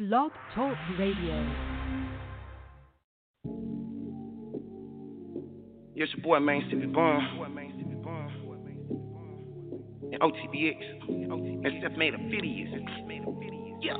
Blog 0.00 0.32
Talk 0.54 0.78
Radio. 0.98 1.46
Yes, 5.94 6.08
your 6.16 6.22
boy, 6.24 6.40
Main 6.40 6.64
City 6.70 6.86
Bun. 6.86 7.20
And 10.10 10.22
OTBX. 10.22 10.80
And 11.06 11.72
Steph 11.80 11.98
made 11.98 12.14
a 12.14 12.16
videos. 12.16 12.72
Yeah. 13.82 13.98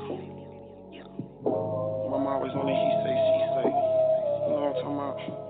Mama 2.09 2.29
always 2.29 2.51
on 2.53 2.65
the 2.65 2.73
he 2.73 2.89
say, 3.05 3.13
she 3.13 3.45
say. 3.53 3.69
You 3.69 4.49
know 4.49 4.57
what 4.57 4.73
I'm 4.73 4.81
talking 4.81 4.97
about? 4.97 5.40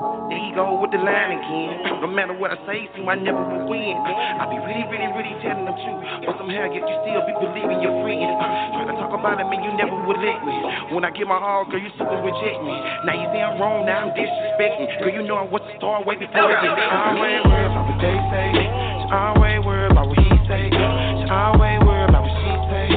There 0.00 0.40
you 0.40 0.56
go 0.56 0.80
with 0.80 0.96
the 0.96 1.00
line 1.02 1.36
again. 1.36 2.00
No 2.00 2.08
matter 2.08 2.32
what 2.32 2.48
I 2.48 2.56
say, 2.64 2.88
seem 2.96 3.04
I 3.04 3.20
never 3.20 3.36
will 3.36 3.68
win. 3.68 4.00
I 4.00 4.48
be 4.48 4.56
really, 4.64 4.88
really, 4.88 5.12
really 5.12 5.36
telling 5.44 5.68
them 5.68 5.76
true. 5.76 6.00
But 6.24 6.40
somehow 6.40 6.72
yet 6.72 6.80
you 6.80 6.96
still 7.04 7.20
be 7.28 7.36
believing 7.36 7.84
your 7.84 7.92
friends. 8.00 8.32
Try 8.80 8.88
to 8.88 8.96
talk 8.96 9.12
about 9.12 9.36
it, 9.36 9.44
man, 9.52 9.60
you 9.60 9.76
never 9.76 9.92
would 9.92 10.16
let 10.24 10.40
me. 10.40 10.56
When 10.96 11.04
I 11.04 11.12
get 11.12 11.28
my 11.28 11.36
all, 11.36 11.68
girl, 11.68 11.84
you 11.84 11.92
super 12.00 12.16
reject 12.16 12.64
me. 12.64 12.80
Now 13.04 13.12
you 13.12 13.28
say 13.28 13.44
I'm 13.44 13.60
wrong, 13.60 13.84
now 13.84 14.08
I'm 14.08 14.16
disrespecting. 14.16 14.88
Girl, 15.04 15.12
you 15.12 15.22
know 15.28 15.36
I 15.36 15.44
was 15.44 15.60
the 15.68 15.76
star 15.76 16.00
way 16.00 16.16
before 16.16 16.48
get 16.48 16.64
She 16.64 16.80
always 16.80 17.44
worry 17.44 17.68
about 17.68 17.84
what 17.84 18.00
they 18.00 18.16
say. 18.32 18.48
She 18.56 19.04
always 19.12 19.60
worry 19.68 19.84
about 19.84 20.08
what 20.08 20.16
he 20.16 20.32
say. 20.48 20.64
She 20.72 21.28
always 21.28 21.76
worry 21.84 22.08
about 22.08 22.24
what 22.24 22.36
she 22.40 22.52
say. 22.72 22.88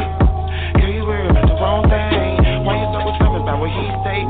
Girl, 0.80 0.88
you 0.88 1.04
worry 1.04 1.28
about 1.28 1.52
the 1.52 1.56
wrong 1.60 1.84
thing. 1.92 2.64
Why 2.64 2.80
you 2.80 2.88
so 2.96 3.04
concerned 3.04 3.44
about 3.44 3.60
what 3.60 3.76
he 3.76 3.92
say? 4.08 4.24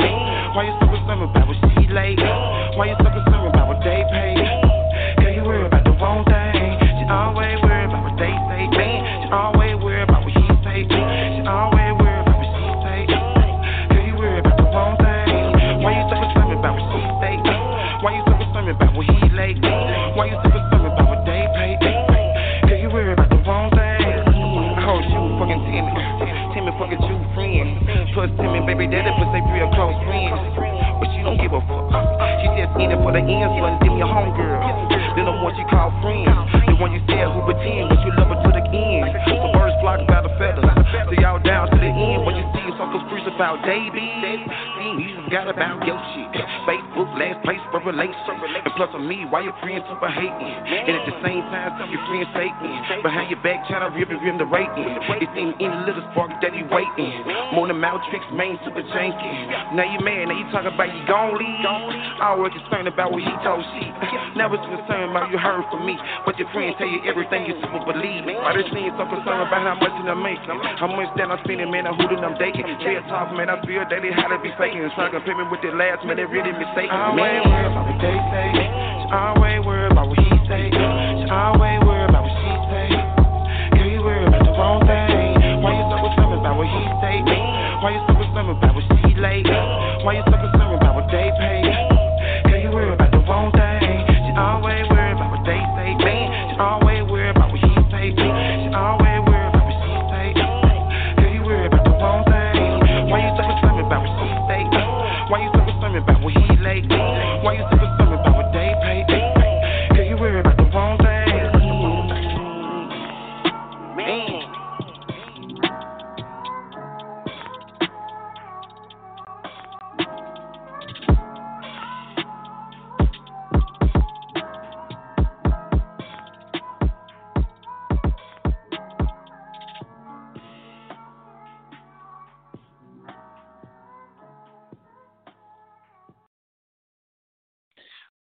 Why 0.58 0.66
you 0.66 0.74
so 0.82 0.90
concerned 0.90 1.22
about 1.22 1.46
what 1.46 1.58
she 1.70 1.86
lay? 1.94 2.18
Why 2.74 2.90
you 2.90 2.98
so 2.98 3.06
concerned 3.06 3.54
about 3.54 3.70
what 3.70 3.86
they 3.86 4.02
pay? 4.10 4.34
Girl, 5.22 5.30
you 5.30 5.46
worry 5.46 5.62
about 5.62 5.86
the 5.86 5.94
wrong 6.02 6.26
thing. 6.26 6.74
She 6.98 7.06
always 7.06 7.62
worry 7.62 7.86
about 7.86 8.02
what 8.02 8.18
they 8.18 8.34
say. 8.50 8.66
Man, 8.74 8.98
she 9.22 9.30
always 9.30 9.78
worry 9.78 10.02
about 10.02 10.26
what 10.26 10.34
he 10.34 10.42
say. 10.66 10.82
She 10.90 11.42
always 11.46 11.94
worry 12.02 12.18
about 12.18 12.34
what 12.34 12.50
she 12.50 12.66
say. 12.82 13.06
Girl, 13.94 14.02
you 14.02 14.18
worry 14.18 14.42
about 14.42 14.58
the 14.58 14.66
wrong 14.74 14.98
thing. 14.98 15.86
Why 15.86 16.02
you 16.02 16.06
so 16.10 16.18
concerned 16.18 16.58
about 16.58 16.74
what 16.74 16.86
she 16.90 17.02
say? 17.22 17.36
Why 18.02 18.10
you 18.18 18.24
so 18.26 18.34
concerned 18.42 18.70
about 18.74 18.92
what 18.98 19.06
he 19.06 19.22
lay? 19.38 19.54
Why 20.18 20.26
you 20.34 20.38
so 20.42 20.50
concerned 20.50 20.88
about 20.90 21.06
what 21.14 21.22
they 21.30 21.46
pay? 21.54 21.78
Girl, 21.78 22.80
you 22.82 22.90
worry 22.90 23.14
about 23.14 23.30
the 23.30 23.38
wrong 23.46 23.70
thing. 23.70 24.02
Heard 24.82 25.06
you 25.14 25.22
fucking 25.38 25.62
Timmy. 25.70 25.94
Timmy 26.58 26.74
fucking 26.82 27.02
two 27.06 27.22
friends. 27.38 27.86
Plus 28.18 28.34
Timmy, 28.42 28.66
baby 28.66 28.90
daddy, 28.90 29.14
but 29.14 29.30
they 29.30 29.46
real 29.54 29.70
close 29.78 29.94
friends. 30.10 30.42
But 30.98 31.14
she 31.14 31.22
don't 31.22 31.38
give 31.38 31.54
a 31.54 31.62
fuck. 31.70 32.23
Just 32.54 32.74
in 32.78 32.94
it 32.94 33.00
for 33.02 33.10
the 33.10 33.24
ends, 33.24 33.58
but 33.58 33.82
then 33.82 33.98
your 33.98 34.06
homegirl. 34.06 34.62
Then 35.18 35.26
the 35.26 35.36
one 35.42 35.58
you 35.58 35.66
call 35.70 35.90
friends. 36.06 36.30
The 36.70 36.78
one 36.78 36.94
you 36.94 37.02
said 37.10 37.30
who 37.34 37.42
pretend, 37.46 37.90
but 37.90 37.98
you 38.06 38.14
love 38.14 38.30
her 38.30 38.40
to 38.46 38.50
the 38.54 38.64
end. 38.70 39.10
The 39.10 39.50
birds 39.54 39.74
flock 39.82 40.02
about 40.02 40.26
the 40.26 40.34
feathers. 40.38 40.66
So 41.10 41.14
y'all 41.18 41.42
down 41.42 41.70
to 41.74 41.78
the 41.78 41.90
end 41.90 42.26
when 42.26 42.38
you 42.38 42.46
see 42.54 42.70
some 42.78 42.94
streets 43.10 43.26
about. 43.26 43.62
Forgot 45.34 45.50
about 45.50 45.82
your 45.82 45.98
shit. 46.14 46.30
Facebook, 46.70 47.10
last 47.18 47.42
place 47.42 47.58
for 47.74 47.82
relation. 47.82 48.38
And 48.38 48.70
plus 48.78 48.94
on 48.94 49.10
me, 49.10 49.26
why 49.34 49.42
your 49.42 49.58
friends 49.66 49.82
super 49.90 50.06
hating? 50.06 50.30
And 50.30 50.94
at 50.94 51.10
the 51.10 51.18
same 51.26 51.42
time, 51.50 51.74
some 51.82 51.90
your 51.90 52.06
friends 52.06 52.30
faking. 52.38 53.02
Behind 53.02 53.34
your 53.34 53.42
back, 53.42 53.66
trying 53.66 53.82
to 53.82 53.90
rip 53.98 54.14
and 54.14 54.22
rim 54.22 54.38
the 54.38 54.46
rating. 54.46 54.94
It 54.94 55.26
seems 55.34 55.58
any 55.58 55.74
little 55.90 56.06
spark 56.14 56.38
that 56.38 56.54
you 56.54 56.70
waiting. 56.70 57.26
More 57.58 57.66
than 57.66 57.82
mouth 57.82 58.06
tricks, 58.14 58.30
main 58.30 58.62
super 58.62 58.86
janky. 58.94 59.74
Now 59.74 59.90
you 59.90 60.06
mad, 60.06 60.30
now 60.30 60.38
you 60.38 60.46
talking 60.54 60.70
about 60.70 60.94
you 60.94 61.02
gon' 61.10 61.34
leave. 61.34 61.66
I 61.66 62.38
always 62.38 62.54
concerned 62.54 62.86
about 62.86 63.10
what 63.10 63.26
he 63.26 63.34
told 63.42 63.66
she. 63.74 63.90
Never 64.38 64.62
concerned 64.62 65.18
about 65.18 65.34
you 65.34 65.42
heard 65.42 65.66
from 65.74 65.82
me. 65.82 65.98
But 66.30 66.38
your 66.38 66.46
friends 66.54 66.78
tell 66.78 66.86
you 66.86 67.02
everything 67.10 67.50
you 67.50 67.58
super 67.58 67.90
believe. 67.90 68.30
Why 68.30 68.54
they 68.54 68.70
seem 68.70 68.94
so 69.02 69.10
concerned 69.10 69.50
about 69.50 69.66
how 69.66 69.82
much 69.82 69.98
I'm 69.98 70.22
making? 70.22 70.62
How 70.78 70.86
much 70.86 71.10
that 71.18 71.26
I'm 71.26 71.42
spending, 71.42 71.74
man, 71.74 71.90
who 71.90 72.06
that 72.06 72.22
I'm 72.22 72.38
dating. 72.38 72.70
Real 72.86 73.02
talk, 73.10 73.34
man, 73.34 73.50
I 73.50 73.58
feel 73.66 73.82
that 73.82 73.98
they 73.98 74.14
how 74.14 74.30
to 74.30 74.38
be 74.38 74.54
faking. 74.62 74.86
Me 75.32 75.48
with 75.48 75.64
the 75.64 75.72
last, 75.72 76.04
they 76.04 76.28
really 76.28 76.52
mistaken. 76.52 76.92
Always 76.92 77.40
worry 77.48 77.72
about 77.72 77.88
what 77.88 77.96
they 78.04 78.18
say. 78.28 78.52
She 78.52 79.08
always 79.16 79.64
worry 79.64 79.88
about 79.88 80.12
what 80.12 80.20
he 80.20 80.28
say. 80.52 80.68
She 80.68 81.28
always 81.32 81.80
worry 81.88 82.04
about 82.12 82.28
what 82.28 82.36
she 82.36 82.52
say. 82.68 82.92
Girl, 83.72 83.88
you 83.88 84.04
worry 84.04 84.28
about 84.28 84.44
the 84.44 84.52
wrong 84.52 84.84
thing. 84.84 85.64
Why 85.64 85.80
you 85.80 85.88
so 85.88 85.96
concerned 86.04 86.36
about 86.44 86.60
what 86.60 86.68
he 86.68 86.84
say? 87.00 87.24
Why 87.24 87.96
you 87.96 88.04
so 88.04 88.14
concerned 88.20 88.52
about 88.52 88.76
what 88.76 88.84
she 88.84 89.16
lay? 89.16 89.40
Why 90.04 90.20
you 90.20 90.24
so 90.28 90.36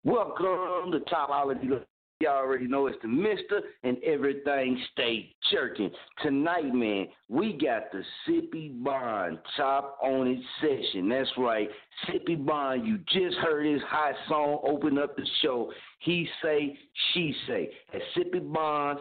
Welcome 0.04 0.92
to 0.94 1.00
Chopology. 1.02 1.80
Y'all 2.22 2.32
already 2.32 2.68
know 2.68 2.88
it's 2.88 2.98
the 3.04 3.08
Mister 3.08 3.62
and 3.84 4.04
everything 4.04 4.82
stay 4.94 5.32
jerking. 5.52 5.92
Tonight, 6.24 6.74
man, 6.74 7.06
we 7.30 7.54
got 7.54 7.92
the 7.92 8.02
Sippi 8.28 8.84
Bond 8.84 9.38
chop 9.56 10.00
on 10.02 10.26
it 10.26 10.40
session. 10.60 11.08
That's 11.08 11.30
right, 11.38 11.70
Sippi 12.08 12.44
Bond. 12.44 12.88
You 12.88 12.98
just 13.10 13.38
heard 13.44 13.68
his 13.68 13.82
hot 13.88 14.16
song 14.28 14.62
open 14.64 14.98
up 14.98 15.16
the 15.16 15.28
show. 15.44 15.72
He 16.00 16.28
say, 16.42 16.76
she 17.14 17.36
say. 17.48 17.70
At 17.94 18.02
Sippi 18.18 18.42
Bond, 18.52 18.98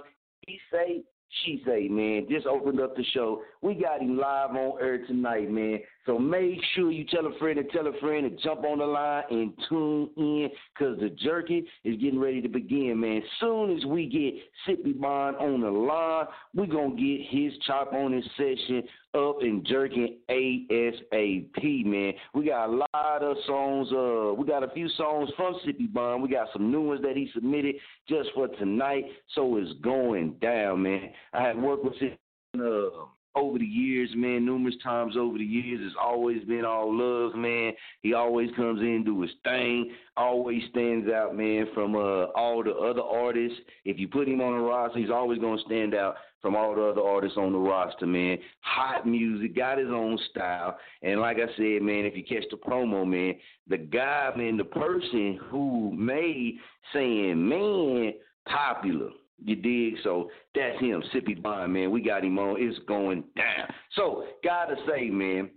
he 0.47 0.61
say, 0.71 1.03
she 1.45 1.63
say, 1.67 1.89
man, 1.89 2.27
just 2.29 2.47
opened 2.47 2.81
up 2.81 2.97
the 2.97 3.05
show. 3.15 3.43
We 3.63 3.75
got 3.75 4.01
him 4.01 4.19
live 4.19 4.51
on 4.51 4.81
air 4.81 5.07
tonight, 5.07 5.51
man. 5.51 5.81
So 6.07 6.19
make 6.19 6.59
sure 6.75 6.91
you 6.91 7.05
tell 7.05 7.27
a 7.27 7.39
friend 7.39 7.59
and 7.59 7.71
tell 7.71 7.87
a 7.87 7.93
friend 8.01 8.29
to 8.29 8.43
jump 8.43 8.65
on 8.65 8.79
the 8.79 8.87
line 8.87 9.25
and 9.31 9.53
tune 9.69 10.11
in 10.17 10.51
because 10.75 10.99
the 10.99 11.11
jerky 11.11 11.65
is 11.85 11.97
getting 12.01 12.19
ready 12.19 12.41
to 12.43 12.49
begin, 12.49 13.01
man. 13.01 13.23
Soon 13.39 13.77
as 13.77 13.85
we 13.85 14.07
get 14.07 14.35
Sippi 14.67 14.99
Bond 14.99 15.37
on 15.37 15.61
the 15.61 15.71
line, 15.71 16.27
we 16.55 16.67
going 16.67 16.97
to 16.97 17.03
get 17.03 17.27
his 17.31 17.53
chop 17.67 17.93
on 17.93 18.13
his 18.13 18.25
session 18.37 18.83
up 19.15 19.39
and 19.41 19.67
jerking 19.67 20.19
ASAP, 20.29 21.85
man. 21.85 22.13
We 22.35 22.47
got 22.47 22.69
a 22.69 22.73
lot 22.73 23.23
of 23.23 23.37
songs. 23.47 23.89
Uh, 23.93 24.35
we 24.35 24.47
got 24.47 24.63
a 24.63 24.71
few 24.73 24.89
songs 24.91 25.31
from 25.37 25.55
Sippi 25.67 25.93
Bond. 25.93 26.23
We 26.23 26.29
got 26.29 26.49
some 26.53 26.71
new 26.71 26.83
ones 26.83 27.03
that 27.03 27.17
he 27.17 27.31
submitted 27.35 27.77
just 28.09 28.31
for 28.35 28.49
tonight. 28.49 29.05
So 29.35 29.57
it's 29.57 29.73
going 29.81 30.35
down, 30.41 30.83
man. 30.83 31.11
I 31.33 31.43
have 31.49 31.57
worked 31.57 31.85
with 31.85 31.95
him 31.95 32.17
uh, 32.59 33.07
over 33.35 33.59
the 33.59 33.65
years, 33.65 34.11
man, 34.15 34.45
numerous 34.45 34.75
times 34.83 35.17
over 35.17 35.39
the 35.39 35.45
years. 35.45 35.81
It's 35.83 35.97
always 36.01 36.43
been 36.45 36.65
all 36.65 36.93
love, 36.93 37.35
man. 37.35 37.73
He 38.03 38.15
always 38.15 38.51
comes 38.57 38.81
in, 38.81 39.05
do 39.05 39.21
his 39.23 39.31
thing, 39.45 39.93
always 40.17 40.63
stands 40.71 41.09
out, 41.11 41.37
man, 41.37 41.67
from 41.75 41.95
uh, 41.95 42.27
all 42.35 42.63
the 42.65 42.73
other 42.73 43.03
artists. 43.03 43.59
If 43.85 43.99
you 43.99 44.09
put 44.09 44.29
him 44.29 44.41
on 44.41 44.59
the 44.59 44.65
roster, 44.65 44.99
he's 44.99 45.11
always 45.11 45.39
going 45.39 45.59
to 45.59 45.65
stand 45.65 45.95
out 45.95 46.17
from 46.43 46.57
all 46.57 46.75
the 46.75 46.83
other 46.83 47.03
artists 47.03 47.39
on 47.39 47.53
the 47.53 47.59
roster, 47.59 48.07
man. 48.07 48.39
Hot 48.61 49.07
music, 49.07 49.55
got 49.55 49.79
his 49.79 49.91
own 49.91 50.19
style. 50.31 50.79
And 51.03 51.21
like 51.21 51.37
I 51.37 51.47
said, 51.57 51.83
man, 51.83 52.05
if 52.05 52.17
you 52.17 52.25
catch 52.25 52.45
the 52.51 52.57
promo, 52.57 53.07
man, 53.07 53.35
the 53.69 53.79
guy, 53.79 54.31
man, 54.37 54.57
the 54.57 54.65
person 54.65 55.39
who 55.51 55.93
made 55.93 56.59
saying, 56.93 57.49
man, 57.49 58.15
popular. 58.49 59.11
You 59.45 59.57
dig? 59.57 59.95
So 60.05 60.31
that's 60.55 60.79
him, 60.81 61.03
Sippi 61.15 61.41
Bond, 61.41 61.73
man. 61.73 61.91
We 61.91 62.03
got 62.03 62.25
him 62.25 62.39
on. 62.39 62.57
It's 62.59 62.79
going 62.87 63.25
down. 63.37 63.69
So 63.97 64.25
gotta 64.45 64.77
say, 64.89 65.09
man, 65.11 65.51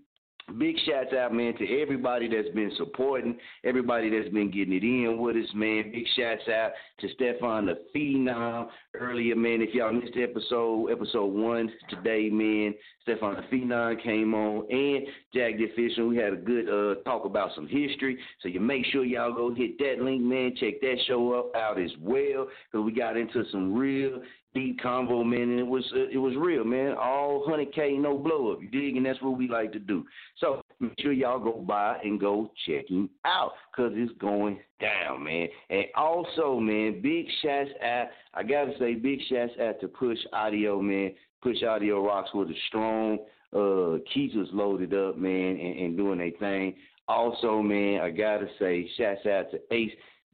Big 0.59 0.75
shouts 0.85 1.13
out, 1.13 1.33
man, 1.33 1.55
to 1.57 1.81
everybody 1.81 2.27
that's 2.27 2.53
been 2.53 2.71
supporting, 2.75 3.37
everybody 3.63 4.09
that's 4.09 4.31
been 4.33 4.51
getting 4.51 4.73
it 4.73 4.83
in 4.83 5.17
with 5.17 5.37
us, 5.37 5.49
man. 5.55 5.89
Big 5.91 6.05
shouts 6.17 6.47
out 6.49 6.71
to 6.99 7.07
Stefan 7.15 7.65
the 7.65 7.79
Phenom 7.95 8.67
earlier, 8.93 9.37
man. 9.37 9.61
If 9.61 9.73
y'all 9.73 9.93
missed 9.93 10.17
episode 10.17 10.91
episode 10.91 11.33
one 11.33 11.71
today, 11.89 12.29
man, 12.29 12.75
Stefan 13.03 13.35
the 13.35 13.95
came 14.01 14.33
on 14.33 14.65
and 14.69 15.05
Jack 15.33 15.57
the 15.57 15.65
Official. 15.65 16.07
We 16.07 16.17
had 16.17 16.33
a 16.33 16.37
good 16.37 16.69
uh, 16.69 17.01
talk 17.03 17.25
about 17.25 17.51
some 17.53 17.67
history. 17.67 18.17
So 18.41 18.47
you 18.47 18.59
make 18.59 18.85
sure 18.87 19.03
y'all 19.03 19.33
go 19.33 19.53
hit 19.53 19.77
that 19.79 20.01
link, 20.01 20.21
man. 20.21 20.55
Check 20.57 20.79
that 20.81 20.95
show 21.05 21.33
up 21.33 21.55
out 21.55 21.79
as 21.79 21.91
well 21.99 22.47
because 22.71 22.85
we 22.85 22.93
got 22.93 23.17
into 23.17 23.43
some 23.51 23.73
real 23.73 24.21
deep 24.53 24.79
convo, 24.79 25.25
man, 25.25 25.41
and 25.41 25.59
it 25.59 25.67
was 25.67 25.83
uh, 25.95 26.07
it 26.11 26.17
was 26.17 26.35
real, 26.37 26.63
man. 26.63 26.95
All 26.95 27.43
hundred 27.45 27.73
K, 27.73 27.97
no 27.97 28.17
blow 28.17 28.53
up. 28.53 28.61
You 28.61 28.69
dig? 28.69 28.95
And 28.95 29.05
that's 29.05 29.21
what 29.21 29.37
we 29.37 29.47
like 29.47 29.71
to 29.73 29.79
do. 29.79 30.05
So 30.37 30.61
make 30.79 30.93
sure 30.99 31.11
y'all 31.11 31.39
go 31.39 31.59
by 31.59 31.97
and 32.03 32.19
go 32.19 32.51
check 32.65 32.89
him 32.89 33.09
out, 33.25 33.51
cause 33.75 33.91
it's 33.95 34.13
going 34.19 34.59
down, 34.79 35.23
man. 35.23 35.47
And 35.69 35.85
also, 35.95 36.59
man, 36.59 37.01
big 37.01 37.25
shouts 37.41 37.71
out. 37.83 38.07
I 38.33 38.43
gotta 38.43 38.73
say, 38.79 38.93
big 38.95 39.19
shouts 39.29 39.53
out 39.61 39.81
to 39.81 39.87
Push 39.87 40.19
Audio, 40.31 40.81
man. 40.81 41.11
Push 41.43 41.61
Audio 41.61 42.03
rocks 42.03 42.29
with 42.33 42.49
a 42.49 42.55
strong. 42.69 43.19
Uh, 43.53 43.99
Keys 44.11 44.31
was 44.33 44.47
loaded 44.53 44.93
up, 44.93 45.17
man, 45.17 45.59
and, 45.59 45.79
and 45.79 45.97
doing 45.97 46.21
a 46.21 46.31
thing. 46.39 46.75
Also, 47.07 47.61
man, 47.61 47.99
I 48.01 48.09
gotta 48.09 48.47
say, 48.57 48.89
shouts 48.97 49.25
out 49.25 49.51
to 49.51 49.59
Ace 49.71 49.91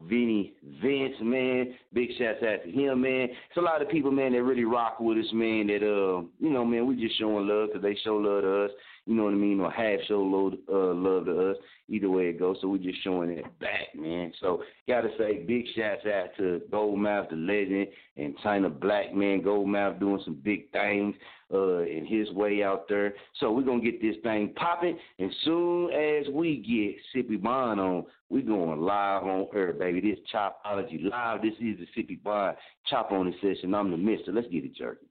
Vinny 0.08 0.54
Vince, 0.82 1.16
man. 1.22 1.76
Big 1.94 2.10
shouts 2.18 2.44
out 2.44 2.64
to 2.64 2.72
him, 2.72 3.02
man. 3.02 3.28
It's 3.30 3.58
a 3.58 3.62
lot 3.62 3.82
of 3.82 3.90
people, 3.90 4.12
man, 4.12 4.34
that 4.34 4.44
really 4.44 4.64
rock 4.64 5.00
with 5.00 5.18
us, 5.18 5.34
man. 5.34 5.68
That 5.68 5.84
uh, 5.84 6.22
you 6.40 6.50
know, 6.50 6.64
man, 6.64 6.86
we 6.86 6.96
just 6.96 7.18
showing 7.18 7.48
love 7.48 7.70
because 7.70 7.82
they 7.82 7.98
show 8.04 8.16
love 8.16 8.44
to 8.44 8.66
us. 8.66 8.72
You 9.10 9.16
know 9.16 9.24
what 9.24 9.34
I 9.34 9.38
mean? 9.38 9.60
Or 9.60 9.72
half 9.72 10.02
show 10.08 10.22
love, 10.22 10.54
uh, 10.72 10.94
love 10.94 11.26
to 11.26 11.50
us. 11.50 11.58
Either 11.88 12.12
way 12.12 12.26
it 12.26 12.38
goes, 12.38 12.58
so 12.62 12.68
we 12.68 12.78
just 12.78 13.04
showing 13.04 13.32
it 13.32 13.44
back, 13.60 13.96
man. 13.96 14.32
So 14.40 14.62
gotta 14.88 15.10
say, 15.18 15.40
big 15.48 15.66
shouts 15.76 16.06
out 16.06 16.28
to 16.38 16.62
Goldmouth, 16.70 17.32
the 17.32 17.36
legend, 17.36 17.88
and 18.18 18.38
China 18.44 18.70
Black, 18.70 19.16
man. 19.16 19.42
Goldmouth 19.42 20.00
doing 20.00 20.22
some 20.24 20.40
big 20.44 20.72
things 20.72 21.16
uh, 21.52 21.80
in 21.80 22.06
his 22.06 22.30
way 22.36 22.62
out 22.62 22.88
there. 22.88 23.16
So 23.40 23.52
we're 23.52 23.64
gonna 23.64 23.82
get 23.82 24.00
this 24.00 24.18
thing 24.22 24.54
popping, 24.56 25.00
and 25.18 25.34
soon 25.44 25.92
as 25.92 26.28
we 26.32 26.58
get 26.58 27.26
Sippi 27.26 27.42
Bond 27.42 27.80
on, 27.80 28.06
we 28.30 28.44
going 28.44 28.80
live 28.80 29.24
on 29.24 29.48
air, 29.56 29.74
baby. 29.74 30.02
This 30.02 30.20
Chopology 30.32 31.04
live. 31.10 31.42
This 31.42 31.54
is 31.54 31.80
the 31.80 31.88
Sippi 31.98 32.22
Bond 32.22 32.58
Chop 32.86 33.12
on 33.12 33.26
the 33.26 33.34
session. 33.42 33.74
I'm 33.74 33.90
the 33.90 33.98
Mister. 33.98 34.32
Let's 34.32 34.50
get 34.50 34.66
it 34.66 34.76
jerky. 34.76 35.08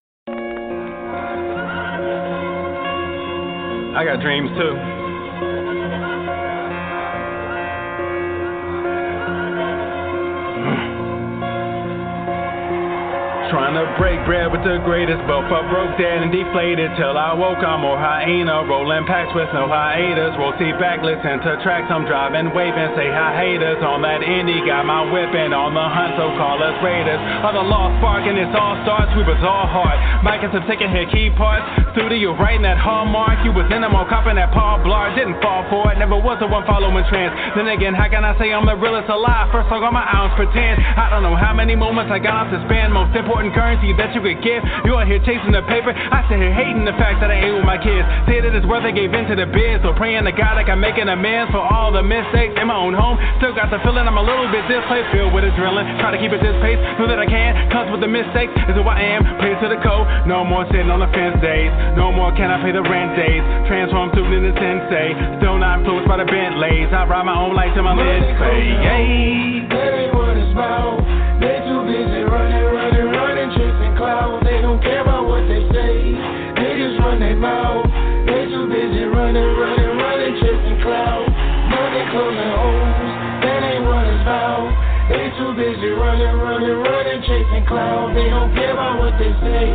I 3.96 4.04
got 4.04 4.20
dreams 4.20 4.50
too. 4.56 5.07
Trying 13.48 13.80
to 13.80 13.88
break 13.96 14.20
bread 14.28 14.52
with 14.52 14.60
the 14.60 14.76
greatest, 14.84 15.24
but 15.24 15.48
fuck 15.48 15.64
broke 15.72 15.96
dead 15.96 16.20
and 16.20 16.28
deflated 16.28 16.92
till 17.00 17.16
I 17.16 17.32
woke. 17.32 17.64
I'm 17.64 17.80
more 17.80 17.96
hyena, 17.96 18.60
rolling 18.68 19.08
packs 19.08 19.32
with 19.32 19.48
no 19.56 19.64
hiatus. 19.64 20.36
Roll 20.36 20.52
seat 20.60 20.76
back, 20.76 21.00
listen 21.00 21.40
to 21.40 21.56
tracks. 21.64 21.88
I'm 21.88 22.04
driving, 22.04 22.52
waving, 22.52 22.92
say 22.92 23.08
hi 23.08 23.32
haters 23.40 23.80
on 23.80 24.04
that 24.04 24.20
indie. 24.20 24.60
Got 24.68 24.84
my 24.84 25.00
whipping 25.08 25.56
on 25.56 25.72
the 25.72 25.80
hunt, 25.80 26.20
so 26.20 26.28
call 26.36 26.60
us 26.60 26.76
raiders. 26.84 27.16
Other 27.40 27.64
lost 27.64 27.96
spark 28.04 28.28
and 28.28 28.36
it's 28.36 28.52
all 28.52 28.76
starts. 28.84 29.16
We 29.16 29.24
was 29.24 29.40
all 29.40 29.64
hard. 29.64 29.96
Mike 30.20 30.44
and 30.44 30.52
some 30.52 30.68
ticket 30.68 30.92
here 30.92 31.08
key 31.08 31.32
parts. 31.32 31.64
Studio 31.96 32.36
writing 32.36 32.68
that 32.68 32.76
hallmark. 32.76 33.40
You 33.48 33.56
was 33.56 33.64
in 33.72 33.80
them 33.80 33.96
on 33.96 34.12
copping 34.12 34.36
that 34.36 34.52
Paul 34.52 34.84
Blart. 34.84 35.16
Didn't 35.16 35.40
fall 35.40 35.64
for 35.72 35.88
it, 35.88 35.96
never 35.96 36.20
was 36.20 36.36
the 36.36 36.52
one 36.52 36.68
following 36.68 37.00
trends. 37.08 37.32
Then 37.56 37.72
again, 37.72 37.96
how 37.96 38.12
can 38.12 38.28
I 38.28 38.36
say 38.36 38.52
I'm 38.52 38.68
the 38.68 38.76
realest 38.76 39.08
alive? 39.08 39.48
First 39.56 39.72
I 39.72 39.80
got 39.80 39.96
my 39.96 40.04
ounce 40.04 40.36
pretend. 40.36 40.84
I 40.84 41.08
don't 41.08 41.24
know 41.24 41.32
how 41.32 41.56
many 41.56 41.72
moments 41.72 42.12
I 42.12 42.20
got 42.20 42.52
to 42.52 42.60
spend. 42.68 42.92
Most 42.92 43.16
important 43.16 43.37
important 43.38 43.54
currency 43.54 43.94
that 43.94 44.10
you 44.18 44.20
could 44.20 44.42
give. 44.42 44.66
You 44.82 44.98
out 44.98 45.06
here 45.06 45.22
chasing 45.22 45.54
the 45.54 45.62
paper. 45.70 45.94
I 45.94 46.26
sit 46.26 46.42
here 46.42 46.50
hating 46.50 46.82
the 46.82 46.96
fact 46.98 47.22
that 47.22 47.30
I 47.30 47.38
ain't 47.38 47.54
with 47.54 47.62
my 47.62 47.78
kids. 47.78 48.02
Say 48.26 48.42
that 48.42 48.50
it's 48.50 48.66
worth 48.66 48.82
I 48.82 48.90
gave 48.90 49.14
into 49.14 49.38
the 49.38 49.46
biz. 49.46 49.78
So 49.86 49.94
praying 49.94 50.26
to 50.26 50.34
God 50.34 50.58
like 50.58 50.66
I'm 50.66 50.82
making 50.82 51.06
amends 51.06 51.54
for 51.54 51.62
all 51.62 51.94
the 51.94 52.02
mistakes 52.02 52.58
in 52.58 52.66
my 52.66 52.74
own 52.74 52.98
home. 52.98 53.14
Still 53.38 53.54
got 53.54 53.70
the 53.70 53.78
feeling 53.86 54.10
I'm 54.10 54.18
a 54.18 54.26
little 54.26 54.50
bit 54.50 54.66
displaced. 54.66 55.14
Filled 55.14 55.30
with 55.30 55.46
adrenaline. 55.46 55.86
Try 56.02 56.10
to 56.10 56.18
keep 56.18 56.34
it 56.34 56.42
this 56.42 56.58
pace. 56.58 56.82
Know 56.98 57.06
that 57.06 57.22
I 57.22 57.30
can. 57.30 57.70
Cause 57.70 57.86
with 57.94 58.02
the 58.02 58.10
mistakes 58.10 58.50
is 58.66 58.74
who 58.74 58.82
I 58.90 58.98
am. 59.06 59.22
Play 59.38 59.54
to 59.54 59.70
the 59.70 59.78
code. 59.86 60.26
No 60.26 60.42
more 60.42 60.66
sitting 60.74 60.90
on 60.90 60.98
the 60.98 61.10
fence 61.14 61.38
days. 61.38 61.70
No 61.94 62.10
more 62.10 62.34
can 62.34 62.50
I 62.50 62.58
pay 62.58 62.74
the 62.74 62.82
rent 62.82 63.14
days. 63.14 63.42
Transform 63.70 64.10
to 64.18 64.22
the 64.26 64.50
sensei. 64.58 65.14
Still 65.38 65.62
not 65.62 65.86
influenced 65.86 66.10
by 66.10 66.18
the 66.18 66.26
Bentleys. 66.26 66.90
I 66.90 67.06
ride 67.06 67.22
my 67.22 67.38
own 67.38 67.54
life 67.54 67.70
till 67.78 67.86
my 67.86 67.94
lids 67.94 68.26
fade. 68.42 68.82
That 69.70 69.94
ain't 69.94 70.10
what 70.10 70.34
it's 70.34 70.50
about. 70.50 70.98
They 71.38 71.62
too 71.70 71.86
busy 71.86 72.26
running, 72.26 72.66
running, 72.66 72.66
running 72.66 72.68
cloud. 72.68 72.74
They 72.74 72.77
don't 74.78 74.86
care 74.86 75.02
about 75.02 75.26
what 75.26 75.42
they 75.50 75.62
say. 75.74 75.94
They 76.54 76.70
just 76.78 77.02
run 77.02 77.18
their 77.18 77.34
mouth. 77.34 77.82
They 78.30 78.46
too 78.46 78.70
busy 78.70 79.10
running, 79.10 79.50
running, 79.58 79.92
running, 79.98 80.34
chasing 80.38 80.78
cloud. 80.86 81.26
Money 81.66 82.02
closing 82.14 82.52
holes. 82.54 83.10
That 83.42 83.58
ain't 83.74 83.82
what 83.82 84.06
it's 84.06 84.22
about. 84.22 84.70
They 85.10 85.34
too 85.34 85.50
busy 85.58 85.90
running, 85.98 86.30
running, 86.38 86.78
running, 86.78 87.20
chasing 87.26 87.66
cloud. 87.66 88.14
They 88.14 88.30
don't 88.30 88.54
care 88.54 88.70
about 88.70 89.02
what 89.02 89.18
they 89.18 89.34
say. 89.42 89.66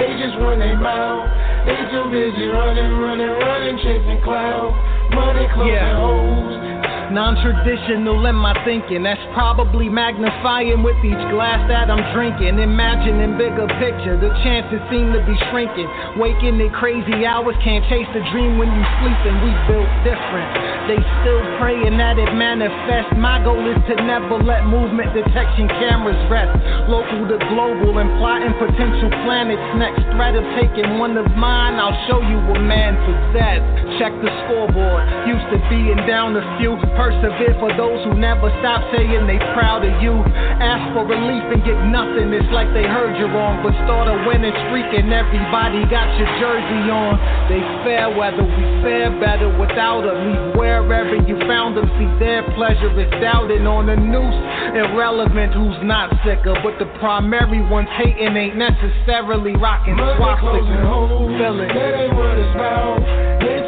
They 0.00 0.16
just 0.16 0.40
run 0.40 0.64
their 0.64 0.80
mouth. 0.80 1.28
They 1.68 1.76
too 1.92 2.08
busy 2.08 2.48
running, 2.48 2.92
running, 2.96 3.34
running, 3.44 3.76
chasing 3.84 4.22
cloud. 4.24 4.72
Money 5.12 5.44
closing 5.52 5.76
yeah. 5.76 6.00
holes. 6.00 6.67
Non 7.08 7.40
traditional 7.40 8.20
in 8.28 8.36
my 8.36 8.52
thinking, 8.68 9.00
that's 9.00 9.20
probably 9.32 9.88
magnifying 9.88 10.84
with 10.84 11.00
each 11.00 11.24
glass 11.32 11.56
that 11.72 11.88
I'm 11.88 12.04
drinking. 12.12 12.60
Imagining 12.60 13.40
bigger 13.40 13.64
picture, 13.80 14.20
the 14.20 14.28
chances 14.44 14.76
seem 14.92 15.16
to 15.16 15.20
be 15.24 15.32
shrinking. 15.48 15.88
Waking 16.20 16.60
in 16.60 16.68
crazy 16.76 17.24
hours, 17.24 17.56
can't 17.64 17.80
chase 17.88 18.04
the 18.12 18.20
dream 18.28 18.60
when 18.60 18.68
you 18.68 18.84
sleeping. 19.00 19.40
We 19.40 19.56
built 19.64 19.88
different. 20.04 20.48
They 20.84 21.00
still 21.24 21.40
praying 21.56 21.96
that 21.96 22.20
it 22.20 22.28
manifests. 22.36 23.16
My 23.16 23.40
goal 23.40 23.64
is 23.64 23.80
to 23.88 23.96
never 24.04 24.36
let 24.44 24.68
movement 24.68 25.16
detection 25.16 25.64
cameras 25.80 26.20
rest. 26.28 26.52
Local 26.92 27.24
to 27.24 27.40
global 27.48 28.04
and 28.04 28.20
plotting 28.20 28.52
potential 28.60 29.08
planets. 29.24 29.64
Next 29.80 30.04
threat 30.12 30.36
of 30.36 30.44
taking 30.60 31.00
one 31.00 31.16
of 31.16 31.24
mine, 31.40 31.80
I'll 31.80 31.96
show 32.04 32.20
you 32.20 32.36
a 32.36 32.60
man 32.60 33.00
possessed. 33.08 33.96
Check 33.96 34.12
the 34.20 34.28
scoreboard. 34.44 35.08
Used 35.24 35.48
to 35.56 35.58
being 35.72 35.96
down 36.04 36.36
a 36.36 36.44
few 36.60 36.76
Persevere 36.98 37.54
for 37.62 37.70
those 37.78 38.02
who 38.02 38.18
never 38.18 38.50
stop 38.58 38.82
saying 38.90 39.30
they 39.30 39.38
proud 39.54 39.86
of 39.86 40.02
you. 40.02 40.18
Ask 40.58 40.90
for 40.90 41.06
relief 41.06 41.46
and 41.46 41.62
get 41.62 41.78
nothing. 41.86 42.34
It's 42.34 42.50
like 42.50 42.74
they 42.74 42.82
heard 42.82 43.14
you 43.14 43.30
wrong. 43.30 43.62
But 43.62 43.70
start 43.86 44.10
a 44.10 44.18
winning 44.26 44.50
streak 44.66 44.90
and 44.90 45.14
everybody 45.14 45.86
got 45.86 46.10
your 46.18 46.26
jersey 46.42 46.90
on. 46.90 47.14
They 47.46 47.62
fair 47.86 48.10
weather, 48.10 48.42
we 48.42 48.64
fare 48.82 49.14
better 49.22 49.46
without 49.54 50.02
them. 50.02 50.18
Leave 50.26 50.58
wherever 50.58 51.14
you 51.22 51.38
found 51.46 51.78
them. 51.78 51.86
See 52.02 52.10
their 52.18 52.42
pleasure 52.58 52.90
is 52.98 53.06
doubting 53.22 53.62
on 53.62 53.86
the 53.86 53.94
noose. 53.94 54.40
Irrelevant 54.74 55.54
who's 55.54 55.78
not 55.86 56.10
sicker. 56.26 56.58
But 56.66 56.82
the 56.82 56.90
primary 56.98 57.62
ones 57.62 57.86
hating 57.94 58.34
ain't 58.34 58.58
necessarily 58.58 59.54
rocking 59.54 59.94
swastikas. 59.94 60.66
Feel 60.66 61.62
it. 61.62 61.70
That 61.70 61.94
ain't 61.94 62.16
what 62.18 62.34
it's 62.34 62.54
about. 62.58 62.98
They 63.38 63.62
too 63.62 63.67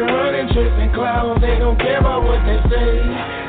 running, 0.00 0.14
running, 0.14 0.48
chasing 0.54 0.92
clouds. 0.94 1.40
They 1.40 1.58
don't 1.58 1.78
care 1.78 1.98
about 1.98 2.24
what 2.24 2.42
they 2.42 2.58
say. 2.66 2.90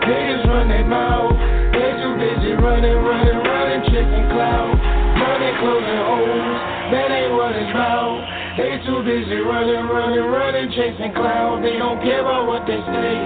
They 0.05 0.19
just 0.29 0.45
run 0.45 0.69
their 0.69 0.85
mouth. 0.85 1.33
They 1.73 1.89
too 1.97 2.13
busy 2.21 2.53
running, 2.53 2.97
running, 3.01 3.39
running, 3.41 3.81
chasing 3.89 4.27
clouds. 4.29 4.77
Money 5.17 5.51
closing 5.57 6.01
holes. 6.05 6.57
That 6.93 7.09
ain't 7.09 7.33
what 7.33 7.55
it's 7.55 7.71
about. 7.71 8.21
They 8.57 8.77
too 8.85 9.01
busy 9.03 9.41
running, 9.41 9.89
running, 9.89 10.27
running, 10.29 10.69
chasing 10.71 11.13
clouds. 11.13 11.63
They 11.63 11.77
don't 11.77 11.99
care 12.01 12.21
about 12.21 12.47
what 12.47 12.63
they 12.69 12.77
say. 12.77 13.17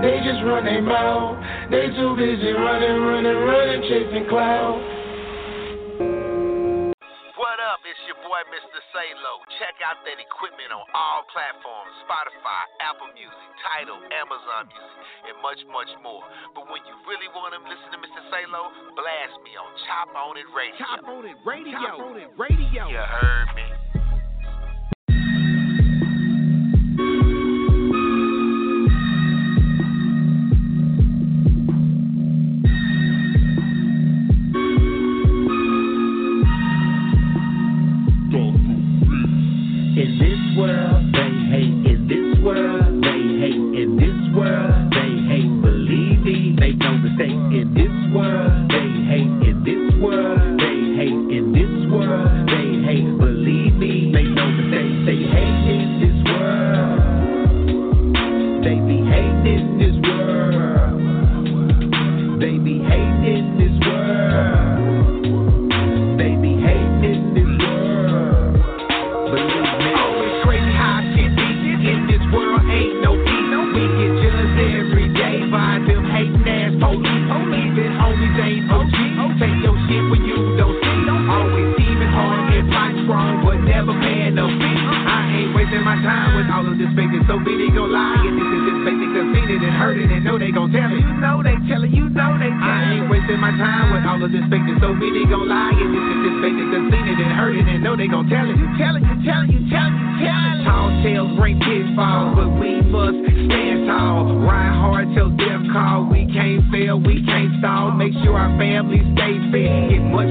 They 0.00 0.24
just 0.24 0.40
run 0.42 0.64
their 0.64 0.82
mouth. 0.82 1.36
They 1.70 1.92
too 1.92 2.16
busy 2.16 2.56
running, 2.56 2.98
running, 3.04 3.36
running, 3.36 3.82
chasing 3.84 4.26
clouds. 4.28 5.01
Boy, 7.80 8.40
Mr. 8.52 8.80
Salo. 8.92 9.40
Check 9.56 9.80
out 9.80 10.04
that 10.04 10.18
equipment 10.20 10.72
on 10.76 10.84
all 10.92 11.24
platforms 11.32 11.92
Spotify, 12.04 12.62
Apple 12.84 13.08
Music, 13.16 13.48
Tidal, 13.64 13.96
Amazon 14.12 14.68
Music, 14.68 14.96
and 15.32 15.36
much, 15.40 15.60
much 15.72 15.88
more. 16.04 16.20
But 16.52 16.68
when 16.68 16.84
you 16.84 16.94
really 17.08 17.28
want 17.32 17.56
to 17.56 17.60
listen 17.64 17.88
to 17.96 17.98
Mr. 18.00 18.20
Salo, 18.28 18.68
blast 18.92 19.40
me 19.40 19.56
on 19.56 19.70
Chop 19.88 20.12
On 20.12 20.36
It 20.36 20.48
Radio. 20.52 20.76
Chop 20.84 21.08
On 21.08 21.24
It 21.24 21.38
Radio. 21.48 21.72
Chop 21.80 22.00
On 22.00 22.16
It 22.20 22.32
Radio. 22.36 22.82
You 22.92 23.00
heard 23.00 23.48
me. 23.56 23.81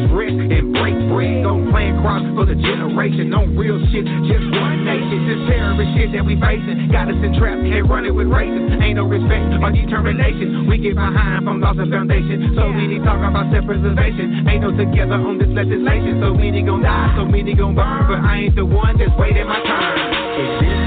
and 0.09 0.73
break 0.73 0.97
bread. 1.11 1.45
No 1.45 1.61
plan 1.69 2.01
crops 2.01 2.25
for 2.33 2.45
the 2.45 2.55
generation. 2.55 3.29
No 3.29 3.45
real 3.53 3.77
shit, 3.91 4.05
just 4.25 4.45
one 4.49 4.85
nation. 4.85 5.19
This 5.29 5.41
terrorist 5.45 5.91
shit 5.93 6.09
that 6.13 6.25
we 6.25 6.39
facing 6.39 6.89
got 6.89 7.11
us 7.11 7.19
entrapped 7.21 7.61
and 7.61 7.85
running 7.89 8.15
with 8.15 8.27
racism. 8.27 8.81
Ain't 8.81 8.97
no 8.97 9.05
respect 9.05 9.53
or 9.53 9.71
determination. 9.71 10.65
We 10.67 10.77
get 10.77 10.95
behind 10.95 11.45
from 11.45 11.61
loss 11.61 11.77
of 11.77 11.89
foundation. 11.89 12.53
So 12.55 12.71
we 12.71 12.87
need 12.87 13.03
talk 13.03 13.21
about 13.21 13.51
self 13.53 13.65
preservation. 13.65 14.47
Ain't 14.47 14.63
no 14.65 14.71
together 14.73 15.19
on 15.19 15.37
this 15.37 15.51
legislation. 15.51 16.21
So 16.21 16.33
many 16.33 16.63
gon' 16.63 16.81
die, 16.81 17.13
so 17.17 17.25
many 17.25 17.53
gon' 17.53 17.75
burn. 17.75 18.07
But 18.09 18.25
I 18.25 18.49
ain't 18.49 18.55
the 18.55 18.65
one 18.65 18.97
that's 18.97 19.13
waiting 19.17 19.45
my 19.45 19.61
turn. 19.61 20.80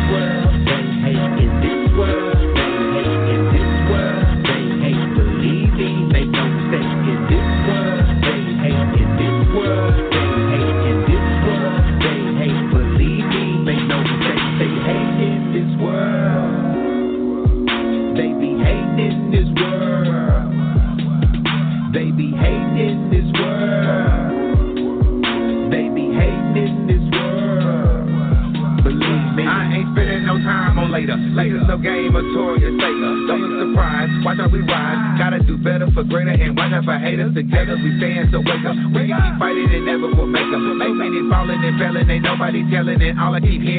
telling 42.71 43.01
it. 43.01 43.19
All 43.19 43.35
I 43.35 43.41
keep 43.41 43.63
hearing. 43.63 43.74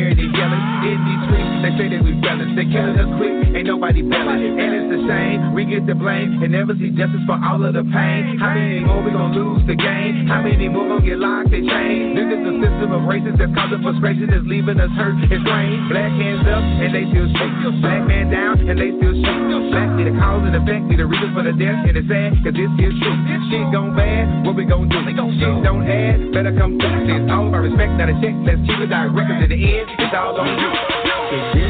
we 5.56 5.64
get 5.64 5.88
the 5.88 5.96
blame 5.96 6.44
and 6.44 6.52
never 6.52 6.76
see 6.76 6.92
justice 6.92 7.24
for 7.24 7.40
all 7.40 7.64
of 7.64 7.72
the 7.72 7.88
pain. 7.88 8.36
How 8.36 8.52
many 8.52 8.84
more 8.84 9.00
we 9.00 9.16
gonna 9.16 9.32
lose 9.32 9.64
the 9.64 9.80
game? 9.80 10.28
How 10.28 10.44
many 10.44 10.68
more 10.68 10.84
gonna 10.84 11.00
get 11.00 11.16
locked 11.16 11.56
and 11.56 11.64
chained? 11.64 12.20
This 12.20 12.28
is 12.28 12.44
a 12.44 12.54
system 12.60 12.92
of 12.92 13.08
racism 13.08 13.40
that's 13.40 13.56
causing 13.56 13.80
frustration, 13.80 14.28
that's 14.36 14.44
leaving 14.44 14.84
us 14.84 14.92
hurt 15.00 15.16
and 15.16 15.32
strained. 15.48 15.88
Black 15.88 16.12
hands 16.12 16.44
up 16.44 16.60
and 16.60 16.92
they 16.92 17.08
still 17.08 17.32
shake. 17.32 17.56
Black 17.80 18.04
man 18.04 18.28
down 18.28 18.68
and 18.68 18.76
they 18.76 18.92
still 19.00 19.16
shake. 19.16 19.44
Black 19.72 19.90
be 19.96 20.04
the 20.04 20.16
cause 20.20 20.44
and 20.44 20.56
effect, 20.60 20.84
be 20.92 21.00
the 21.00 21.08
reason 21.08 21.32
for 21.32 21.44
the 21.48 21.56
death, 21.56 21.88
and 21.88 21.96
it's 21.96 22.08
sad, 22.12 22.36
cause 22.44 22.52
this 22.52 22.68
is 22.76 22.94
true. 23.00 23.18
This 23.24 23.42
shit 23.48 23.66
gon' 23.72 23.96
bad, 23.96 24.44
what 24.44 24.60
we 24.60 24.68
gonna 24.68 24.92
do? 24.92 25.00
Shit 25.08 25.64
don't 25.64 25.88
add, 25.88 26.36
better 26.36 26.52
come 26.52 26.76
through. 26.76 27.08
It's 27.08 27.32
all 27.32 27.48
about 27.48 27.64
respect, 27.64 27.96
not 27.96 28.12
a 28.12 28.16
check, 28.20 28.36
let's 28.44 28.60
keep 28.68 28.80
it 28.84 28.92
direct, 28.92 29.16
cause 29.16 29.44
in 29.44 29.50
the 29.50 29.60
end, 29.60 29.88
it's 30.00 30.16
all 30.16 30.36
on 30.36 30.52
you. 30.52 31.65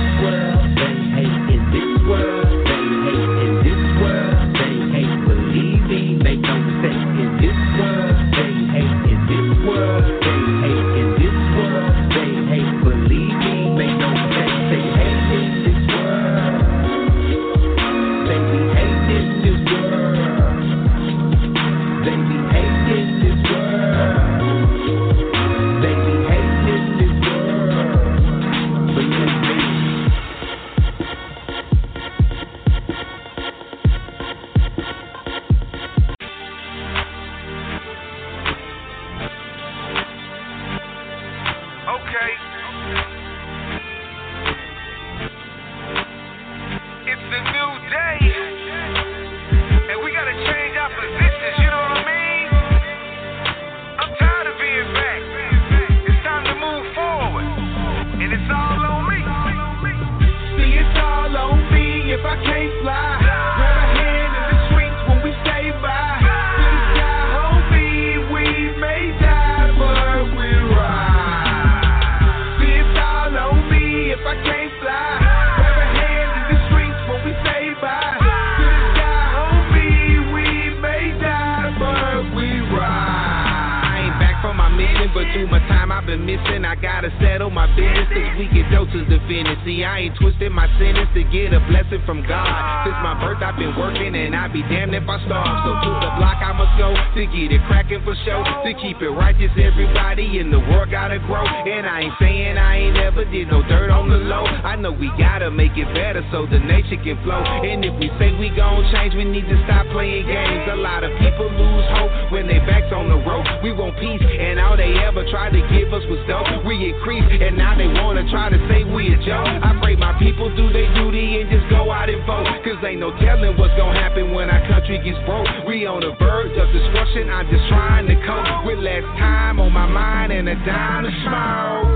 no 123.05 123.19
telling 123.19 123.55
what's 123.57 123.73
gonna 123.75 123.99
happen 123.99 124.33
when 124.33 124.49
our 124.49 124.65
country 124.67 124.97
gets 124.97 125.19
broke. 125.25 125.47
We 125.67 125.85
on 125.85 126.01
the 126.01 126.15
verge 126.17 126.57
of 126.57 126.73
destruction. 126.73 127.29
I'm 127.29 127.47
just 127.49 127.67
trying 127.69 128.07
to 128.07 128.15
cope 128.25 128.65
with 128.65 128.79
less 128.79 129.03
time 129.19 129.59
on 129.59 129.71
my 129.71 129.85
mind 129.85 130.31
and 130.31 130.49
a 130.49 130.55
dime 130.65 131.03
to 131.03 131.11
smile. 131.23 131.94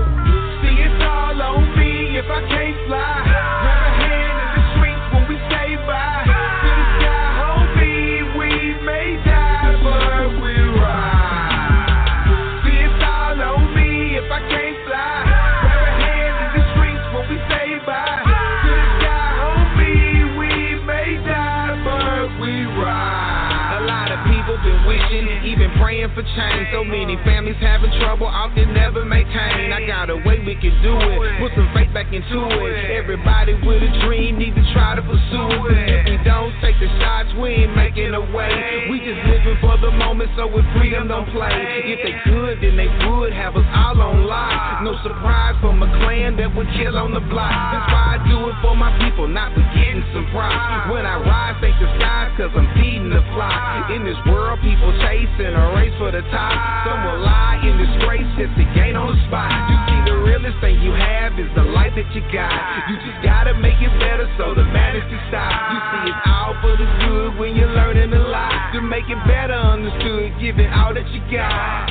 Change. 26.36 26.68
So 26.72 26.84
many 26.84 27.16
families 27.24 27.56
having 27.60 27.90
trouble, 28.00 28.26
often 28.26 28.72
never 28.74 29.04
maintain. 29.04 29.72
I 29.72 29.86
got 29.86 30.10
a 30.10 30.16
way 30.16 30.40
we 30.40 30.54
can 30.56 30.74
do 30.82 30.94
it. 30.96 31.18
Put 31.40 31.52
some 31.54 31.70
faith 31.74 31.89
back 31.92 32.12
into 32.14 32.38
it. 32.62 32.90
Everybody 32.94 33.54
with 33.66 33.82
a 33.82 33.90
dream 34.06 34.38
need 34.38 34.54
to 34.54 34.64
try 34.72 34.94
to 34.94 35.02
pursue 35.02 35.50
it. 35.74 35.90
If 35.90 36.06
we 36.06 36.16
don't 36.22 36.54
take 36.62 36.78
the 36.78 36.86
shots, 37.02 37.34
we 37.34 37.66
ain't 37.66 37.74
making 37.74 38.14
a 38.14 38.22
way. 38.30 38.86
We 38.90 39.02
just 39.02 39.18
living 39.26 39.58
for 39.58 39.74
the 39.78 39.90
moment, 39.90 40.30
so 40.38 40.46
with 40.46 40.64
freedom 40.78 41.10
don't 41.10 41.26
play. 41.34 41.50
If 41.90 41.98
they 42.06 42.14
could, 42.30 42.62
then 42.62 42.78
they 42.78 42.90
would 43.10 43.34
have 43.34 43.58
us 43.58 43.66
all 43.74 43.98
on 43.98 44.26
live. 44.26 44.86
No 44.86 44.94
surprise 45.02 45.58
from 45.58 45.82
a 45.82 45.90
clan 46.02 46.38
that 46.38 46.54
would 46.54 46.70
kill 46.78 46.94
on 46.94 47.10
the 47.10 47.24
block. 47.26 47.50
That's 47.50 47.90
why 47.90 48.06
I 48.14 48.18
do 48.22 48.38
it 48.48 48.56
for 48.62 48.78
my 48.78 48.94
people, 49.02 49.26
not 49.26 49.50
for 49.54 49.64
getting 49.74 50.06
some 50.14 50.30
props. 50.30 50.94
When 50.94 51.02
I 51.02 51.18
rise, 51.18 51.58
thank 51.58 51.74
the 51.82 51.90
skies, 51.98 52.30
cause 52.38 52.54
I'm 52.54 52.70
feeding 52.78 53.10
the 53.10 53.22
fly. 53.34 53.90
In 53.90 54.06
this 54.06 54.18
world, 54.30 54.62
people 54.62 54.94
chasing 55.02 55.58
a 55.58 55.66
race 55.74 55.94
for 55.98 56.14
the 56.14 56.22
top. 56.30 56.54
Some 56.86 57.02
will 57.02 57.26
lie 57.26 57.58
in 57.66 57.74
disgrace 57.82 58.30
just 58.38 58.54
to 58.54 58.64
gain 58.78 58.94
on 58.94 59.10
the 59.10 59.18
spot. 59.26 59.50
You 59.50 59.76
see, 59.90 60.00
the 60.06 60.16
realest 60.22 60.58
thing 60.62 60.78
you 60.78 60.94
have 60.94 61.34
is 61.34 61.50
the 61.58 61.66
life 61.66 61.79
that 61.88 62.08
you 62.12 62.22
got. 62.28 62.52
You 62.90 62.96
just 63.00 63.24
gotta 63.24 63.54
make 63.54 63.80
it 63.80 63.92
better 63.96 64.28
so 64.36 64.52
the 64.54 64.64
madness 64.64 65.08
to 65.08 65.18
stop. 65.32 65.52
You 65.72 65.78
see, 65.88 66.10
it's 66.12 66.26
all 66.28 66.52
for 66.60 66.76
the 66.76 66.88
good 67.06 67.38
when 67.40 67.56
you're 67.56 67.72
learning 67.72 68.12
a 68.12 68.22
lot. 68.28 68.72
To 68.74 68.80
make 68.80 69.08
it 69.08 69.18
better 69.26 69.54
understood, 69.54 70.36
give 70.40 70.58
it 70.58 70.70
all 70.72 70.92
that 70.92 71.08
you 71.08 71.20
got. 71.32 71.88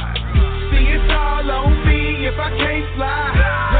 See, 0.69 0.85
it's 0.85 1.09
all 1.09 1.49
on 1.49 1.87
me 1.87 2.27
if 2.27 2.37
I 2.37 2.49
can't 2.57 2.87
fly. 2.95 3.78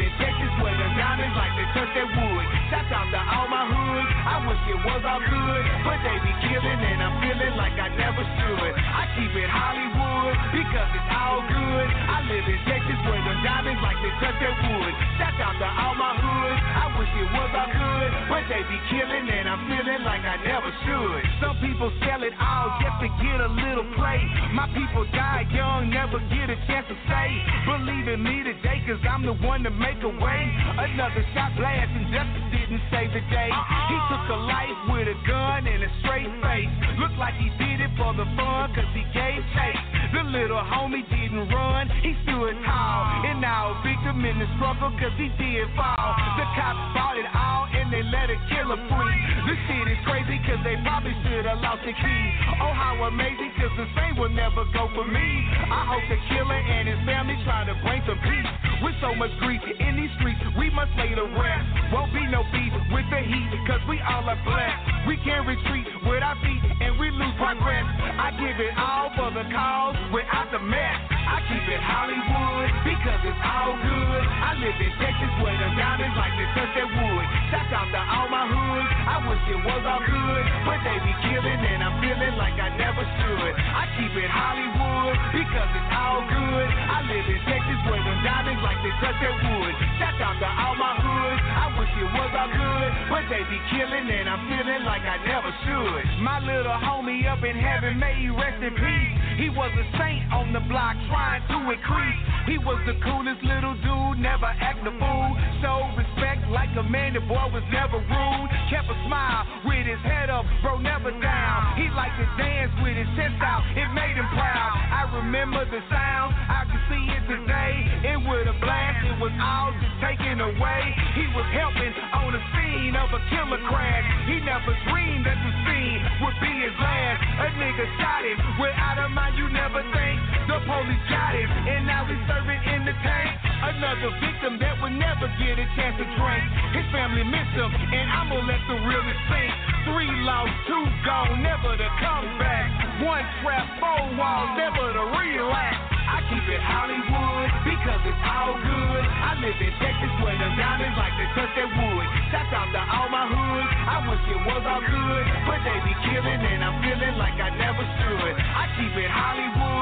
In 0.00 0.10
Texas 0.18 0.52
where 0.62 0.74
the 0.74 0.88
diamonds 0.98 1.36
like 1.36 1.54
to 1.54 1.64
touch 1.74 1.90
that 1.94 2.08
wood. 2.10 2.63
Shout 2.74 2.90
out 2.90 3.06
to 3.06 3.22
all 3.22 3.46
my 3.46 3.70
hoods. 3.70 4.10
I 4.26 4.42
wish 4.50 4.58
it 4.66 4.80
was 4.82 5.02
all 5.06 5.22
good, 5.22 5.62
but 5.86 5.94
they 6.02 6.18
be 6.26 6.34
killing 6.50 6.80
and 6.82 6.98
I'm 7.06 7.22
feeling 7.22 7.54
like 7.54 7.78
I 7.78 7.86
never 7.94 8.18
should. 8.18 8.72
I 8.74 9.06
keep 9.14 9.30
it 9.30 9.46
Hollywood 9.46 10.34
because 10.50 10.90
it's 10.90 11.10
all 11.14 11.38
good. 11.46 11.86
I 11.86 12.26
live 12.26 12.42
in 12.50 12.58
Texas 12.66 12.98
where 13.06 13.22
the 13.30 13.34
diamonds 13.46 13.78
like 13.78 13.94
they 14.02 14.10
touch 14.18 14.34
that 14.42 14.58
wood. 14.58 14.92
Shout 15.22 15.38
out 15.38 15.54
to 15.62 15.68
all 15.70 15.94
my 15.94 16.18
hoods. 16.18 16.60
I 16.66 16.86
wish 16.98 17.12
it 17.14 17.30
was 17.30 17.50
all 17.54 17.70
good, 17.78 18.10
but 18.26 18.42
they 18.50 18.66
be 18.66 18.78
killing 18.90 19.22
and 19.22 19.46
I'm 19.46 19.62
feeling 19.70 20.02
like 20.02 20.26
I 20.26 20.34
never 20.42 20.70
should. 20.82 21.22
Some 21.38 21.62
people 21.62 21.94
sell 22.02 22.26
it 22.26 22.34
all 22.42 22.74
just 22.82 22.98
to 23.06 23.08
get 23.22 23.38
a 23.38 23.50
little 23.54 23.86
play. 23.94 24.18
My 24.50 24.66
people 24.74 25.06
die 25.14 25.46
young, 25.54 25.94
never 25.94 26.18
get 26.26 26.50
a 26.50 26.58
chance 26.66 26.90
to 26.90 26.98
say. 27.06 27.28
Believe 27.70 28.10
in 28.10 28.18
me 28.18 28.42
today, 28.42 28.82
cause 28.82 28.98
I'm 29.06 29.22
the 29.22 29.38
one 29.46 29.62
to 29.62 29.70
make 29.70 30.02
a 30.02 30.10
way. 30.10 30.42
Another 30.74 31.22
shot 31.38 31.54
blast 31.54 31.94
and 31.94 32.10
justice 32.10 32.63
didn't 32.64 32.80
save 32.88 33.12
the 33.12 33.20
day. 33.28 33.52
He 33.92 33.96
took 34.08 34.24
a 34.32 34.40
life 34.48 34.80
with 34.88 35.04
a 35.04 35.16
gun 35.28 35.68
and 35.68 35.84
a 35.84 35.90
straight 36.00 36.32
face. 36.40 36.72
Looked 36.96 37.20
like 37.20 37.36
he 37.36 37.52
did 37.60 37.84
it 37.84 37.92
for 38.00 38.16
the 38.16 38.24
fun, 38.40 38.72
cause 38.72 38.88
he 38.96 39.04
gave 39.12 39.44
chase. 39.52 39.84
The 40.16 40.24
little 40.32 40.64
homie 40.64 41.04
didn't 41.12 41.52
run, 41.52 41.92
he 42.00 42.16
stood 42.24 42.56
tall. 42.64 43.04
And 43.28 43.44
now 43.44 43.76
victim 43.84 44.24
in 44.24 44.40
the 44.40 44.48
struggle, 44.56 44.96
cause 44.96 45.12
he 45.20 45.28
did 45.36 45.68
fall. 45.76 46.08
The 46.40 46.46
cops 46.56 46.80
bought 46.96 47.20
it 47.20 47.28
all 47.36 47.68
and 47.68 47.92
they 47.92 48.00
let 48.00 48.32
a 48.32 48.38
killer 48.48 48.80
free. 48.88 49.20
This 49.44 49.60
shit 49.68 49.84
is 49.84 50.00
crazy, 50.08 50.40
cause 50.48 50.62
they 50.64 50.80
probably 50.80 51.12
should 51.28 51.44
have 51.44 51.60
lost 51.60 51.84
the 51.84 51.92
key. 51.92 52.24
Oh, 52.64 52.72
how 52.72 52.96
amazing, 53.12 53.52
cause 53.60 53.74
the 53.76 53.88
same 53.92 54.16
will 54.16 54.32
never 54.32 54.64
go 54.72 54.88
for 54.96 55.04
me. 55.04 55.28
I 55.68 55.84
hope 55.84 56.04
the 56.08 56.16
killer 56.32 56.56
and 56.56 56.88
his 56.88 57.00
family 57.04 57.36
try 57.44 57.68
to 57.68 57.76
bring 57.84 58.00
some 58.08 58.16
peace. 58.24 58.48
With 58.80 58.96
so 59.00 59.14
much 59.14 59.32
grief 59.40 59.60
in 59.64 59.96
these 59.96 60.12
streets, 60.16 60.40
we 60.56 60.70
must 60.70 60.92
lay 60.96 61.12
the 61.14 61.28
rest. 61.36 61.66
Won't 61.92 62.12
be 62.12 62.24
no 62.32 62.44
beef 62.54 62.72
with 62.94 63.06
the 63.10 63.18
heat, 63.18 63.50
cause 63.66 63.82
we 63.90 63.98
all 64.00 64.22
are 64.30 64.38
blessed. 64.46 65.10
We 65.10 65.18
can't 65.26 65.46
retreat 65.46 65.86
with 66.06 66.22
our 66.22 66.38
feet 66.38 66.62
and 66.80 66.94
we 66.98 67.10
lose 67.10 67.34
progress. 67.36 67.82
I 67.82 68.30
give 68.38 68.56
it 68.62 68.74
all 68.78 69.10
for 69.18 69.34
the 69.34 69.44
cause 69.50 69.96
without 70.14 70.48
the 70.54 70.62
mess. 70.62 71.13
I 71.24 71.40
keep 71.48 71.64
it 71.68 71.80
Hollywood 71.80 72.70
because 72.84 73.20
it's 73.24 73.42
all 73.44 73.74
good. 73.80 74.22
I 74.24 74.52
live 74.60 74.76
in 74.76 74.92
Texas 75.00 75.32
where 75.40 75.56
the 75.56 75.68
diamonds 75.76 76.16
like 76.20 76.34
to 76.36 76.46
touch 76.52 76.72
that 76.76 76.88
wood. 76.88 77.26
Shout 77.48 77.72
out 77.72 77.88
to 77.88 78.00
all 78.00 78.28
my 78.28 78.44
hoods. 78.44 78.90
I 79.08 79.16
wish 79.24 79.42
it 79.48 79.60
was 79.64 79.82
all 79.88 80.04
good, 80.04 80.44
but 80.68 80.78
they 80.84 80.96
be 81.00 81.14
killing 81.28 81.60
and 81.64 81.80
I'm 81.80 81.96
feeling 82.04 82.36
like 82.36 82.56
I 82.60 82.70
never 82.76 83.02
should. 83.02 83.52
I 83.56 83.84
keep 83.96 84.12
it 84.12 84.30
Hollywood 84.30 85.16
because 85.32 85.70
it's 85.72 85.92
all 85.96 86.22
good. 86.28 86.68
I 86.68 86.98
live 87.08 87.26
in 87.26 87.40
Texas 87.48 87.80
where 87.88 88.04
the 88.04 88.14
diamonds 88.20 88.62
like 88.64 88.80
to 88.84 88.90
touch 89.00 89.18
that 89.24 89.36
wood. 89.40 89.74
Shout 89.96 90.20
out 90.20 90.36
to 90.40 90.48
all 90.48 90.76
my 90.76 90.94
hoods. 91.00 91.40
I 91.40 91.66
wish 91.80 91.92
it 91.98 92.10
was 92.12 92.30
all 92.36 92.52
good, 92.52 92.90
but 93.08 93.24
they 93.32 93.42
be 93.48 93.60
killing 93.72 94.06
and 94.12 94.28
I'm 94.28 94.44
feeling 94.48 94.82
like 94.84 95.02
I 95.02 95.16
never 95.24 95.50
should. 95.64 96.04
My 96.20 96.38
little 96.40 96.76
homie 96.84 97.24
up 97.24 97.40
in 97.44 97.56
heaven, 97.56 97.98
may 97.98 98.12
he 98.20 98.28
rest 98.28 98.60
in 98.60 98.74
peace. 98.76 99.14
He 99.40 99.50
was 99.50 99.72
a 99.74 99.86
saint 99.98 100.30
on 100.30 100.52
the 100.52 100.60
block 100.70 100.94
trying 101.14 101.46
to 101.46 101.58
increase. 101.70 102.20
He 102.50 102.58
was 102.58 102.82
the 102.90 102.98
coolest 103.06 103.38
little 103.46 103.78
dude, 103.78 104.18
never 104.18 104.50
act 104.50 104.82
a 104.82 104.90
fool. 104.98 105.30
Showed 105.62 105.94
respect 105.94 106.50
like 106.50 106.74
a 106.74 106.82
man, 106.82 107.14
the 107.14 107.22
boy 107.22 107.46
was 107.54 107.62
never 107.70 108.02
rude. 108.02 108.50
Kept 108.66 108.90
a 108.90 108.98
smile 109.06 109.46
with 109.62 109.86
his 109.86 110.02
head 110.02 110.26
up, 110.28 110.42
bro, 110.58 110.82
never 110.82 111.14
down. 111.22 111.78
He 111.78 111.86
liked 111.94 112.18
to 112.18 112.26
dance 112.34 112.74
with 112.82 112.98
his 112.98 113.06
chest 113.14 113.38
out, 113.46 113.62
it 113.78 113.86
made 113.94 114.18
him 114.18 114.26
proud. 114.34 114.74
I 114.90 115.06
remember 115.22 115.62
the 115.70 115.80
sound, 115.86 116.34
I 116.50 116.66
can 116.66 116.82
see 116.90 117.04
it 117.14 117.24
today. 117.30 117.74
It 118.10 118.18
would 118.18 118.50
have 118.50 118.58
blast, 118.58 119.06
it 119.06 119.16
was 119.22 119.32
all 119.38 119.70
just 119.78 119.96
taken 120.02 120.42
away. 120.42 120.82
He 121.14 121.30
was 121.30 121.46
helping 121.54 121.94
on 122.10 122.34
the 122.34 122.42
scene 122.58 122.98
of 122.98 123.08
a 123.14 123.22
killer 123.30 123.62
crash. 123.70 124.04
He 124.26 124.42
never 124.42 124.74
dreamed 124.90 125.24
that 125.30 125.38
the 125.38 125.52
scene 125.62 126.00
would 126.26 126.36
be 126.42 126.52
his 126.58 126.74
last. 126.82 127.22
A 127.22 127.46
nigga 127.54 127.86
shot 128.02 128.26
him 128.26 128.36
without 128.58 128.98
a 128.98 129.08
mind, 129.14 129.38
you 129.38 129.46
never 129.54 129.80
think. 129.94 130.33
The 130.44 130.60
police 130.60 131.04
got 131.08 131.32
him, 131.32 131.48
and 131.48 131.88
now 131.88 132.04
he's 132.04 132.20
serving 132.28 132.60
in 132.68 132.84
the 132.84 132.92
tank. 133.00 133.32
Another 133.64 134.12
victim 134.20 134.60
that 134.60 134.76
would 134.76 134.92
never 134.92 135.24
get 135.40 135.56
a 135.56 135.64
chance 135.72 135.96
to 135.96 136.04
drink. 136.20 136.44
His 136.76 136.84
family 136.92 137.24
miss 137.24 137.48
him, 137.56 137.72
and 137.72 138.06
I'ma 138.12 138.44
let 138.44 138.60
the 138.68 138.76
realest 138.84 139.22
sink. 139.32 139.52
Three 139.88 140.12
lost, 140.20 140.52
two 140.68 140.84
gone, 141.00 141.40
never 141.40 141.72
to 141.80 141.88
come 141.96 142.28
back. 142.36 142.68
One 143.00 143.24
trap, 143.40 143.64
four 143.80 144.04
walls, 144.20 144.52
never 144.60 144.84
to 144.84 145.04
relax. 145.16 145.80
I 146.12 146.20
keep 146.28 146.44
it 146.44 146.60
Hollywood 146.60 147.48
because 147.64 148.02
it's 148.04 148.24
all 148.28 148.54
good. 148.60 149.04
I 149.08 149.40
live 149.40 149.56
in 149.56 149.72
Texas 149.80 150.12
where 150.20 150.36
the 150.36 150.48
diamonds 150.60 150.96
like 151.00 151.16
to 151.16 151.26
touch 151.32 151.52
that 151.56 151.68
wood. 151.72 152.06
Shout 152.28 152.52
out 152.52 152.68
to 152.68 152.82
all 152.84 153.08
my 153.08 153.24
hoods. 153.32 153.72
I 153.88 153.96
wish 154.12 154.22
it 154.28 154.40
was 154.44 154.62
all 154.68 154.84
good, 154.84 155.24
but 155.48 155.58
they 155.64 155.78
be 155.88 155.94
killing 156.12 156.40
and 156.44 156.60
I'm 156.60 156.84
feeling 156.84 157.16
like 157.16 157.40
I 157.40 157.48
never 157.56 157.82
should. 157.96 158.34
I 158.36 158.64
keep 158.76 158.92
it 158.92 159.08
Hollywood 159.08 159.73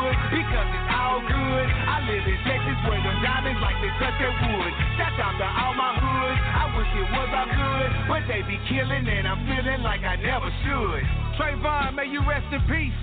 because 0.62 0.78
it's 0.78 0.94
all 0.94 1.20
good. 1.26 1.66
I 1.66 1.96
live 2.06 2.22
in 2.22 2.38
Texas 2.46 2.78
where 2.86 3.02
the 3.02 3.14
diamonds 3.18 3.58
like 3.58 3.78
to 3.82 3.90
touch 3.98 4.16
that 4.22 4.34
wood. 4.46 4.72
Shout 4.94 5.18
out 5.18 5.34
to 5.38 5.48
all 5.48 5.74
my 5.74 5.92
hoods. 5.98 6.38
I 6.38 6.64
wish 6.78 6.90
it 6.94 7.08
was 7.10 7.30
all 7.34 7.50
good, 7.50 7.88
but 8.06 8.22
they 8.30 8.46
be 8.46 8.58
killing 8.70 9.06
and 9.06 9.26
I'm 9.26 9.42
feeling 9.50 9.82
like 9.82 10.06
I 10.06 10.14
never 10.22 10.50
should. 10.62 11.02
Trayvon, 11.34 11.98
may 11.98 12.06
you 12.06 12.22
rest 12.22 12.46
in 12.54 12.62
peace. 12.70 12.94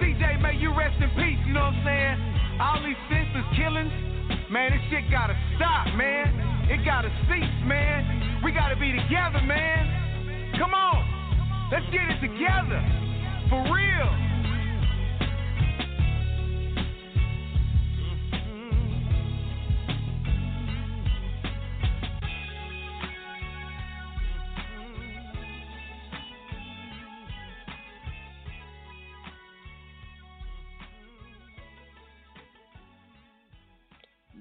CJ, 0.00 0.40
may 0.40 0.56
you 0.56 0.72
rest 0.72 0.96
in 1.02 1.10
peace, 1.12 1.40
you 1.44 1.52
know 1.52 1.68
what 1.68 1.76
I'm 1.76 1.84
saying? 1.84 2.16
All 2.62 2.78
these 2.80 3.00
senseless 3.10 3.48
killings, 3.52 3.92
man, 4.48 4.72
this 4.72 4.82
shit 4.88 5.04
gotta 5.10 5.36
stop, 5.58 5.92
man. 5.98 6.70
it 6.70 6.84
gotta 6.84 7.10
cease, 7.28 7.58
man. 7.66 8.40
We 8.42 8.52
gotta 8.52 8.76
be 8.78 8.94
together, 8.94 9.42
man. 9.44 10.56
Come 10.56 10.72
on, 10.72 11.02
let's 11.70 11.86
get 11.90 12.06
it 12.08 12.20
together. 12.22 12.80
For 13.50 13.60
real. 13.74 14.27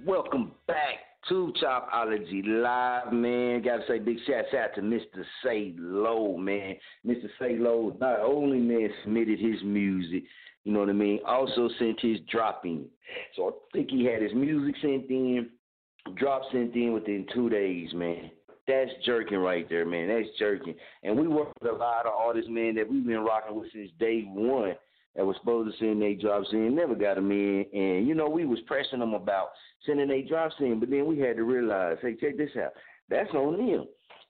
Welcome 0.05 0.51
back 0.67 0.99
to 1.29 1.51
Chopology 1.61 2.43
Live, 2.45 3.11
man. 3.11 3.61
Gotta 3.63 3.83
say 3.87 3.99
big 3.99 4.17
shouts 4.27 4.53
out 4.53 4.75
to 4.75 4.81
Mr. 4.81 5.23
Say 5.43 5.73
Low, 5.77 6.37
man. 6.37 6.75
Mr. 7.05 7.27
Say 7.39 7.57
Low 7.57 7.95
not 7.99 8.19
only 8.19 8.59
man 8.59 8.89
submitted 9.03 9.39
his 9.39 9.63
music, 9.63 10.23
you 10.65 10.71
know 10.71 10.81
what 10.81 10.89
I 10.89 10.93
mean, 10.93 11.19
also 11.25 11.69
sent 11.79 11.99
his 12.01 12.19
drop 12.29 12.65
in. 12.65 12.85
So 13.35 13.47
I 13.47 13.51
think 13.73 13.89
he 13.89 14.05
had 14.05 14.21
his 14.21 14.33
music 14.33 14.75
sent 14.81 15.09
in, 15.09 15.49
drop 16.15 16.43
sent 16.51 16.75
in 16.75 16.93
within 16.93 17.25
two 17.33 17.49
days, 17.49 17.93
man. 17.93 18.29
That's 18.67 18.91
jerking 19.05 19.39
right 19.39 19.67
there, 19.69 19.85
man. 19.85 20.09
That's 20.09 20.37
jerking. 20.37 20.75
And 21.03 21.17
we 21.17 21.27
work 21.27 21.49
with 21.59 21.71
a 21.71 21.75
lot 21.75 22.05
of 22.05 22.13
artists, 22.13 22.51
man, 22.51 22.75
that 22.75 22.89
we've 22.89 23.05
been 23.05 23.23
rocking 23.23 23.59
with 23.59 23.71
since 23.71 23.89
day 23.99 24.23
one 24.27 24.75
that 25.15 25.25
was 25.25 25.35
supposed 25.37 25.71
to 25.71 25.79
send 25.79 26.01
their 26.01 26.13
drops 26.13 26.49
in, 26.51 26.75
never 26.75 26.93
got 26.93 27.15
them 27.15 27.31
in. 27.31 27.65
And, 27.73 28.07
you 28.07 28.13
know, 28.13 28.29
we 28.29 28.45
was 28.45 28.59
pressing 28.67 28.99
them 28.99 29.13
about 29.13 29.49
sending 29.87 30.09
their 30.09 30.21
drops 30.21 30.55
in, 30.59 30.79
but 30.79 30.89
then 30.91 31.07
we 31.07 31.17
had 31.17 31.37
to 31.37 31.43
realize, 31.43 31.97
hey, 32.01 32.15
check 32.15 32.37
this 32.37 32.51
out. 32.61 32.73
That's 33.09 33.33
on 33.33 33.57
them. 33.57 33.85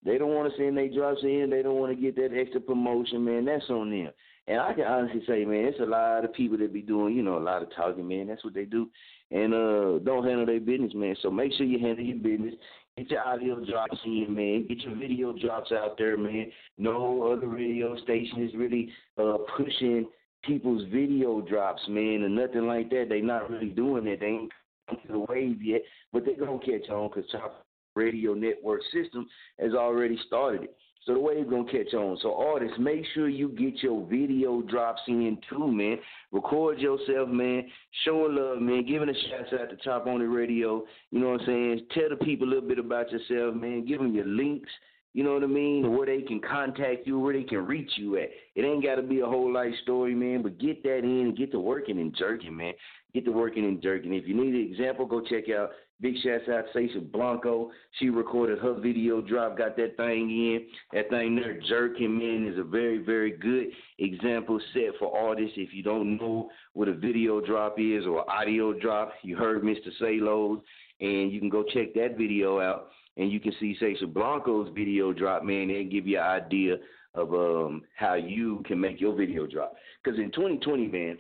They 0.05 0.17
don't 0.17 0.33
want 0.33 0.51
to 0.51 0.57
send 0.57 0.77
their 0.77 0.89
drops 0.89 1.23
in. 1.23 1.49
They 1.49 1.63
don't 1.63 1.79
want 1.79 1.93
to 1.93 2.01
get 2.01 2.15
that 2.15 2.37
extra 2.37 2.61
promotion, 2.61 3.25
man. 3.25 3.45
That's 3.45 3.69
on 3.69 3.89
them. 3.89 4.11
And 4.47 4.61
I 4.61 4.73
can 4.73 4.85
honestly 4.85 5.21
say, 5.27 5.43
man, 5.43 5.65
it's 5.65 5.79
a 5.81 5.85
lot 5.85 6.23
of 6.23 6.33
people 6.33 6.57
that 6.59 6.71
be 6.71 6.81
doing, 6.81 7.15
you 7.15 7.23
know, 7.23 7.37
a 7.37 7.39
lot 7.39 7.61
of 7.61 7.75
talking, 7.75 8.07
man. 8.07 8.27
That's 8.27 8.45
what 8.45 8.53
they 8.53 8.63
do. 8.63 8.89
And 9.31 9.53
uh 9.53 9.99
don't 10.05 10.25
handle 10.25 10.45
their 10.45 10.61
business, 10.61 10.93
man. 10.95 11.15
So 11.21 11.29
make 11.29 11.51
sure 11.53 11.65
you 11.65 11.79
handle 11.79 12.05
your 12.05 12.17
business. 12.17 12.53
Get 12.97 13.11
your 13.11 13.27
audio 13.27 13.63
drops 13.65 13.97
in, 14.05 14.27
man. 14.29 14.65
Get 14.67 14.79
your 14.79 14.95
video 14.95 15.33
drops 15.33 15.73
out 15.73 15.97
there, 15.97 16.17
man. 16.17 16.49
No 16.77 17.33
other 17.33 17.47
radio 17.47 17.97
station 18.03 18.43
is 18.43 18.55
really 18.55 18.89
uh 19.17 19.37
pushing 19.57 20.07
people's 20.43 20.83
video 20.93 21.41
drops, 21.41 21.81
man, 21.89 22.23
and 22.23 22.33
nothing 22.33 22.67
like 22.67 22.89
that. 22.91 23.07
They 23.09 23.19
not 23.19 23.49
really 23.49 23.69
doing 23.69 24.07
it. 24.07 24.21
They 24.21 24.27
ain't 24.27 24.51
to 24.89 25.12
the 25.12 25.19
wave 25.19 25.62
yet, 25.62 25.82
but 26.13 26.26
they 26.26 26.34
gonna 26.34 26.60
catch 26.60 26.89
on 26.89 27.10
because 27.13 27.30
Chop 27.32 27.65
Radio 27.95 28.34
Network 28.34 28.82
system 28.93 29.28
has 29.60 29.73
already 29.73 30.17
started 30.28 30.63
it. 30.63 30.78
So 31.06 31.13
the 31.13 31.19
wave 31.21 31.50
gonna 31.50 31.71
catch 31.71 31.93
on. 31.93 32.17
So 32.21 32.36
artists, 32.36 32.78
make 32.78 33.06
sure 33.13 33.30
you 33.30 33.50
get 33.50 33.82
your 33.82 34.06
video 34.08 34.62
drops 34.62 35.02
in 35.08 35.38
too, 35.50 35.71
man. 35.71 35.97
Record 36.34 36.80
yourself, 36.80 37.30
man. 37.30 37.63
Showing 38.04 38.36
love, 38.36 38.62
man. 38.62 38.86
Giving 38.86 39.10
a 39.10 39.13
shout 39.13 39.60
out 39.60 39.69
to 39.69 39.78
Chop 39.78 40.06
on 40.08 40.19
the 40.19 40.28
Radio. 40.28 40.84
You 41.12 41.19
know 41.19 41.30
what 41.30 41.41
I'm 41.41 41.45
saying? 41.47 41.88
Tell 41.93 42.10
the 42.10 42.17
people 42.17 42.47
a 42.47 42.50
little 42.50 42.67
bit 42.67 42.80
about 42.80 43.10
yourself, 43.12 43.56
man. 43.56 43.86
Give 43.86 44.00
them 44.00 44.13
your 44.13 44.26
links. 44.26 44.69
You 45.17 45.23
know 45.23 45.34
what 45.34 45.43
I 45.43 45.47
mean? 45.47 45.97
Where 45.97 46.06
they 46.06 46.21
can 46.21 46.39
contact 46.39 47.08
you, 47.08 47.17
where 47.17 47.34
they 47.34 47.41
can 47.41 47.65
reach 47.65 47.89
you 47.95 48.17
at. 48.17 48.30
It 48.53 48.62
ain't 48.62 48.84
got 48.84 48.97
to 48.97 49.01
be 49.01 49.21
a 49.21 49.25
whole 49.25 49.51
life 49.51 49.73
story, 49.82 50.13
man, 50.13 50.43
but 50.43 50.60
get 50.60 50.84
that 50.84 50.99
in 50.99 51.21
and 51.21 51.36
get 51.36 51.51
to 51.53 51.60
working 51.60 51.99
and 51.99 52.15
jerking, 52.15 52.56
man. 52.56 52.73
Get 53.15 53.25
to 53.25 53.32
working 53.32 53.65
and 53.65 53.82
jerking. 53.82 54.13
If 54.13 54.27
you 54.27 54.36
need 54.36 54.53
an 54.53 54.71
example, 54.71 55.08
go 55.08 55.21
check 55.21 55.45
out 55.49 55.71
Big 55.99 56.13
shouts 56.23 56.47
out 56.47 56.65
Sasha 56.71 57.01
Blanco. 57.01 57.71
She 57.99 58.12
recorded 58.12 58.60
her 58.60 58.75
video 58.75 59.19
drop, 59.19 59.58
got 59.58 59.75
that 59.77 59.97
thing 59.97 60.30
in. 60.30 60.67
That 60.93 61.10
thing 61.10 61.36
there, 61.36 61.60
jerking, 61.67 62.15
man, 62.15 62.47
is 62.53 62.60
a 62.60 62.63
very, 62.63 62.99
very 62.99 63.32
good 63.32 63.69
example 63.97 64.62
set 64.75 64.99
for 64.99 65.17
artists. 65.17 65.58
If 65.58 65.73
you 65.73 65.82
don't 65.82 66.17
know 66.17 66.51
what 66.73 66.89
a 66.89 66.93
video 66.93 67.41
drop 67.41 67.80
is 67.80 68.06
or 68.06 68.30
audio 68.30 68.71
drop, 68.80 69.13
you 69.23 69.36
heard 69.36 69.63
Mr. 69.63 69.89
Salos, 69.97 70.60
and 71.01 71.32
you 71.32 71.39
can 71.39 71.49
go 71.49 71.63
check 71.63 71.95
that 71.95 72.17
video 72.19 72.62
out 72.62 72.89
and 73.17 73.32
you 73.32 73.39
can 73.39 73.53
see 73.60 73.75
Sasha 73.80 74.06
Blanco's 74.06 74.69
video 74.75 75.12
drop, 75.12 75.43
man, 75.43 75.69
and 75.69 75.91
give 75.91 76.08
you 76.08 76.17
an 76.19 76.23
idea 76.23 76.75
of 77.13 77.34
um, 77.34 77.84
how 77.95 78.13
you 78.13 78.63
can 78.65 78.80
make 78.80 79.01
your 79.01 79.15
video 79.15 79.47
drop. 79.47 79.73
Because 80.03 80.19
in 80.19 80.32
2020, 80.32 80.88
man, 80.88 81.17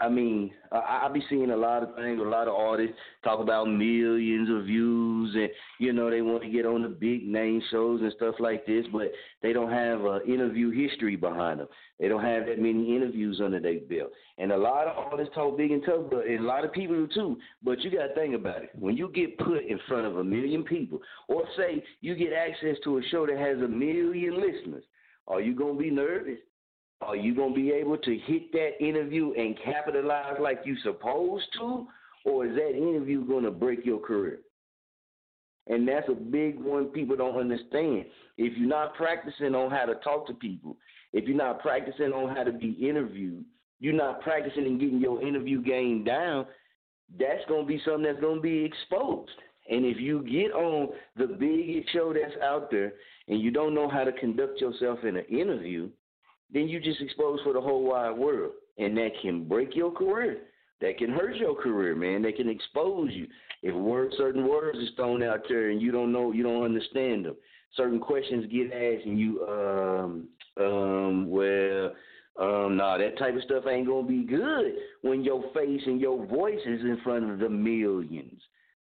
I 0.00 0.10
mean, 0.10 0.52
I, 0.72 1.06
I 1.06 1.12
be 1.12 1.22
seeing 1.30 1.50
a 1.50 1.56
lot 1.56 1.82
of 1.82 1.94
things, 1.96 2.20
a 2.20 2.24
lot 2.24 2.48
of 2.48 2.54
artists 2.54 2.96
talk 3.24 3.40
about 3.40 3.64
millions 3.64 4.50
of 4.50 4.66
views, 4.66 5.34
and 5.34 5.48
you 5.78 5.92
know 5.92 6.10
they 6.10 6.20
want 6.20 6.42
to 6.42 6.50
get 6.50 6.66
on 6.66 6.82
the 6.82 6.88
big 6.88 7.26
name 7.26 7.62
shows 7.70 8.02
and 8.02 8.12
stuff 8.16 8.34
like 8.38 8.66
this, 8.66 8.84
but 8.92 9.10
they 9.42 9.52
don't 9.52 9.70
have 9.70 10.04
an 10.04 10.20
interview 10.26 10.70
history 10.70 11.16
behind 11.16 11.60
them. 11.60 11.68
They 11.98 12.08
don't 12.08 12.22
have 12.22 12.46
that 12.46 12.58
many 12.58 12.94
interviews 12.94 13.40
under 13.42 13.58
their 13.58 13.80
belt, 13.80 14.10
and 14.36 14.52
a 14.52 14.56
lot 14.56 14.86
of 14.86 14.96
artists 14.96 15.34
talk 15.34 15.56
big 15.56 15.70
and 15.70 15.82
tough, 15.84 16.10
but 16.10 16.26
and 16.26 16.40
a 16.40 16.46
lot 16.46 16.64
of 16.64 16.72
people 16.72 16.94
do 16.94 17.08
too. 17.14 17.36
But 17.62 17.80
you 17.80 17.90
got 17.90 18.08
to 18.08 18.14
think 18.14 18.34
about 18.34 18.64
it: 18.64 18.70
when 18.78 18.96
you 18.96 19.10
get 19.14 19.38
put 19.38 19.64
in 19.64 19.80
front 19.88 20.06
of 20.06 20.18
a 20.18 20.24
million 20.24 20.62
people, 20.62 21.00
or 21.28 21.44
say 21.56 21.82
you 22.02 22.14
get 22.14 22.32
access 22.34 22.76
to 22.84 22.98
a 22.98 23.02
show 23.10 23.26
that 23.26 23.38
has 23.38 23.58
a 23.58 23.68
million 23.68 24.40
listeners, 24.40 24.84
are 25.26 25.40
you 25.40 25.54
gonna 25.54 25.78
be 25.78 25.90
nervous? 25.90 26.38
Are 27.02 27.16
you 27.16 27.34
to 27.54 27.54
be 27.54 27.72
able 27.72 27.98
to 27.98 28.18
hit 28.26 28.52
that 28.52 28.72
interview 28.80 29.32
and 29.32 29.56
capitalize 29.62 30.36
like 30.40 30.60
you 30.64 30.76
supposed 30.82 31.46
to? 31.58 31.86
Or 32.24 32.46
is 32.46 32.54
that 32.56 32.76
interview 32.76 33.24
to 33.44 33.50
break 33.50 33.84
your 33.84 34.00
career? 34.00 34.40
And 35.68 35.86
that's 35.86 36.08
a 36.08 36.14
big 36.14 36.58
one 36.58 36.86
people 36.86 37.16
don't 37.16 37.38
understand. 37.38 38.06
If 38.38 38.56
you're 38.56 38.68
not 38.68 38.94
practicing 38.94 39.54
on 39.54 39.70
how 39.70 39.84
to 39.84 39.96
talk 39.96 40.26
to 40.28 40.34
people, 40.34 40.76
if 41.12 41.26
you're 41.26 41.36
not 41.36 41.60
practicing 41.60 42.12
on 42.12 42.34
how 42.34 42.44
to 42.44 42.52
be 42.52 42.70
interviewed, 42.72 43.44
you're 43.80 43.92
not 43.92 44.20
practicing 44.22 44.64
and 44.64 44.80
getting 44.80 45.00
your 45.00 45.22
interview 45.22 45.62
game 45.62 46.04
down, 46.04 46.46
that's 47.18 47.44
to 47.62 47.68
be 47.68 47.80
something 47.84 48.04
that's 48.04 48.20
to 48.36 48.40
be 48.40 48.64
exposed. 48.64 49.30
And 49.68 49.84
if 49.84 49.98
you 49.98 50.22
get 50.22 50.52
on 50.52 50.90
the 51.16 51.26
biggest 51.26 51.92
show 51.92 52.12
that's 52.12 52.40
out 52.42 52.70
there 52.70 52.94
and 53.28 53.40
you 53.40 53.50
don't 53.50 53.74
know 53.74 53.88
how 53.88 54.04
to 54.04 54.12
conduct 54.12 54.60
yourself 54.60 55.00
in 55.02 55.16
an 55.16 55.24
interview, 55.24 55.88
then 56.52 56.68
you 56.68 56.80
just 56.80 57.00
exposed 57.00 57.42
for 57.42 57.52
the 57.52 57.60
whole 57.60 57.84
wide 57.84 58.16
world. 58.16 58.52
And 58.78 58.96
that 58.98 59.10
can 59.22 59.44
break 59.48 59.74
your 59.74 59.90
career. 59.90 60.42
That 60.80 60.98
can 60.98 61.10
hurt 61.10 61.36
your 61.36 61.54
career, 61.54 61.94
man. 61.94 62.22
That 62.22 62.36
can 62.36 62.48
expose 62.48 63.10
you. 63.12 63.26
If 63.62 63.74
word, 63.74 64.12
certain 64.18 64.46
words 64.46 64.78
is 64.78 64.90
thrown 64.96 65.22
out 65.22 65.40
there 65.48 65.70
and 65.70 65.80
you 65.80 65.90
don't 65.90 66.12
know, 66.12 66.32
you 66.32 66.42
don't 66.42 66.64
understand 66.64 67.24
them. 67.24 67.36
Certain 67.74 67.98
questions 67.98 68.46
get 68.52 68.72
asked 68.72 69.06
and 69.06 69.18
you, 69.18 69.46
um, 69.46 70.28
um, 70.58 71.30
well, 71.30 71.92
um, 72.38 72.76
nah, 72.76 72.98
that 72.98 73.18
type 73.18 73.34
of 73.34 73.42
stuff 73.42 73.64
ain't 73.66 73.86
gonna 73.86 74.06
be 74.06 74.22
good 74.22 74.74
when 75.02 75.24
your 75.24 75.42
face 75.54 75.80
and 75.86 76.00
your 76.00 76.24
voice 76.26 76.60
is 76.66 76.82
in 76.82 77.00
front 77.02 77.30
of 77.30 77.38
the 77.38 77.48
millions. 77.48 78.40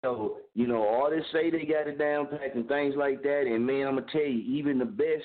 So, 0.05 0.39
you 0.55 0.67
know, 0.67 0.83
all 0.83 1.05
artists 1.05 1.33
say 1.33 1.51
they 1.51 1.65
got 1.65 1.89
it 1.89 1.99
down 1.99 2.29
packed 2.29 2.55
and 2.55 2.69
things 2.69 2.95
like 2.97 3.23
that, 3.23 3.45
and 3.47 3.67
man, 3.67 3.87
I'm 3.87 3.95
gonna 3.97 4.07
tell 4.13 4.21
you, 4.21 4.59
even 4.59 4.79
the 4.79 4.85
best 4.85 5.25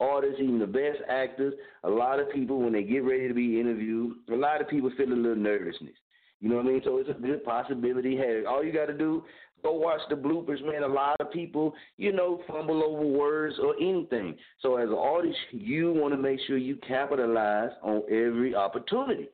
artists, 0.00 0.40
even 0.40 0.58
the 0.58 0.66
best 0.66 0.98
actors, 1.08 1.54
a 1.84 1.90
lot 1.90 2.20
of 2.20 2.30
people 2.30 2.60
when 2.60 2.72
they 2.72 2.82
get 2.82 3.04
ready 3.04 3.28
to 3.28 3.34
be 3.34 3.60
interviewed, 3.60 4.16
a 4.30 4.36
lot 4.36 4.60
of 4.60 4.68
people 4.68 4.90
feel 4.96 5.12
a 5.12 5.14
little 5.14 5.36
nervousness. 5.36 5.94
You 6.40 6.50
know 6.50 6.56
what 6.56 6.66
I 6.66 6.68
mean? 6.68 6.82
So 6.84 6.98
it's 6.98 7.08
a 7.08 7.14
good 7.14 7.44
possibility. 7.44 8.16
Hey, 8.16 8.42
all 8.46 8.62
you 8.62 8.72
got 8.72 8.86
to 8.86 8.96
do, 8.96 9.24
go 9.62 9.72
watch 9.72 10.00
the 10.08 10.16
bloopers, 10.16 10.64
man. 10.64 10.82
A 10.82 10.86
lot 10.86 11.16
of 11.20 11.30
people, 11.32 11.74
you 11.96 12.12
know, 12.12 12.40
fumble 12.46 12.82
over 12.82 13.06
words 13.06 13.56
or 13.62 13.74
anything. 13.76 14.36
So 14.60 14.76
as 14.76 14.88
an 14.88 14.94
artist, 14.94 15.36
you 15.50 15.92
want 15.92 16.14
to 16.14 16.18
make 16.18 16.40
sure 16.46 16.56
you 16.56 16.76
capitalize 16.86 17.70
on 17.82 18.02
every 18.08 18.54
opportunity. 18.54 19.28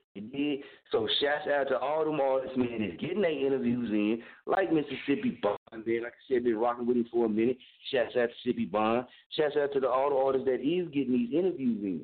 So 0.90 1.08
shouts 1.20 1.48
out 1.50 1.68
to 1.68 1.78
all 1.78 2.04
them 2.04 2.20
artists, 2.20 2.56
man, 2.56 2.80
that's 2.80 3.00
getting 3.00 3.22
their 3.22 3.46
interviews 3.46 3.90
in, 3.90 4.22
like 4.46 4.70
Mississippi 4.72 5.38
Bond, 5.42 5.58
man. 5.86 6.02
Like 6.02 6.12
I 6.12 6.34
said, 6.34 6.44
been 6.44 6.58
rocking 6.58 6.86
with 6.86 6.98
him 6.98 7.06
for 7.10 7.26
a 7.26 7.28
minute. 7.28 7.56
Shouts 7.90 8.16
out 8.16 8.28
to 8.28 8.28
Mississippi 8.28 8.66
Bond. 8.66 9.06
Shouts 9.30 9.56
out 9.56 9.72
to 9.72 9.80
the 9.80 9.88
all 9.88 10.10
the 10.10 10.16
artists 10.16 10.46
that 10.46 10.60
is 10.60 10.88
getting 10.92 11.12
these 11.12 11.32
interviews 11.32 11.82
in, 11.82 12.00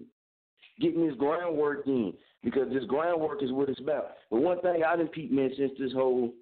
getting 0.80 1.06
this 1.06 1.16
groundwork 1.18 1.86
in, 1.86 2.14
because 2.42 2.72
this 2.72 2.84
groundwork 2.84 3.42
is 3.42 3.52
what 3.52 3.68
it's 3.68 3.80
about. 3.80 4.12
But 4.30 4.40
one 4.40 4.60
thing 4.62 4.82
I 4.86 4.96
didn't 4.96 5.12
peep, 5.12 5.30
man, 5.30 5.50
since 5.56 5.72
this 5.78 5.92
whole 5.92 6.32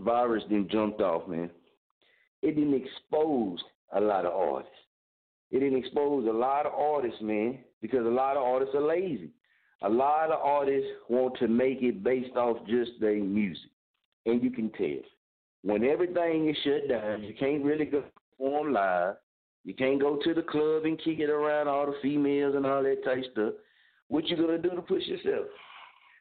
virus 0.00 0.44
then 0.48 0.68
jumped 0.70 1.00
off, 1.00 1.28
man, 1.28 1.50
it 2.42 2.54
didn't 2.54 2.74
expose 2.74 3.58
a 3.92 4.00
lot 4.00 4.24
of 4.24 4.32
artists. 4.32 4.74
It 5.50 5.60
didn't 5.60 5.78
expose 5.78 6.26
a 6.26 6.32
lot 6.32 6.66
of 6.66 6.74
artists, 6.74 7.20
man, 7.22 7.58
because 7.80 8.04
a 8.04 8.10
lot 8.10 8.36
of 8.36 8.42
artists 8.42 8.74
are 8.74 8.82
lazy 8.82 9.32
a 9.82 9.88
lot 9.88 10.30
of 10.30 10.40
artists 10.42 10.88
want 11.08 11.36
to 11.38 11.48
make 11.48 11.82
it 11.82 12.02
based 12.02 12.36
off 12.36 12.56
just 12.66 12.92
their 13.00 13.22
music. 13.22 13.70
And 14.26 14.42
you 14.42 14.50
can 14.50 14.70
tell. 14.70 15.02
When 15.62 15.84
everything 15.84 16.48
is 16.48 16.56
shut 16.64 16.88
down, 16.88 17.22
you 17.22 17.34
can't 17.38 17.64
really 17.64 17.84
go 17.84 18.02
perform 18.36 18.72
live. 18.72 19.14
You 19.64 19.74
can't 19.74 20.00
go 20.00 20.18
to 20.22 20.34
the 20.34 20.42
club 20.42 20.84
and 20.84 20.98
kick 20.98 21.18
it 21.18 21.30
around 21.30 21.68
all 21.68 21.86
the 21.86 21.96
females 22.02 22.54
and 22.54 22.66
all 22.66 22.82
that 22.82 23.04
type 23.04 23.24
stuff. 23.32 23.54
What 24.08 24.26
you 24.28 24.36
gonna 24.36 24.58
do 24.58 24.70
to 24.70 24.82
push 24.82 25.04
yourself? 25.06 25.46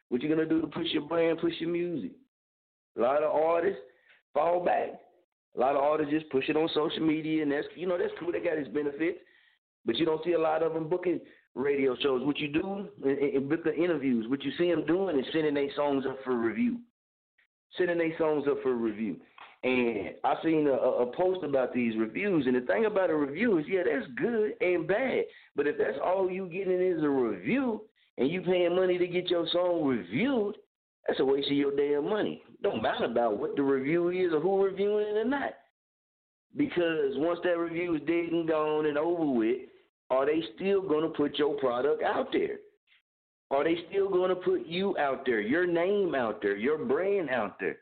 What 0.09 0.21
you 0.21 0.29
gonna 0.29 0.45
do 0.45 0.61
to 0.61 0.67
push 0.67 0.87
your 0.91 1.03
brand, 1.03 1.39
push 1.39 1.53
your 1.59 1.69
music? 1.69 2.11
A 2.97 3.01
lot 3.01 3.23
of 3.23 3.33
artists 3.33 3.81
fall 4.33 4.63
back. 4.63 4.99
A 5.55 5.59
lot 5.59 5.75
of 5.75 5.81
artists 5.81 6.11
just 6.11 6.29
push 6.29 6.49
it 6.49 6.55
on 6.55 6.69
social 6.73 7.05
media, 7.05 7.43
and 7.43 7.51
that's 7.51 7.67
you 7.75 7.87
know 7.87 7.97
that's 7.97 8.13
cool. 8.19 8.31
They 8.31 8.39
got 8.39 8.57
its 8.57 8.69
benefits, 8.69 9.19
but 9.85 9.97
you 9.97 10.05
don't 10.05 10.23
see 10.23 10.33
a 10.33 10.39
lot 10.39 10.63
of 10.63 10.73
them 10.73 10.87
booking 10.87 11.19
radio 11.55 11.95
shows. 12.01 12.23
What 12.25 12.37
you 12.37 12.47
do 12.49 12.87
in, 13.03 13.17
in 13.17 13.49
book 13.49 13.63
the 13.63 13.75
interviews, 13.75 14.27
what 14.29 14.43
you 14.43 14.51
see 14.57 14.69
them 14.69 14.85
doing 14.85 15.19
is 15.19 15.25
sending 15.33 15.55
their 15.55 15.69
songs 15.75 16.05
up 16.07 16.17
for 16.23 16.35
review, 16.35 16.79
sending 17.77 17.97
their 17.97 18.17
songs 18.17 18.45
up 18.49 18.61
for 18.61 18.73
review. 18.73 19.17
And 19.63 20.11
I 20.23 20.35
seen 20.43 20.67
a, 20.67 20.73
a 20.73 21.07
post 21.15 21.43
about 21.43 21.73
these 21.73 21.97
reviews, 21.97 22.45
and 22.45 22.55
the 22.55 22.61
thing 22.61 22.85
about 22.85 23.09
a 23.09 23.15
review 23.15 23.57
is, 23.57 23.65
yeah, 23.67 23.81
that's 23.83 24.05
good 24.15 24.53
and 24.61 24.87
bad. 24.87 25.23
But 25.55 25.65
if 25.65 25.77
that's 25.79 25.97
all 26.03 26.29
you 26.29 26.47
getting 26.47 26.79
is 26.79 27.03
a 27.03 27.09
review, 27.09 27.81
and 28.19 28.29
you 28.29 28.41
paying 28.41 28.75
money 28.75 28.97
to 28.97 29.07
get 29.07 29.29
your 29.29 29.47
song 29.51 29.83
reviewed, 29.83 30.55
that's 31.07 31.19
a 31.19 31.25
waste 31.25 31.47
of 31.49 31.57
your 31.57 31.75
damn 31.75 32.09
money. 32.09 32.41
Don't 32.61 32.81
matter 32.81 33.05
about 33.05 33.39
what 33.39 33.55
the 33.55 33.63
review 33.63 34.09
is 34.09 34.33
or 34.33 34.39
who 34.39 34.63
reviewing 34.63 35.07
it 35.07 35.17
or 35.17 35.25
not. 35.25 35.53
Because 36.55 37.13
once 37.15 37.39
that 37.43 37.57
review 37.57 37.95
is 37.95 38.01
dead 38.01 38.31
and 38.31 38.47
gone 38.47 38.87
and 38.87 38.97
over 38.97 39.25
with, 39.25 39.57
are 40.09 40.25
they 40.25 40.41
still 40.55 40.81
going 40.81 41.03
to 41.03 41.09
put 41.09 41.37
your 41.37 41.55
product 41.55 42.03
out 42.03 42.29
there? 42.31 42.57
Are 43.51 43.63
they 43.63 43.77
still 43.89 44.09
going 44.09 44.29
to 44.29 44.35
put 44.35 44.65
you 44.65 44.97
out 44.97 45.25
there, 45.25 45.39
your 45.39 45.65
name 45.65 46.15
out 46.15 46.41
there, 46.41 46.57
your 46.57 46.77
brand 46.77 47.29
out 47.29 47.59
there? 47.59 47.77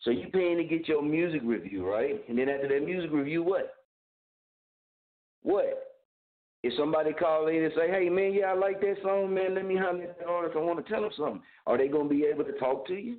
So 0.00 0.10
you 0.10 0.28
paying 0.32 0.56
to 0.56 0.64
get 0.64 0.88
your 0.88 1.02
music 1.02 1.42
review, 1.44 1.88
right? 1.88 2.22
And 2.28 2.38
then 2.38 2.48
after 2.48 2.68
that 2.68 2.84
music 2.84 3.10
review, 3.12 3.42
what? 3.42 3.74
What? 5.42 5.91
If 6.62 6.74
somebody 6.76 7.12
call 7.12 7.48
in 7.48 7.64
and 7.64 7.72
say, 7.74 7.88
"Hey 7.88 8.08
man, 8.08 8.32
yeah, 8.32 8.52
I 8.52 8.54
like 8.54 8.80
that 8.80 9.02
song, 9.02 9.34
man. 9.34 9.54
Let 9.54 9.64
me 9.64 9.76
holler 9.76 10.02
at 10.02 10.18
that 10.18 10.28
artist. 10.28 10.56
I 10.56 10.60
want 10.60 10.84
to 10.84 10.92
tell 10.92 11.02
them 11.02 11.10
something." 11.16 11.42
Are 11.66 11.76
they 11.76 11.88
to 11.88 12.04
be 12.04 12.24
able 12.24 12.44
to 12.44 12.52
talk 12.52 12.86
to 12.86 12.94
you? 12.94 13.18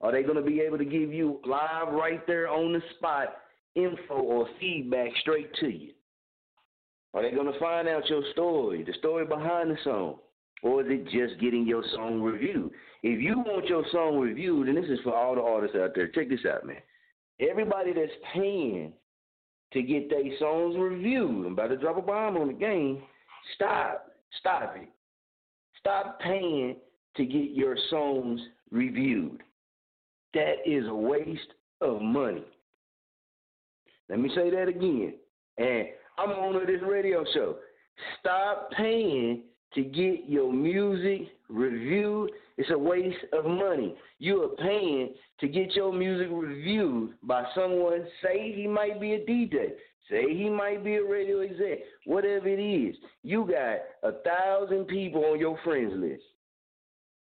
Are 0.00 0.12
they 0.12 0.22
to 0.22 0.42
be 0.42 0.60
able 0.60 0.78
to 0.78 0.84
give 0.84 1.12
you 1.12 1.40
live 1.44 1.92
right 1.92 2.24
there 2.26 2.48
on 2.48 2.72
the 2.72 2.82
spot 2.96 3.36
info 3.74 4.14
or 4.14 4.48
feedback 4.60 5.10
straight 5.20 5.52
to 5.54 5.68
you? 5.68 5.92
Are 7.14 7.22
they 7.22 7.30
to 7.30 7.58
find 7.58 7.88
out 7.88 8.08
your 8.10 8.22
story, 8.32 8.82
the 8.82 8.92
story 8.94 9.24
behind 9.24 9.70
the 9.70 9.78
song? 9.84 10.18
Or 10.62 10.82
is 10.82 10.86
it 10.90 11.04
just 11.04 11.40
getting 11.40 11.66
your 11.66 11.82
song 11.94 12.20
reviewed? 12.20 12.70
If 13.02 13.20
you 13.20 13.38
want 13.38 13.66
your 13.66 13.84
song 13.90 14.18
reviewed, 14.18 14.68
and 14.68 14.76
this 14.76 14.90
is 14.90 15.00
for 15.02 15.14
all 15.14 15.34
the 15.34 15.40
artists 15.40 15.76
out 15.76 15.92
there, 15.94 16.08
check 16.08 16.28
this 16.28 16.44
out, 16.44 16.66
man. 16.66 16.76
Everybody 17.40 17.92
that's 17.92 18.12
paying 18.34 18.92
to 19.72 19.82
get 19.82 20.08
their 20.08 20.22
songs 20.38 20.76
reviewed, 20.78 21.46
I'm 21.46 21.52
about 21.52 21.68
to 21.68 21.76
drop 21.76 21.98
a 21.98 22.02
bomb 22.02 22.36
on 22.36 22.48
the 22.48 22.52
game. 22.52 23.02
Stop. 23.54 24.06
Stop 24.40 24.74
it. 24.76 24.88
Stop 25.78 26.20
paying 26.20 26.76
to 27.16 27.24
get 27.24 27.50
your 27.50 27.76
songs 27.90 28.40
reviewed. 28.70 29.42
That 30.34 30.56
is 30.66 30.86
a 30.86 30.94
waste 30.94 31.52
of 31.80 32.02
money. 32.02 32.44
Let 34.08 34.20
me 34.20 34.30
say 34.34 34.50
that 34.50 34.68
again. 34.68 35.14
And 35.58 35.86
I'm 36.18 36.30
on 36.30 36.66
this 36.66 36.80
radio 36.86 37.24
show. 37.34 37.56
Stop 38.20 38.70
paying 38.76 39.42
to 39.74 39.82
get 39.82 40.28
your 40.28 40.52
music 40.52 41.28
reviewed. 41.48 42.30
It's 42.56 42.70
a 42.70 42.78
waste 42.78 43.24
of 43.32 43.44
money. 43.44 43.94
You 44.18 44.42
are 44.42 44.56
paying 44.56 45.14
to 45.40 45.48
get 45.48 45.74
your 45.74 45.92
music 45.92 46.28
reviewed 46.30 47.14
by 47.22 47.44
someone, 47.54 48.06
say 48.22 48.52
he 48.54 48.66
might 48.66 49.00
be 49.00 49.14
a 49.14 49.20
DJ, 49.20 49.72
say 50.10 50.34
he 50.34 50.48
might 50.48 50.82
be 50.82 50.94
a 50.96 51.04
radio 51.04 51.40
exec, 51.40 51.80
whatever 52.04 52.48
it 52.48 52.60
is. 52.60 52.96
You 53.22 53.46
got 53.46 54.08
a 54.08 54.16
thousand 54.22 54.86
people 54.86 55.24
on 55.26 55.38
your 55.38 55.58
friends 55.62 55.92
list 55.94 56.22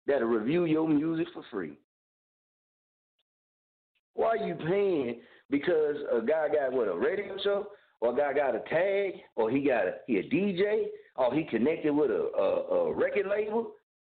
that'll 0.06 0.28
review 0.28 0.64
your 0.64 0.88
music 0.88 1.28
for 1.32 1.42
free. 1.50 1.78
Why 4.14 4.28
are 4.28 4.36
you 4.36 4.54
paying 4.54 5.20
because 5.48 5.96
a 6.12 6.20
guy 6.20 6.48
got 6.48 6.72
what 6.72 6.88
a 6.88 6.94
radio 6.94 7.36
show? 7.42 7.68
Or 8.02 8.12
a 8.12 8.16
guy 8.16 8.32
got 8.32 8.56
a 8.56 8.60
tag, 8.68 9.22
or 9.36 9.48
he 9.48 9.60
got 9.60 9.86
a 9.86 9.92
he 10.08 10.18
a 10.18 10.24
DJ, 10.24 10.86
or 11.14 11.32
he 11.32 11.44
connected 11.44 11.92
with 11.92 12.10
a, 12.10 12.30
a, 12.36 12.88
a 12.88 12.92
record 12.92 13.26
label. 13.30 13.74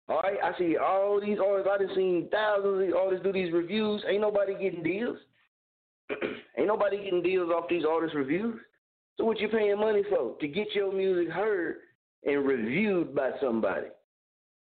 All 0.08 0.20
right, 0.22 0.38
I 0.42 0.58
see 0.58 0.76
all 0.78 1.20
these 1.20 1.38
artists. 1.38 1.70
I 1.70 1.78
done 1.78 1.94
seen 1.94 2.28
thousands 2.32 2.74
of 2.74 2.80
these 2.80 2.94
artists 2.98 3.24
do 3.24 3.32
these 3.32 3.52
reviews. 3.52 4.02
Ain't 4.08 4.22
nobody 4.22 4.54
getting 4.54 4.82
deals. 4.82 5.18
Ain't 6.58 6.66
nobody 6.66 7.04
getting 7.04 7.22
deals 7.22 7.50
off 7.50 7.68
these 7.68 7.84
artist 7.88 8.14
reviews. 8.14 8.58
So 9.18 9.24
what 9.24 9.38
you 9.38 9.48
paying 9.48 9.78
money 9.78 10.02
for? 10.08 10.34
To 10.40 10.48
get 10.48 10.74
your 10.74 10.92
music 10.92 11.32
heard 11.32 11.76
and 12.24 12.46
reviewed 12.46 13.14
by 13.14 13.32
somebody. 13.40 13.88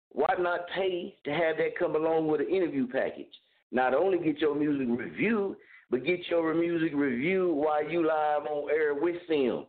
Why 0.10 0.34
not 0.38 0.68
pay 0.76 1.16
to 1.24 1.32
have 1.32 1.58
that 1.58 1.78
come 1.80 1.96
along 1.96 2.28
with 2.28 2.42
an 2.42 2.50
interview 2.50 2.88
package? 2.88 3.34
Not 3.72 3.94
only 3.94 4.20
get 4.20 4.40
your 4.40 4.54
music 4.54 4.88
reviewed, 4.90 5.56
but 5.94 6.06
get 6.06 6.22
your 6.28 6.56
music 6.56 6.90
reviewed 6.96 7.56
while 7.56 7.88
you 7.88 8.02
live 8.02 8.48
on 8.50 8.68
air 8.72 8.96
with 8.96 9.18
them. 9.30 9.68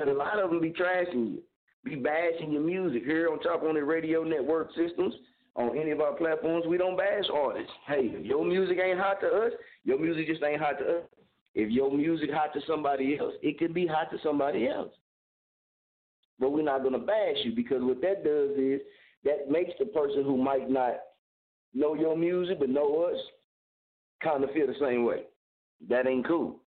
And 0.00 0.10
a 0.10 0.12
lot 0.12 0.38
of 0.38 0.50
them 0.50 0.60
be 0.60 0.70
trashing 0.70 1.32
you, 1.32 1.38
be 1.82 1.94
bashing 1.96 2.52
your 2.52 2.60
music. 2.60 3.04
Here 3.06 3.30
on 3.32 3.40
top 3.40 3.62
on 3.62 3.76
the 3.76 3.82
radio 3.82 4.22
network 4.22 4.68
systems, 4.76 5.14
on 5.56 5.78
any 5.78 5.92
of 5.92 6.02
our 6.02 6.12
platforms, 6.12 6.66
we 6.68 6.76
don't 6.76 6.98
bash 6.98 7.24
artists. 7.32 7.72
Hey, 7.86 8.10
if 8.12 8.26
your 8.26 8.44
music 8.44 8.76
ain't 8.84 8.98
hot 8.98 9.22
to 9.22 9.28
us, 9.28 9.52
your 9.82 9.98
music 9.98 10.26
just 10.26 10.42
ain't 10.42 10.60
hot 10.60 10.78
to 10.80 10.98
us. 10.98 11.04
If 11.54 11.70
your 11.70 11.90
music 11.90 12.28
hot 12.30 12.52
to 12.52 12.60
somebody 12.66 13.16
else, 13.18 13.32
it 13.40 13.58
could 13.58 13.72
be 13.72 13.86
hot 13.86 14.10
to 14.10 14.18
somebody 14.22 14.68
else. 14.68 14.92
But 16.38 16.52
we're 16.52 16.60
not 16.60 16.82
gonna 16.82 16.98
bash 16.98 17.36
you 17.44 17.52
because 17.56 17.80
what 17.80 18.02
that 18.02 18.24
does 18.24 18.58
is 18.58 18.82
that 19.24 19.50
makes 19.50 19.72
the 19.78 19.86
person 19.86 20.22
who 20.22 20.36
might 20.36 20.68
not 20.68 20.96
know 21.72 21.94
your 21.94 22.14
music 22.14 22.58
but 22.58 22.68
know 22.68 23.04
us 23.04 23.18
kind 24.22 24.44
of 24.44 24.50
feel 24.50 24.66
the 24.66 24.74
same 24.80 25.04
way. 25.04 25.24
That 25.88 26.06
ain't 26.06 26.26
cool. 26.26 26.60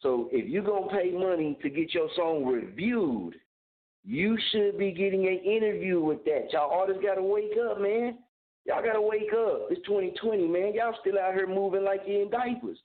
So 0.00 0.28
if 0.30 0.48
you're 0.48 0.62
to 0.62 0.88
pay 0.94 1.10
money 1.10 1.58
to 1.62 1.70
get 1.70 1.92
your 1.94 2.08
song 2.14 2.44
reviewed, 2.44 3.34
you 4.04 4.38
should 4.52 4.78
be 4.78 4.92
getting 4.92 5.26
an 5.26 5.38
interview 5.38 6.00
with 6.00 6.24
that. 6.24 6.48
Y'all 6.52 6.70
artists 6.70 7.02
got 7.02 7.14
to 7.14 7.22
wake 7.22 7.52
up, 7.68 7.80
man. 7.80 8.18
Y'all 8.64 8.82
got 8.82 8.92
to 8.92 9.02
wake 9.02 9.32
up. 9.32 9.68
It's 9.70 9.84
2020, 9.86 10.46
man. 10.46 10.72
Y'all 10.74 10.94
still 11.00 11.18
out 11.18 11.34
here 11.34 11.48
moving 11.48 11.84
like 11.84 12.02
you're 12.06 12.22
in 12.22 12.30
diapers. 12.30 12.78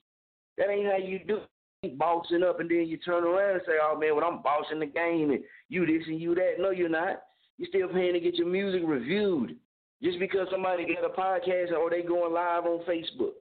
That 0.58 0.70
ain't 0.70 0.90
how 0.90 0.96
you 0.96 1.20
do 1.26 1.36
it. 1.82 1.98
Bossing 1.98 2.42
up 2.42 2.60
and 2.60 2.70
then 2.70 2.86
you 2.86 2.96
turn 2.96 3.24
around 3.24 3.56
and 3.56 3.62
say, 3.66 3.74
oh, 3.82 3.98
man, 3.98 4.16
well, 4.16 4.24
I'm 4.24 4.40
bossing 4.40 4.80
the 4.80 4.86
game 4.86 5.30
and 5.30 5.42
you 5.68 5.84
this 5.84 6.06
and 6.06 6.18
you 6.18 6.34
that. 6.34 6.54
No, 6.58 6.70
you're 6.70 6.88
not. 6.88 7.22
You're 7.58 7.68
still 7.68 7.88
paying 7.88 8.14
to 8.14 8.20
get 8.20 8.36
your 8.36 8.46
music 8.46 8.80
reviewed. 8.84 9.56
Just 10.02 10.18
because 10.18 10.48
somebody 10.50 10.86
got 10.86 11.04
a 11.04 11.14
podcast 11.14 11.72
or 11.72 11.90
they 11.90 12.02
going 12.02 12.32
live 12.32 12.64
on 12.64 12.84
Facebook. 12.88 13.32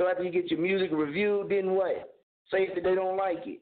So 0.00 0.08
after 0.08 0.24
you 0.24 0.30
get 0.30 0.50
your 0.50 0.58
music 0.58 0.88
reviewed, 0.94 1.50
then 1.50 1.72
what? 1.72 2.14
Say 2.50 2.70
that 2.74 2.82
they 2.82 2.94
don't 2.94 3.18
like 3.18 3.46
it. 3.46 3.60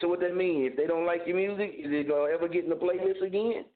So 0.00 0.08
what 0.08 0.18
that 0.18 0.34
mean? 0.34 0.64
If 0.64 0.76
they 0.76 0.88
don't 0.88 1.06
like 1.06 1.20
your 1.26 1.36
music, 1.36 1.76
is 1.78 1.86
it 1.92 2.08
gonna 2.08 2.32
ever 2.32 2.48
get 2.48 2.64
in 2.64 2.70
the 2.70 2.74
playlist 2.74 3.24
again? 3.24 3.66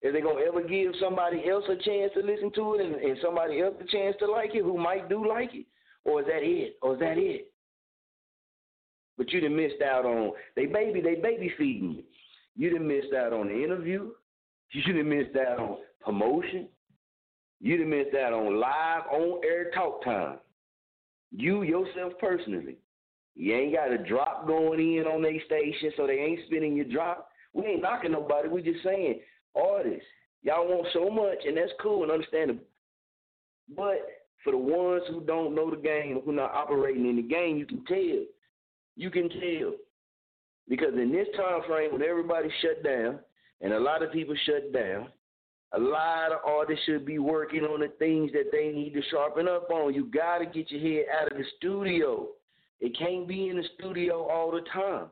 Is 0.00 0.14
they 0.14 0.22
gonna 0.22 0.40
ever 0.40 0.62
give 0.66 0.92
somebody 0.98 1.46
else 1.46 1.64
a 1.68 1.76
chance 1.76 2.10
to 2.14 2.20
listen 2.20 2.50
to 2.54 2.76
it 2.76 2.86
and, 2.86 2.94
and 2.94 3.18
somebody 3.22 3.60
else 3.60 3.74
a 3.82 3.84
chance 3.84 4.16
to 4.20 4.26
like 4.30 4.54
it 4.54 4.62
who 4.62 4.78
might 4.78 5.10
do 5.10 5.28
like 5.28 5.50
it? 5.52 5.66
Or 6.06 6.22
is 6.22 6.26
that 6.26 6.42
it? 6.42 6.78
Or 6.80 6.94
is 6.94 7.00
that 7.00 7.18
it? 7.18 7.52
But 9.18 9.30
you 9.30 9.42
done 9.42 9.56
missed 9.56 9.82
out 9.82 10.06
on 10.06 10.32
they 10.56 10.64
baby 10.64 11.02
they 11.02 11.16
baby 11.16 11.52
feeding 11.58 11.96
you. 11.96 12.02
You 12.56 12.78
done 12.78 12.88
missed 12.88 13.12
out 13.12 13.34
on 13.34 13.48
the 13.48 13.62
interview. 13.62 14.08
You 14.70 14.92
done 14.94 15.08
missed 15.10 15.36
out 15.36 15.58
on 15.58 15.76
promotion. 16.00 16.66
You 17.60 17.76
done 17.76 17.90
missed 17.90 18.16
out 18.16 18.32
on 18.32 18.58
live 18.58 19.02
on 19.12 19.42
air 19.44 19.70
talk 19.72 20.02
time. 20.02 20.38
You 21.36 21.62
yourself 21.62 22.12
personally. 22.20 22.76
You 23.34 23.54
ain't 23.54 23.74
got 23.74 23.90
a 23.90 23.98
drop 23.98 24.46
going 24.46 24.78
in 24.78 25.04
on 25.06 25.22
their 25.22 25.40
station, 25.46 25.90
so 25.96 26.06
they 26.06 26.14
ain't 26.14 26.40
spinning 26.46 26.76
your 26.76 26.84
drop. 26.84 27.28
We 27.52 27.66
ain't 27.66 27.82
knocking 27.82 28.12
nobody. 28.12 28.48
We 28.48 28.62
just 28.62 28.84
saying, 28.84 29.20
artists, 29.56 30.06
y'all 30.42 30.68
want 30.68 30.86
so 30.92 31.10
much, 31.10 31.38
and 31.44 31.56
that's 31.56 31.72
cool 31.82 32.04
and 32.04 32.12
understandable. 32.12 32.62
But 33.76 34.06
for 34.44 34.52
the 34.52 34.58
ones 34.58 35.02
who 35.10 35.22
don't 35.22 35.56
know 35.56 35.70
the 35.70 35.76
game, 35.76 36.20
who 36.24 36.32
not 36.32 36.54
operating 36.54 37.08
in 37.08 37.16
the 37.16 37.22
game, 37.22 37.56
you 37.56 37.66
can 37.66 37.84
tell. 37.86 38.24
You 38.96 39.10
can 39.10 39.28
tell. 39.28 39.72
Because 40.68 40.94
in 40.94 41.10
this 41.10 41.26
time 41.36 41.62
frame 41.66 41.92
when 41.92 42.02
everybody 42.02 42.48
shut 42.62 42.84
down, 42.84 43.18
and 43.60 43.72
a 43.72 43.80
lot 43.80 44.04
of 44.04 44.12
people 44.12 44.36
shut 44.46 44.72
down, 44.72 45.08
a 45.76 45.80
lot 45.80 46.32
of 46.32 46.38
artists 46.44 46.84
should 46.84 47.04
be 47.04 47.18
working 47.18 47.64
on 47.64 47.80
the 47.80 47.88
things 47.98 48.30
that 48.32 48.50
they 48.52 48.68
need 48.68 48.94
to 48.94 49.02
sharpen 49.10 49.48
up 49.48 49.70
on. 49.70 49.94
You 49.94 50.06
got 50.06 50.38
to 50.38 50.46
get 50.46 50.70
your 50.70 50.80
head 50.80 51.06
out 51.20 51.32
of 51.32 51.38
the 51.38 51.44
studio. 51.56 52.28
It 52.80 52.96
can't 52.96 53.26
be 53.26 53.48
in 53.48 53.56
the 53.56 53.64
studio 53.76 54.28
all 54.28 54.50
the 54.50 54.62
time. 54.72 55.06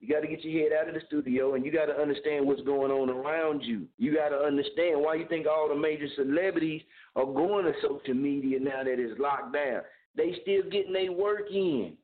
You 0.00 0.12
got 0.14 0.20
to 0.20 0.28
get 0.28 0.44
your 0.44 0.62
head 0.62 0.78
out 0.78 0.88
of 0.88 0.94
the 0.94 1.00
studio 1.06 1.54
and 1.54 1.64
you 1.64 1.72
got 1.72 1.86
to 1.86 1.94
understand 1.94 2.46
what's 2.46 2.60
going 2.62 2.92
on 2.92 3.08
around 3.08 3.62
you. 3.62 3.86
You 3.98 4.14
got 4.14 4.28
to 4.28 4.36
understand 4.36 5.00
why 5.00 5.14
you 5.14 5.26
think 5.28 5.46
all 5.46 5.68
the 5.68 5.74
major 5.74 6.06
celebrities 6.14 6.82
are 7.16 7.24
going 7.24 7.64
to 7.64 7.72
social 7.80 8.14
media 8.14 8.60
now 8.60 8.84
that 8.84 8.98
it's 8.98 9.18
locked 9.18 9.54
down. 9.54 9.80
They 10.16 10.36
still 10.42 10.70
getting 10.70 10.92
their 10.92 11.10
work 11.10 11.50
in. 11.50 11.94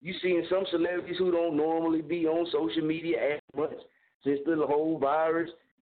You 0.00 0.14
seeing 0.22 0.46
some 0.48 0.64
celebrities 0.70 1.16
who 1.18 1.30
don't 1.30 1.56
normally 1.56 2.00
be 2.00 2.26
on 2.26 2.46
social 2.50 2.86
media 2.86 3.34
as 3.34 3.40
much 3.54 3.76
since 4.24 4.40
the 4.46 4.56
whole 4.66 4.98
virus 4.98 5.50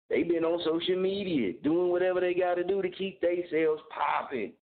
they 0.10 0.24
been 0.24 0.44
on 0.44 0.60
social 0.64 1.00
media 1.00 1.54
doing 1.64 1.90
whatever 1.90 2.20
they 2.20 2.34
got 2.34 2.56
to 2.56 2.64
do 2.64 2.82
to 2.82 2.90
keep 2.90 3.22
themselves 3.22 3.82
popping. 3.90 4.54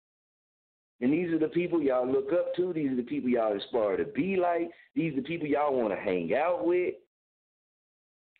And 0.99 1.13
these 1.13 1.31
are 1.31 1.39
the 1.39 1.47
people 1.47 1.81
y'all 1.81 2.11
look 2.11 2.33
up 2.33 2.55
to. 2.55 2.73
These 2.73 2.91
are 2.91 2.95
the 2.95 3.03
people 3.03 3.29
y'all 3.29 3.55
aspire 3.55 3.97
to 3.97 4.05
be 4.05 4.35
like. 4.35 4.71
These 4.95 5.13
are 5.13 5.17
the 5.17 5.27
people 5.27 5.47
y'all 5.47 5.75
want 5.75 5.93
to 5.93 5.99
hang 5.99 6.33
out 6.33 6.65
with. 6.65 6.95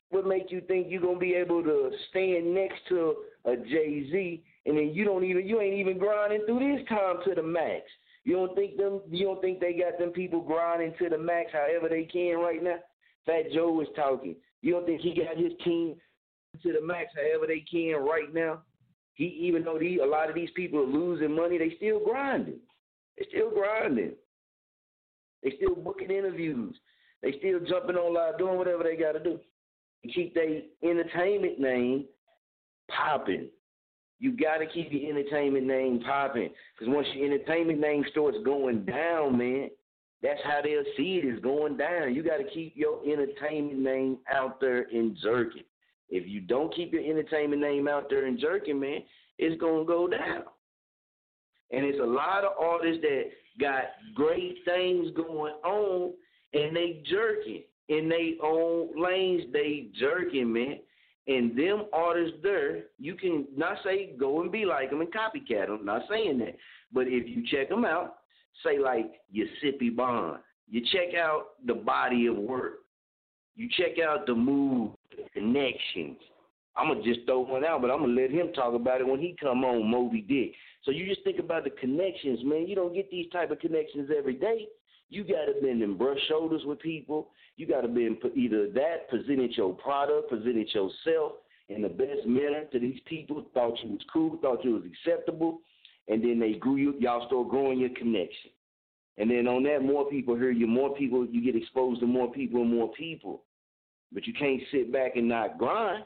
What 0.09 0.25
make 0.25 0.51
you 0.51 0.61
think 0.61 0.87
you're 0.89 1.01
gonna 1.01 1.19
be 1.19 1.33
able 1.33 1.61
to 1.63 1.91
stand 2.09 2.53
next 2.53 2.79
to 2.89 3.15
a 3.45 3.57
Jay 3.57 4.09
Z 4.09 4.43
and 4.65 4.77
then 4.77 4.91
you 4.93 5.03
don't 5.03 5.23
even 5.23 5.45
you 5.45 5.59
ain't 5.61 5.75
even 5.75 5.97
grinding 5.97 6.45
through 6.45 6.59
this 6.59 6.87
time 6.87 7.17
to 7.25 7.35
the 7.35 7.43
max? 7.43 7.83
You 8.23 8.35
don't 8.37 8.55
think 8.55 8.77
them 8.77 9.01
you 9.09 9.25
don't 9.25 9.41
think 9.41 9.59
they 9.59 9.73
got 9.73 9.99
them 9.99 10.09
people 10.09 10.41
grinding 10.41 10.93
to 10.97 11.09
the 11.09 11.17
max 11.17 11.51
however 11.51 11.89
they 11.89 12.03
can 12.03 12.39
right 12.39 12.63
now? 12.63 12.77
Fat 13.25 13.51
Joe 13.53 13.71
was 13.71 13.87
talking. 13.95 14.35
You 14.61 14.73
don't 14.73 14.85
think 14.85 15.01
he 15.01 15.13
got 15.13 15.37
his 15.37 15.51
team 15.63 15.95
to 16.61 16.73
the 16.73 16.81
max 16.81 17.11
however 17.15 17.47
they 17.47 17.63
can 17.69 18.03
right 18.03 18.33
now? 18.33 18.61
He 19.13 19.25
even 19.25 19.63
though 19.63 19.79
these, 19.79 19.99
a 20.01 20.05
lot 20.05 20.29
of 20.29 20.35
these 20.35 20.49
people 20.55 20.79
are 20.79 20.85
losing 20.85 21.35
money, 21.35 21.57
they 21.57 21.75
still 21.77 21.99
grinding. 22.03 22.59
They 23.17 23.25
still 23.29 23.49
grinding. 23.49 24.13
They 25.43 25.53
still 25.57 25.75
booking 25.75 26.11
interviews. 26.11 26.75
They 27.23 27.33
still 27.39 27.59
jumping 27.67 27.95
on 27.95 28.13
live, 28.13 28.37
doing 28.37 28.57
whatever 28.57 28.83
they 28.83 28.95
got 28.95 29.13
to 29.13 29.19
do 29.19 29.39
to 30.03 30.11
keep 30.11 30.33
their 30.33 30.61
entertainment 30.83 31.59
name 31.59 32.05
popping. 32.89 33.49
You 34.19 34.35
got 34.35 34.57
to 34.57 34.65
keep 34.67 34.91
your 34.91 35.09
entertainment 35.09 35.65
name 35.65 36.01
popping 36.01 36.49
because 36.77 36.93
once 36.93 37.07
your 37.13 37.25
entertainment 37.25 37.79
name 37.79 38.03
starts 38.11 38.37
going 38.43 38.85
down, 38.85 39.37
man, 39.37 39.69
that's 40.23 40.39
how 40.43 40.61
they'll 40.63 40.83
see 40.95 41.21
it 41.23 41.25
is 41.25 41.39
going 41.41 41.77
down. 41.77 42.15
You 42.15 42.23
got 42.23 42.37
to 42.37 42.49
keep 42.51 42.73
your 42.75 42.99
entertainment 43.05 43.79
name 43.79 44.17
out 44.31 44.59
there 44.59 44.83
in 44.83 45.15
jerking. 45.21 45.63
If 46.09 46.27
you 46.27 46.41
don't 46.41 46.73
keep 46.73 46.93
your 46.93 47.03
entertainment 47.03 47.61
name 47.61 47.87
out 47.87 48.09
there 48.09 48.25
and 48.25 48.39
jerking, 48.39 48.79
man, 48.79 48.99
it's 49.37 49.59
gonna 49.59 49.85
go 49.85 50.07
down. 50.07 50.43
And 51.71 51.85
it's 51.85 51.99
a 51.99 52.05
lot 52.05 52.43
of 52.43 52.53
artists 52.59 53.01
that 53.01 53.23
got 53.59 53.83
great 54.15 54.59
things 54.65 55.09
going 55.15 55.53
on 55.63 56.13
and 56.53 56.75
they 56.75 57.03
jerking. 57.05 57.63
In 57.89 58.09
their 58.09 58.33
own 58.43 59.01
lanes, 59.01 59.43
they 59.53 59.87
jerking, 59.97 60.51
man. 60.51 60.79
And 61.27 61.57
them 61.57 61.85
artists 61.91 62.37
there, 62.41 62.85
you 62.97 63.15
can 63.15 63.45
not 63.55 63.77
say 63.83 64.13
go 64.17 64.41
and 64.41 64.51
be 64.51 64.65
like 64.65 64.89
them 64.89 65.01
and 65.01 65.13
copycat 65.13 65.67
them. 65.67 65.83
Not 65.83 66.03
saying 66.09 66.39
that, 66.39 66.55
but 66.93 67.07
if 67.07 67.27
you 67.27 67.43
check 67.51 67.69
them 67.69 67.83
out, 67.83 68.19
say 68.63 68.79
like 68.79 69.11
Sippi 69.61 69.93
Bond, 69.93 70.39
you 70.69 70.81
check 70.91 71.15
out 71.17 71.47
the 71.65 71.73
body 71.73 72.27
of 72.27 72.35
work, 72.37 72.79
you 73.55 73.69
check 73.77 73.99
out 73.99 74.25
the 74.25 74.35
move, 74.35 74.91
connections. 75.33 76.17
I'm 76.75 76.89
gonna 76.89 77.03
just 77.03 77.25
throw 77.25 77.39
one 77.39 77.65
out, 77.65 77.81
but 77.81 77.89
I'm 77.89 78.01
gonna 78.01 78.13
let 78.13 78.29
him 78.29 78.53
talk 78.53 78.75
about 78.75 79.01
it 79.01 79.07
when 79.07 79.19
he 79.19 79.35
come 79.39 79.63
on 79.63 79.89
Moby 79.89 80.21
Dick. 80.21 80.53
So 80.83 80.91
you 80.91 81.07
just 81.07 81.23
think 81.23 81.39
about 81.39 81.63
the 81.63 81.71
connections, 81.71 82.39
man. 82.43 82.67
You 82.67 82.75
don't 82.75 82.93
get 82.93 83.09
these 83.09 83.29
type 83.31 83.49
of 83.51 83.59
connections 83.59 84.09
every 84.15 84.35
day. 84.35 84.67
You 85.09 85.23
gotta 85.23 85.53
bend 85.61 85.81
and 85.81 85.97
brush 85.97 86.19
shoulders 86.27 86.61
with 86.65 86.79
people. 86.79 87.29
You 87.55 87.65
gotta 87.65 87.87
be 87.87 88.17
either 88.35 88.69
that, 88.71 89.09
presented 89.09 89.55
your 89.57 89.73
product, 89.73 90.29
presented 90.29 90.67
yourself 90.73 91.33
in 91.69 91.81
the 91.81 91.89
best 91.89 92.25
manner 92.25 92.65
to 92.71 92.79
these 92.79 92.99
people. 93.05 93.45
Thought 93.53 93.79
you 93.83 93.91
was 93.91 94.01
cool, 94.13 94.37
thought 94.41 94.63
you 94.63 94.73
was 94.73 94.83
acceptable, 94.85 95.61
and 96.07 96.23
then 96.23 96.39
they 96.39 96.53
grew 96.53 96.75
you. 96.75 96.93
Y'all 96.99 97.25
start 97.27 97.49
growing 97.49 97.79
your 97.79 97.89
connection. 97.89 98.51
And 99.17 99.31
then 99.31 99.47
on 99.47 99.63
that, 99.63 99.81
more 99.81 100.07
people 100.09 100.35
hear 100.35 100.51
you, 100.51 100.67
more 100.67 100.95
people, 100.95 101.25
you 101.25 101.43
get 101.43 101.59
exposed 101.59 102.01
to 102.01 102.05
more 102.05 102.31
people 102.31 102.61
and 102.61 102.71
more 102.71 102.91
people. 102.91 103.43
But 104.11 104.25
you 104.25 104.33
can't 104.33 104.61
sit 104.71 104.91
back 104.91 105.15
and 105.15 105.27
not 105.27 105.57
grind. 105.57 106.03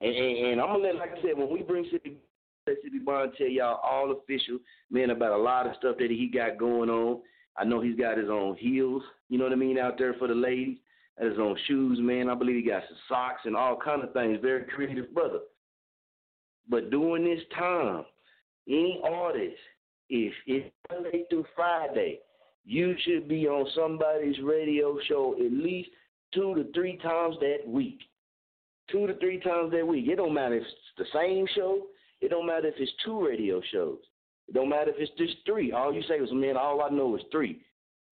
And, 0.00 0.14
and, 0.14 0.46
and 0.46 0.60
I'm 0.60 0.68
gonna 0.68 0.84
let, 0.84 0.96
like 0.96 1.12
I 1.18 1.22
said, 1.22 1.36
when 1.36 1.52
we 1.52 1.62
bring 1.62 1.84
Sippi, 1.84 2.14
Sippi 2.68 3.04
Bond 3.04 3.32
tell 3.36 3.48
y'all 3.48 3.80
all 3.82 4.12
official, 4.12 4.58
man, 4.90 5.10
about 5.10 5.32
a 5.32 5.42
lot 5.42 5.66
of 5.66 5.74
stuff 5.78 5.96
that 5.98 6.10
he 6.10 6.28
got 6.28 6.58
going 6.58 6.90
on. 6.90 7.20
I 7.56 7.64
know 7.64 7.80
he's 7.80 7.98
got 7.98 8.18
his 8.18 8.30
own 8.30 8.56
heels, 8.56 9.02
you 9.28 9.38
know 9.38 9.44
what 9.44 9.52
I 9.52 9.56
mean, 9.56 9.78
out 9.78 9.98
there 9.98 10.14
for 10.14 10.28
the 10.28 10.34
ladies. 10.34 10.78
His 11.20 11.38
own 11.40 11.58
shoes, 11.66 11.98
man. 12.00 12.28
I 12.28 12.36
believe 12.36 12.62
he 12.62 12.70
got 12.70 12.84
some 12.88 12.96
socks 13.08 13.40
and 13.44 13.56
all 13.56 13.76
kind 13.76 14.04
of 14.04 14.12
things. 14.12 14.38
Very 14.40 14.64
creative 14.64 15.12
brother. 15.12 15.40
But 16.68 16.90
during 16.90 17.24
this 17.24 17.42
time, 17.58 18.04
any 18.68 19.00
artist, 19.02 19.56
if 20.08 20.32
it's 20.46 20.70
Monday 20.88 21.24
through 21.28 21.44
Friday, 21.56 22.20
you 22.64 22.94
should 23.02 23.26
be 23.26 23.48
on 23.48 23.66
somebody's 23.74 24.36
radio 24.44 24.96
show 25.08 25.34
at 25.34 25.50
least 25.50 25.88
two 26.34 26.54
to 26.54 26.72
three 26.72 26.96
times 26.98 27.36
that 27.40 27.66
week. 27.66 28.00
Two 28.90 29.06
to 29.06 29.18
three 29.18 29.40
times 29.40 29.72
that 29.72 29.86
week. 29.86 30.08
It 30.08 30.16
don't 30.16 30.34
matter 30.34 30.56
if 30.56 30.62
it's 30.62 30.72
the 30.96 31.04
same 31.12 31.46
show. 31.54 31.86
It 32.20 32.30
don't 32.30 32.46
matter 32.46 32.68
if 32.68 32.74
it's 32.78 32.92
two 33.04 33.24
radio 33.26 33.60
shows. 33.72 33.98
It 34.48 34.54
don't 34.54 34.68
matter 34.68 34.90
if 34.90 34.96
it's 34.98 35.12
just 35.18 35.44
three. 35.44 35.72
All 35.72 35.92
you 35.92 36.02
say 36.08 36.14
is, 36.14 36.30
man, 36.32 36.56
all 36.56 36.82
I 36.82 36.88
know 36.88 37.14
is 37.16 37.22
three. 37.30 37.60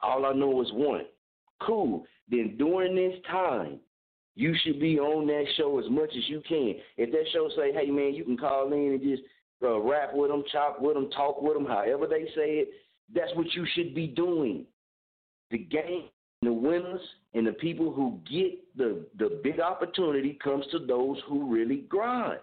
All 0.02 0.26
I 0.26 0.32
know 0.32 0.60
is 0.60 0.68
one. 0.72 1.06
Cool. 1.62 2.04
Then 2.28 2.56
during 2.58 2.94
this 2.94 3.18
time, 3.30 3.80
you 4.34 4.54
should 4.62 4.78
be 4.78 4.98
on 4.98 5.26
that 5.28 5.46
show 5.56 5.78
as 5.78 5.90
much 5.90 6.10
as 6.10 6.28
you 6.28 6.42
can. 6.46 6.74
If 6.98 7.10
that 7.12 7.24
show 7.32 7.48
say, 7.56 7.72
hey, 7.72 7.90
man, 7.90 8.12
you 8.12 8.24
can 8.24 8.36
call 8.36 8.70
in 8.72 8.92
and 8.92 9.00
just 9.00 9.22
uh, 9.62 9.80
rap 9.80 10.10
with 10.12 10.30
them, 10.30 10.44
chop 10.52 10.80
with 10.80 10.94
them, 10.94 11.08
talk 11.10 11.40
with 11.40 11.54
them, 11.54 11.64
however 11.64 12.06
they 12.06 12.24
say 12.34 12.58
it, 12.58 12.68
that's 13.14 13.34
what 13.34 13.46
you 13.54 13.66
should 13.74 13.94
be 13.94 14.06
doing. 14.06 14.66
The 15.50 15.58
game 15.58 16.08
the 16.42 16.52
winners 16.52 17.00
and 17.34 17.46
the 17.46 17.52
people 17.52 17.92
who 17.92 18.18
get 18.30 18.58
the 18.76 19.06
the 19.18 19.40
big 19.42 19.60
opportunity 19.60 20.38
comes 20.42 20.64
to 20.72 20.78
those 20.78 21.18
who 21.28 21.52
really 21.52 21.84
grind. 21.88 22.40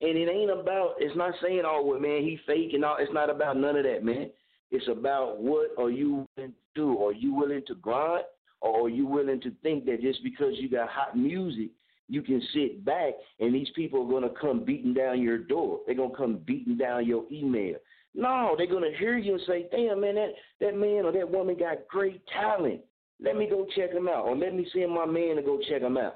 And 0.00 0.16
it 0.16 0.28
ain't 0.28 0.50
about 0.50 0.94
it's 0.98 1.16
not 1.16 1.34
saying 1.42 1.62
oh 1.64 1.84
well 1.84 2.00
man 2.00 2.22
he 2.22 2.38
fake 2.46 2.72
and 2.72 2.84
all 2.84 2.96
it's 2.98 3.12
not 3.12 3.30
about 3.30 3.56
none 3.56 3.76
of 3.76 3.84
that 3.84 4.04
man. 4.04 4.30
It's 4.70 4.88
about 4.88 5.40
what 5.40 5.70
are 5.78 5.90
you 5.90 6.26
willing 6.36 6.52
to 6.52 6.56
do? 6.74 7.02
Are 7.04 7.12
you 7.12 7.34
willing 7.34 7.62
to 7.66 7.74
grind 7.74 8.24
or 8.60 8.86
are 8.86 8.88
you 8.88 9.06
willing 9.06 9.40
to 9.42 9.52
think 9.62 9.84
that 9.86 10.00
just 10.00 10.22
because 10.22 10.54
you 10.56 10.68
got 10.68 10.88
hot 10.88 11.16
music 11.16 11.70
you 12.08 12.22
can 12.22 12.42
sit 12.54 12.84
back 12.84 13.14
and 13.38 13.54
these 13.54 13.68
people 13.76 14.06
are 14.06 14.10
gonna 14.10 14.32
come 14.40 14.64
beating 14.64 14.94
down 14.94 15.20
your 15.20 15.38
door. 15.38 15.80
They're 15.86 15.94
gonna 15.94 16.16
come 16.16 16.38
beating 16.46 16.76
down 16.76 17.06
your 17.06 17.24
email. 17.30 17.76
No, 18.14 18.54
they're 18.56 18.66
gonna 18.66 18.96
hear 18.98 19.18
you 19.18 19.34
and 19.34 19.42
say, 19.46 19.66
Damn 19.70 20.00
man, 20.00 20.14
that, 20.14 20.32
that 20.60 20.76
man 20.76 21.04
or 21.04 21.12
that 21.12 21.30
woman 21.30 21.56
got 21.58 21.86
great 21.88 22.22
talent. 22.28 22.80
Let 23.20 23.36
me 23.36 23.48
go 23.48 23.66
check 23.74 23.92
him 23.92 24.08
out, 24.08 24.24
or 24.26 24.36
let 24.36 24.54
me 24.54 24.66
send 24.72 24.92
my 24.92 25.06
man 25.06 25.36
to 25.36 25.42
go 25.42 25.58
check 25.68 25.82
him 25.82 25.96
out. 25.96 26.14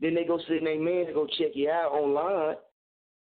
Then 0.00 0.14
they 0.14 0.24
go 0.24 0.38
send 0.48 0.66
their 0.66 0.80
man 0.80 1.06
to 1.06 1.12
go 1.12 1.26
check 1.26 1.52
you 1.54 1.70
out 1.70 1.92
online, 1.92 2.56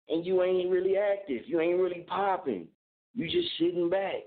and 0.09 0.25
you 0.25 0.43
ain't 0.43 0.69
really 0.69 0.97
active. 0.97 1.43
You 1.47 1.59
ain't 1.59 1.79
really 1.79 2.05
popping. 2.07 2.67
You 3.15 3.25
just 3.29 3.57
sitting 3.57 3.89
back. 3.89 4.23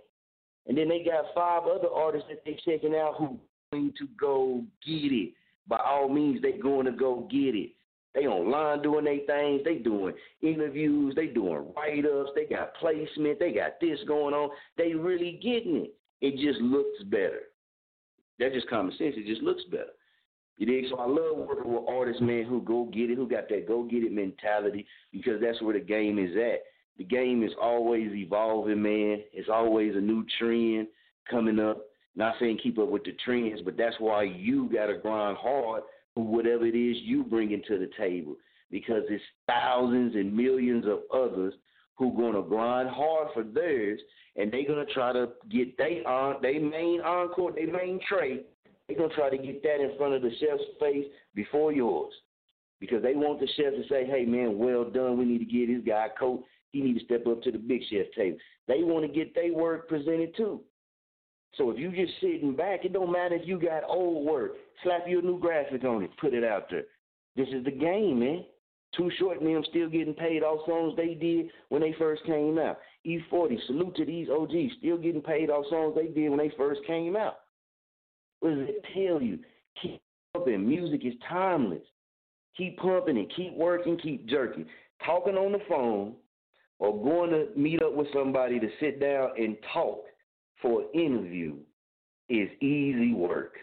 And 0.66 0.76
then 0.76 0.88
they 0.88 1.04
got 1.04 1.26
five 1.34 1.62
other 1.64 1.88
artists 1.94 2.28
that 2.28 2.42
they 2.44 2.58
checking 2.64 2.94
out 2.94 3.14
who 3.18 3.38
going 3.72 3.92
to 3.98 4.08
go 4.20 4.64
get 4.84 5.12
it. 5.12 5.32
By 5.68 5.78
all 5.78 6.08
means, 6.08 6.42
they 6.42 6.52
going 6.52 6.86
to 6.86 6.92
go 6.92 7.28
get 7.30 7.54
it. 7.54 7.70
They 8.14 8.26
online 8.26 8.82
doing 8.82 9.04
their 9.04 9.20
things. 9.26 9.62
They 9.64 9.76
doing 9.76 10.14
interviews. 10.42 11.14
They 11.14 11.26
doing 11.26 11.66
write 11.76 12.04
ups. 12.04 12.30
They 12.34 12.46
got 12.46 12.74
placement. 12.74 13.38
They 13.38 13.52
got 13.52 13.80
this 13.80 14.00
going 14.08 14.34
on. 14.34 14.50
They 14.76 14.94
really 14.94 15.38
getting 15.42 15.76
it. 15.76 15.94
It 16.20 16.32
just 16.32 16.60
looks 16.60 17.02
better. 17.04 17.42
That's 18.40 18.54
just 18.54 18.68
common 18.68 18.90
sense. 18.96 19.14
It 19.16 19.26
just 19.26 19.42
looks 19.42 19.62
better. 19.70 19.92
You 20.56 20.66
dig? 20.66 20.90
So 20.90 20.96
I 20.98 21.06
love 21.06 21.46
working 21.46 21.72
with 21.72 21.84
artists, 21.88 22.20
man, 22.20 22.44
who 22.44 22.60
go 22.62 22.86
get 22.92 23.10
it, 23.10 23.16
who 23.16 23.28
got 23.28 23.48
that 23.50 23.68
go 23.68 23.84
get 23.84 24.02
it 24.02 24.12
mentality, 24.12 24.86
because 25.12 25.40
that's 25.40 25.62
where 25.62 25.74
the 25.74 25.84
game 25.84 26.18
is 26.18 26.36
at. 26.36 26.62
The 26.98 27.04
game 27.04 27.42
is 27.42 27.52
always 27.60 28.10
evolving, 28.12 28.82
man. 28.82 29.22
It's 29.32 29.48
always 29.48 29.94
a 29.94 30.00
new 30.00 30.24
trend 30.38 30.88
coming 31.30 31.58
up. 31.58 31.82
Not 32.16 32.34
saying 32.40 32.58
keep 32.62 32.78
up 32.78 32.88
with 32.88 33.04
the 33.04 33.16
trends, 33.24 33.60
but 33.64 33.76
that's 33.76 33.96
why 34.00 34.24
you 34.24 34.68
got 34.70 34.86
to 34.86 34.98
grind 34.98 35.38
hard 35.38 35.82
for 36.14 36.24
whatever 36.24 36.66
it 36.66 36.74
is 36.74 36.96
you 37.02 37.22
bring 37.24 37.52
into 37.52 37.78
the 37.78 37.90
table, 37.96 38.36
because 38.70 39.04
it's 39.08 39.22
thousands 39.46 40.14
and 40.14 40.36
millions 40.36 40.84
of 40.86 41.00
others 41.14 41.54
who 42.00 42.10
gonna 42.16 42.40
grind 42.40 42.88
hard 42.88 43.28
for 43.34 43.42
theirs, 43.42 44.00
and 44.36 44.50
they 44.50 44.64
gonna 44.64 44.86
try 44.86 45.12
to 45.12 45.28
get 45.50 45.76
they 45.76 46.02
on 46.06 46.40
they 46.40 46.58
main 46.58 47.02
encore, 47.02 47.52
they 47.52 47.66
main 47.66 48.00
tray. 48.08 48.40
They 48.88 48.94
gonna 48.94 49.14
try 49.14 49.28
to 49.28 49.36
get 49.36 49.62
that 49.62 49.82
in 49.82 49.98
front 49.98 50.14
of 50.14 50.22
the 50.22 50.30
chef's 50.40 50.62
face 50.80 51.04
before 51.34 51.72
yours, 51.72 52.14
because 52.80 53.02
they 53.02 53.14
want 53.14 53.38
the 53.38 53.46
chef 53.48 53.74
to 53.74 53.86
say, 53.90 54.06
"Hey 54.06 54.24
man, 54.24 54.58
well 54.58 54.84
done. 54.84 55.18
We 55.18 55.26
need 55.26 55.40
to 55.40 55.44
get 55.44 55.66
this 55.66 55.84
guy 55.86 56.06
a 56.06 56.18
coat. 56.18 56.42
He 56.72 56.80
need 56.80 56.98
to 56.98 57.04
step 57.04 57.26
up 57.26 57.42
to 57.42 57.52
the 57.52 57.58
big 57.58 57.82
chef 57.90 58.10
table." 58.16 58.38
They 58.66 58.82
want 58.82 59.04
to 59.04 59.12
get 59.12 59.34
their 59.34 59.52
work 59.52 59.86
presented 59.86 60.34
too. 60.34 60.62
So 61.56 61.70
if 61.70 61.78
you 61.78 61.90
just 61.90 62.18
sitting 62.22 62.56
back, 62.56 62.86
it 62.86 62.94
don't 62.94 63.12
matter 63.12 63.34
if 63.34 63.46
you 63.46 63.60
got 63.60 63.84
old 63.86 64.26
work. 64.26 64.52
Slap 64.82 65.06
your 65.06 65.20
new 65.20 65.38
graphic 65.38 65.84
on 65.84 66.02
it, 66.02 66.10
put 66.18 66.32
it 66.32 66.44
out 66.44 66.70
there. 66.70 66.86
This 67.36 67.48
is 67.48 67.62
the 67.64 67.70
game, 67.70 68.20
man. 68.20 68.46
Too 68.96 69.10
Short 69.18 69.40
and 69.40 69.66
still 69.70 69.88
getting 69.88 70.14
paid 70.14 70.42
off 70.42 70.66
songs 70.66 70.94
they 70.96 71.14
did 71.14 71.50
when 71.68 71.80
they 71.80 71.94
first 71.98 72.24
came 72.24 72.58
out. 72.58 72.78
E40, 73.06 73.56
salute 73.66 73.94
to 73.96 74.04
these 74.04 74.28
OGs, 74.28 74.74
still 74.78 74.98
getting 74.98 75.22
paid 75.22 75.48
off 75.48 75.64
songs 75.70 75.94
they 75.94 76.08
did 76.08 76.28
when 76.28 76.38
they 76.38 76.52
first 76.56 76.80
came 76.86 77.16
out. 77.16 77.40
What 78.40 78.56
does 78.56 78.68
it 78.68 78.84
tell 78.94 79.22
you? 79.22 79.38
Keep 79.80 80.02
pumping. 80.34 80.68
Music 80.68 81.04
is 81.04 81.14
timeless. 81.28 81.82
Keep 82.56 82.78
pumping 82.78 83.16
and 83.16 83.32
keep 83.36 83.54
working, 83.54 83.96
keep 83.98 84.26
jerking. 84.26 84.66
Talking 85.04 85.36
on 85.36 85.52
the 85.52 85.60
phone 85.68 86.14
or 86.78 86.92
going 87.02 87.30
to 87.30 87.46
meet 87.56 87.82
up 87.82 87.94
with 87.94 88.08
somebody 88.12 88.58
to 88.58 88.68
sit 88.80 89.00
down 89.00 89.30
and 89.38 89.56
talk 89.72 90.02
for 90.60 90.82
an 90.82 90.88
interview 90.94 91.56
is 92.28 92.48
easy 92.60 93.14
work. 93.14 93.54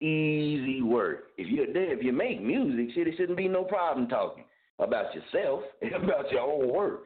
Easy 0.00 0.82
work. 0.82 1.24
If 1.36 1.48
you're 1.48 1.72
there, 1.72 1.92
if 1.96 2.02
you 2.02 2.12
make 2.12 2.42
music, 2.42 2.94
shit, 2.94 3.06
it 3.06 3.14
shouldn't 3.16 3.36
be 3.36 3.48
no 3.48 3.64
problem 3.64 4.08
talking 4.08 4.44
about 4.78 5.14
yourself 5.14 5.62
and 5.82 5.92
about 5.92 6.30
your 6.30 6.40
own 6.40 6.72
work. 6.72 7.02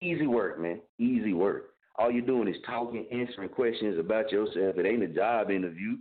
Easy 0.00 0.26
work, 0.26 0.60
man. 0.60 0.80
Easy 0.98 1.32
work. 1.32 1.70
All 1.96 2.10
you're 2.10 2.26
doing 2.26 2.48
is 2.48 2.56
talking, 2.66 3.06
answering 3.12 3.50
questions 3.50 3.98
about 3.98 4.32
yourself. 4.32 4.76
It 4.76 4.86
ain't 4.86 5.02
a 5.02 5.08
job 5.08 5.50
interview. 5.50 5.96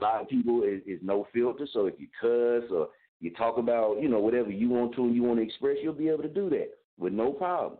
A 0.00 0.02
lot 0.02 0.22
of 0.22 0.28
people 0.28 0.62
is, 0.62 0.80
is 0.86 1.00
no 1.02 1.26
filter. 1.34 1.66
So 1.72 1.86
if 1.86 1.94
you 1.98 2.06
cuss 2.20 2.70
or 2.72 2.88
you 3.20 3.30
talk 3.34 3.58
about, 3.58 4.00
you 4.00 4.08
know, 4.08 4.20
whatever 4.20 4.50
you 4.50 4.70
want 4.70 4.94
to 4.94 5.04
and 5.04 5.14
you 5.14 5.22
want 5.22 5.40
to 5.40 5.44
express, 5.44 5.76
you'll 5.82 5.92
be 5.92 6.08
able 6.08 6.22
to 6.22 6.28
do 6.28 6.48
that 6.50 6.70
with 6.98 7.12
no 7.12 7.32
problem. 7.32 7.78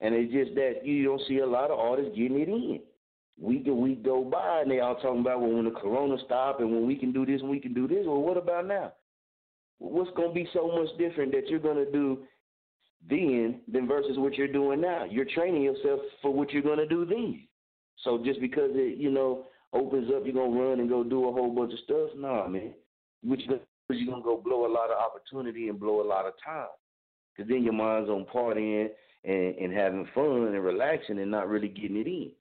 And 0.00 0.14
it's 0.14 0.32
just 0.32 0.54
that 0.56 0.84
you 0.84 1.04
don't 1.04 1.22
see 1.28 1.38
a 1.38 1.46
lot 1.46 1.70
of 1.70 1.78
artists 1.78 2.16
getting 2.16 2.40
it 2.40 2.48
in. 2.48 2.80
Week 3.40 3.66
and 3.66 3.76
week 3.76 4.02
go 4.02 4.24
by 4.24 4.62
and 4.62 4.70
they 4.70 4.80
all 4.80 4.96
talking 4.96 5.20
about 5.20 5.40
well, 5.40 5.52
when 5.52 5.66
the 5.66 5.70
corona 5.70 6.16
stop 6.24 6.60
and 6.60 6.70
when 6.70 6.86
we 6.86 6.96
can 6.96 7.12
do 7.12 7.26
this 7.26 7.40
and 7.40 7.50
we 7.50 7.60
can 7.60 7.74
do 7.74 7.86
this. 7.86 8.06
Well, 8.06 8.22
what 8.22 8.38
about 8.38 8.66
now? 8.66 8.92
What's 9.78 10.10
going 10.16 10.28
to 10.28 10.34
be 10.34 10.48
so 10.54 10.68
much 10.68 10.88
different 10.98 11.32
that 11.32 11.48
you're 11.48 11.58
going 11.58 11.84
to 11.84 11.92
do 11.92 12.20
then 13.08 13.60
than 13.70 13.86
versus 13.86 14.16
what 14.16 14.34
you're 14.34 14.48
doing 14.48 14.80
now? 14.80 15.04
You're 15.04 15.26
training 15.26 15.62
yourself 15.62 16.00
for 16.22 16.32
what 16.32 16.50
you're 16.52 16.62
going 16.62 16.78
to 16.78 16.88
do 16.88 17.04
then. 17.04 17.46
So 18.04 18.22
just 18.24 18.40
because 18.40 18.70
it, 18.72 18.98
you 18.98 19.10
know, 19.10 19.44
opens 19.72 20.10
up, 20.14 20.22
you're 20.24 20.32
going 20.32 20.52
to 20.52 20.58
run 20.58 20.80
and 20.80 20.88
go 20.88 21.04
do 21.04 21.28
a 21.28 21.32
whole 21.32 21.54
bunch 21.54 21.72
of 21.72 21.78
stuff? 21.80 22.10
Nah, 22.16 22.48
man. 22.48 22.72
What 23.22 23.38
to 23.40 23.60
you're 23.90 24.06
going 24.06 24.22
to 24.22 24.24
go 24.24 24.36
blow 24.36 24.66
a 24.66 24.72
lot 24.72 24.90
of 24.90 24.98
opportunity 24.98 25.68
and 25.68 25.78
blow 25.78 26.02
a 26.02 26.06
lot 26.06 26.26
of 26.26 26.32
time. 26.44 26.66
Because 27.36 27.48
then 27.48 27.62
your 27.62 27.72
mind's 27.72 28.10
on 28.10 28.26
partying 28.32 28.88
and, 29.24 29.54
and 29.56 29.72
having 29.72 30.08
fun 30.14 30.48
and 30.52 30.64
relaxing 30.64 31.18
and 31.18 31.30
not 31.30 31.48
really 31.48 31.68
getting 31.68 31.96
it 31.96 32.06
in. 32.06 32.32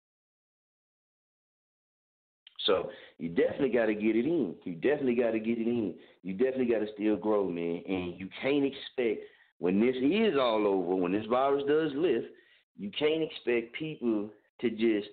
So 2.66 2.90
you 3.18 3.30
definitely 3.30 3.70
got 3.70 3.86
to 3.88 3.94
get 3.94 4.16
it 4.16 4.26
in. 4.26 4.56
You 4.64 4.74
definitely 4.76 5.16
got 5.16 5.32
to 5.32 5.40
get 5.40 5.58
it 5.60 5.68
in. 5.68 5.94
You 6.24 6.34
definitely 6.34 6.66
got 6.66 6.80
to 6.80 6.88
still 6.94 7.16
grow, 7.16 7.48
man. 7.48 7.82
And 7.88 8.20
you 8.20 8.30
can't 8.42 8.66
expect 8.66 9.22
when 9.60 9.80
this 9.80 9.96
is 9.96 10.38
all 10.40 10.68
over, 10.68 10.96
when 10.96 11.12
this 11.12 11.26
virus 11.30 11.64
does 11.68 11.92
lift, 11.96 12.28
you 12.78 12.92
can't 12.98 13.24
expect 13.24 13.74
people 13.74 14.30
to 14.62 14.70
just 14.70 15.08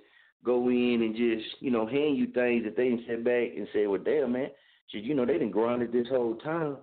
go 0.44 0.68
in 0.68 1.02
and 1.02 1.14
just 1.14 1.60
you 1.60 1.70
know 1.70 1.86
hand 1.86 2.16
you 2.16 2.26
things 2.26 2.64
that 2.64 2.76
they 2.76 2.88
didn't 2.88 3.06
sit 3.06 3.24
back 3.24 3.50
and 3.56 3.68
say, 3.72 3.86
well, 3.86 4.00
damn 4.02 4.32
man, 4.32 4.48
you 4.90 5.14
know 5.14 5.24
they 5.24 5.34
didn't 5.34 5.50
grind 5.50 5.82
it 5.82 5.92
this 5.92 6.08
whole 6.08 6.36
time. 6.36 6.76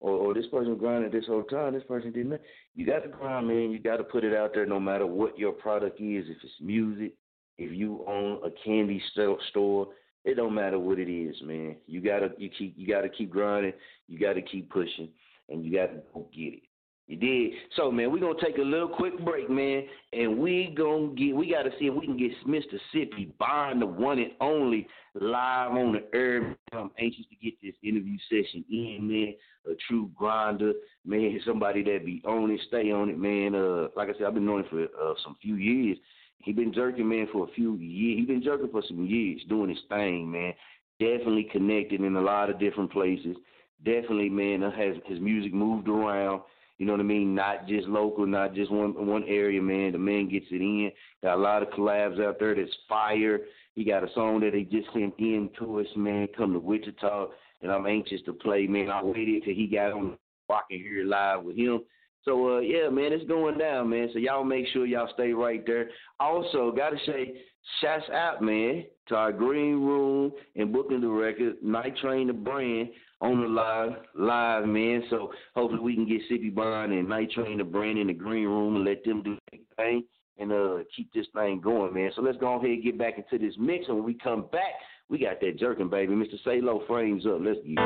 Or, 0.00 0.10
or 0.10 0.34
this 0.34 0.46
person 0.48 0.76
grinded 0.76 1.12
this 1.12 1.26
whole 1.26 1.44
time, 1.44 1.72
this 1.72 1.84
person 1.84 2.12
didn't. 2.12 2.38
You 2.74 2.84
got 2.84 3.04
to 3.04 3.08
grind, 3.08 3.48
man. 3.48 3.70
You 3.70 3.78
got 3.78 3.96
to 3.96 4.04
put 4.04 4.22
it 4.22 4.34
out 4.36 4.50
there, 4.52 4.66
no 4.66 4.78
matter 4.78 5.06
what 5.06 5.38
your 5.38 5.52
product 5.52 5.98
is. 5.98 6.26
If 6.28 6.36
it's 6.42 6.52
music, 6.60 7.14
if 7.56 7.72
you 7.72 8.04
own 8.06 8.40
a 8.44 8.50
candy 8.64 9.02
store, 9.12 9.88
it 10.24 10.34
don't 10.34 10.54
matter 10.54 10.78
what 10.78 10.98
it 10.98 11.10
is, 11.10 11.36
man. 11.42 11.76
You 11.86 12.00
gotta 12.00 12.30
you 12.38 12.48
keep 12.48 12.74
you 12.76 12.86
gotta 12.86 13.08
keep 13.08 13.30
grinding. 13.30 13.74
You 14.08 14.18
gotta 14.18 14.42
keep 14.42 14.70
pushing, 14.70 15.08
and 15.48 15.64
you 15.64 15.72
gotta 15.72 16.00
go 16.12 16.26
get 16.34 16.54
it. 16.54 16.62
You 17.06 17.16
did. 17.18 17.52
So 17.76 17.90
man, 17.90 18.10
we're 18.10 18.20
gonna 18.20 18.40
take 18.42 18.56
a 18.56 18.62
little 18.62 18.88
quick 18.88 19.22
break, 19.22 19.50
man, 19.50 19.82
and 20.14 20.38
we 20.38 20.74
gonna 20.74 21.08
get 21.08 21.36
we 21.36 21.50
gotta 21.50 21.70
see 21.78 21.86
if 21.86 21.94
we 21.94 22.06
can 22.06 22.16
get 22.16 22.30
Mississippi 22.46 23.34
Bond, 23.38 23.82
the 23.82 23.86
one 23.86 24.18
and 24.18 24.32
only, 24.40 24.86
live 25.12 25.72
on 25.72 25.92
the 25.92 26.16
air. 26.16 26.56
I'm 26.72 26.90
anxious 26.98 27.26
to 27.28 27.36
get 27.36 27.60
this 27.62 27.74
interview 27.82 28.16
session 28.30 28.64
in, 28.70 29.06
man. 29.06 29.34
A 29.70 29.76
true 29.86 30.10
grinder, 30.16 30.72
man, 31.04 31.38
somebody 31.44 31.82
that 31.84 32.06
be 32.06 32.22
on 32.24 32.50
it, 32.50 32.60
stay 32.68 32.90
on 32.90 33.10
it, 33.10 33.18
man. 33.18 33.54
Uh 33.54 33.88
like 33.94 34.08
I 34.08 34.12
said, 34.14 34.26
I've 34.26 34.34
been 34.34 34.46
knowing 34.46 34.64
for 34.70 34.84
uh, 34.84 35.14
some 35.22 35.36
few 35.42 35.56
years. 35.56 35.98
He 36.44 36.52
been 36.52 36.74
jerking, 36.74 37.08
man, 37.08 37.26
for 37.32 37.44
a 37.48 37.52
few 37.52 37.76
years. 37.76 38.18
He 38.20 38.26
been 38.26 38.42
jerking 38.42 38.68
for 38.68 38.82
some 38.86 39.06
years, 39.06 39.40
doing 39.48 39.70
his 39.70 39.78
thing, 39.88 40.30
man. 40.30 40.52
Definitely 41.00 41.48
connected 41.50 42.00
in 42.02 42.16
a 42.16 42.20
lot 42.20 42.50
of 42.50 42.60
different 42.60 42.92
places. 42.92 43.36
Definitely, 43.84 44.28
man, 44.28 44.62
uh, 44.62 44.70
has 44.70 44.96
his 45.06 45.20
music 45.20 45.54
moved 45.54 45.88
around. 45.88 46.42
You 46.78 46.86
know 46.86 46.92
what 46.92 47.00
I 47.00 47.04
mean? 47.04 47.34
Not 47.34 47.66
just 47.66 47.86
local, 47.86 48.26
not 48.26 48.54
just 48.54 48.70
one 48.70 49.06
one 49.06 49.24
area, 49.24 49.62
man. 49.62 49.92
The 49.92 49.98
man 49.98 50.28
gets 50.28 50.46
it 50.50 50.60
in. 50.60 50.90
Got 51.22 51.36
a 51.36 51.40
lot 51.40 51.62
of 51.62 51.70
collabs 51.70 52.24
out 52.24 52.38
there 52.38 52.54
that's 52.54 52.76
fire. 52.88 53.40
He 53.74 53.84
got 53.84 54.04
a 54.04 54.12
song 54.14 54.40
that 54.40 54.54
he 54.54 54.64
just 54.64 54.92
sent 54.92 55.14
in 55.18 55.50
to 55.58 55.80
us, 55.80 55.86
man. 55.96 56.28
Come 56.36 56.52
to 56.52 56.58
Wichita, 56.58 57.28
and 57.62 57.72
I'm 57.72 57.86
anxious 57.86 58.20
to 58.26 58.32
play, 58.32 58.66
man. 58.66 58.90
I 58.90 59.02
waited 59.02 59.44
till 59.44 59.54
he 59.54 59.66
got 59.66 59.92
on. 59.92 60.18
I 60.50 60.60
can 60.70 60.78
hear 60.78 61.00
it 61.00 61.06
live 61.06 61.42
with 61.42 61.56
him. 61.56 61.80
So 62.24 62.56
uh, 62.56 62.60
yeah, 62.60 62.88
man, 62.88 63.12
it's 63.12 63.28
going 63.28 63.58
down, 63.58 63.90
man. 63.90 64.08
So 64.12 64.18
y'all 64.18 64.44
make 64.44 64.66
sure 64.72 64.86
y'all 64.86 65.10
stay 65.14 65.32
right 65.32 65.64
there. 65.66 65.90
Also, 66.18 66.72
gotta 66.74 66.96
say, 67.06 67.34
shouts 67.80 68.08
out, 68.12 68.40
man, 68.40 68.84
to 69.08 69.14
our 69.14 69.32
green 69.32 69.84
room 69.84 70.32
and 70.56 70.72
booking 70.72 71.02
the 71.02 71.08
record, 71.08 71.62
Night 71.62 71.96
Train 71.98 72.28
the 72.28 72.32
brand 72.32 72.88
on 73.20 73.42
the 73.42 73.48
live, 73.48 73.92
live, 74.14 74.66
man. 74.66 75.02
So 75.10 75.32
hopefully 75.54 75.82
we 75.82 75.94
can 75.94 76.08
get 76.08 76.22
Sippi 76.30 76.54
Bond 76.54 76.92
and 76.92 77.08
Night 77.08 77.30
Train 77.32 77.58
the 77.58 77.64
brand 77.64 77.98
in 77.98 78.06
the 78.06 78.14
green 78.14 78.46
room 78.46 78.76
and 78.76 78.84
let 78.84 79.04
them 79.04 79.22
do 79.22 79.36
their 79.50 79.60
thing 79.76 80.04
and 80.38 80.50
uh 80.50 80.78
keep 80.96 81.12
this 81.12 81.26
thing 81.34 81.60
going, 81.60 81.92
man. 81.92 82.10
So 82.16 82.22
let's 82.22 82.38
go 82.38 82.54
ahead 82.54 82.70
and 82.70 82.82
get 82.82 82.98
back 82.98 83.18
into 83.18 83.44
this 83.44 83.54
mix, 83.58 83.86
and 83.88 83.96
when 83.96 84.06
we 84.06 84.14
come 84.14 84.46
back, 84.50 84.72
we 85.10 85.18
got 85.18 85.40
that 85.40 85.58
jerking, 85.58 85.90
baby. 85.90 86.14
Mr. 86.14 86.42
Salo 86.42 86.82
frames 86.86 87.26
up. 87.26 87.38
Let's 87.40 87.58
get. 87.66 87.78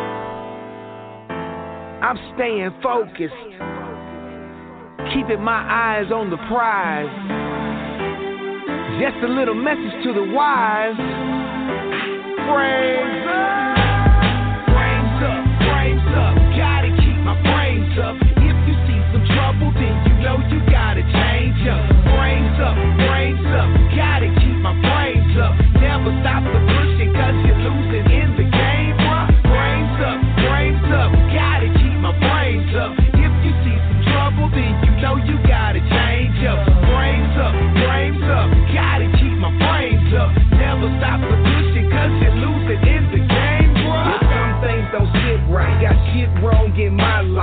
I'm 2.00 2.16
staying 2.36 2.70
focused 2.80 3.87
keeping 5.18 5.42
my 5.42 5.66
eyes 5.68 6.12
on 6.12 6.30
the 6.30 6.36
prize. 6.48 7.10
Just 9.02 9.16
a 9.24 9.28
little 9.28 9.54
message 9.54 10.04
to 10.04 10.12
the 10.12 10.22
wise. 10.32 10.94
Frames 12.46 13.57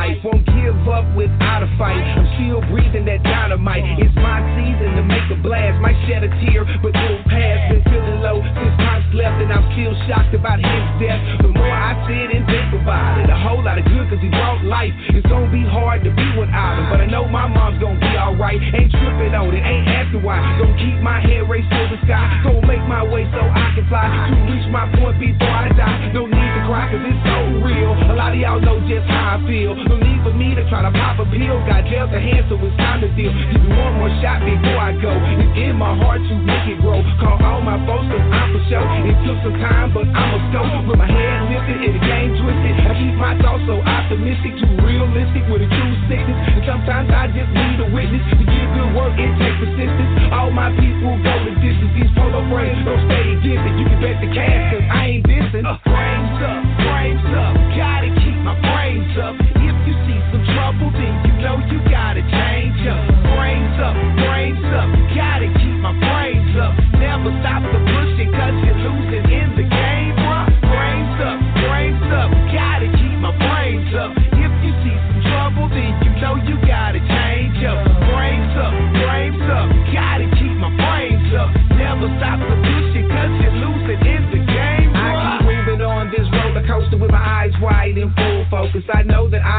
life. 0.05 0.23
Won't 0.23 0.45
give 0.45 0.77
up 0.87 1.05
without 1.15 1.63
a 1.63 1.69
fight. 1.77 1.97
I'm 1.97 2.27
still 2.37 2.61
breathing 2.69 3.05
that 3.05 3.23
dynamite. 3.23 3.83
It's 3.99 4.15
my 4.15 4.41
season 4.57 4.95
to 4.95 5.03
make 5.03 5.25
a 5.31 5.37
blast. 5.41 5.81
Might 5.81 5.97
shed 6.07 6.23
a 6.23 6.29
tear, 6.45 6.65
but 6.81 6.93
it'll 6.95 7.23
pass. 7.25 7.71
Been 7.71 7.84
slept, 9.15 9.39
and 9.39 9.49
I'm 9.49 9.63
still 9.71 9.95
shocked 10.05 10.35
about 10.35 10.59
his 10.59 10.83
death. 10.99 11.23
The 11.39 11.47
more 11.47 11.71
I 11.71 11.95
sit 12.03 12.35
and 12.35 12.43
think 12.51 12.75
about 12.75 13.23
it, 13.23 13.31
a 13.31 13.39
whole 13.39 13.63
lot 13.63 13.79
of 13.79 13.87
good, 13.87 14.11
cause 14.11 14.19
he 14.19 14.27
brought 14.27 14.59
life. 14.67 14.91
It's 15.15 15.25
gonna 15.31 15.47
be 15.47 15.63
hard 15.63 16.03
to 16.03 16.11
be 16.11 16.27
without 16.35 16.75
him, 16.75 16.91
but 16.91 16.99
I 16.99 17.07
know 17.07 17.23
my 17.23 17.47
mom's 17.47 17.79
gonna 17.79 17.97
be 17.97 18.11
alright. 18.19 18.59
Ain't 18.59 18.91
tripping 18.91 19.31
on 19.31 19.55
it, 19.55 19.63
ain't 19.63 19.87
asking 19.87 20.21
why. 20.21 20.43
Gonna 20.59 20.75
keep 20.75 20.99
my 20.99 21.23
head 21.23 21.47
raised 21.47 21.71
to 21.71 21.81
the 21.95 21.99
sky. 22.03 22.43
Gonna 22.43 22.67
make 22.67 22.83
my 22.85 23.07
way 23.07 23.23
so 23.31 23.39
I 23.39 23.71
can 23.73 23.87
fly 23.87 24.05
to 24.05 24.35
reach 24.51 24.67
my 24.67 24.85
point 24.99 25.17
before 25.17 25.47
I 25.47 25.71
die. 25.71 26.11
No 26.11 26.27
need 26.27 26.51
to 26.59 26.61
cry, 26.67 26.91
cause 26.91 26.99
it's 26.99 27.21
so 27.23 27.63
real. 27.63 27.95
A 28.11 28.15
lot 28.19 28.35
of 28.35 28.39
y'all 28.39 28.59
know 28.59 28.83
just 28.83 29.07
how 29.07 29.39
I 29.39 29.47
feel. 29.47 29.79
No 29.87 29.95
need 29.95 30.19
for 30.27 30.35
me 30.35 30.51
to 30.59 30.67
try 30.67 30.83
to 30.83 30.91
pop 30.91 31.23
a 31.23 31.25
pill. 31.31 31.63
Got 31.63 31.87
to 31.87 32.19
hand, 32.19 32.45
so 32.49 32.59
it's 32.59 32.75
time 32.77 33.01
to 33.01 33.09
deal. 33.15 33.31
Give 33.31 33.61
me 33.63 33.71
one 33.71 33.95
more 33.95 34.11
shot 34.19 34.43
before 34.43 34.77
I 34.77 34.91
go. 34.99 35.13
It's 35.15 35.55
in 35.55 35.79
my 35.79 35.95
heart 35.95 36.19
to 36.19 36.35
make 36.35 36.67
it 36.67 36.81
grow. 36.81 36.99
Call 37.21 37.39
all 37.39 37.61
my 37.61 37.79
folks, 37.87 38.09
cause 38.11 38.19
I'm 38.19 38.51
for 38.51 38.61
sure. 38.67 39.04
It 39.05 39.13
took 39.21 39.37
some 39.45 39.53
time, 39.61 39.93
but 39.93 40.09
I'ma 40.09 40.41
go. 40.49 40.65
With 40.89 40.97
my 40.97 41.05
head 41.05 41.45
lifted 41.45 41.77
and 41.77 41.93
the 41.93 42.01
game 42.01 42.33
twisted. 42.41 42.73
I 42.89 42.93
keep 42.97 43.13
my 43.21 43.37
thoughts 43.37 43.61
so 43.69 43.77
optimistic, 43.85 44.57
too 44.57 44.73
realistic 44.81 45.45
with 45.45 45.61
a 45.61 45.69
true 45.69 45.93
sickness. 46.09 46.33
And 46.57 46.65
sometimes 46.65 47.13
I 47.13 47.29
just 47.29 47.49
need 47.53 47.85
a 47.85 47.87
witness 47.93 48.25
to 48.33 48.41
give 48.41 48.67
good 48.73 48.91
work. 48.97 49.13
It 49.13 49.29
takes 49.37 49.61
persistence. 49.61 50.33
All 50.33 50.49
my 50.49 50.73
people 50.73 51.21
go 51.21 51.33
the 51.45 51.53
distance. 51.61 51.93
These 51.93 52.09
polo 52.17 52.41
frames 52.49 52.81
don't 52.81 53.05
stay 53.05 53.37
distant. 53.45 53.77
You 53.77 53.85
can 53.93 53.99
bet 54.01 54.17
the 54.25 54.29
cash, 54.33 54.73
cause 54.73 54.85
I 54.89 55.21
ain't 55.21 55.23
dissing. 55.29 55.65
Uh, 55.69 55.77
frames 55.85 56.37
up, 56.41 56.61
frames 56.89 57.29
up. 57.29 57.53
Gotta 57.77 58.09
keep 58.09 58.37
my 58.41 58.57
frames 58.73 59.13
up. 59.21 59.37
If 59.37 59.77
you 59.85 59.93
see 60.09 60.17
some 60.33 60.45
trouble, 60.57 60.89
then 60.89 61.13
you 61.29 61.33
know 61.45 61.61
you 61.69 61.77
gotta 61.93 62.25
change 62.25 62.81
up. 62.89 63.05
Frames 63.37 63.77
up. 63.85 64.14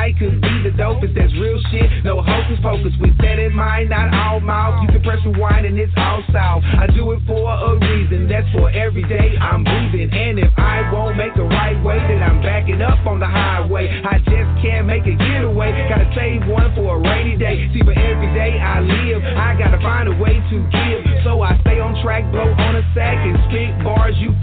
Might 0.07 0.19
could 0.19 0.41
be 0.41 0.55
the 0.63 0.71
dopest. 0.79 1.15
That's 1.19 1.33
real 1.35 1.59
shit, 1.71 2.05
no 2.05 2.23
hocus 2.23 2.59
pocus. 2.63 2.93
With 3.01 3.17
that 3.19 3.39
in 3.39 3.55
mind, 3.55 3.91
not 3.91 4.15
all 4.15 4.41
mouth. 4.41 4.83
You 4.83 4.89
can 4.95 5.03
press 5.03 5.19
rewind 5.27 5.67
and 5.67 5.79
it's 5.79 5.93
all 5.97 6.23
south. 6.33 6.63
I 6.63 6.87
do 6.87 7.11
it 7.13 7.21
for 7.27 7.43
a 7.43 7.75
reason. 7.75 8.29
That's 8.29 8.47
for 8.55 8.71
every 8.71 9.03
day 9.03 9.35
I'm 9.41 9.65
breathing. 9.65 10.11
And 10.15 10.39
if 10.39 10.53
I 10.57 10.87
won't 10.93 11.17
make 11.17 11.35
the 11.35 11.43
right 11.43 11.75
way, 11.83 11.99
then 12.07 12.23
I'm 12.23 12.41
backing 12.41 12.83
up 12.83 13.03
on 13.07 13.19
the 13.19 13.27
highway. 13.27 13.91
I 13.91 14.19
just 14.23 14.51
can't 14.63 14.87
make 14.87 15.03
a 15.11 15.17
getaway. 15.19 15.75
Gotta 15.91 16.07
save 16.15 16.47
one 16.47 16.71
for 16.75 16.97
a 16.97 17.01
rainy 17.03 17.37
day. 17.37 17.67
See, 17.75 17.83
for 17.83 17.97
every 17.97 18.31
day 18.35 18.59
I 18.61 18.81
live, 18.81 19.23
I 19.25 19.59
gotta 19.59 19.83
find 19.83 20.07
a 20.09 20.15
way 20.15 20.39
to 20.39 20.57
give. 20.71 21.01
So 21.25 21.43
I 21.43 21.59
stay 21.67 21.81
on 21.83 21.99
track, 22.03 22.31
blow 22.31 22.47
on 22.47 22.77
a 22.77 22.85
sack, 22.95 23.19
and 23.27 23.35
spit 23.51 23.75
bars 23.83 24.15
you 24.23 24.36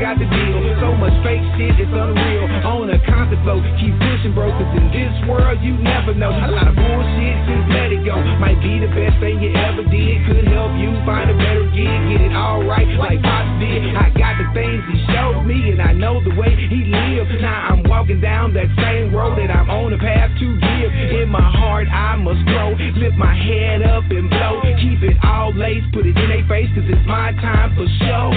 got 0.00 0.16
the 0.16 0.24
deal. 0.24 0.58
So 0.80 0.96
much 0.96 1.12
fake 1.20 1.44
shit, 1.60 1.76
it's 1.76 1.92
unreal. 1.92 2.48
On 2.64 2.88
a 2.88 2.96
constant 3.04 3.44
flow, 3.44 3.60
keep 3.76 3.92
pushing, 4.00 4.32
bro. 4.32 4.48
Cause 4.48 4.72
in 4.80 4.88
this 4.88 5.12
world, 5.28 5.60
you 5.60 5.76
never 5.76 6.16
know. 6.16 6.32
A 6.32 6.48
lot 6.48 6.66
of 6.66 6.74
bullshit, 6.74 7.36
just 7.44 7.68
let 7.68 7.92
it 7.92 8.02
go. 8.08 8.16
Might 8.40 8.58
be 8.64 8.80
the 8.80 8.88
best 8.88 9.20
thing 9.20 9.44
you 9.44 9.52
ever 9.52 9.84
did. 9.84 10.24
Could 10.24 10.48
help 10.48 10.72
you 10.80 10.96
find 11.04 11.28
a 11.28 11.36
better 11.36 11.68
gig, 11.76 12.00
get 12.08 12.24
it 12.24 12.34
all 12.34 12.64
right, 12.64 12.88
like 12.96 13.20
Pops 13.20 13.52
did. 13.60 13.92
I 13.92 14.08
got 14.16 14.40
the 14.40 14.48
things 14.56 14.80
he 14.88 14.96
showed 15.12 15.44
me, 15.44 15.76
and 15.76 15.84
I 15.84 15.92
know 15.92 16.24
the 16.24 16.32
way 16.32 16.56
he 16.56 16.88
lives. 16.88 17.28
Now 17.44 17.76
I'm 17.76 17.84
walking 17.84 18.24
down 18.24 18.56
that 18.56 18.72
same 18.80 19.12
road, 19.12 19.36
and 19.36 19.52
I'm 19.52 19.68
on 19.68 19.92
the 19.92 20.00
path 20.00 20.32
to 20.32 20.46
give. 20.56 20.90
In 21.20 21.28
my 21.28 21.44
heart, 21.44 21.86
I 21.92 22.16
must 22.16 22.40
grow. 22.48 22.72
Lift 22.96 23.20
my 23.20 23.36
head 23.36 23.84
up 23.84 24.08
and 24.08 24.32
blow. 24.32 24.64
Keep 24.80 25.04
it 25.04 25.16
all 25.22 25.52
laced, 25.52 25.92
put 25.92 26.08
it 26.08 26.16
in 26.16 26.28
their 26.32 26.48
face, 26.48 26.72
cause 26.72 26.88
it's 26.88 27.06
my 27.06 27.36
time 27.44 27.76
for 27.76 27.84
show. 28.00 28.32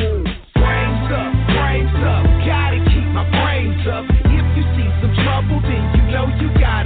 Frames 0.59 1.11
up, 1.11 1.42
up, 2.03 2.27
gotta 2.43 2.83
keep 2.91 3.07
my 3.15 3.23
frames 3.31 3.87
up. 3.87 4.03
If 4.27 4.45
you 4.59 4.63
see 4.75 4.89
some 4.99 5.15
trouble, 5.23 5.61
then 5.63 5.83
you 5.95 6.03
know 6.11 6.27
you 6.39 6.51
gotta 6.59 6.82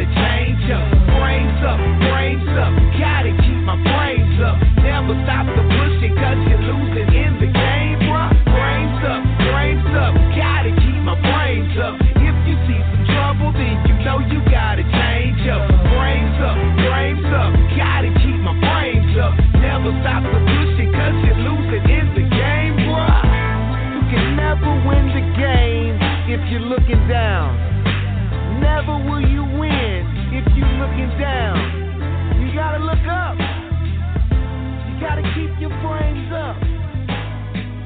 frames 35.82 36.32
up. 36.34 36.58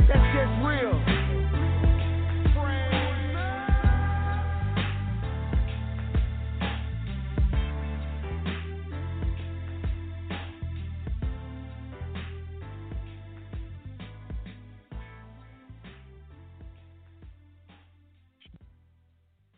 That's 0.07 0.27
just 0.33 0.53
real. 0.65 0.95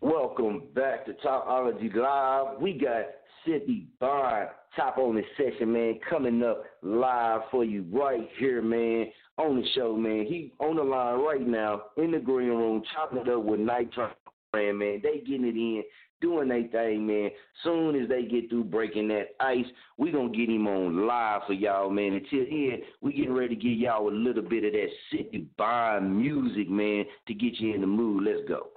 Welcome 0.02 0.64
back 0.76 1.06
to 1.06 1.14
Chopology 1.14 1.94
Live. 1.96 2.60
We 2.62 2.74
got 2.74 3.06
Sippi 3.48 3.86
Bond, 4.00 4.50
top 4.76 4.98
on 4.98 5.16
this 5.16 5.26
session, 5.38 5.74
man, 5.74 6.00
coming 6.10 6.44
up 6.44 6.64
live 6.82 7.42
for 7.52 7.64
you 7.64 7.86
right 7.92 8.28
here, 8.38 8.62
man, 8.62 9.08
on 9.38 9.62
the 9.62 9.68
show, 9.76 9.96
man. 9.96 10.26
He 10.26 10.54
on 10.60 10.76
the 10.76 10.84
line 10.84 11.20
right 11.20 11.46
now 11.46 11.84
in 11.98 12.12
the 12.12 12.20
green 12.20 12.50
room, 12.50 12.84
chopping 12.94 13.20
it 13.20 13.30
up 13.30 13.44
with 13.44 13.60
Nitro, 13.60 14.12
man, 14.54 14.78
man. 14.78 15.02
They 15.04 15.20
getting 15.20 15.46
it 15.46 15.56
in, 15.56 15.84
doing 16.22 16.48
their 16.48 16.68
thing, 16.68 17.06
man. 17.06 17.30
Soon 17.64 18.02
as 18.02 18.10
they 18.10 18.24
get 18.24 18.50
through 18.50 18.66
breaking 18.66 19.10
that 19.10 19.36
ice, 19.40 19.66
we 19.98 20.12
gonna 20.12 20.30
get 20.30 20.50
him 20.50 20.68
on 20.68 21.06
live 21.06 21.42
for 21.48 21.54
y'all, 21.54 21.90
man. 21.90 22.14
Until 22.14 22.46
then, 22.46 22.82
we 23.02 23.14
getting 23.14 23.34
ready 23.34 23.56
to 23.56 23.62
give 23.62 23.78
y'all 23.78 24.10
a 24.10 24.12
little 24.12 24.44
bit 24.44 24.66
of 24.66 24.72
that 24.74 24.90
Sippi 25.12 25.46
Bond 25.58 26.18
music, 26.18 26.70
man, 26.70 27.06
to 27.28 27.34
get 27.34 27.60
you 27.60 27.76
in 27.76 27.82
the 27.82 27.88
mood. 27.88 28.24
Let's 28.24 28.48
go. 28.48 28.70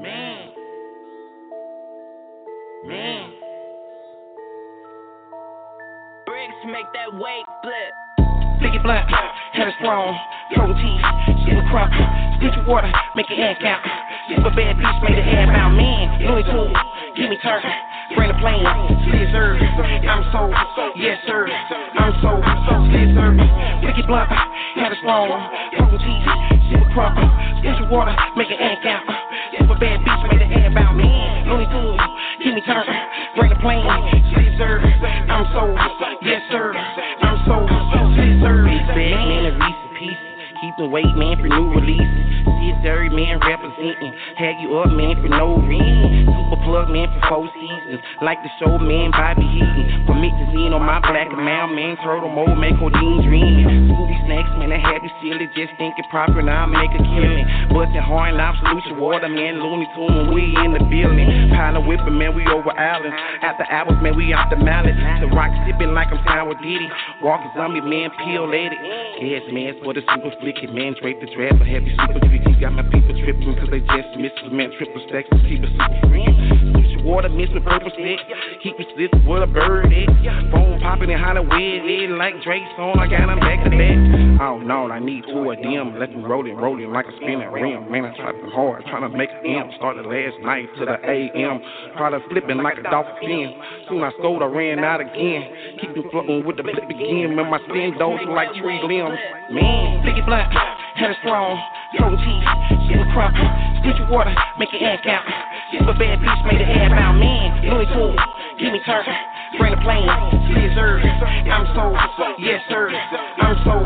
Man. 0.00 0.48
Man. 2.88 3.30
Bricks 6.24 6.60
make 6.64 6.88
that 6.96 7.12
weight 7.12 7.44
flip. 7.60 7.92
Stick 8.60 8.72
it 8.72 8.82
blunt, 8.82 9.04
head 9.52 9.68
is 9.68 9.74
strong, 9.76 10.16
teeth, 10.56 11.04
super 11.44 11.84
spit 12.40 12.56
your 12.56 12.64
water, 12.64 12.88
make 13.12 13.28
it 13.28 13.36
head 13.36 13.60
count. 13.60 13.84
Super 14.32 14.48
bad 14.56 14.80
bitch 14.80 14.98
made 15.04 15.20
the 15.20 15.24
head 15.24 15.52
bound 15.52 15.76
man, 15.76 16.16
Looney 16.24 16.44
Tunes, 16.48 16.76
give 17.16 17.28
me 17.28 17.36
turn, 17.44 17.60
bring 18.16 18.32
the 18.32 18.38
plane, 18.40 18.64
scissor, 19.04 19.60
I'm 19.60 20.24
so, 20.32 20.48
yes 20.96 21.20
sir, 21.28 21.44
I'm 21.44 22.16
so, 22.24 22.40
scissor, 22.88 23.36
stick 23.84 24.00
it 24.00 24.06
blunt, 24.08 24.32
head 24.80 24.92
is 24.92 24.98
strong, 25.04 25.28
teeth, 25.76 26.24
super 26.72 26.88
spit 27.60 27.76
your 27.76 27.88
water, 27.92 28.16
make 28.36 28.48
it 28.48 28.56
head 28.56 28.80
count. 28.82 29.29
Super 29.60 29.76
bad 29.78 30.00
bitch 30.00 30.22
made 30.30 30.40
the 30.40 30.46
head 30.46 30.74
bound 30.74 30.96
man, 30.96 31.48
Looney 31.48 31.66
Tunes, 31.68 32.00
give 32.42 32.54
me 32.54 32.62
turn, 32.62 32.86
bring 33.36 33.50
the 33.50 33.56
plane, 33.60 33.84
scissor, 34.32 34.80
I'm 34.80 35.44
so, 35.52 35.76
yes 36.22 36.42
sir, 36.50 36.72
I'm 36.72 37.36
so, 37.44 37.66
scissor. 38.16 38.64
Big 38.64 38.96
man. 38.96 39.79
Keep 40.60 40.76
the 40.76 40.84
weight, 40.84 41.08
man, 41.16 41.40
for 41.40 41.48
new 41.48 41.72
releases. 41.72 42.26
See 42.60 42.68
a 42.68 42.76
dirty, 42.84 43.08
man, 43.08 43.40
representing. 43.40 44.12
Hag 44.36 44.60
you 44.60 44.76
up, 44.76 44.92
man, 44.92 45.16
for 45.16 45.32
no 45.32 45.56
reason. 45.56 46.28
Super 46.28 46.60
plug, 46.68 46.92
man, 46.92 47.08
for 47.16 47.22
four 47.32 47.48
seasons. 47.56 48.04
Like 48.20 48.36
the 48.44 48.52
show, 48.60 48.76
man, 48.76 49.08
Bobby 49.08 49.48
Heaton. 49.56 50.04
For 50.04 50.12
mixazine 50.12 50.76
on 50.76 50.84
my 50.84 51.00
black 51.00 51.32
amount, 51.32 51.72
man, 51.72 51.96
turtle 52.04 52.28
mode, 52.28 52.60
make 52.60 52.76
codeine 52.76 53.24
dream. 53.24 53.88
Scooby 53.88 54.16
snacks, 54.28 54.52
man, 54.60 54.68
I 54.68 54.76
have 54.76 55.00
you 55.00 55.08
silly. 55.24 55.48
Just 55.56 55.72
thinking 55.80 56.04
proper, 56.12 56.44
now 56.44 56.64
I 56.64 56.68
make 56.68 56.92
a 56.92 57.00
killing. 57.08 57.48
Bustin' 57.72 58.04
hard 58.04 58.36
and 58.36 58.44
solution, 58.60 59.00
water, 59.00 59.32
man. 59.32 59.64
Looney 59.64 59.88
Tune 59.96 60.12
when 60.12 60.28
we 60.36 60.44
in 60.60 60.76
the 60.76 60.84
building. 60.92 61.56
Pile 61.56 61.80
of 61.80 61.88
whipping, 61.88 62.20
man, 62.20 62.36
we 62.36 62.44
over 62.52 62.68
islands. 62.76 63.16
After 63.40 63.64
hours, 63.64 63.96
man, 64.04 64.12
we 64.12 64.36
out 64.36 64.52
the 64.52 64.60
mallet. 64.60 64.92
The 65.24 65.28
rock 65.32 65.56
sipping 65.64 65.96
like 65.96 66.12
I'm 66.12 66.20
Tower 66.28 66.52
Diddy. 66.60 66.92
Walking 67.24 67.48
zombie, 67.56 67.80
man, 67.80 68.12
peel 68.20 68.44
lady. 68.44 68.76
Yes, 69.24 69.48
man, 69.48 69.80
for 69.80 69.96
the 69.96 70.04
super 70.04 70.36
flicky, 70.50 70.72
man. 70.72 70.94
Drape 71.00 71.20
the 71.20 71.26
dress, 71.34 71.54
I 71.60 71.64
have 71.64 71.82
you 71.82 71.94
super 71.96 72.20
tricky. 72.26 72.60
Got 72.60 72.72
my 72.72 72.82
people 72.82 73.14
tripping, 73.22 73.54
cause 73.56 73.68
they 73.70 73.80
just 73.80 74.16
miss 74.18 74.32
the 74.42 74.50
man. 74.50 74.70
Triple 74.76 75.04
stacks 75.08 75.28
to 75.30 75.38
keep 75.48 75.62
it 75.62 75.70
super 75.70 76.08
free. 76.08 76.49
Push 77.30 77.38
miss 77.38 77.54
with 77.54 77.64
purple 77.64 77.90
stick. 77.94 78.18
Keep 78.62 78.78
me 78.78 78.86
stiff 78.94 79.10
with 79.26 79.42
a 79.42 79.46
bird 79.46 79.86
at. 79.86 80.50
Phone 80.50 80.80
popping 80.80 81.10
and 81.10 81.48
weird, 81.48 81.86
it 81.86 82.10
like 82.16 82.34
Drake's 82.42 82.66
on. 82.78 82.98
I 82.98 83.06
got 83.06 83.26
them 83.26 83.38
back 83.38 83.62
to 83.64 83.70
back. 83.70 84.40
Oh 84.42 84.58
no, 84.58 84.90
I 84.90 84.98
need 84.98 85.24
two 85.24 85.50
of 85.50 85.58
them. 85.62 85.98
Let 85.98 86.10
me 86.10 86.22
roll 86.22 86.46
it, 86.46 86.54
roll 86.54 86.80
it 86.82 86.88
like 86.88 87.06
a 87.06 87.14
spinning 87.16 87.50
rim. 87.52 87.90
Man, 87.90 88.04
I 88.06 88.16
tried 88.16 88.32
to 88.32 88.50
hard, 88.50 88.84
trying 88.86 89.02
to 89.02 89.16
make 89.16 89.30
an 89.30 89.46
M. 89.46 89.70
Started 89.76 90.06
last 90.06 90.42
night 90.42 90.66
to 90.78 90.84
the 90.86 90.96
AM. 90.98 91.60
Product 91.96 92.26
flipping 92.30 92.58
like 92.58 92.78
a 92.78 92.82
dolphin 92.82 93.14
fin. 93.20 93.54
Soon 93.88 94.02
I 94.02 94.10
scored, 94.18 94.42
I 94.42 94.46
ran 94.46 94.80
out 94.80 95.00
again. 95.00 95.78
Keep 95.80 95.96
me 95.96 96.02
floating 96.10 96.44
with 96.44 96.56
the 96.56 96.64
flip 96.64 96.88
again. 96.88 97.36
Man, 97.36 97.50
my 97.50 97.60
skin 97.68 97.94
those 97.98 98.20
like 98.28 98.50
tree 98.58 98.80
limbs. 98.82 99.18
Man, 99.52 100.02
it 100.06 100.26
blunt, 100.26 100.50
head 100.96 101.10
is 101.10 101.16
strong, 101.22 101.58
teeth, 101.94 102.90
super 102.90 103.06
crump, 103.12 103.36
spit 103.80 103.96
your 103.96 104.08
water, 104.08 104.34
make 104.58 104.72
it 104.72 104.82
egg 104.82 105.00
count. 105.02 105.24
Super 105.72 105.96
bad 105.96 106.20
bitch 106.20 106.40
made 106.44 106.60
the 106.60 106.68
air 106.68 106.90
bound 106.90 107.18
man. 107.18 107.64
Looney 107.64 107.88
Tunes, 107.88 108.20
give 108.60 108.72
me 108.72 108.80
turn, 108.84 109.04
bring 109.58 109.72
the 109.72 109.80
plane, 109.80 110.08
scissor. 110.52 111.00
I'm 111.48 111.66
so, 111.74 111.96
yes 112.38 112.60
sir, 112.68 112.92
I'm 112.92 113.56
so, 113.64 113.80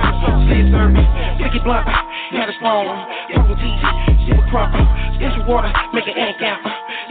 scissor. 0.50 0.90
Stick 1.38 1.54
it 1.54 1.64
blunt, 1.64 1.86
head 2.34 2.50
is 2.50 2.56
strong, 2.58 2.90
cold 3.34 3.58
teeth, 3.58 3.82
super 4.26 4.44
crump, 4.50 4.74
spit 5.14 5.32
your 5.38 5.46
water, 5.46 5.70
make 5.94 6.06
it 6.06 6.18
egg 6.18 6.36
count. 6.42 6.62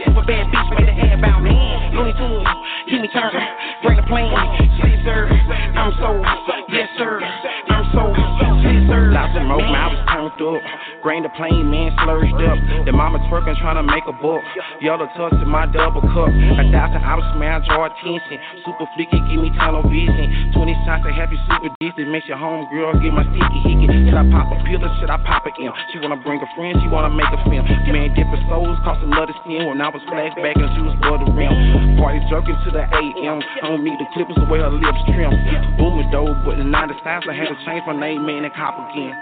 Super 0.04 0.24
bad 0.28 0.46
bitch 0.52 0.68
made 0.76 0.88
the 0.88 0.96
air 1.08 1.16
bound 1.20 1.44
man. 1.44 1.96
Looney 1.96 2.12
Tunes, 2.20 2.48
give 2.90 3.00
me 3.00 3.08
turn, 3.08 3.32
bring 3.82 3.96
the 3.96 4.06
plane, 4.06 4.34
scissor. 4.80 5.28
I'm 5.74 5.92
so, 5.96 6.20
yes 6.68 6.88
sir, 6.98 7.20
I'm 7.20 7.84
so, 7.96 8.12
scissor. 8.60 9.12
Lots 9.12 9.32
of 9.36 9.42
smoke, 9.42 9.64
was 9.64 10.00
up. 10.40 10.62
Bring 11.02 11.22
the 11.22 11.30
plane, 11.36 11.68
man, 11.68 11.92
slurged 12.00 12.40
up. 12.40 12.58
The 12.86 12.92
mama 12.92 13.20
twerking, 13.28 13.58
trying 13.60 13.76
to 13.76 13.86
make 13.86 14.04
a 14.08 14.16
book. 14.16 14.40
Yellow 14.80 15.06
tux 15.14 15.36
in 15.36 15.48
my 15.48 15.66
double 15.68 16.00
cup. 16.00 16.32
A 16.32 16.64
thousand 16.72 17.02
hours, 17.04 17.28
man, 17.36 17.60
draw 17.68 17.86
attention. 17.86 18.40
Super 18.64 18.88
flicky, 18.96 19.20
give 19.28 19.40
me 19.44 19.52
tunnel 19.60 19.84
vision. 19.84 20.54
20 20.56 20.74
shots 20.88 21.04
of 21.04 21.12
happy, 21.12 21.36
super 21.46 21.70
decent. 21.78 22.08
Makes 22.08 22.26
your 22.26 22.40
home 22.40 22.64
girl 22.72 22.96
get 22.96 23.12
my 23.12 23.22
sticky 23.28 23.60
hickey. 23.68 23.86
Should 24.08 24.16
I 24.16 24.24
pop 24.32 24.48
a 24.48 24.56
pill 24.64 24.80
or 24.80 24.90
should 24.98 25.12
I 25.12 25.18
pop 25.20 25.44
it 25.44 25.54
in? 25.60 25.68
She 25.92 26.00
wanna 26.00 26.18
bring 26.18 26.40
a 26.40 26.48
friend, 26.56 26.72
she 26.80 26.88
wanna 26.88 27.12
make 27.12 27.28
a 27.28 27.40
film. 27.44 27.68
Man, 27.92 28.10
different 28.16 28.42
souls, 28.48 28.78
cost 28.82 29.04
another 29.04 29.34
skin. 29.44 29.68
When 29.68 29.80
I 29.80 29.92
was 29.92 30.02
flashback 30.08 30.56
and 30.56 30.70
she 30.72 30.80
was 30.80 30.96
for 31.04 31.20
the. 31.20 31.34
Party 31.34 32.20
jerking 32.30 32.56
to 32.64 32.70
the 32.70 32.84
AM. 32.88 33.42
I 33.62 33.68
don't 33.68 33.84
meet 33.84 33.98
the 33.98 34.06
clippers 34.14 34.36
the 34.36 34.48
way 34.48 34.58
her 34.58 34.70
lips 34.70 35.02
trim. 35.12 35.30
Booming 35.76 36.10
dope, 36.10 36.36
but 36.44 36.56
the 36.56 36.64
90 36.64 36.94
styles, 37.00 37.24
I 37.28 37.34
had 37.34 37.48
to 37.48 37.58
change 37.66 37.84
my 37.86 37.92
name, 37.98 38.24
man, 38.24 38.44
and 38.44 38.54
cop 38.54 38.74
again. 38.90 39.12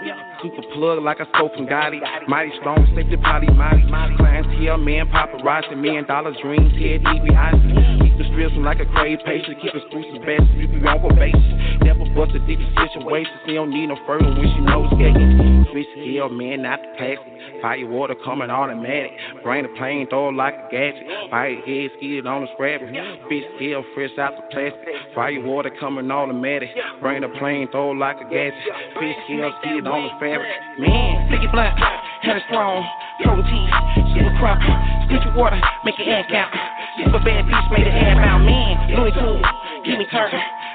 Super 0.41 0.63
plug 0.73 1.02
like 1.03 1.19
I 1.19 1.27
stole 1.35 1.51
from 1.53 1.67
Gotti. 1.67 1.99
Mighty 2.27 2.51
strong, 2.59 2.87
safety 2.95 3.17
potty, 3.17 3.47
mighty. 3.51 3.83
Clients 4.17 4.49
here, 4.57 4.77
man, 4.77 5.07
paparazzi, 5.11 5.75
million 5.77 6.07
dollar 6.07 6.33
dreams, 6.41 6.71
head, 6.79 7.03
DiBiase. 7.03 8.01
Keep 8.01 8.17
the 8.17 8.49
from 8.55 8.63
like 8.63 8.79
a 8.79 8.85
crave 8.85 9.19
patient, 9.25 9.59
keep 9.61 9.75
exclusive 9.75 10.23
best, 10.25 10.47
you 10.55 10.67
be 10.67 10.79
on 10.87 10.99
probation. 10.99 11.79
Never 11.83 12.05
bust 12.15 12.35
a 12.35 12.39
deep 12.47 12.59
situation, 12.79 13.33
she 13.45 13.53
don't 13.53 13.69
need 13.69 13.87
no 13.87 13.97
further 14.07 14.25
when 14.25 14.47
she 14.47 14.61
knows 14.63 14.89
skating. 14.95 15.65
Fish 15.73 15.91
here, 15.95 16.29
man, 16.29 16.63
not 16.63 16.79
the 16.79 16.87
plastic. 16.97 17.32
Fire 17.61 17.87
water 17.87 18.15
coming 18.23 18.49
automatic. 18.49 19.11
Bring 19.43 19.63
the 19.63 19.69
plane, 19.77 20.07
throw 20.09 20.29
it 20.29 20.35
like 20.35 20.55
a 20.55 20.67
gadget. 20.71 21.03
Fire 21.29 21.55
head, 21.55 21.91
skid 21.97 22.27
on 22.27 22.41
the 22.43 22.47
scrap. 22.53 22.81
Fish 23.29 23.43
scale, 23.55 23.83
fresh 23.93 24.11
out 24.19 24.35
the 24.35 24.43
plastic. 24.51 24.87
Fire 25.15 25.41
water 25.41 25.71
coming 25.79 26.09
automatic. 26.11 26.69
Bring 27.01 27.21
the 27.21 27.29
plane, 27.39 27.67
throw 27.71 27.91
it 27.91 27.97
like 27.97 28.17
a 28.17 28.27
gadget. 28.29 28.59
Fish 28.99 29.15
scale, 29.25 29.53
skid 29.61 29.87
on 29.87 30.03
the 30.07 30.13
fabric. 30.19 30.49
Man, 30.79 31.27
sticky 31.29 31.47
black, 31.51 31.77
head 32.21 32.41
strong. 32.47 32.83
Protein, 33.23 33.69
super 34.15 34.33
crop. 34.39 34.59
Stitch 35.05 35.23
your 35.23 35.35
water, 35.37 35.61
make 35.85 35.99
it 35.99 36.07
ass 36.09 36.25
out. 36.33 36.49
Super 36.97 37.19
bad 37.21 37.45
bitch, 37.45 37.71
made 37.71 37.87
it 37.87 37.93
ass 37.93 38.17
out. 38.19 38.41
Man, 38.41 38.97
Louis 38.97 39.13
Tunes, 39.13 39.45
give 39.85 39.97
me 39.97 40.05
turn. 40.11 40.33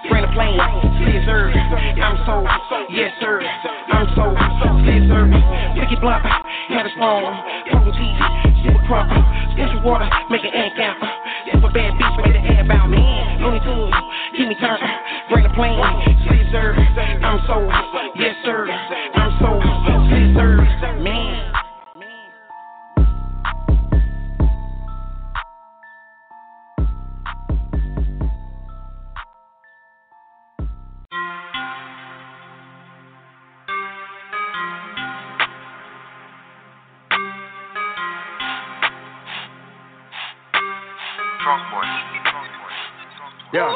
Bring 0.09 0.23
the 0.23 0.31
plane, 0.33 0.57
scissor. 1.03 1.51
I'm 1.51 2.17
so, 2.25 2.47
yes 2.89 3.11
sir. 3.21 3.43
I'm 3.43 4.07
so, 4.15 4.31
scissor. 4.87 5.27
Sticky 5.75 5.99
block, 6.67 6.77
head 6.77 6.87
is 6.87 6.93
strong. 6.93 7.23
Protein, 7.71 8.19
super 8.65 8.83
crop. 8.87 9.07
Stitch 9.53 9.85
water, 9.85 10.09
make 10.31 10.45
it 10.45 10.55
ass 10.55 10.73
out. 10.81 10.97
Super 11.53 11.71
bad 11.73 11.93
bitch, 11.95 12.17
made 12.25 12.37
it 12.37 12.45
ass 12.45 12.71
out. 12.71 12.89
Man, 12.89 13.43
Looney 13.43 13.61
Tunes, 13.61 13.95
me 14.49 14.55
turn. 14.61 14.79
Bring 15.31 15.45
the 15.45 15.51
plane, 15.51 15.79
scissor. 16.25 16.75
I'm 17.23 17.41
so, 17.47 17.69
yes 18.17 18.37
sir. 18.45 18.69
I'm 19.15 19.33
so, 19.41 19.61
scissor. 20.09 21.03
Man. 21.03 21.38
Yeah. 43.53 43.73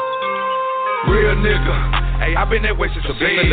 Real 1.09 1.35
nigga. 1.41 1.75
Hey, 2.21 2.37
I 2.37 2.45
been 2.45 2.63
that 2.63 2.77
way 2.77 2.87
since 2.93 3.03
a 3.09 3.15
baby. 3.19 3.51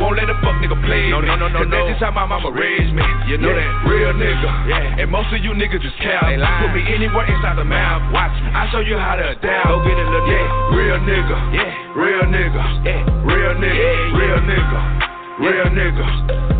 Won't 0.00 0.16
let 0.16 0.30
a 0.30 0.36
fuck 0.40 0.56
nigga 0.62 0.78
play 0.86 1.10
No, 1.12 1.20
me. 1.20 1.28
no, 1.28 1.36
no, 1.36 1.48
no, 1.50 1.58
Cause 1.60 1.68
that's 1.68 1.90
just 1.92 2.00
how 2.00 2.14
my 2.14 2.24
mama 2.24 2.48
raised 2.54 2.94
me. 2.94 3.02
You 3.28 3.36
know 3.36 3.50
Yeah, 3.52 3.60
that. 3.60 3.90
Real 3.90 4.12
nigga. 4.16 4.50
Yeah. 4.70 5.00
And 5.04 5.10
most 5.10 5.28
of 5.34 5.42
you 5.44 5.52
niggas 5.52 5.82
just 5.82 5.98
cow. 6.00 6.22
Put 6.24 6.72
me 6.72 6.86
anywhere 6.88 7.26
inside 7.28 7.58
the 7.58 7.66
mouth. 7.66 8.14
Watch 8.14 8.32
me. 8.40 8.48
I 8.54 8.70
show 8.72 8.80
you 8.80 8.96
how 8.96 9.18
to 9.18 9.26
adapt. 9.36 9.68
Go 9.68 9.82
get 9.84 9.98
it, 9.98 10.06
little 10.08 10.30
Yeah. 10.30 10.76
Real 10.78 10.98
nigga. 11.02 11.36
Yeah. 11.52 11.98
Real 11.98 12.24
nigga. 12.30 12.64
Yeah. 12.86 13.02
Real 13.26 13.54
nigga. 13.58 13.74
Yeah, 13.74 14.14
Real 14.14 14.14
nigga. 14.14 14.16
Real 14.16 14.40
nigga. 14.46 15.15
Real 15.38 15.68
nigga. 15.68 16.06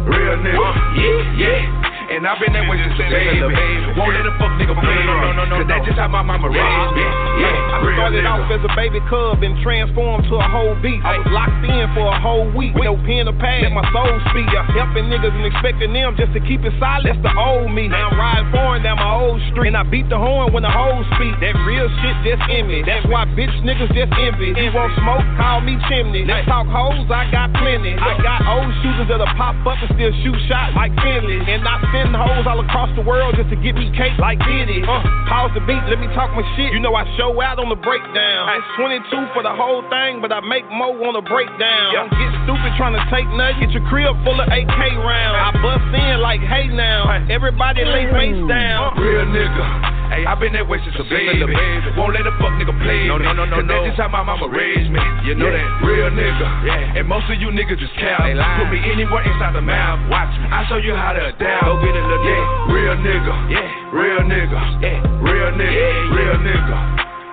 Real 0.04 0.36
nigga, 0.44 0.68
yeah. 0.96 1.48
Yeah. 1.48 1.92
And 2.06 2.22
I've 2.22 2.38
been 2.38 2.54
that 2.54 2.62
way 2.70 2.78
since 2.78 2.94
a 2.94 3.02
Since 3.02 3.10
a 3.10 3.50
baby. 3.50 3.50
baby. 3.50 3.98
Won't 3.98 4.14
let 4.14 4.30
a 4.30 4.32
fuck 4.38 4.54
nigga 4.62 4.78
play 4.78 4.94
me. 4.94 5.10
no, 5.10 5.34
no, 5.34 5.42
no, 5.42 5.58
Cause 5.58 5.66
no. 5.66 5.74
that's 5.74 5.84
just 5.90 5.98
how 5.98 6.06
my 6.06 6.22
mama 6.22 6.46
raised 6.46 6.92
me. 6.94 7.02
Yeah. 7.02 7.74
I 7.74 7.82
Real 7.82 7.98
started 7.98 8.22
nigga. 8.22 8.30
off 8.46 8.46
as 8.54 8.62
a 8.62 8.72
baby 8.78 9.00
cub 9.10 9.42
and 9.42 9.58
transformed 9.66 10.22
to 10.30 10.38
a 10.38 10.46
whole 10.46 10.78
beast. 10.78 11.02
I 11.02 11.18
was 11.18 11.26
locked 11.34 11.66
in 11.66 11.82
for 11.98 12.06
a 12.06 12.14
whole 12.22 12.46
week 12.54 12.78
with 12.78 12.86
no 12.86 12.94
pen 13.02 13.26
or 13.26 13.34
pad. 13.42 13.66
Let 13.66 13.74
my 13.74 13.82
soul 13.90 14.06
speak. 14.30 14.46
Yeah, 14.54 14.62
helping 14.70 15.10
niggas 15.10 15.34
and 15.34 15.44
expecting 15.50 15.90
them 15.90 16.14
just 16.14 16.30
to 16.38 16.40
keep 16.46 16.62
it 16.62 16.72
silent. 16.78 17.10
That's 17.10 17.20
the 17.26 17.34
old 17.34 17.74
me. 17.74 17.90
Now 17.90 18.14
I'm 18.14 18.16
riding 18.22 18.48
foreign 18.54 18.80
down 18.86 19.02
my 19.02 19.10
old 19.10 19.42
street. 19.50 19.74
And 19.74 19.76
I 19.76 19.82
beat 19.82 20.06
the 20.06 20.16
horn 20.20 20.54
when 20.54 20.62
the 20.62 20.70
hoes 20.70 21.02
speak. 21.18 21.34
That 21.42 21.58
real 21.66 21.90
shit 22.06 22.16
just 22.22 22.44
in 22.54 22.70
me. 22.70 22.86
That's 22.86 23.02
why 23.10 23.26
bitch 23.34 23.52
niggas 23.66 23.90
just 23.98 24.14
envy. 24.14 24.54
You 24.54 24.70
want 24.70 24.94
smoke? 25.02 25.26
Call 25.42 25.58
me 25.66 25.74
chimney. 25.90 26.22
Let's 26.22 26.46
talk 26.46 26.70
hoes, 26.70 27.02
I 27.10 27.26
got 27.34 27.50
plenty. 27.58 27.98
I 27.98 28.14
got 28.22 28.46
old 28.46 28.65
shooters 28.82 29.08
that'll 29.08 29.28
pop 29.38 29.54
up 29.66 29.78
and 29.80 29.90
still 29.94 30.12
shoot 30.22 30.38
shots 30.48 30.72
like 30.74 30.92
Finley. 31.02 31.38
And 31.40 31.66
I 31.66 31.80
send 31.92 32.14
hoes 32.14 32.46
all 32.46 32.60
across 32.62 32.90
the 32.96 33.04
world 33.04 33.34
just 33.36 33.50
to 33.50 33.58
get 33.58 33.74
me 33.74 33.90
cake 33.94 34.16
like 34.18 34.38
Diddy. 34.42 34.82
Uh, 34.84 35.02
pause 35.28 35.52
the 35.54 35.62
beat, 35.64 35.82
let 35.90 35.98
me 35.98 36.08
talk 36.14 36.30
my 36.32 36.44
shit. 36.56 36.72
You 36.72 36.80
know 36.80 36.94
I 36.94 37.04
show 37.16 37.32
out 37.40 37.58
on 37.58 37.68
the 37.68 37.80
breakdown. 37.80 38.42
It's 38.56 38.70
22 39.10 39.34
for 39.34 39.42
the 39.42 39.52
whole 39.52 39.82
thing, 39.90 40.20
but 40.20 40.32
I 40.32 40.40
make 40.40 40.66
more 40.70 40.94
on 41.06 41.14
the 41.14 41.24
breakdown. 41.24 41.94
Don't 41.94 42.12
get 42.12 42.30
stupid 42.44 42.70
trying 42.76 42.96
to 42.96 43.04
take 43.12 43.28
nothing. 43.34 43.66
Get 43.66 43.70
your 43.72 43.86
crib 43.88 44.12
full 44.24 44.38
of 44.38 44.48
AK 44.48 44.80
rounds. 45.02 45.38
I 45.38 45.50
bust 45.62 45.88
in 45.94 46.20
like, 46.20 46.40
hey 46.40 46.68
now. 46.68 47.08
Everybody 47.30 47.84
lay 47.84 48.06
face 48.12 48.40
down. 48.48 48.98
Real 48.98 49.26
nigga. 49.26 49.95
Hey, 50.10 50.22
I 50.24 50.34
been 50.38 50.52
that 50.54 50.66
way 50.68 50.78
since 50.84 50.96
a 50.98 51.04
baby. 51.06 51.52
Won't 51.98 52.14
let 52.14 52.26
a 52.26 52.32
fuck 52.38 52.54
nigga 52.56 52.74
play 52.82 53.06
No, 53.10 53.18
no, 53.18 53.32
no, 53.32 53.44
no, 53.44 53.58
Cause 53.60 53.66
that's 53.68 53.82
no. 53.82 53.88
just 53.90 53.98
how 54.00 54.08
my 54.08 54.22
mama 54.22 54.46
raised 54.48 54.90
me. 54.90 55.00
You 55.26 55.34
know 55.34 55.50
Yeah, 55.50 55.58
that. 55.58 55.86
Real 55.86 56.10
nigga. 56.14 56.46
Yeah. 56.66 56.98
And 57.00 57.04
most 57.08 57.26
of 57.30 57.36
you 57.40 57.48
niggas 57.50 57.78
just 57.78 57.94
cow. 57.98 58.22
Put 58.22 58.70
me 58.70 58.80
anywhere 58.86 59.22
inside 59.26 59.54
the 59.54 59.62
mouth. 59.62 59.98
Watch 60.10 60.32
me. 60.38 60.46
I 60.48 60.64
show 60.70 60.78
you 60.78 60.94
how 60.94 61.12
to 61.12 61.34
adapt. 61.34 61.64
Go 61.66 61.80
get 61.82 61.94
it, 61.94 62.04
little 62.06 62.22
Yeah. 62.22 62.72
Real 62.72 62.96
nigga. 63.02 63.34
Yeah. 63.50 63.92
Real 63.92 64.22
nigga. 64.26 64.60
Yeah. 64.82 64.98
Real 65.22 65.50
nigga. 65.52 65.74
Yeah, 65.74 66.14
Real 66.14 66.36
nigga. 66.38 66.78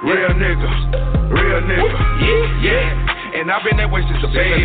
Real 0.03 0.33
nigga. 0.35 0.71
Real 1.31 1.61
nigga. 1.61 1.99
Yeah. 2.21 2.61
Yeah. 2.61 3.12
And 3.33 3.49
I've 3.49 3.65
been 3.65 3.81
that 3.81 3.89
way 3.89 4.05
since 4.05 4.21
a 4.21 4.29
baby. 4.29 4.61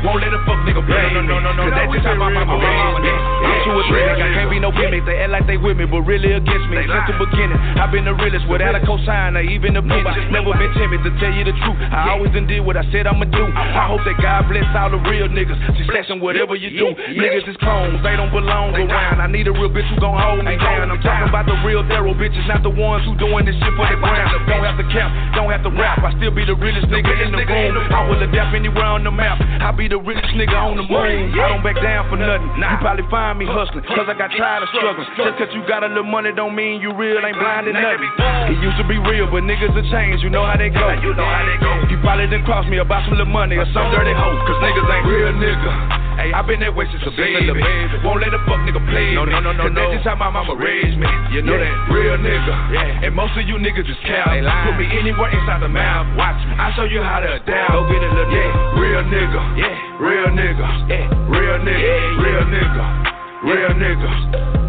Won't 0.00 0.24
let 0.24 0.32
a 0.32 0.40
fuck 0.48 0.56
nigga 0.64 0.80
play 0.88 1.04
No, 1.12 1.20
no, 1.20 1.36
no, 1.36 1.52
no, 1.52 1.52
no, 1.52 1.64
that's 1.68 1.92
just 1.92 2.06
how 2.08 2.16
my 2.16 2.32
mama 2.32 2.56
raised 2.56 3.04
me. 3.04 3.12
I'm 3.12 3.76
or 3.76 3.84
three, 3.92 4.02
I 4.08 4.16
can't 4.32 4.48
be 4.48 4.56
no 4.62 4.72
gimmick. 4.72 5.04
They 5.04 5.20
act 5.20 5.34
like 5.36 5.44
they 5.44 5.58
with 5.60 5.76
me, 5.76 5.84
but 5.84 6.00
really 6.06 6.32
against 6.32 6.66
me. 6.72 6.80
Since 6.80 7.06
the 7.12 7.16
beginning, 7.18 7.58
I've 7.76 7.92
been 7.92 8.08
the 8.08 8.16
realest 8.16 8.48
without 8.48 8.72
a 8.72 8.80
cosign 8.80 9.36
or 9.36 9.44
even 9.44 9.76
a 9.76 9.82
penny. 9.82 10.32
Never 10.32 10.54
been 10.56 10.72
timid 10.78 11.04
to 11.04 11.10
tell 11.20 11.34
you 11.34 11.44
the 11.44 11.52
truth. 11.60 11.78
I 11.92 12.16
always 12.16 12.32
done 12.32 12.48
did 12.48 12.64
what 12.64 12.78
I 12.80 12.88
said 12.88 13.04
I'ma 13.04 13.28
do. 13.28 13.44
I 13.52 13.84
hope 13.90 14.00
that 14.08 14.16
God 14.22 14.48
bless 14.48 14.64
all 14.72 14.94
the 14.94 15.02
real 15.04 15.28
niggas. 15.28 15.58
She's 15.76 15.86
blessing 15.90 16.22
whatever 16.22 16.56
you 16.56 16.72
do. 16.72 16.96
Niggas 16.96 17.44
is 17.52 17.58
clones, 17.60 18.00
they 18.00 18.16
don't 18.16 18.32
belong 18.32 18.72
around. 18.72 19.20
I 19.20 19.28
need 19.28 19.44
a 19.50 19.52
real 19.52 19.68
bitch 19.68 19.86
who 19.92 20.00
gon' 20.00 20.16
hold 20.16 20.40
me 20.40 20.56
down. 20.56 20.88
I'm 20.88 21.02
talking 21.02 21.28
about 21.28 21.44
the 21.44 21.58
real 21.66 21.84
Daryl 21.84 22.16
bitches, 22.16 22.46
not 22.48 22.62
the 22.62 22.72
ones 22.72 23.04
who 23.04 23.12
doing 23.20 23.44
this 23.44 23.58
shit 23.60 23.74
for 23.76 23.84
the 23.90 23.98
ground. 24.00 24.30
Don't 24.48 24.64
have 24.64 24.78
to 24.80 24.86
cap, 24.88 25.10
don't 25.34 25.50
have 25.50 25.66
to 25.66 25.72
rap. 25.74 26.00
I 26.00 26.16
still 26.16 26.32
be 26.32 26.46
the 26.46 26.56
realest 26.56 26.88
nigga 26.88 27.12
in 27.20 27.34
the 27.34 27.42
room. 27.44 28.05
Will 28.08 28.22
adapt 28.22 28.54
anywhere 28.54 28.86
on 28.86 29.02
the 29.04 29.10
map. 29.10 29.38
I 29.42 29.70
be 29.74 29.88
the 29.88 29.98
richest 29.98 30.34
nigga 30.38 30.54
on 30.54 30.76
the 30.78 30.86
moon. 30.86 31.34
I 31.34 31.50
don't 31.50 31.62
back 31.66 31.76
down 31.82 32.06
for 32.08 32.16
nothing. 32.16 32.48
You 32.58 32.76
probably 32.78 33.06
find 33.10 33.38
me 33.38 33.46
hustling, 33.46 33.82
cause 33.90 34.06
I 34.06 34.14
got 34.14 34.30
tired 34.34 34.62
of 34.62 34.70
struggling. 34.70 35.08
Just 35.18 35.34
cause 35.38 35.50
you 35.54 35.62
got 35.66 35.82
a 35.82 35.90
little 35.90 36.06
money 36.06 36.30
don't 36.34 36.54
mean 36.54 36.80
you 36.80 36.94
real, 36.94 37.18
ain't 37.18 37.36
blind 37.38 37.66
to 37.66 37.72
nothing. 37.74 38.10
It 38.54 38.58
used 38.62 38.78
to 38.78 38.86
be 38.86 38.98
real, 39.02 39.26
but 39.30 39.42
niggas 39.42 39.74
have 39.74 39.88
changed, 39.90 40.22
you 40.22 40.30
know 40.30 40.46
how 40.46 40.56
they 40.56 40.70
go. 40.70 40.86
You 41.02 41.12
know 41.18 41.26
how 41.26 41.42
they 41.44 41.58
go. 41.58 41.70
You 41.90 41.98
probably 42.02 42.26
done 42.30 42.44
cross 42.46 42.66
me 42.70 42.78
about 42.78 43.02
some 43.10 43.18
little 43.18 43.30
money 43.32 43.56
or 43.58 43.66
some 43.74 43.90
dirty 43.90 44.14
hoe, 44.14 44.38
cause 44.46 44.58
niggas 44.62 44.86
ain't 44.86 45.04
Real 45.06 45.32
nigga. 45.38 45.72
Hey, 46.16 46.32
I 46.32 46.40
been 46.40 46.58
that 46.64 46.72
way 46.72 46.88
since 46.88 47.04
a 47.04 47.12
baby. 47.12 47.44
a 47.44 47.52
baby. 47.52 48.00
Won't 48.00 48.24
let 48.24 48.32
a 48.32 48.40
fuck 48.48 48.56
nigga 48.64 48.80
play 48.88 49.12
No, 49.12 49.28
me. 49.28 49.36
no, 49.36 49.40
no, 49.44 49.52
no, 49.52 49.68
Cause 49.68 49.76
no. 49.76 49.84
that's 49.84 50.00
just 50.00 50.06
how 50.08 50.16
my 50.16 50.32
mama 50.32 50.56
raised 50.56 50.96
me. 50.96 51.04
You 51.28 51.44
know 51.44 51.52
Yeah, 51.60 51.68
that. 51.68 51.92
Real 51.92 52.16
nigga. 52.16 52.54
Yeah. 52.72 53.04
And 53.04 53.12
most 53.12 53.36
of 53.36 53.44
you 53.44 53.60
niggas 53.60 53.84
just 53.84 54.00
cow. 54.08 54.24
Put 54.32 54.80
me 54.80 54.88
anywhere 54.96 55.28
inside 55.36 55.60
the 55.60 55.68
mouth. 55.68 56.08
Watch 56.16 56.40
me. 56.48 56.56
I 56.56 56.72
show 56.72 56.88
you 56.88 57.04
how 57.04 57.20
to 57.20 57.36
adapt. 57.36 57.68
Go 57.96 58.02
get 58.02 58.10
it, 58.10 58.14
little 58.14 58.32
Yeah. 58.34 58.78
Real 58.78 59.02
nigga. 59.04 59.56
Yeah. 59.56 59.96
Real 59.98 60.28
nigga. 60.28 60.88
Yeah. 60.88 61.08
Real 61.32 61.58
nigga. 61.64 61.80
Yeah. 61.80 62.22
Real 62.22 62.44
nigga. 62.44 63.25
Real 63.46 63.70
nigga. 63.78 64.10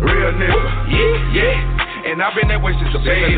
Real 0.06 0.32
nigga. 0.38 0.62
Yeah. 0.86 1.34
Yeah. 1.34 1.88
And 2.08 2.22
I've 2.24 2.32
been 2.38 2.48
that 2.48 2.62
way 2.64 2.72
since 2.78 2.94
a 2.94 3.02
baby. 3.04 3.36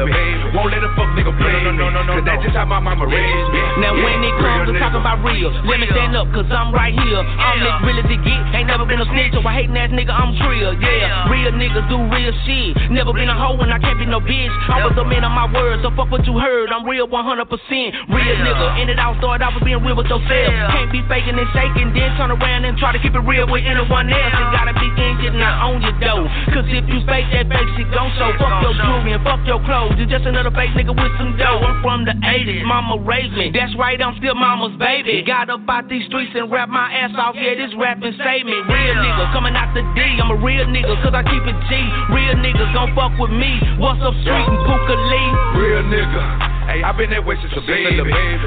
Won't 0.52 0.70
let 0.70 0.84
a 0.84 0.92
fuck 0.94 1.10
nigga 1.16 1.32
play 1.42 1.58
me. 1.58 1.74
No, 1.74 1.74
no, 1.74 1.90
no, 1.90 2.06
no, 2.06 2.20
Cause 2.20 2.28
that's 2.28 2.44
just 2.44 2.60
how 2.60 2.70
my 2.70 2.78
mama 2.78 3.08
raised 3.08 3.50
me. 3.50 3.62
Now 3.82 3.96
Yeah, 3.96 4.04
when 4.04 4.20
it 4.22 4.36
comes 4.36 4.68
to 4.68 4.76
real 4.76 4.84
talking 4.84 5.02
about 5.02 5.24
real, 5.26 5.50
let 5.64 5.80
me 5.80 5.88
stand 5.90 6.14
up, 6.14 6.28
cause 6.36 6.46
I'm 6.52 6.70
right 6.70 6.92
here. 6.94 7.24
I'm 7.24 7.66
as 7.66 7.80
real 7.82 7.98
as 7.98 8.08
it 8.12 8.22
get. 8.22 8.42
Ain't 8.54 8.68
never 8.70 8.84
been 8.86 9.02
a 9.02 9.08
snitch 9.10 9.34
or 9.34 9.42
a 9.42 9.52
hating 9.56 9.74
ass 9.80 9.90
nigga, 9.96 10.12
I'm 10.12 10.36
trill. 10.44 10.76
Yeah, 10.76 11.32
real 11.32 11.56
niggas 11.56 11.88
do 11.88 11.98
real 12.14 12.36
shit. 12.46 12.76
Never 12.92 13.16
been 13.16 13.32
a 13.32 13.34
hoe 13.34 13.58
and 13.64 13.72
I 13.72 13.80
can't 13.80 13.98
be 13.98 14.06
no 14.06 14.20
bitch. 14.20 14.52
I 14.68 14.84
was 14.86 14.94
a 15.00 15.08
man 15.08 15.24
of 15.24 15.32
my 15.32 15.48
words, 15.50 15.82
so 15.82 15.90
fuck 15.96 16.12
what 16.12 16.28
you 16.28 16.36
heard. 16.36 16.70
I'm 16.70 16.84
real 16.84 17.08
100%. 17.08 17.16
Real 17.16 18.38
nigga. 18.44 18.68
And 18.84 18.92
it 18.92 19.00
all 19.00 19.16
started 19.18 19.40
out 19.40 19.56
with 19.56 19.64
being 19.64 19.82
real 19.82 19.96
with 19.96 20.12
yourself. 20.12 20.52
Can't 20.76 20.92
be 20.92 21.02
faking 21.10 21.40
and 21.40 21.50
shaking, 21.56 21.96
then 21.96 22.12
turn 22.22 22.30
around 22.30 22.68
and 22.68 22.78
try 22.78 22.94
to 22.94 23.00
keep 23.02 23.16
it 23.16 23.24
real 23.24 23.48
with 23.48 23.64
anyone 23.66 24.12
else. 24.14 24.34
It 24.36 24.48
gotta 24.54 24.76
be 24.78 24.90
engine, 25.30 25.40
not 25.40 25.62
on 25.62 25.82
your 25.82 25.96
dough. 26.02 26.26
Cause 26.54 26.66
if 26.70 26.86
you 26.90 27.00
fake 27.06 27.30
that 27.32 27.46
fake 27.50 27.70
shit, 27.78 27.90
gon' 27.94 28.10
show. 28.18 28.34
Fuck 28.38 28.62
your 28.66 28.74
jewelry 28.74 29.14
and 29.14 29.24
fuck 29.24 29.42
your 29.46 29.62
clothes. 29.64 29.94
You're 29.98 30.10
just 30.10 30.26
another 30.26 30.52
fake 30.52 30.74
nigga 30.74 30.94
with 30.94 31.14
some 31.18 31.38
dough. 31.38 31.62
I'm 31.62 31.82
from 31.82 32.06
the 32.06 32.16
80s, 32.18 32.66
mama 32.66 33.02
raised 33.02 33.34
me. 33.34 33.52
That's 33.54 33.74
right, 33.78 34.00
I'm 34.02 34.18
still 34.18 34.36
mama's 34.36 34.78
baby. 34.78 35.22
Got 35.26 35.50
up 35.50 35.62
out 35.70 35.90
these 35.90 36.06
streets 36.10 36.34
and 36.34 36.52
rap 36.52 36.70
my 36.70 36.90
ass 36.90 37.14
off. 37.18 37.36
Yeah, 37.38 37.56
this 37.56 37.74
rapping 37.78 38.16
save 38.18 38.46
me. 38.46 38.58
Real 38.70 38.96
nigga, 38.98 39.32
coming 39.34 39.56
out 39.56 39.74
the 39.74 39.86
D. 39.94 40.02
I'm 40.18 40.32
a 40.34 40.40
real 40.40 40.66
nigga, 40.66 40.98
cause 41.06 41.14
I 41.14 41.24
keep 41.24 41.44
it 41.46 41.58
G. 41.70 41.72
Real 42.14 42.36
niggas 42.42 42.74
gon' 42.74 42.94
fuck 42.96 43.14
with 43.20 43.32
me. 43.32 43.60
What's 43.78 44.02
up, 44.02 44.16
street 44.26 44.48
and 44.48 44.60
Puka 44.66 44.96
Lee? 44.98 45.30
Real 45.62 45.84
nigga. 45.86 46.50
Hey, 46.70 46.86
I've 46.86 46.94
been 47.02 47.10
that 47.10 47.26
way 47.26 47.34
since 47.42 47.50
a 47.58 47.66
baby. 47.66 47.98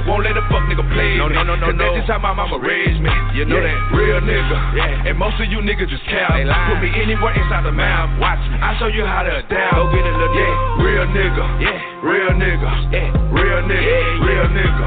Won't 0.07 0.22
let 0.22 0.39
a 0.39 0.47
fuck 0.47 0.62
nigga 0.70 0.87
play 0.95 1.18
no, 1.18 1.26
me. 1.26 1.35
No, 1.35 1.43
no, 1.43 1.59
no, 1.59 1.66
Cause 1.66 1.74
that's 1.74 2.07
just 2.07 2.07
how 2.07 2.22
my 2.22 2.30
mama 2.30 2.55
raised 2.62 3.03
me. 3.03 3.11
You 3.35 3.43
know 3.43 3.59
that? 3.59 3.74
Real 3.91 4.22
nigga. 4.22 4.78
Yeah. 4.78 5.11
And 5.11 5.18
most 5.18 5.43
of 5.43 5.51
you 5.51 5.59
niggas 5.59 5.91
just 5.91 6.07
cap. 6.07 6.30
Put 6.69 6.79
me 6.79 6.91
anywhere 6.95 7.35
inside 7.35 7.65
the 7.67 7.73
mouth. 7.75 8.19
Watch 8.23 8.43
me. 8.47 8.57
I 8.61 8.77
show 8.79 8.87
you 8.87 9.03
how 9.03 9.23
to 9.27 9.33
adapt. 9.43 9.75
Go 9.75 9.91
get 9.91 10.05
it, 10.07 10.15
little 10.15 10.37
yeah. 10.37 10.83
Real 10.85 11.07
nigga. 11.11 11.45
Yeah. 11.59 11.79
Real 12.07 12.33
nigga. 12.39 12.71
Yeah. 12.95 13.09
Real 13.35 13.61
nigga. 13.67 13.99
Real 14.23 14.47
nigga. 14.51 14.87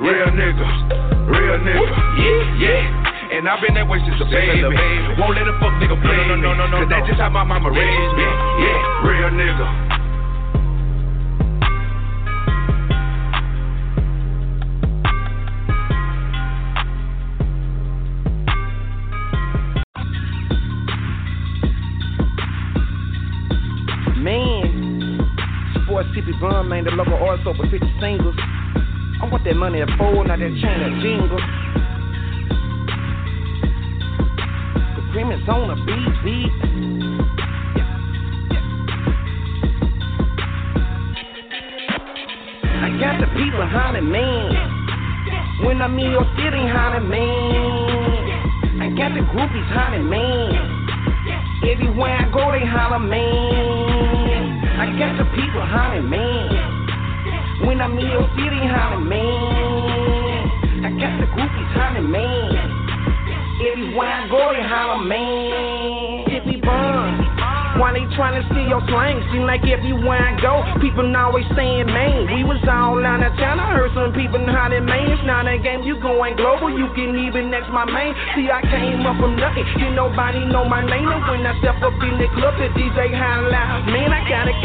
Real 0.00 0.28
nigga. 0.36 0.68
Real 1.24 1.58
nigga. 1.64 1.96
Yeah. 2.20 2.60
Yeah. 2.60 3.36
And 3.36 3.48
I've 3.48 3.60
been 3.60 3.74
that 3.74 3.88
way 3.88 3.98
since 4.04 4.20
a 4.20 4.28
baby. 4.28 4.62
Won't 5.18 5.34
let 5.36 5.48
a 5.48 5.54
fuck 5.58 5.74
nigga 5.82 5.96
play 6.00 6.16
no, 6.28 6.36
no, 6.36 6.54
no, 6.54 6.66
no, 6.68 6.78
Cause 6.84 6.90
that's 6.90 7.08
just 7.08 7.20
how 7.20 7.28
my 7.28 7.44
mama 7.44 7.70
raised 7.70 8.12
me. 8.16 8.28
Yeah. 8.62 9.08
Real 9.08 9.30
nigga. 9.34 10.05
Man, 24.26 25.22
Sports 25.84 26.08
City 26.12 26.32
Bun, 26.40 26.68
man, 26.68 26.82
the 26.82 26.90
local 26.90 27.14
artist 27.14 27.46
over 27.46 27.62
50 27.62 27.78
singles. 28.00 28.34
I 29.22 29.28
want 29.30 29.44
that 29.44 29.54
money 29.54 29.80
at 29.80 29.88
four, 29.96 30.24
not 30.26 30.40
that 30.40 30.50
chain 30.50 30.78
that 30.82 30.98
jingle. 30.98 31.38
The 34.98 35.02
cream 35.12 35.30
is 35.30 35.48
on 35.48 35.70
the 35.70 35.78
beat, 35.86 36.10
beat. 36.26 36.50
I 42.82 42.98
got 42.98 43.20
the 43.22 43.30
people 43.38 43.62
behind 43.62 43.96
it, 43.96 44.02
man. 44.02 45.62
When 45.64 45.80
I'm 45.80 45.96
in 46.00 46.10
your 46.10 46.26
city, 46.34 46.66
honey, 46.66 47.06
man. 47.06 48.82
I 48.82 48.88
got 48.98 49.14
the 49.14 49.22
groupies, 49.30 49.70
honey, 49.70 50.02
man. 50.02 50.66
Everywhere 51.62 52.18
I 52.18 52.24
go, 52.34 52.50
they 52.50 52.66
holler, 52.66 52.98
man. 52.98 53.85
I 54.78 54.92
got 54.98 55.16
the 55.16 55.24
people, 55.32 55.64
honey, 55.64 56.02
man. 56.02 57.66
When 57.66 57.80
I'm 57.80 57.98
in 57.98 58.06
your 58.06 58.28
city, 58.36 58.60
honey, 58.60 59.04
man. 59.08 60.84
I 60.84 60.90
got 61.00 61.18
the 61.18 61.26
groupies, 61.32 61.72
honey, 61.72 62.06
man. 62.06 62.76
Everywhere 63.72 64.06
I 64.06 64.28
go, 64.28 64.52
they 64.52 64.62
holler, 64.62 65.02
man. 65.02 65.75
Burn. 68.16 68.26
Tryna 68.26 68.42
steal 68.50 68.68
your 68.68 68.82
slang? 68.88 69.20
Seem 69.32 69.44
like 69.46 69.62
everywhere 69.68 70.18
I 70.18 70.34
go, 70.40 70.64
people 70.80 71.04
always 71.16 71.46
saying, 71.54 71.86
man, 71.86 72.26
we 72.32 72.44
was 72.44 72.60
all 72.64 72.98
out 73.04 73.22
of 73.22 73.32
town. 73.36 73.60
I 73.60 73.76
heard 73.76 73.92
some 73.94 74.12
people 74.12 74.40
hollering, 74.40 74.84
man, 74.84 75.12
it's 75.12 75.22
not 75.24 75.46
a 75.46 75.58
game. 75.60 75.84
You 75.84 76.00
going 76.00 76.36
global, 76.36 76.72
you 76.72 76.88
can 76.96 77.14
even 77.16 77.50
next 77.50 77.68
my 77.70 77.84
main. 77.84 78.16
See, 78.34 78.48
I 78.50 78.64
came 78.66 79.04
up 79.06 79.20
from 79.20 79.36
nothing. 79.36 79.64
Did 79.78 79.94
nobody 79.94 80.44
know 80.48 80.64
my 80.64 80.82
name? 80.82 81.06
And 81.06 81.22
when 81.28 81.46
I 81.46 81.54
step 81.60 81.78
up 81.84 81.94
in 82.02 82.18
the 82.18 82.28
club, 82.34 82.56
the 82.58 82.72
DJ 82.74 83.12
out, 83.14 83.52
man, 83.86 84.10
I 84.12 84.20
got 84.28 84.48
it. 84.48 84.56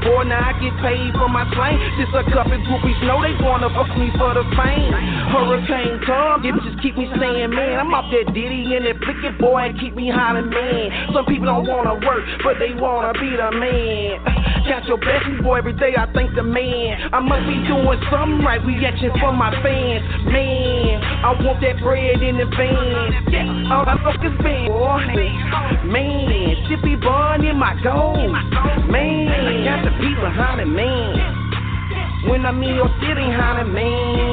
Boy, 0.00 0.24
now 0.24 0.40
I 0.40 0.52
get 0.58 0.74
paid 0.80 1.12
for 1.14 1.28
my 1.28 1.44
slang. 1.52 1.76
Just 2.00 2.16
a 2.16 2.24
couple 2.32 2.56
groupies 2.64 2.98
know 3.04 3.20
they 3.20 3.36
wanna 3.44 3.68
fuck 3.70 3.92
me 3.96 4.08
for 4.16 4.32
the 4.32 4.44
fame. 4.56 4.92
Hurricane 5.30 6.00
come, 6.06 6.42
just 6.42 6.79
keep 6.82 6.96
me 6.96 7.06
saying, 7.18 7.50
man, 7.50 7.78
I'm 7.78 7.92
up 7.94 8.10
there 8.10 8.24
Diddy 8.24 8.74
and 8.76 8.86
that 8.86 8.98
flicking 9.04 9.36
boy, 9.38 9.72
keep 9.80 9.94
me 9.94 10.10
hollering, 10.10 10.50
man. 10.50 11.14
Some 11.14 11.24
people 11.26 11.46
don't 11.46 11.66
wanna 11.66 11.94
work, 12.00 12.24
but 12.42 12.58
they 12.58 12.72
wanna 12.74 13.12
be 13.14 13.36
the 13.36 13.50
man. 13.52 14.20
Count 14.68 14.84
your 14.86 14.98
blessings, 14.98 15.40
boy, 15.42 15.58
every 15.58 15.74
day 15.74 15.94
I 15.96 16.10
thank 16.12 16.34
the 16.34 16.42
man. 16.42 17.12
I 17.12 17.20
must 17.20 17.46
be 17.46 17.56
doing 17.68 18.00
something 18.10 18.44
right, 18.44 18.60
reaction 18.64 19.10
for 19.20 19.32
my 19.32 19.50
fans. 19.62 20.04
Man, 20.28 21.00
I 21.24 21.32
want 21.42 21.60
that 21.60 21.80
bread 21.80 22.22
in 22.22 22.36
the 22.36 22.48
all 23.70 23.86
I 23.86 23.96
fuck 24.02 24.18
is 24.24 24.34
band. 24.42 24.66
Man, 25.86 26.56
Chippy 26.68 26.96
Bun 26.96 27.44
in 27.44 27.56
my 27.56 27.78
gold. 27.82 28.32
Man, 28.90 29.28
I 29.30 29.64
got 29.64 29.84
the 29.84 29.90
people 30.02 30.26
behind 30.26 30.60
it, 30.60 30.66
man. 30.66 32.28
When 32.28 32.44
I'm 32.44 32.62
in 32.62 32.74
your 32.74 32.88
city, 33.00 33.30
honey, 33.30 33.70
man. 33.70 34.29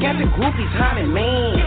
Got 0.00 0.16
the 0.16 0.24
groupies, 0.24 0.72
honey, 0.80 1.06
man. 1.06 1.60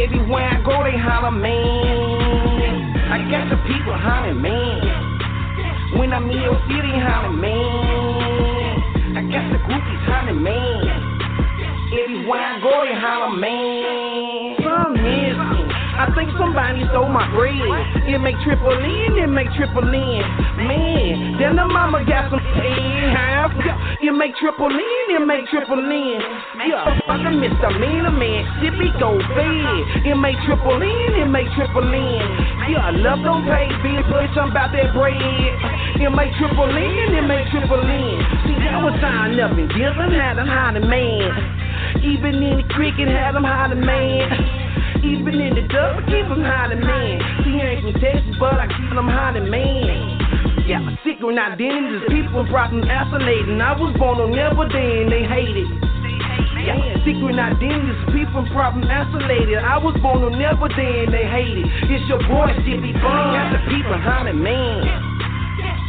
Everywhere 0.00 0.48
I 0.48 0.62
go, 0.64 0.82
they 0.82 0.96
holler, 0.96 1.30
man. 1.30 2.96
I 3.12 3.18
got 3.30 3.50
the 3.50 3.56
people, 3.68 3.92
honey, 3.92 4.32
man. 4.32 5.98
When 5.98 6.14
I'm 6.14 6.24
in 6.30 6.40
your 6.40 6.56
city, 6.64 6.88
honey, 6.96 7.36
man. 7.36 9.16
I 9.18 9.22
got 9.28 9.52
the 9.52 9.58
groupies, 9.58 10.04
honey, 10.08 10.40
man. 10.40 10.88
Everywhere 12.00 12.40
I 12.40 12.60
go, 12.62 12.84
they 12.88 12.98
holler, 12.98 13.36
man. 13.36 14.17
Somebody 16.36 16.84
stole 16.90 17.08
my 17.08 17.24
bread. 17.32 17.56
It 18.04 18.18
make 18.18 18.36
triple 18.44 18.76
in, 18.76 19.16
it 19.16 19.30
make 19.30 19.48
triple 19.56 19.86
in. 19.86 20.20
Man, 20.60 21.38
then 21.38 21.56
the 21.56 21.64
mama 21.64 22.04
got 22.04 22.30
some 22.30 22.42
half. 22.42 23.54
It 24.02 24.12
make 24.12 24.34
triple 24.36 24.68
in, 24.68 25.06
it 25.14 25.24
make 25.24 25.46
triple 25.48 25.78
in. 25.78 26.20
Yeah, 26.68 26.84
fucking 27.06 27.40
misdemeanor 27.40 28.12
man, 28.12 28.44
sippy 28.60 28.92
go 29.00 29.16
fed. 29.34 30.06
It 30.06 30.16
make 30.16 30.36
triple 30.44 30.82
in, 30.82 31.10
it 31.18 31.30
make 31.30 31.48
triple 31.56 31.86
in. 31.86 32.22
Yeah, 32.68 32.88
I 32.88 32.90
love 32.92 33.24
don't 33.24 33.44
pay 33.48 33.68
bills, 33.82 34.06
bitch, 34.12 34.36
I'm 34.36 34.50
about 34.50 34.72
that 34.72 34.92
bread. 34.92 35.16
It 35.16 36.10
make 36.12 36.32
triple 36.36 36.68
in, 36.68 37.14
it 37.16 37.26
make 37.26 37.48
triple 37.50 37.80
in. 37.80 38.18
See, 38.44 38.56
that 38.66 38.78
was 38.84 38.94
time 39.00 39.36
nothing. 39.36 39.68
Different 39.68 40.12
had 40.12 40.38
a 40.38 40.44
hiding 40.44 40.88
man. 40.88 42.04
Even 42.04 42.42
in 42.42 42.56
the 42.58 42.66
cricket, 42.70 43.08
had 43.08 43.34
them 43.34 43.44
hiding 43.44 43.80
man. 43.80 44.67
Even 45.04 45.38
in 45.38 45.54
the 45.54 45.62
dub, 45.70 45.98
I 45.98 46.02
keep 46.10 46.26
them 46.26 46.42
hiding, 46.42 46.82
man. 46.82 47.22
She 47.46 47.54
ain't 47.54 47.86
from 47.86 47.94
Texas, 48.02 48.34
but 48.38 48.58
I 48.58 48.66
keep 48.66 48.90
them 48.90 49.06
hiding, 49.06 49.46
man. 49.46 50.18
Yeah, 50.66 50.82
my 50.82 50.98
secret 51.06 51.38
identity 51.38 52.02
people 52.10 52.44
procrastinating. 52.44 53.62
I 53.62 53.78
was 53.78 53.94
born 53.96 54.18
on 54.20 54.34
never 54.34 54.66
and 54.66 55.06
they 55.06 55.22
hate 55.24 55.54
it. 55.54 55.70
Yeah, 56.66 56.98
secret 57.06 57.38
identity 57.38 57.94
is 57.94 58.02
people 58.10 58.42
procrastinated. 58.50 59.62
I 59.62 59.78
was 59.78 59.94
born 60.02 60.26
on 60.26 60.34
never 60.34 60.66
and 60.66 61.08
they 61.14 61.24
hate 61.24 61.62
it. 61.62 61.66
It's 61.88 62.04
your 62.10 62.20
boy, 62.26 62.50
Jiffy 62.66 62.92
Bun. 62.98 63.38
Got 63.38 63.54
the 63.54 63.60
people 63.70 63.94
it, 63.94 64.34
man. 64.34 64.82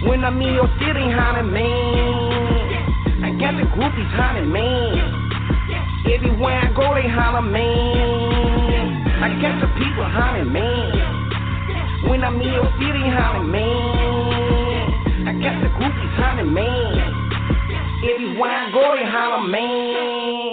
When 0.06 0.24
I'm 0.24 0.40
in 0.40 0.54
your 0.54 0.70
city, 0.80 1.10
honey, 1.12 1.50
man. 1.50 3.26
I 3.26 3.30
got 3.42 3.58
the 3.58 3.66
groupies, 3.74 4.12
honey, 4.16 4.48
man. 4.48 5.20
Everywhere 6.08 6.56
I 6.56 6.72
go, 6.72 6.96
they 6.96 7.10
holler, 7.10 7.42
man. 7.42 8.29
I 9.22 9.28
got 9.42 9.60
the 9.60 9.68
people, 9.76 10.08
honey, 10.08 10.50
man. 10.50 12.10
When 12.10 12.24
I'm 12.24 12.40
in 12.40 12.48
your 12.48 12.72
city, 12.80 13.04
honey, 13.04 13.48
man. 13.52 15.28
I 15.28 15.34
got 15.44 15.62
the 15.62 15.68
groupies, 15.76 16.16
honey, 16.16 16.50
man. 16.50 17.20
Everywhere 18.02 18.50
I 18.50 18.72
go, 18.72 18.96
they 18.96 19.04
holler, 19.04 19.46
man. 19.46 20.49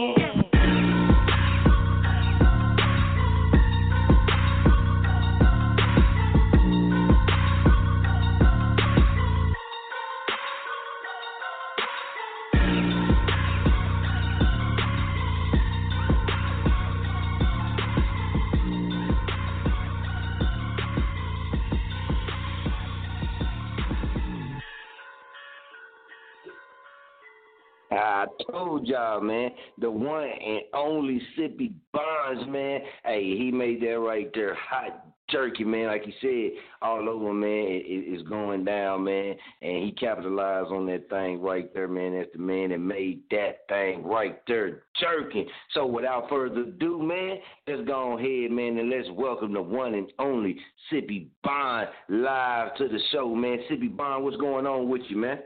I 28.17 28.27
told 28.51 28.87
y'all, 28.87 29.21
man, 29.21 29.51
the 29.79 29.91
one 29.91 30.25
and 30.25 30.63
only 30.73 31.21
Sippi 31.37 31.75
Bonds, 31.93 32.49
man. 32.49 32.81
Hey, 33.05 33.37
he 33.37 33.51
made 33.53 33.83
that 33.83 33.99
right 33.99 34.31
there 34.33 34.55
hot 34.55 35.05
turkey, 35.31 35.65
man. 35.65 35.89
Like 35.89 36.05
he 36.05 36.15
said, 36.23 36.59
all 36.81 37.11
over, 37.11 37.35
man. 37.35 37.51
It, 37.51 37.85
it's 37.87 38.27
going 38.27 38.65
down, 38.65 39.05
man. 39.05 39.35
And 39.61 39.85
he 39.85 39.93
capitalized 39.93 40.69
on 40.69 40.87
that 40.87 41.11
thing 41.11 41.43
right 41.43 41.73
there, 41.75 41.89
man. 41.89 42.17
That's 42.17 42.33
the 42.33 42.39
man 42.39 42.71
that 42.71 42.79
made 42.79 43.21
that 43.33 43.69
thing 43.69 44.03
right 44.03 44.41
there 44.49 44.85
jerking. 44.99 45.47
So 45.75 45.85
without 45.85 46.31
further 46.31 46.63
ado, 46.63 47.03
man, 47.03 47.37
let's 47.69 47.87
go 47.87 48.17
ahead, 48.19 48.51
man, 48.51 48.79
and 48.79 48.89
let's 48.89 49.11
welcome 49.13 49.53
the 49.53 49.61
one 49.61 49.93
and 49.93 50.11
only 50.19 50.57
Sippi 50.91 51.27
Bond 51.45 51.89
live 52.09 52.75
to 52.77 52.89
the 52.89 52.99
show, 53.13 53.35
man. 53.35 53.59
Sippi 53.71 53.95
Bond, 53.95 54.25
what's 54.25 54.39
going 54.39 54.67
on 54.67 54.89
with 54.89 55.03
you, 55.11 55.19
man? 55.19 55.41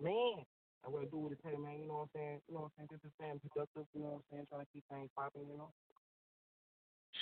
Man, 0.00 0.44
I 0.84 0.90
want 0.90 1.04
to 1.04 1.10
do 1.10 1.18
what 1.18 1.32
it 1.32 1.40
takes, 1.42 1.56
man. 1.58 1.80
You 1.80 1.88
know 1.88 2.04
what 2.04 2.12
I'm 2.12 2.14
saying? 2.14 2.40
You 2.48 2.54
know 2.54 2.68
what 2.68 2.72
I'm 2.78 2.86
saying? 2.88 3.00
Just 3.02 3.14
staying 3.16 3.40
productive, 3.40 3.88
you 3.94 4.00
know 4.04 4.20
what 4.20 4.20
I'm 4.20 4.28
saying? 4.30 4.46
Trying 4.52 4.64
to 4.64 4.70
keep 4.72 4.84
things 4.92 5.10
popping, 5.16 5.48
you 5.48 5.56
know? 5.56 5.72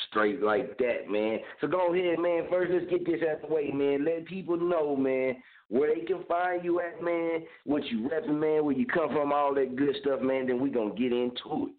Straight 0.09 0.43
like 0.43 0.79
that, 0.79 1.09
man. 1.09 1.39
So 1.61 1.69
go 1.69 1.93
ahead, 1.93 2.19
man. 2.19 2.49
First, 2.51 2.73
let's 2.73 2.91
get 2.91 3.07
this 3.07 3.21
out 3.29 3.43
the 3.43 3.55
way, 3.55 3.71
man. 3.71 4.05
Let 4.05 4.27
people 4.27 4.57
know, 4.57 4.97
man, 4.97 5.37
where 5.69 5.95
they 5.95 6.01
can 6.03 6.25
find 6.25 6.65
you 6.65 6.81
at, 6.81 7.03
man. 7.03 7.45
What 7.65 7.85
you 7.87 8.09
repping, 8.09 8.41
man. 8.41 8.65
Where 8.65 8.75
you 8.75 8.87
come 8.87 9.11
from, 9.11 9.33
all 9.33 9.55
that 9.55 9.77
good 9.77 9.95
stuff, 10.01 10.21
man. 10.21 10.47
Then 10.47 10.61
we 10.61 10.71
gonna 10.71 10.95
get 10.95 11.13
into 11.13 11.69
it. 11.69 11.75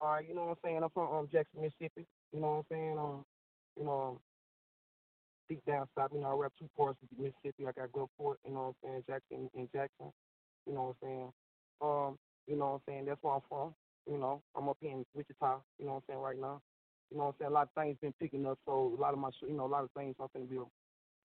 All 0.00 0.12
right, 0.12 0.26
you 0.26 0.34
know 0.34 0.44
what 0.46 0.50
I'm 0.50 0.56
saying? 0.64 0.82
I'm 0.82 0.90
from 0.90 1.14
um, 1.14 1.28
Jackson, 1.30 1.60
Mississippi. 1.60 2.06
You 2.32 2.40
know 2.40 2.48
what 2.48 2.56
I'm 2.56 2.64
saying? 2.70 2.98
Um, 2.98 3.24
you 3.78 3.84
know, 3.84 4.00
um, 4.00 4.18
deep 5.50 5.60
down 5.66 5.86
south. 5.98 6.10
You 6.14 6.20
know, 6.20 6.28
I 6.30 6.34
rep 6.34 6.52
two 6.58 6.70
parts 6.76 6.96
of 7.02 7.18
Mississippi. 7.18 7.66
I 7.66 7.72
got 7.72 7.90
Gulfport. 7.90 8.36
You 8.46 8.54
know 8.54 8.72
what 8.72 8.88
I'm 8.90 9.02
saying? 9.02 9.04
Jackson 9.06 9.50
and 9.54 9.68
Jackson. 9.74 10.12
You 10.66 10.74
know 10.74 10.94
what 10.94 10.96
I'm 11.02 11.08
saying? 11.08 11.32
Um, 11.82 12.18
you 12.46 12.56
know 12.56 12.66
what 12.66 12.74
I'm 12.74 12.80
saying? 12.86 13.04
That's 13.06 13.18
where 13.22 13.34
I'm 13.34 13.40
from. 13.48 13.74
You 14.08 14.18
know, 14.18 14.40
I'm 14.56 14.68
up 14.68 14.78
here 14.80 14.92
in 14.92 15.04
Wichita. 15.14 15.58
You 15.78 15.86
know 15.86 15.92
what 15.92 15.96
I'm 15.96 16.02
saying? 16.08 16.20
Right 16.20 16.40
now. 16.40 16.60
You 17.10 17.18
know 17.18 17.24
what 17.24 17.28
I'm 17.30 17.34
saying? 17.40 17.50
A 17.50 17.54
lot 17.54 17.68
of 17.68 17.82
things 17.82 17.96
been 18.00 18.14
picking 18.20 18.46
up, 18.46 18.58
so 18.64 18.94
a 18.96 19.00
lot 19.00 19.12
of 19.12 19.18
my, 19.18 19.30
you 19.42 19.56
know, 19.56 19.66
a 19.66 19.72
lot 19.74 19.82
of 19.82 19.90
things 19.96 20.14
I'm 20.20 20.28
gonna 20.32 20.46
be 20.46 20.58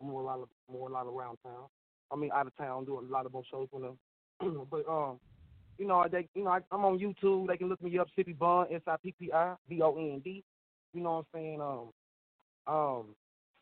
more 0.02 0.22
a 0.22 0.26
lot 0.26 0.40
of 0.40 0.50
more 0.72 0.90
a 0.90 0.92
lot 0.92 1.06
around 1.06 1.38
town. 1.46 1.68
I 2.12 2.16
mean, 2.16 2.32
out 2.34 2.48
of 2.48 2.58
town, 2.58 2.86
doing 2.86 3.06
a 3.08 3.12
lot 3.12 3.26
of 3.26 3.34
more 3.34 3.44
shows 3.50 3.68
when 3.72 3.96
but 4.72 4.90
um, 4.90 5.20
you 5.78 5.86
know, 5.86 6.04
they, 6.12 6.28
you 6.34 6.44
know, 6.44 6.60
I'm 6.72 6.86
on 6.86 7.00
YouTube. 7.00 7.48
They 7.48 7.58
can 7.58 7.70
look 7.70 7.82
me 7.82 7.98
up, 8.00 8.08
Sippi 8.18 8.38
Bond, 8.38 8.70
S 8.74 8.82
I 8.88 8.96
P 8.98 9.14
P 9.20 9.32
I 9.32 9.56
B 9.70 9.82
O 9.82 9.96
N 9.98 10.22
D. 10.24 10.44
You 10.94 11.02
know 11.02 11.12
what 11.12 11.18
I'm 11.20 11.26
saying? 11.34 11.62
Um, 11.62 11.90
um, 12.68 13.06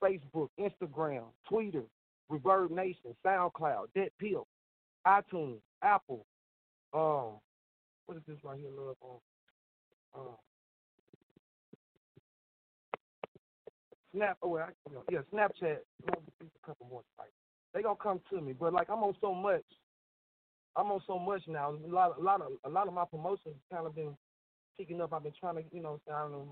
Facebook, 0.03 0.49
Instagram, 0.59 1.23
Twitter, 1.47 1.83
Reverb 2.31 2.71
Nation, 2.71 3.15
SoundCloud, 3.25 3.85
Dead 3.95 4.09
Pill, 4.19 4.47
iTunes, 5.07 5.59
Apple. 5.81 6.25
Um, 6.93 7.39
what 8.05 8.17
is 8.17 8.23
this 8.27 8.37
right 8.43 8.59
here, 8.59 8.69
love? 8.75 8.95
Um, 9.03 9.17
uh, 10.15 10.35
Snap. 14.13 14.37
Oh, 14.43 14.49
well, 14.49 14.67
I, 14.67 14.91
yeah, 15.11 15.19
Snapchat. 15.33 15.77
A 16.07 16.67
couple 16.67 16.87
more 16.89 17.01
sites. 17.17 17.31
They 17.73 17.81
gonna 17.81 17.95
come 17.95 18.21
to 18.29 18.39
me, 18.39 18.53
but 18.53 18.73
like 18.73 18.89
I'm 18.89 19.03
on 19.03 19.15
so 19.19 19.33
much. 19.33 19.63
I'm 20.75 20.91
on 20.91 21.01
so 21.07 21.17
much 21.17 21.41
now. 21.47 21.71
A 21.71 21.87
lot, 21.87 22.17
a 22.19 22.21
lot 22.21 22.41
of, 22.41 22.51
a 22.63 22.69
lot 22.69 22.87
of 22.87 22.93
my 22.93 23.05
promotions 23.05 23.55
kind 23.71 23.87
of 23.87 23.95
been 23.95 24.15
picking 24.77 25.01
up. 25.01 25.13
I've 25.13 25.23
been 25.23 25.33
trying 25.39 25.55
to, 25.55 25.63
you 25.71 25.81
know, 25.81 25.99
I 26.13 26.21
don't 26.21 26.31
know, 26.31 26.47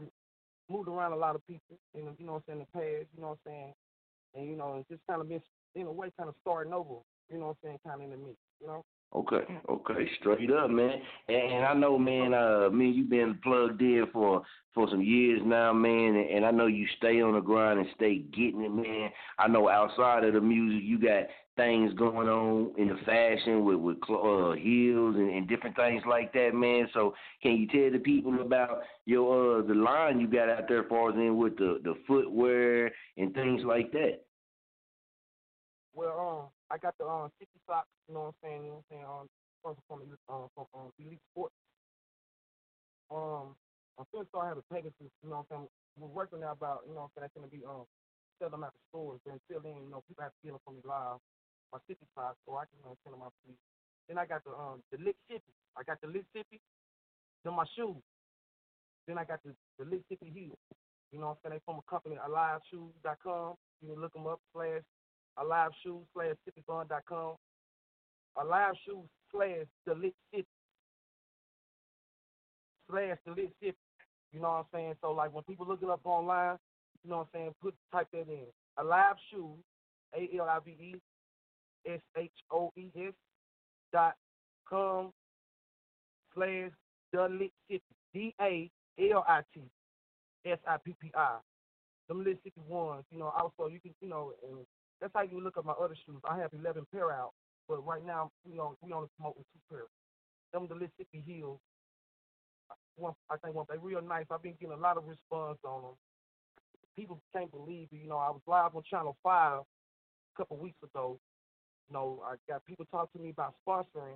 moved 0.72 0.90
around 0.90 1.14
a 1.14 1.18
lot 1.18 1.36
of 1.36 1.46
people, 1.46 1.78
know, 1.96 2.16
you 2.18 2.26
know 2.26 2.34
what 2.34 2.44
I'm 2.48 2.56
saying, 2.56 2.60
in 2.60 2.66
the 2.66 2.80
past, 2.80 3.08
you 3.16 3.22
know 3.22 3.30
what 3.30 3.40
I'm 3.46 3.52
saying, 3.52 3.74
and 4.36 4.50
you 4.50 4.56
know, 4.56 4.78
it's 4.80 4.90
just 4.90 5.02
kind 5.10 5.22
of 5.22 5.30
been 5.30 5.42
in 5.76 5.88
a 5.88 5.92
way 5.92 6.12
kind 6.18 6.30
of 6.30 6.36
starting 6.42 6.74
over, 6.74 6.96
you 7.30 7.38
know 7.38 7.48
what 7.48 7.58
I'm 7.64 7.70
saying, 7.70 7.80
kind 7.86 8.02
of 8.02 8.06
in 8.06 8.12
the 8.12 8.18
mix, 8.18 8.38
you 8.60 8.68
know. 8.68 8.84
Okay, 9.14 9.44
okay, 9.70 10.10
straight 10.22 10.50
up, 10.52 10.70
man. 10.70 10.94
And, 11.28 11.52
and 11.52 11.66
I 11.66 11.74
know, 11.74 11.98
man, 11.98 12.34
uh, 12.34 12.70
me 12.70 12.90
you've 12.90 13.10
been 13.10 13.38
plugged 13.44 13.82
in 13.82 14.06
for 14.14 14.42
for 14.74 14.88
some 14.90 15.02
years 15.02 15.42
now, 15.44 15.74
man, 15.74 16.16
and, 16.16 16.30
and 16.30 16.46
I 16.46 16.52
know 16.52 16.68
you 16.68 16.88
stay 16.96 17.22
on 17.22 17.34
the 17.34 17.42
grind 17.42 17.80
and 17.80 17.90
stay 17.94 18.20
getting 18.20 18.64
it, 18.64 18.74
man. 18.74 19.10
I 19.38 19.50
know 19.50 19.68
outside 19.68 20.24
of 20.24 20.34
the 20.34 20.40
music, 20.40 20.84
you 20.84 20.98
got 20.98 21.26
things 21.62 21.94
going 21.94 22.28
on 22.28 22.74
in 22.78 22.88
the 22.88 22.98
fashion 23.06 23.64
with 23.64 23.78
with 23.78 23.98
uh, 24.10 24.54
heels 24.54 25.16
and, 25.16 25.30
and 25.30 25.48
different 25.48 25.76
things 25.76 26.02
like 26.08 26.34
that, 26.34 26.54
man. 26.54 26.88
So 26.94 27.14
can 27.44 27.56
you 27.56 27.68
tell 27.68 27.92
the 27.92 28.00
people 28.00 28.42
about 28.42 28.82
your 29.06 29.60
uh 29.60 29.68
the 29.68 29.76
line 29.76 30.20
you 30.20 30.28
got 30.28 30.50
out 30.50 30.68
there, 30.68 30.82
as 30.82 30.90
far 30.90 31.10
as 31.10 31.16
in 31.16 31.38
with 31.38 31.58
the 31.58 31.80
the 31.84 31.94
footwear 32.08 32.92
and 33.18 33.34
things 33.34 33.62
like 33.64 33.92
that? 33.92 34.26
Well, 35.94 36.18
um, 36.18 36.44
I 36.74 36.78
got 36.78 36.98
the 36.98 37.06
um 37.06 37.30
sticky 37.36 37.60
socks, 37.68 37.88
you 38.08 38.16
know 38.16 38.22
what 38.22 38.28
I'm 38.28 38.50
saying, 38.50 38.64
you 38.64 38.70
know 38.72 38.82
what 38.90 38.98
I'm 38.98 38.98
saying, 38.98 39.06
um 39.06 39.76
from 39.88 40.02
um 40.30 40.48
from 40.56 40.66
um, 40.74 40.90
Elite 40.98 41.22
Sports. 41.32 41.54
Um 43.12 43.56
I'm 44.00 44.06
still 44.10 44.26
start 44.30 44.48
having 44.50 44.64
Pegasus, 44.74 45.14
you 45.22 45.30
know 45.30 45.46
what 45.46 45.54
I'm 45.54 45.68
saying. 45.68 45.68
We're 46.00 46.08
working 46.08 46.40
now 46.40 46.54
about, 46.54 46.82
you 46.88 46.96
know 46.96 47.06
what 47.06 47.12
I'm 47.22 47.22
saying, 47.22 47.30
that's 47.30 47.38
gonna 47.38 47.54
be 47.54 47.62
um 47.70 47.86
sell 48.40 48.50
them 48.50 48.64
at 48.64 48.74
the 48.74 48.82
stores. 48.90 49.20
But 49.22 49.38
until 49.38 49.62
then, 49.62 49.78
you 49.86 49.92
know, 49.92 50.02
people 50.10 50.26
have 50.26 50.34
to 50.34 50.42
get 50.42 50.58
them 50.58 50.64
from 50.66 50.82
me 50.82 50.82
live. 50.88 51.22
My 51.72 51.80
sticky 51.88 52.06
socks 52.14 52.38
so 52.46 52.60
I 52.60 52.68
can 52.68 52.84
you 52.84 52.98
send 53.04 53.16
them 53.16 53.24
out. 53.24 53.34
Then 54.08 54.18
I 54.18 54.26
got 54.28 54.44
the 54.44 54.52
um 54.52 54.84
the 54.92 55.00
Lick 55.00 55.16
Sippy. 55.32 55.56
I 55.80 55.84
got 55.84 56.02
the 56.02 56.08
Lick 56.08 56.28
Sippy, 56.36 56.60
then 57.44 57.56
my 57.56 57.66
shoes. 57.76 58.04
Then 59.08 59.18
I 59.18 59.24
got 59.24 59.40
the, 59.44 59.56
the 59.80 59.86
Lick 59.90 60.04
Sippy 60.12 60.32
heels. 60.34 60.60
You 61.12 61.20
know 61.20 61.28
what 61.28 61.40
I'm 61.44 61.52
saying? 61.52 61.60
They 61.60 61.66
from 61.66 61.80
a 61.80 61.90
company, 61.90 62.16
AliveShoes.com. 62.16 63.56
You 63.82 63.94
can 63.94 64.02
look 64.02 64.14
them 64.14 64.28
up, 64.28 64.40
slash 64.54 64.84
Alive 65.38 65.72
Shoes 65.84 66.04
slash 66.14 66.36
SippiBond.com. 66.48 67.36
Alive 68.42 68.74
Shoes 68.86 69.08
slash 69.32 69.66
The 69.86 69.94
Lit 69.96 70.16
Sippi. 70.34 70.46
Slash 72.90 73.18
The 73.26 73.32
Lit 73.32 73.54
Sippi. 73.64 73.76
You 74.34 74.40
know 74.40 74.50
what 74.50 74.58
I'm 74.58 74.66
saying? 74.74 74.94
So, 75.02 75.12
like, 75.12 75.34
when 75.34 75.44
people 75.44 75.68
look 75.68 75.82
it 75.84 75.90
up 75.90 76.02
online, 76.06 76.58
you 77.04 77.10
know 77.10 77.18
what 77.18 77.28
I'm 77.34 77.40
saying, 77.40 77.56
put 77.62 77.76
type 77.92 78.08
that 78.14 78.30
in. 78.30 78.46
Alive 78.78 79.16
Shoes, 79.32 79.60
A 80.16 80.30
L 80.38 80.48
I 80.48 80.60
V 80.64 80.72
E 80.72 80.96
S 81.88 82.02
H 82.18 82.32
O 82.52 82.72
E 82.78 82.90
S 82.96 83.14
dot 83.92 84.16
com 84.70 85.12
slash 86.34 86.72
Lit 87.14 87.52
Sippi. 87.70 87.82
D 88.14 88.36
A 88.42 88.70
L 89.00 89.24
I 89.28 89.42
T 89.54 89.62
S 90.46 90.60
I 90.68 90.78
P 90.84 90.96
P 91.02 91.12
I. 91.16 91.38
Them 92.08 92.24
Lit 92.24 92.40
Sippi 92.44 92.62
ones, 92.68 93.06
you 93.12 93.20
know, 93.20 93.32
also 93.40 93.70
you 93.70 93.80
can, 93.80 93.94
you 94.02 94.10
know, 94.10 94.34
and 94.44 94.66
that's 95.00 95.14
how 95.16 95.24
you 95.24 95.42
look 95.42 95.58
at 95.58 95.66
my 95.66 95.74
other 95.74 95.96
shoes. 96.06 96.20
I 96.30 96.38
have 96.40 96.52
11 96.54 96.86
pair 96.94 97.12
out, 97.12 97.32
but 97.68 97.86
right 97.86 98.06
now, 98.06 98.32
you 98.48 98.56
know, 98.56 98.76
we 98.82 98.92
only 98.92 99.08
promoting 99.18 99.46
two 99.54 99.60
pairs. 99.70 99.88
Them 100.54 100.68
the 100.68 100.76
Mississippi 100.76 101.24
Heels. 101.26 101.60
Uh, 102.70 102.76
one, 102.98 103.14
I 103.30 103.38
think 103.38 103.56
one, 103.56 103.66
they 103.70 103.78
real 103.78 104.02
nice. 104.02 104.26
I've 104.30 104.44
been 104.44 104.56
getting 104.60 104.76
a 104.76 104.80
lot 104.80 104.98
of 104.98 105.08
response 105.08 105.58
on 105.64 105.82
them. 105.84 105.96
People 106.98 107.22
can't 107.34 107.52
believe 107.52 107.88
it. 107.92 108.02
You 108.04 108.10
know, 108.10 108.18
I 108.18 108.30
was 108.30 108.42
live 108.46 108.76
on 108.76 108.84
Channel 108.90 109.16
5 109.24 109.62
a 109.62 109.64
couple 110.38 110.58
weeks 110.58 110.78
ago. 110.84 111.18
You 111.92 111.98
know, 112.00 112.24
I 112.26 112.36
got 112.48 112.66
people 112.66 112.86
talk 112.90 113.12
to 113.12 113.20
me 113.20 113.32
about 113.32 113.56
sponsoring. 113.68 114.16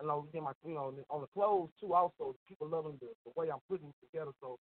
I 0.00 0.06
know, 0.06 0.26
then 0.32 0.44
my, 0.44 0.52
you 0.66 0.72
know, 0.72 0.94
on 1.10 1.20
the 1.20 1.26
clothes 1.34 1.68
too. 1.78 1.92
Also, 1.92 2.34
people 2.48 2.66
loving 2.66 2.96
the, 2.98 3.08
the 3.26 3.32
way 3.36 3.50
I'm 3.52 3.60
putting 3.68 3.88
it 3.88 3.94
together. 4.00 4.32
So, 4.40 4.56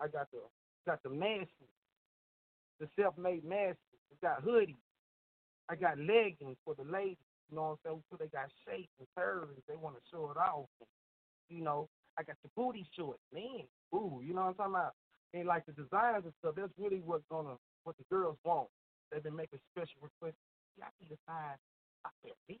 I 0.00 0.08
got 0.08 0.26
the 0.32 0.40
got 0.84 1.00
the 1.04 1.10
masks, 1.10 1.52
the 2.80 2.88
self-made 2.98 3.44
masks 3.44 3.78
we 4.10 4.16
got 4.20 4.44
hoodies. 4.44 4.82
I 5.68 5.76
got 5.76 5.96
leggings 5.96 6.56
for 6.64 6.74
the 6.74 6.82
ladies. 6.90 7.22
You 7.50 7.56
know 7.56 7.78
what 7.78 7.78
I'm 7.86 8.02
saying? 8.02 8.02
So 8.10 8.16
they 8.18 8.26
got 8.26 8.50
shapes 8.66 8.90
and 8.98 9.06
curves. 9.16 9.54
They 9.68 9.76
want 9.76 9.94
to 9.94 10.02
show 10.10 10.30
it 10.30 10.36
off. 10.36 10.66
You 11.48 11.62
know, 11.62 11.88
I 12.18 12.24
got 12.24 12.36
the 12.42 12.50
booty 12.56 12.84
shorts. 12.98 13.22
Man, 13.32 13.62
ooh, 13.94 14.22
you 14.26 14.34
know 14.34 14.42
what 14.42 14.48
I'm 14.48 14.54
talking 14.54 14.74
about? 14.74 14.94
And 15.34 15.46
like 15.46 15.66
the 15.66 15.72
designs 15.72 16.24
and 16.24 16.34
stuff, 16.40 16.54
that's 16.56 16.72
really 16.78 17.00
what's 17.04 17.24
gonna 17.30 17.54
what 17.84 17.96
the 17.96 18.04
girls 18.10 18.38
want. 18.44 18.68
They've 19.12 19.22
been 19.22 19.36
making 19.36 19.60
special 19.70 20.02
requests. 20.02 20.42
Y'all 20.78 20.92
can 20.98 21.08
decide 21.08 21.56
I 22.04 22.10
said 22.22 22.32
me. 22.48 22.60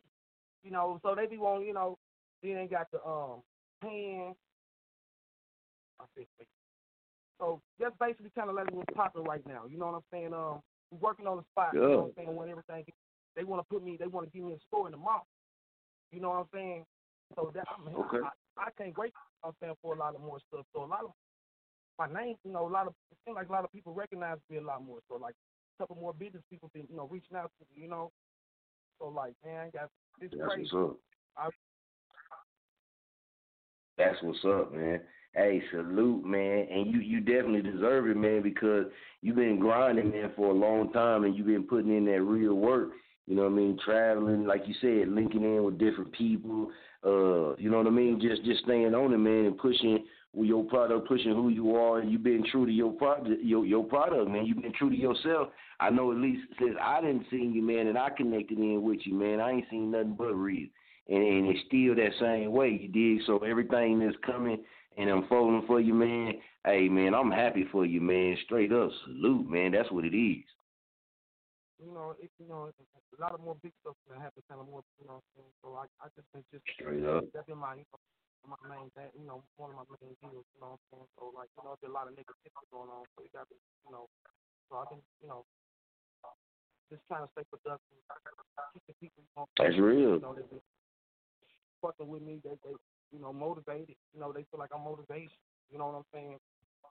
You 0.62 0.70
know, 0.70 0.98
so 1.02 1.14
they 1.14 1.26
be 1.26 1.36
wanting, 1.36 1.68
you 1.68 1.74
know, 1.74 1.98
then 2.42 2.56
they 2.56 2.66
got 2.66 2.90
the 2.90 3.04
um 3.04 3.42
said 6.14 6.46
So 7.40 7.60
that's 7.78 7.94
basically 8.00 8.30
kind 8.34 8.48
of 8.48 8.56
like 8.56 8.70
what's 8.72 8.92
popular 8.94 9.24
right 9.24 9.44
now. 9.46 9.64
You 9.68 9.78
know 9.78 9.86
what 9.86 9.96
I'm 9.96 10.08
saying? 10.12 10.32
Um, 10.32 10.60
working 11.00 11.26
on 11.26 11.38
the 11.38 11.44
spot. 11.52 11.72
Good. 11.72 11.82
You 11.82 11.88
know 11.88 11.98
what 11.98 12.06
I'm 12.06 12.24
saying? 12.24 12.36
When 12.36 12.48
everything, 12.48 12.84
they 13.36 13.44
want 13.44 13.60
to 13.60 13.66
put 13.68 13.84
me, 13.84 13.96
they 13.98 14.06
want 14.06 14.26
to 14.26 14.32
give 14.32 14.46
me 14.46 14.54
a 14.54 14.60
store 14.68 14.86
in 14.86 14.92
the 14.92 14.98
mall. 14.98 15.26
You 16.12 16.20
know 16.20 16.30
what 16.30 16.46
I'm 16.46 16.50
saying? 16.54 16.84
So 17.34 17.50
that 17.54 17.66
I 17.66 17.82
mean, 17.82 17.96
okay. 17.96 18.22
I, 18.22 18.68
I 18.68 18.68
can't 18.78 18.96
wait. 18.96 19.12
I'm 19.44 19.52
saying 19.60 19.74
for 19.82 19.94
a 19.94 19.98
lot 19.98 20.14
of 20.14 20.20
more 20.20 20.38
stuff. 20.48 20.64
So 20.74 20.84
a 20.84 20.86
lot 20.86 21.04
of 21.04 21.12
my 21.98 22.06
name, 22.06 22.36
you 22.44 22.52
know, 22.52 22.66
a 22.66 22.70
lot 22.70 22.86
of 22.86 22.94
it 23.10 23.18
seems 23.24 23.34
like 23.34 23.48
a 23.48 23.52
lot 23.52 23.64
of 23.64 23.72
people 23.72 23.92
recognize 23.94 24.38
me 24.50 24.58
a 24.58 24.62
lot 24.62 24.84
more. 24.84 24.98
So 25.08 25.16
like 25.16 25.34
a 25.34 25.53
couple 25.78 25.96
more 25.96 26.12
business 26.12 26.42
people 26.50 26.70
been, 26.74 26.86
you 26.90 26.96
know, 26.96 27.08
reaching 27.10 27.36
out 27.36 27.50
to 27.58 27.66
me. 27.74 27.82
You 27.82 27.90
know, 27.90 28.12
so 28.98 29.08
like 29.08 29.34
man, 29.44 29.70
got 29.72 29.90
it's 30.20 30.34
That's 30.38 30.52
crazy. 30.52 30.68
what's 30.72 30.90
up. 30.90 30.96
I, 31.36 31.48
That's 33.98 34.22
what's 34.22 34.44
up, 34.44 34.72
man. 34.72 35.00
Hey, 35.34 35.60
salute, 35.72 36.24
man, 36.24 36.68
and 36.70 36.86
you 36.92 37.00
you 37.00 37.20
definitely 37.20 37.62
deserve 37.62 38.06
it, 38.08 38.16
man, 38.16 38.42
because 38.42 38.86
you've 39.20 39.36
been 39.36 39.58
grinding, 39.58 40.10
man, 40.10 40.30
for 40.36 40.50
a 40.50 40.54
long 40.54 40.92
time, 40.92 41.24
and 41.24 41.34
you've 41.34 41.48
been 41.48 41.64
putting 41.64 41.96
in 41.96 42.04
that 42.06 42.22
real 42.22 42.54
work. 42.54 42.90
You 43.26 43.34
know 43.34 43.42
what 43.42 43.52
I 43.52 43.54
mean? 43.54 43.78
Traveling, 43.84 44.46
like 44.46 44.62
you 44.66 44.74
said, 44.80 45.08
linking 45.08 45.42
in 45.42 45.64
with 45.64 45.78
different 45.78 46.12
people. 46.12 46.70
Uh, 47.04 47.56
you 47.56 47.70
know 47.70 47.78
what 47.78 47.86
I 47.86 47.90
mean? 47.90 48.20
Just 48.20 48.44
just 48.44 48.62
staying 48.64 48.94
on 48.94 49.12
it, 49.12 49.18
man, 49.18 49.46
and 49.46 49.58
pushing 49.58 50.03
your 50.36 50.64
product, 50.64 51.06
pushing 51.06 51.32
who 51.32 51.48
you 51.48 51.76
are, 51.76 52.00
and 52.00 52.10
you 52.10 52.18
been 52.18 52.44
true 52.50 52.66
to 52.66 52.72
your 52.72 52.92
product, 52.92 53.42
your 53.42 53.64
your 53.64 53.84
product, 53.84 54.30
man. 54.30 54.46
You've 54.46 54.62
been 54.62 54.72
true 54.72 54.90
to 54.90 54.96
yourself. 54.96 55.48
I 55.80 55.90
know 55.90 56.10
at 56.10 56.18
least 56.18 56.42
since 56.58 56.76
I 56.80 57.00
didn't 57.00 57.26
see 57.30 57.36
you, 57.36 57.62
man, 57.62 57.86
and 57.86 57.98
I 57.98 58.10
connected 58.10 58.58
in 58.58 58.82
with 58.82 59.00
you, 59.04 59.14
man. 59.14 59.40
I 59.40 59.52
ain't 59.52 59.66
seen 59.70 59.90
nothing 59.90 60.16
but 60.16 60.34
real, 60.34 60.68
and, 61.08 61.22
and 61.22 61.46
it's 61.46 61.60
still 61.66 61.94
that 61.94 62.12
same 62.20 62.52
way. 62.52 62.70
You 62.70 62.88
dig? 62.88 63.26
So 63.26 63.38
everything 63.38 64.00
that's 64.00 64.16
coming 64.24 64.58
and 64.96 65.10
unfolding 65.10 65.66
for 65.66 65.80
you, 65.80 65.94
man. 65.94 66.34
Hey, 66.64 66.88
man, 66.88 67.14
I'm 67.14 67.30
happy 67.30 67.66
for 67.70 67.84
you, 67.84 68.00
man. 68.00 68.36
Straight 68.44 68.72
up, 68.72 68.90
salute, 69.04 69.48
man. 69.50 69.72
That's 69.72 69.90
what 69.90 70.04
it 70.04 70.16
is. 70.16 70.44
You 71.78 71.92
know, 71.92 72.14
it, 72.20 72.30
you 72.38 72.48
know, 72.48 72.70
a 72.70 73.20
lot 73.20 73.34
of 73.34 73.40
more 73.40 73.56
big 73.62 73.72
stuff 73.82 73.94
that 74.08 74.18
happens, 74.18 74.44
kind 74.48 74.60
of 74.60 74.66
more, 74.66 74.82
you 74.98 75.06
know. 75.06 75.20
What 75.20 75.24
I'm 75.36 75.42
saying? 75.42 75.52
So 75.62 75.66
I, 75.76 75.84
I 76.00 76.08
just 76.16 76.26
been 76.32 76.44
just 76.50 76.64
Straight 76.74 77.04
up. 77.04 77.24
That's 77.34 77.46
my, 77.48 77.74
you 77.74 77.84
know, 77.92 78.00
my 78.48 78.60
main, 78.68 78.88
that, 78.96 79.10
you 79.16 79.26
know, 79.26 79.42
one 79.56 79.72
of 79.72 79.76
my 79.80 79.86
main 80.00 80.14
deals. 80.20 80.44
You 80.54 80.58
know 80.60 80.76
what 80.76 80.80
I'm 80.80 80.84
saying? 80.92 81.08
So 81.16 81.32
like, 81.32 81.50
you 81.56 81.62
know, 81.64 81.74
there's 81.80 81.90
a 81.90 81.96
lot 81.96 82.08
of 82.08 82.14
negativity 82.14 82.64
going 82.68 82.90
on. 82.92 83.04
So 83.16 83.24
you 83.24 83.32
got 83.32 83.48
to, 83.48 83.56
you 83.56 83.92
know, 83.92 84.06
so 84.68 84.80
I've 84.80 84.90
been, 84.90 85.02
you 85.22 85.28
know, 85.28 85.44
just 86.92 87.02
trying 87.08 87.24
to 87.24 87.30
stay 87.32 87.44
productive, 87.48 88.00
keep 88.72 88.84
the 88.86 88.94
people. 89.00 89.24
You 89.24 89.34
know, 89.36 89.46
That's 89.56 89.78
real. 89.80 90.20
You 90.20 90.24
know, 90.24 90.34
they've 90.36 90.50
been 90.50 90.64
fucking 91.80 92.08
with 92.08 92.22
me. 92.22 92.40
They, 92.44 92.56
they, 92.64 92.76
you 93.12 93.20
know, 93.20 93.32
motivated. 93.32 93.96
You 94.12 94.20
know, 94.20 94.32
they 94.32 94.44
feel 94.52 94.60
like 94.60 94.72
I'm 94.74 94.84
motivation. 94.84 95.40
You 95.72 95.80
know 95.80 95.88
what 95.92 96.04
I'm 96.04 96.08
saying? 96.12 96.38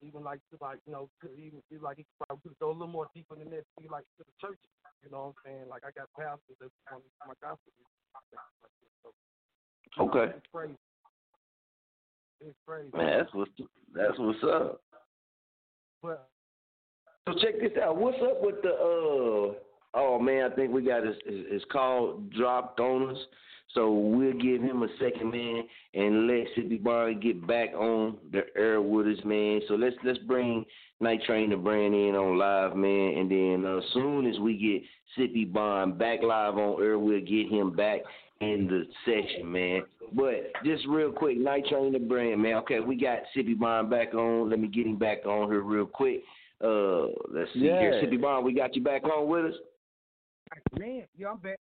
Even 0.02 0.26
like 0.26 0.42
to 0.52 0.58
like, 0.60 0.82
you 0.86 0.92
know, 0.92 1.08
to 1.24 1.32
even 1.38 1.64
feel 1.70 1.80
like 1.80 2.02
he 2.02 2.04
could 2.04 2.28
probably 2.28 2.52
go 2.60 2.72
a 2.72 2.76
little 2.76 2.92
more 2.92 3.08
deeper 3.16 3.36
than 3.36 3.50
that. 3.54 3.64
Be 3.80 3.88
like 3.88 4.04
to 4.20 4.26
the 4.26 4.36
church. 4.42 4.60
You 5.06 5.12
know 5.12 5.32
what 5.32 5.36
I'm 5.36 5.40
saying? 5.46 5.66
Like 5.70 5.84
I 5.88 5.92
got 5.96 6.12
pastors 6.18 6.58
that 6.60 6.72
want 6.92 7.04
my 7.24 7.38
gospel. 7.40 7.72
So, 9.04 9.14
Okay. 10.00 10.34
It's 10.36 10.48
crazy. 10.52 10.76
It's 12.42 12.56
crazy. 12.68 12.90
Man, 12.96 13.20
that's 13.20 13.34
what's 13.34 13.52
that's 13.94 14.18
what's 14.18 14.44
up. 14.44 14.82
But 16.02 16.30
So 17.28 17.34
check 17.42 17.60
this 17.60 17.72
out. 17.82 17.98
What's 17.98 18.18
up 18.22 18.42
with 18.42 18.62
the 18.62 18.70
uh? 18.70 19.54
Oh 19.96 20.20
man, 20.20 20.52
I 20.52 20.56
think 20.56 20.72
we 20.72 20.84
got 20.84 21.06
his. 21.06 21.16
It's 21.26 21.66
called 21.72 22.32
dropped 22.34 22.80
on 22.80 23.12
us. 23.12 23.22
So 23.74 23.92
we'll 23.92 24.34
give 24.34 24.62
him 24.62 24.84
a 24.84 24.88
second, 25.00 25.32
man, 25.32 25.64
and 25.96 26.28
let 26.28 26.46
Sippi 26.56 26.82
Bond 26.82 27.24
get 27.24 27.46
back 27.48 27.74
on 27.74 28.18
the 28.32 28.44
air 28.56 28.82
with 28.82 29.08
us, 29.08 29.24
man. 29.26 29.62
So 29.68 29.74
let's 29.74 29.96
let's 30.04 30.20
bring 30.20 30.64
Night 31.00 31.24
Train 31.26 31.50
the 31.50 31.58
brand 31.58 31.96
in 31.96 32.16
on 32.16 32.38
live, 32.38 32.76
man, 32.76 33.18
and 33.18 33.32
then 33.32 33.66
uh, 33.66 33.78
as 33.78 33.84
soon 33.94 34.28
as 34.28 34.40
we 34.40 34.58
get 34.58 34.84
Sippi 35.18 35.52
Bond 35.52 35.98
back 35.98 36.22
live 36.22 36.56
on 36.58 36.84
air, 36.84 37.00
we'll 37.00 37.20
get 37.22 37.50
him 37.50 37.76
back 37.76 38.02
in 38.44 38.68
the 38.68 38.84
session, 39.06 39.52
man. 39.52 39.84
But 40.14 40.52
just 40.64 40.86
real 40.88 41.12
quick, 41.12 41.38
Night 41.38 41.66
Train 41.68 41.94
the 41.94 42.00
brand, 42.00 42.42
man. 42.42 42.56
Okay, 42.56 42.80
we 42.80 42.96
got 42.96 43.20
Sippi 43.36 43.58
Bond 43.58 43.90
back 43.90 44.14
on. 44.14 44.50
Let 44.50 44.60
me 44.60 44.68
get 44.68 44.86
him 44.86 44.98
back 44.98 45.26
on 45.26 45.50
here 45.50 45.62
real 45.62 45.86
quick. 45.86 46.22
Uh, 46.64 47.08
let's 47.34 47.52
see 47.54 47.62
here, 47.62 48.02
Sippi 48.04 48.22
Bond. 48.22 48.46
We 48.46 48.54
got 48.54 48.76
you 48.76 48.84
back 48.84 49.04
on 49.04 49.28
with 49.28 49.46
us. 49.46 49.54
man, 50.78 51.04
yeah, 51.18 51.30
I'm 51.30 51.38
back. 51.38 51.60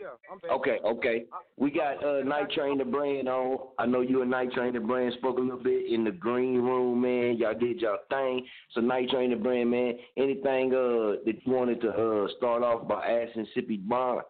Yeah, 0.00 0.08
I'm 0.32 0.38
back. 0.38 0.50
Okay, 0.52 0.78
okay. 0.82 1.24
We 1.58 1.70
got 1.70 2.02
uh, 2.02 2.22
Night 2.24 2.50
Train 2.52 2.78
the 2.78 2.86
brand 2.86 3.28
on. 3.28 3.58
I 3.78 3.84
know 3.84 4.00
you 4.00 4.22
and 4.22 4.30
Night 4.30 4.50
Train 4.52 4.72
the 4.72 4.80
brand 4.80 5.12
spoke 5.18 5.36
a 5.36 5.42
little 5.42 5.62
bit 5.62 5.92
in 5.92 6.04
the 6.04 6.10
green 6.10 6.54
room, 6.62 7.02
man. 7.02 7.36
Y'all 7.36 7.52
did 7.52 7.80
y'all 7.80 7.98
thing. 8.08 8.46
So 8.72 8.80
Night 8.80 9.10
Train 9.10 9.30
the 9.30 9.36
brand, 9.36 9.70
man. 9.70 9.98
Anything 10.16 10.72
uh 10.72 11.20
that 11.26 11.34
you 11.44 11.52
wanted 11.52 11.82
to 11.82 11.90
uh 11.90 12.28
start 12.38 12.62
off 12.62 12.88
by 12.88 13.06
asking 13.06 13.46
Sippi 13.54 13.86
Bond? 13.86 14.22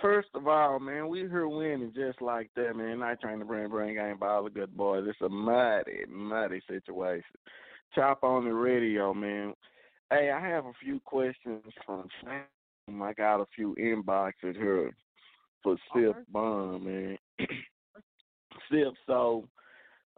First 0.00 0.28
of 0.34 0.46
all, 0.46 0.78
man, 0.78 1.08
we 1.08 1.20
here 1.20 1.48
winning 1.48 1.92
just 1.94 2.22
like 2.22 2.50
that, 2.54 2.76
man. 2.76 3.00
Night 3.00 3.20
trying 3.20 3.40
to 3.40 3.44
bring 3.44 3.68
bring 3.68 3.96
game 3.96 4.16
by 4.18 4.28
all 4.28 4.44
the 4.44 4.50
good 4.50 4.76
boys. 4.76 5.04
It's 5.08 5.20
a 5.20 5.28
muddy, 5.28 6.04
muddy 6.08 6.60
situation. 6.68 7.24
Chop 7.94 8.22
on 8.22 8.44
the 8.44 8.52
radio, 8.52 9.12
man. 9.12 9.54
Hey, 10.10 10.30
I 10.30 10.40
have 10.40 10.66
a 10.66 10.72
few 10.80 11.00
questions 11.00 11.62
from 11.84 12.06
Sam. 12.22 13.02
I 13.02 13.12
got 13.14 13.40
a 13.40 13.46
few 13.56 13.74
inboxes 13.78 14.56
here 14.56 14.94
for 15.64 15.76
Sip 15.92 16.16
Bond, 16.30 16.84
man. 16.84 17.18
Sip, 18.70 18.94
so 19.06 19.48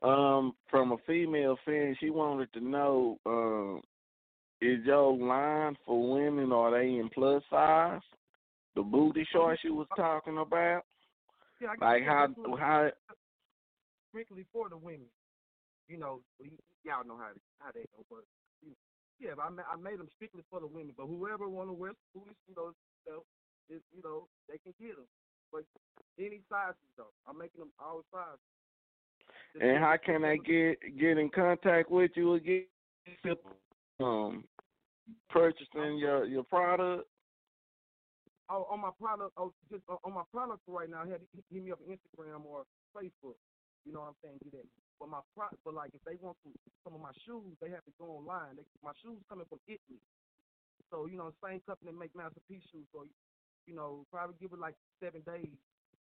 um 0.03 0.55
from 0.71 0.93
a 0.93 0.97
female 1.07 1.57
fan, 1.65 1.97
she 2.01 2.11
wanted 2.11 2.53
to 2.53 2.61
know, 2.61 3.19
um, 3.25 3.81
is 4.61 4.85
your 4.85 5.17
line 5.17 5.77
for 5.87 6.15
women 6.17 6.53
are 6.53 6.71
they 6.71 6.99
in 6.99 7.09
plus 7.15 7.43
size? 7.49 8.01
The 8.77 8.83
booty 8.83 9.27
shorts 9.33 9.63
you 9.65 9.75
was 9.75 9.89
talking 9.97 10.39
about? 10.39 10.85
Yeah, 11.61 11.75
Like 11.81 12.05
how 12.05 12.29
how 12.59 12.91
strictly 14.09 14.47
for 14.53 14.69
the 14.69 14.77
women. 14.77 15.09
You 15.89 15.99
know, 15.99 16.21
y'all 16.85 17.05
know 17.07 17.17
how 17.17 17.31
how 17.59 17.71
they 17.75 17.85
go, 17.97 18.05
but 18.09 18.25
you 18.63 18.73
yeah, 19.19 19.31
but 19.37 19.43
I 19.43 19.51
ma- 19.51 19.71
I 19.73 19.77
made 19.77 19.99
them 19.99 20.09
strictly 20.15 20.43
for 20.51 20.61
the 20.61 20.67
women. 20.67 20.95
But 20.97 21.07
whoever 21.07 21.49
want 21.49 21.69
to 21.69 21.73
wear 21.73 21.93
booties, 22.15 22.37
you 22.49 22.55
know, 22.57 22.73
so, 23.07 23.25
is, 23.69 23.83
you 23.95 24.03
know, 24.03 24.29
they 24.49 24.59
can 24.59 24.73
get 24.81 24.97
them. 24.97 25.07
But 25.53 25.65
any 26.19 26.41
sizes 26.49 26.77
though, 26.97 27.13
I'm 27.29 27.39
making 27.39 27.61
them 27.61 27.73
all 27.79 28.03
sizes. 28.13 28.39
Just 29.53 29.65
and 29.65 29.79
how 29.79 29.97
can 29.97 30.25
I 30.25 30.37
get 30.37 30.79
get 30.99 31.19
in 31.19 31.29
contact 31.29 31.91
with 31.91 32.13
you 32.15 32.35
again? 32.35 32.67
Um, 34.01 34.45
purchasing 35.29 35.99
your 35.99 36.25
your 36.25 36.45
product. 36.45 37.07
Oh, 38.51 38.67
on 38.67 38.83
my 38.83 38.91
product, 38.99 39.31
oh, 39.39 39.55
just 39.71 39.87
uh, 39.87 40.03
on 40.03 40.11
my 40.19 40.27
product 40.35 40.67
right 40.67 40.91
now, 40.91 41.07
hit, 41.07 41.23
hit 41.55 41.63
me 41.63 41.71
up 41.71 41.79
on 41.87 41.95
Instagram 41.95 42.43
or 42.45 42.67
Facebook. 42.91 43.39
You 43.87 43.95
know 43.95 44.03
what 44.03 44.19
I'm 44.19 44.21
saying? 44.27 44.39
Do 44.43 44.51
that. 44.59 44.67
But 44.99 45.09
my 45.09 45.23
pro, 45.39 45.47
but 45.65 45.73
like 45.79 45.95
if 45.95 46.03
they 46.03 46.19
want 46.21 46.37
some 46.43 46.53
some 46.85 46.93
of 46.99 47.01
my 47.01 47.15
shoes, 47.25 47.55
they 47.63 47.71
have 47.71 47.87
to 47.87 47.95
go 47.97 48.19
online. 48.21 48.59
They, 48.59 48.67
my 48.83 48.93
shoes 49.01 49.23
coming 49.31 49.47
from 49.49 49.63
Italy, 49.71 50.03
so 50.91 51.07
you 51.07 51.17
know, 51.17 51.31
the 51.31 51.39
same 51.41 51.63
company 51.65 51.95
make 51.95 52.13
masterpiece 52.13 52.67
shoes. 52.75 52.85
So 52.93 53.07
you 53.71 53.75
know, 53.79 54.03
probably 54.11 54.35
give 54.43 54.53
it 54.53 54.59
like 54.61 54.75
seven 54.99 55.23
days, 55.23 55.55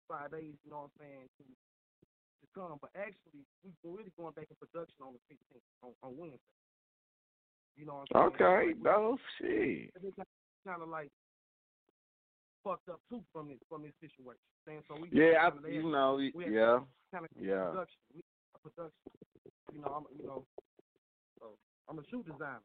five 0.07 0.29
days. 0.31 0.53
You 0.63 0.69
know 0.71 0.87
what 0.87 0.93
I'm 0.93 1.01
saying? 1.01 1.25
To 1.41 1.43
to 1.43 2.45
come. 2.53 2.77
But 2.79 2.93
actually, 2.95 3.43
we- 3.65 3.73
we're 3.83 3.97
really 3.97 4.13
going 4.15 4.37
back 4.37 4.47
in 4.47 4.55
production 4.61 5.01
on 5.01 5.17
the 5.17 5.21
15th 5.27 5.65
on, 5.83 5.91
on 6.05 6.11
Wednesday. 6.15 6.53
You 7.75 7.85
know 7.89 8.05
what 8.05 8.13
I'm 8.13 8.31
saying? 8.37 8.39
Okay, 8.39 8.67
Like, 8.77 8.83
no 8.85 9.17
shit. 9.41 9.89
kind 10.65 10.81
of 10.81 10.89
like 10.89 11.09
fucked 12.67 12.89
up 12.89 12.99
too 13.09 13.21
from 13.31 13.47
this 13.49 13.57
from 13.69 13.83
this 13.83 13.93
situation. 14.01 14.41
Saying 14.65 14.83
so 14.87 14.95
we 14.99 15.09
Yeah, 15.11 15.47
I, 15.47 15.69
you 15.69 15.89
know, 15.89 16.15
we 16.15 16.33
yeah, 16.35 16.79
kind 17.13 17.25
of 17.25 17.31
yeah. 17.39 17.69
production, 17.71 17.99
we, 18.13 18.21
production. 18.61 19.11
You 19.73 19.81
know, 19.81 19.87
I'm 19.87 20.05
you 20.19 20.27
know, 20.27 20.43
so 21.39 21.45
I'm 21.89 21.99
a 21.99 22.01
shoe 22.09 22.23
designer. 22.23 22.59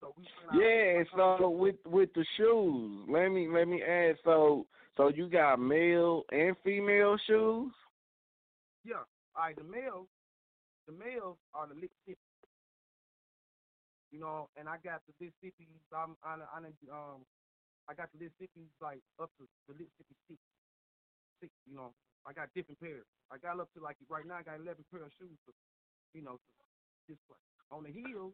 So 0.00 0.14
we 0.16 0.24
went 0.46 0.56
out- 0.56 0.62
Yeah, 0.62 1.02
so 1.40 1.50
with 1.50 1.76
with 1.86 2.10
the 2.14 2.24
shoes, 2.36 3.06
let 3.08 3.28
me 3.30 3.48
let 3.48 3.66
me 3.66 3.82
ask. 3.82 4.18
So 4.24 4.66
so 4.96 5.08
you 5.08 5.28
got 5.28 5.58
male 5.60 6.22
and 6.30 6.56
female 6.64 7.16
shoes? 7.26 7.72
Yeah. 8.84 9.04
All 9.36 9.44
right, 9.44 9.56
the 9.56 9.62
males, 9.64 10.08
the 10.86 10.92
males 10.92 11.36
are 11.54 11.66
the 11.66 11.74
Mississippi. 11.74 12.18
You 14.10 14.18
know, 14.18 14.48
and 14.56 14.68
I 14.68 14.76
got 14.82 15.02
the 15.06 15.12
Mississippi. 15.24 15.68
I'm 15.94 16.16
on, 16.24 16.42
on 16.54 16.64
um, 16.90 17.20
I 17.90 17.94
got 17.98 18.06
the 18.14 18.22
Mississippi 18.22 18.70
like 18.78 19.02
up 19.18 19.34
to 19.42 19.50
the 19.66 19.74
Mississippi 19.74 20.14
six, 20.30 20.38
six. 21.42 21.50
You 21.66 21.74
know, 21.74 21.90
I 22.22 22.30
got 22.30 22.46
different 22.54 22.78
pairs. 22.78 23.02
I 23.34 23.42
got 23.42 23.58
up 23.58 23.66
to 23.74 23.82
like 23.82 23.98
right 24.06 24.22
now. 24.22 24.38
I 24.38 24.46
got 24.46 24.62
eleven 24.62 24.86
pair 24.94 25.02
of 25.02 25.10
shoes. 25.18 25.34
To, 25.46 25.52
you 26.14 26.22
know, 26.22 26.38
to 26.38 26.50
display. 27.10 27.42
On 27.74 27.82
the 27.82 27.90
heels, 27.90 28.30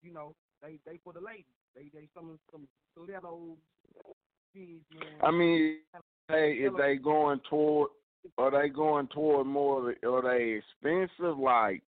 you 0.00 0.16
know, 0.16 0.32
they 0.64 0.80
they 0.88 0.96
for 1.04 1.12
the 1.12 1.20
ladies. 1.20 1.52
They 1.76 1.92
they 1.92 2.08
some 2.16 2.40
some 2.48 2.64
stilettos. 2.96 3.60
Jeans, 4.56 4.80
man. 4.96 5.20
I 5.20 5.30
mean, 5.30 5.84
they 6.32 6.56
if 6.64 6.72
they 6.80 6.96
going 6.96 7.40
toward 7.50 7.90
are 8.38 8.50
they 8.50 8.68
going 8.68 9.08
toward 9.08 9.46
more 9.46 9.94
are 10.04 10.22
they 10.22 10.56
expensive 10.56 11.36
like 11.36 11.82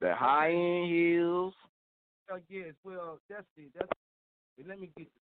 the 0.00 0.12
high 0.14 0.50
end 0.50 0.90
heels? 0.90 1.54
Uh, 2.32 2.38
yes, 2.48 2.74
well, 2.84 3.20
that's 3.30 3.46
it. 3.56 3.70
That's 3.74 3.88
it. 4.58 4.66
Let 4.66 4.80
me 4.80 4.90
get 4.96 5.06
this. 5.06 5.21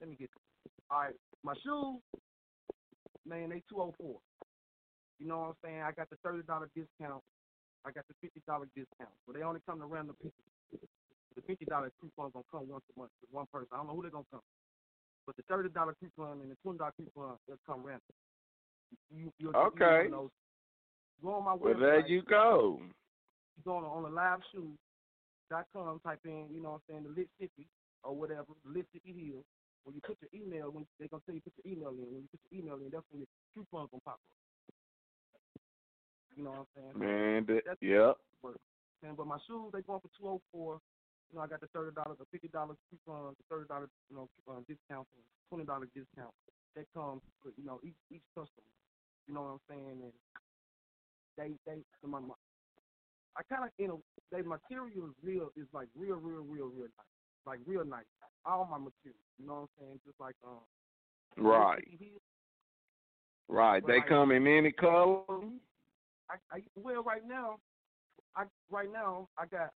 Let 0.00 0.10
me 0.10 0.16
get 0.16 0.30
this. 0.30 0.72
All 0.90 1.00
right, 1.00 1.14
my 1.42 1.54
shoes, 1.64 2.00
man, 3.26 3.50
they 3.50 3.62
two 3.68 3.80
oh 3.80 3.94
four. 3.98 4.18
You 5.18 5.26
know 5.26 5.38
what 5.38 5.48
I'm 5.48 5.60
saying? 5.64 5.82
I 5.82 5.92
got 5.92 6.10
the 6.10 6.16
thirty 6.22 6.42
dollar 6.42 6.68
discount. 6.76 7.22
I 7.84 7.90
got 7.90 8.04
the 8.08 8.14
fifty 8.20 8.42
dollar 8.46 8.66
discount. 8.76 9.14
But 9.26 9.36
they 9.36 9.42
only 9.42 9.60
come 9.66 9.80
to 9.80 9.86
random 9.86 10.16
people. 10.20 10.44
The 11.34 11.42
fifty 11.42 11.64
dollar 11.64 11.90
coupon 12.00 12.30
gonna 12.32 12.44
come 12.50 12.68
once 12.68 12.84
a 12.96 13.00
month 13.00 13.12
with 13.20 13.32
one 13.32 13.46
person. 13.52 13.68
I 13.72 13.76
don't 13.78 13.88
know 13.88 13.94
who 13.94 14.02
they're 14.02 14.10
gonna 14.10 14.30
come. 14.30 14.44
But 15.26 15.36
the 15.36 15.42
thirty 15.48 15.68
dollar 15.70 15.94
coupon 16.00 16.40
and 16.42 16.50
the 16.50 16.56
twenty 16.62 16.78
dollar 16.78 16.92
coupon 16.96 17.36
they'll 17.48 17.58
come 17.66 17.82
random. 17.82 18.14
You, 19.10 19.32
you, 19.38 19.52
Okay. 19.52 20.08
You 20.08 20.30
go 21.22 21.34
on 21.34 21.44
my 21.44 21.54
Well, 21.54 21.78
there 21.78 22.06
you 22.06 22.22
go. 22.22 22.78
You 23.56 23.62
go 23.64 23.76
on 23.76 23.84
on 23.84 24.02
the 24.02 24.10
live 24.10 24.40
shoe 24.52 24.70
dot 25.50 25.66
com, 25.72 26.00
type 26.04 26.20
in, 26.24 26.46
you 26.52 26.62
know 26.62 26.72
what 26.72 26.80
I'm 26.88 27.02
saying, 27.02 27.02
the 27.04 27.20
Lit 27.20 27.28
Sippi 27.40 27.66
or 28.02 28.14
whatever, 28.14 28.52
Mississippi 28.64 29.32
Hill. 29.32 29.42
When 29.86 29.94
you 29.94 30.02
put 30.02 30.18
your 30.18 30.34
email, 30.34 30.74
when 30.74 30.82
they're 30.98 31.06
gonna 31.06 31.22
tell 31.22 31.38
you 31.38 31.46
put 31.46 31.54
your 31.62 31.70
email 31.70 31.94
in. 31.94 32.10
When 32.10 32.26
you 32.26 32.30
put 32.34 32.42
your 32.50 32.58
email 32.58 32.74
in, 32.82 32.90
that's 32.90 33.06
when 33.14 33.22
your 33.22 33.30
true 33.54 33.62
funds 33.70 33.86
gonna 33.94 34.02
pop 34.02 34.18
up. 34.18 34.34
You 36.34 36.42
know 36.42 36.66
what 36.66 36.66
I'm 36.66 36.70
saying? 36.74 36.94
Man, 36.98 37.46
that, 37.46 37.62
That's 37.64 37.78
yep. 37.78 38.18
But, 38.42 38.58
and, 39.06 39.14
but 39.14 39.30
my 39.30 39.38
shoes 39.46 39.70
they 39.70 39.86
going 39.86 40.02
for 40.02 40.10
two 40.18 40.26
oh 40.26 40.42
four. 40.50 40.82
You 41.30 41.38
know, 41.38 41.46
I 41.46 41.48
got 41.48 41.62
the 41.62 41.70
thirty 41.70 41.94
dollars, 41.94 42.18
the 42.18 42.26
fifty 42.34 42.50
dollars 42.50 42.76
coupon, 42.90 43.38
the 43.38 43.46
thirty 43.46 43.70
dollars, 43.70 43.94
you 44.10 44.18
know, 44.18 44.26
uh, 44.50 44.58
discount, 44.66 45.06
twenty 45.48 45.64
dollars 45.64 45.88
discount. 45.94 46.34
That 46.74 46.90
comes 46.90 47.22
with 47.46 47.54
you 47.54 47.64
know 47.64 47.78
each 47.86 47.96
each 48.10 48.26
customer. 48.34 48.66
You 49.30 49.38
know 49.38 49.42
what 49.46 49.54
I'm 49.54 49.64
saying? 49.70 49.96
And 50.02 50.14
they 51.38 51.54
they 51.62 51.78
my, 52.02 52.18
my 52.18 52.34
I 53.38 53.42
kind 53.46 53.64
of 53.64 53.70
you 53.78 53.88
know 53.88 54.02
they 54.34 54.42
material 54.42 55.06
is 55.08 55.16
real 55.22 55.54
is 55.56 55.70
like 55.72 55.88
real 55.94 56.18
real 56.18 56.42
real 56.42 56.68
real 56.74 56.90
nice, 56.90 57.15
like 57.46 57.60
real 57.66 57.84
nice. 57.84 58.04
All 58.44 58.66
my 58.70 58.78
material. 58.78 59.18
You 59.38 59.46
know 59.46 59.52
what 59.54 59.60
I'm 59.60 59.68
saying? 59.80 60.00
Just 60.06 60.20
like 60.20 60.34
um. 60.44 60.60
Right. 61.36 61.84
Right. 63.48 63.82
But 63.82 63.88
They 63.88 63.98
like- 63.98 64.08
come 64.08 64.30
in 64.32 64.46
any 64.46 64.72
color. 64.72 65.22
I, 66.28 66.34
I 66.56 66.62
well 66.74 67.02
right 67.04 67.22
now, 67.26 67.56
I 68.36 68.44
right 68.70 68.88
now 68.92 69.28
I 69.38 69.46
got 69.46 69.70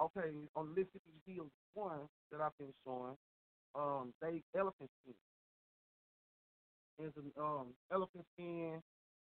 okay 0.00 0.30
on 0.54 0.70
Mississippi 0.74 1.22
Hills 1.26 1.50
one 1.72 2.00
that 2.30 2.40
I've 2.40 2.56
been 2.58 2.72
showing. 2.84 3.16
Um, 3.74 4.12
they 4.20 4.42
elephant 4.58 4.90
skin. 5.02 5.14
There's 6.98 7.12
an 7.16 7.32
um 7.42 7.68
elephant 7.92 8.24
skin. 8.34 8.80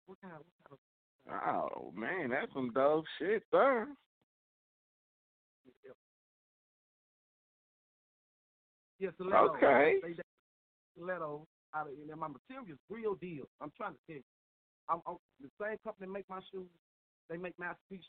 What 0.06 0.18
kind? 0.22 0.34
Of, 0.36 0.42
What 0.70 0.80
kind 1.28 1.58
of? 1.58 1.70
Oh 1.74 1.92
man, 1.96 2.30
that's 2.30 2.54
some 2.54 2.72
dope 2.74 3.06
shit 3.18 3.44
there. 3.52 3.88
Yeah, 9.00 9.10
stiletto. 9.16 9.56
Okay. 9.56 9.96
They, 10.04 10.14
they, 10.14 10.24
stiletto 10.96 11.48
out 11.74 11.88
of 11.88 11.94
and 11.94 12.20
my 12.20 12.28
material's 12.28 12.80
real 12.90 13.16
deal. 13.16 13.46
I'm 13.62 13.72
trying 13.78 13.94
to 13.94 14.00
tell 14.08 14.18
you. 14.18 14.24
I'm, 14.90 15.02
I'm 15.08 15.18
the 15.42 15.50
same 15.62 15.78
company 15.84 16.12
make 16.12 16.30
my 16.30 16.40
shoes. 16.52 16.68
They 17.30 17.38
make 17.38 17.58
masterpieces. 17.60 18.06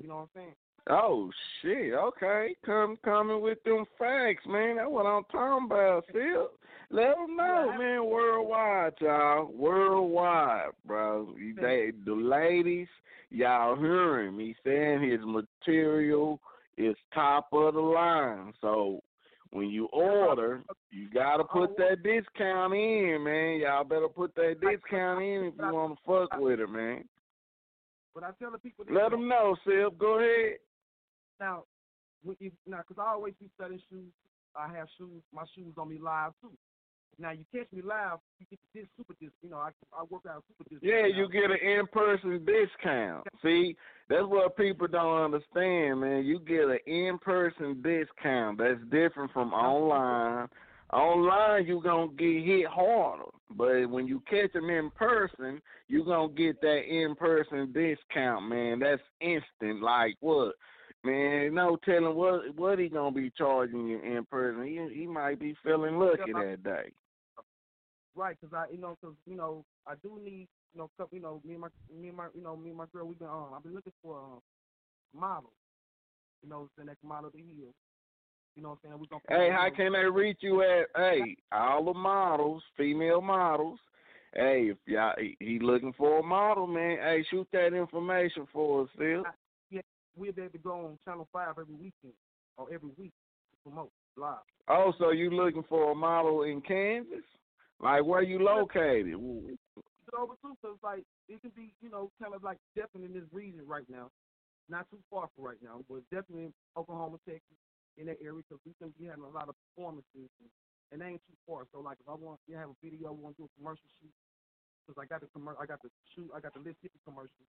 You 0.00 0.08
know 0.08 0.14
what 0.16 0.22
I'm 0.22 0.28
saying? 0.34 0.54
Oh 0.90 1.30
shit, 1.60 1.92
okay. 1.92 2.56
Come 2.64 2.96
coming 3.04 3.40
with 3.40 3.62
them 3.64 3.84
facts, 3.98 4.44
man. 4.46 4.76
That's 4.76 4.88
what 4.90 5.06
I'm 5.06 5.24
talking 5.30 5.66
about, 5.66 6.04
still. 6.10 6.48
Let 6.90 7.14
them 7.16 7.36
know, 7.36 7.72
man, 7.78 8.04
worldwide, 8.04 8.94
y'all. 9.00 9.50
Worldwide, 9.52 10.70
bro. 10.84 11.34
They, 11.60 11.92
the 12.04 12.12
ladies, 12.12 12.88
y'all 13.30 13.76
hearing 13.76 14.36
me 14.36 14.54
saying 14.64 15.08
his 15.08 15.20
material 15.24 16.40
is 16.76 16.96
top 17.14 17.48
of 17.52 17.74
the 17.74 17.80
line. 17.80 18.52
So 18.60 19.01
when 19.52 19.68
you 19.68 19.86
order, 19.92 20.62
you 20.90 21.08
gotta 21.12 21.44
put 21.44 21.70
oh. 21.70 21.74
that 21.78 22.02
discount 22.02 22.72
in, 22.72 23.22
man. 23.22 23.60
Y'all 23.60 23.84
better 23.84 24.08
put 24.08 24.34
that 24.34 24.56
discount 24.60 25.22
in 25.22 25.44
if 25.44 25.54
you 25.58 25.72
want 25.72 25.96
to 25.96 26.00
fuck 26.06 26.40
with 26.40 26.58
it, 26.58 26.68
man. 26.68 27.04
But 28.14 28.24
I 28.24 28.30
tell 28.38 28.50
the 28.50 28.58
people. 28.58 28.86
Let 28.90 29.10
them 29.10 29.28
know, 29.28 29.54
Sip. 29.64 29.98
Go 29.98 30.18
ahead. 30.18 30.56
Now, 31.38 31.64
you, 32.38 32.50
now, 32.66 32.78
because 32.86 33.02
I 33.02 33.12
always 33.12 33.34
be 33.40 33.50
selling 33.58 33.80
shoes. 33.90 34.12
I 34.56 34.74
have 34.74 34.88
shoes. 34.98 35.22
My 35.34 35.44
shoes 35.54 35.74
on 35.76 35.90
me 35.90 35.98
live 35.98 36.32
too. 36.40 36.52
Now 37.18 37.32
you 37.32 37.44
catch 37.54 37.70
me 37.72 37.82
live, 37.82 38.18
you 38.50 38.56
get 38.56 38.60
this 38.74 38.88
super 38.96 39.14
disc. 39.20 39.32
You 39.42 39.50
know, 39.50 39.58
I 39.58 39.70
I 39.96 40.04
work 40.10 40.22
out 40.28 40.44
super 40.48 40.68
disc. 40.68 40.82
Yeah, 40.82 41.06
you 41.06 41.28
get 41.28 41.50
an 41.50 41.58
in-person 41.62 42.44
discount. 42.44 43.26
See, 43.42 43.76
that's 44.08 44.26
what 44.26 44.56
people 44.56 44.86
don't 44.88 45.24
understand, 45.24 46.00
man. 46.00 46.24
You 46.24 46.40
get 46.40 46.64
an 46.64 46.78
in-person 46.86 47.82
discount. 47.82 48.58
That's 48.58 48.80
different 48.90 49.32
from 49.32 49.52
online. 49.52 50.48
Online, 50.92 51.66
you're 51.66 51.80
gonna 51.80 52.12
get 52.18 52.44
hit 52.44 52.66
harder, 52.66 53.30
but 53.50 53.88
when 53.88 54.06
you 54.06 54.22
catch 54.28 54.52
them 54.52 54.68
in 54.68 54.90
person, 54.90 55.62
you're 55.88 56.04
gonna 56.04 56.32
get 56.34 56.60
that 56.60 56.82
in-person 56.86 57.72
discount, 57.72 58.46
man. 58.46 58.78
That's 58.80 59.00
instant. 59.20 59.82
Like 59.82 60.16
what? 60.20 60.54
Man, 61.04 61.54
no 61.54 61.76
telling 61.84 62.14
what 62.14 62.54
what 62.56 62.78
he 62.78 62.88
gonna 62.88 63.10
be 63.10 63.32
charging 63.36 63.88
you 63.88 64.00
in 64.00 64.24
person. 64.30 64.64
He 64.66 65.00
he 65.00 65.06
might 65.06 65.40
be 65.40 65.56
feeling 65.64 65.98
lucky 65.98 66.32
that 66.32 66.62
day. 66.62 66.92
Right, 68.14 68.36
because 68.40 68.54
I, 68.54 68.72
you 68.72 68.78
know, 68.78 68.96
because 69.00 69.16
you 69.26 69.36
know, 69.36 69.64
I 69.86 69.94
do 70.02 70.20
need, 70.22 70.48
you 70.74 70.80
know, 70.80 70.90
couple, 70.98 71.16
you 71.16 71.22
know, 71.22 71.40
me 71.44 71.54
and 71.54 71.62
my, 71.62 71.68
me 71.94 72.08
and 72.08 72.16
my, 72.16 72.26
you 72.34 72.42
know, 72.42 72.56
me 72.56 72.68
and 72.68 72.78
my 72.78 72.84
girl, 72.92 73.06
we've 73.06 73.18
been, 73.18 73.28
um, 73.28 73.48
I've 73.56 73.62
been 73.62 73.74
looking 73.74 73.92
for 74.02 74.18
a 74.18 75.18
model, 75.18 75.52
you 76.42 76.50
know, 76.50 76.68
the 76.76 76.84
next 76.84 77.02
model 77.02 77.30
to 77.30 77.38
heal. 77.38 77.72
You 78.54 78.62
know 78.62 78.70
what 78.70 78.78
I'm 78.84 78.90
saying? 78.90 79.00
We 79.00 79.06
gonna. 79.06 79.22
Hey, 79.28 79.50
how 79.50 79.70
can 79.74 79.94
they 79.94 80.04
reach 80.04 80.38
you 80.40 80.62
at? 80.62 80.88
Hey, 80.94 81.36
all 81.52 81.84
the 81.84 81.94
models, 81.94 82.62
female 82.76 83.22
models. 83.22 83.78
Hey, 84.34 84.70
if 84.70 84.76
y'all 84.86 85.14
he- 85.18 85.36
he 85.40 85.58
looking 85.58 85.94
for 85.94 86.18
a 86.18 86.22
model, 86.22 86.66
man. 86.66 86.98
Hey, 86.98 87.24
shoot 87.30 87.48
that 87.52 87.72
information 87.72 88.46
for 88.52 88.82
us, 88.82 88.90
Phil. 88.98 89.24
Yeah, 89.70 89.80
we'll 90.16 90.32
be 90.32 90.42
able 90.42 90.52
to 90.52 90.58
go 90.58 90.72
on 90.72 90.98
Channel 91.06 91.28
Five 91.32 91.58
every 91.58 91.74
weekend 91.74 92.12
or 92.58 92.66
every 92.72 92.90
week 92.98 93.12
to 93.52 93.70
promote 93.70 93.90
live. 94.16 94.36
Oh, 94.68 94.92
so 94.98 95.10
you 95.12 95.30
looking 95.30 95.64
for 95.64 95.92
a 95.92 95.94
model 95.94 96.42
in 96.42 96.60
Kansas? 96.60 97.24
Like 97.82 98.04
where 98.06 98.22
you 98.22 98.38
located? 98.38 99.18
It's 99.18 100.14
over 100.16 100.34
too, 100.40 100.54
so 100.62 100.78
it's 100.78 100.82
like 100.82 101.02
it 101.28 101.42
can 101.42 101.50
be, 101.56 101.74
you 101.82 101.90
know, 101.90 102.10
kind 102.22 102.34
of 102.34 102.42
like 102.42 102.58
definitely 102.76 103.10
in 103.10 103.14
this 103.14 103.28
region 103.32 103.66
right 103.66 103.84
now. 103.90 104.08
Not 104.70 104.86
too 104.90 105.02
far 105.10 105.28
from 105.34 105.44
right 105.44 105.58
now, 105.62 105.82
but 105.90 106.06
definitely 106.14 106.46
in 106.46 106.54
Oklahoma, 106.78 107.18
Texas, 107.26 107.58
in 107.98 108.06
that 108.06 108.22
area, 108.22 108.40
because 108.46 108.62
we 108.64 108.72
can 108.78 108.94
be 108.98 109.06
having 109.06 109.24
a 109.24 109.34
lot 109.34 109.48
of 109.48 109.56
performances, 109.66 110.30
and, 110.94 111.00
they 111.00 111.06
ain't 111.18 111.22
too 111.26 111.34
far. 111.46 111.66
So 111.74 111.80
like, 111.80 111.98
if 111.98 112.08
I 112.08 112.14
want 112.14 112.38
to 112.48 112.54
have 112.54 112.70
a 112.70 112.78
video, 112.78 113.08
I 113.08 113.10
want 113.10 113.36
to 113.36 113.42
do 113.42 113.48
a 113.50 113.52
commercial 113.58 113.90
shoot, 113.98 114.14
because 114.86 115.02
I 115.02 115.06
got 115.10 115.20
the 115.20 115.26
commer- 115.34 115.58
I 115.60 115.66
got 115.66 115.82
the 115.82 115.90
shoot, 116.14 116.30
I 116.34 116.38
got 116.38 116.54
the 116.54 116.60
Mississippi 116.60 117.02
commercial 117.04 117.42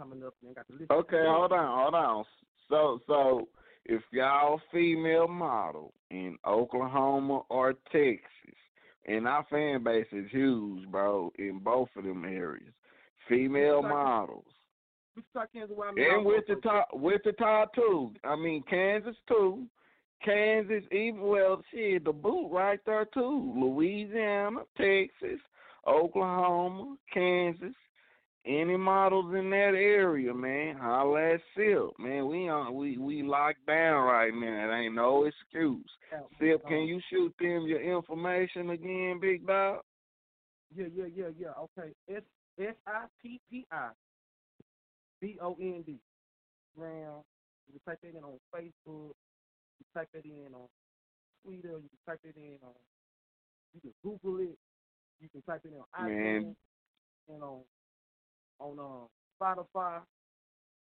coming 0.00 0.24
up, 0.24 0.32
and 0.40 0.50
I 0.50 0.54
got 0.54 0.66
the 0.68 0.74
Mississippi. 0.74 0.94
Okay, 0.94 1.24
hold 1.28 1.52
on, 1.52 1.68
hold 1.78 1.94
on. 1.94 2.24
So, 2.70 3.00
so 3.06 3.48
if 3.84 4.02
y'all 4.10 4.60
female 4.72 5.28
model 5.28 5.92
in 6.10 6.38
Oklahoma 6.46 7.42
or 7.50 7.74
Texas, 7.92 8.56
and 9.06 9.26
our 9.28 9.44
fan 9.50 9.82
base 9.82 10.06
is 10.12 10.30
huge, 10.30 10.88
bro, 10.90 11.32
in 11.38 11.58
both 11.58 11.88
of 11.96 12.04
them 12.04 12.24
areas. 12.24 12.72
Female 13.28 13.82
models. 13.82 14.44
Wichita, 15.16 15.46
Kansas, 15.52 15.76
where 15.76 15.88
I'm 15.88 15.96
And 15.96 16.26
Wichita, 16.26 16.84
Wichita 16.92 17.66
too. 17.74 18.12
I 18.24 18.36
mean 18.36 18.62
Kansas 18.68 19.16
too. 19.28 19.66
Kansas, 20.24 20.82
even 20.90 21.20
well, 21.20 21.62
shit, 21.70 22.04
the 22.04 22.12
boot 22.12 22.50
right 22.50 22.80
there 22.86 23.06
too. 23.12 23.52
Louisiana, 23.56 24.60
Texas, 24.76 25.40
Oklahoma, 25.86 26.96
Kansas. 27.12 27.74
Any 28.46 28.76
models 28.76 29.34
in 29.34 29.48
that 29.50 29.72
area, 29.74 30.34
man, 30.34 30.76
holla 30.76 31.32
at 31.32 31.40
Sip. 31.56 31.98
Man, 31.98 32.28
we 32.28 32.48
on 32.50 32.74
we 32.74 32.98
we 32.98 33.22
locked 33.22 33.64
down 33.66 34.04
right 34.04 34.34
now. 34.34 34.68
It 34.68 34.84
ain't 34.84 34.94
no 34.94 35.24
excuse. 35.24 35.90
Sip, 36.38 36.66
can 36.68 36.82
you 36.82 37.00
shoot 37.10 37.34
them 37.40 37.66
your 37.66 37.80
information 37.80 38.68
again, 38.68 39.18
big 39.18 39.46
dog? 39.46 39.80
Yeah, 40.76 40.86
yeah, 40.94 41.06
yeah, 41.14 41.28
yeah. 41.38 41.52
Okay. 41.58 41.92
S 42.10 42.22
S 42.60 42.74
I 42.86 43.06
P 43.22 43.40
P 43.50 43.64
I 43.72 43.88
B 45.22 45.38
O 45.40 45.56
N 45.58 45.82
D. 45.86 45.98
Now, 46.78 47.24
you 47.66 47.78
can 47.78 47.92
type 47.92 48.00
that 48.02 48.14
in 48.14 48.24
on 48.24 48.38
Facebook. 48.54 49.14
You 49.78 49.86
type 49.94 50.08
it 50.12 50.24
in 50.26 50.52
on 50.52 50.68
Twitter. 51.44 51.78
You 51.78 51.88
can 51.88 51.98
type 52.06 52.20
it 52.24 52.36
in 52.36 52.58
on. 52.62 52.74
You 53.72 53.80
can 53.80 53.94
Google 54.02 54.40
it. 54.40 54.58
You 55.20 55.28
can 55.30 55.40
type 55.42 55.62
it 55.64 55.72
in 55.72 55.78
on 55.78 56.08
Man. 56.08 56.42
iTunes 56.42 56.56
and 57.34 57.42
on 57.42 57.60
on 58.60 58.78
uh, 58.78 59.06
Spotify. 59.40 60.00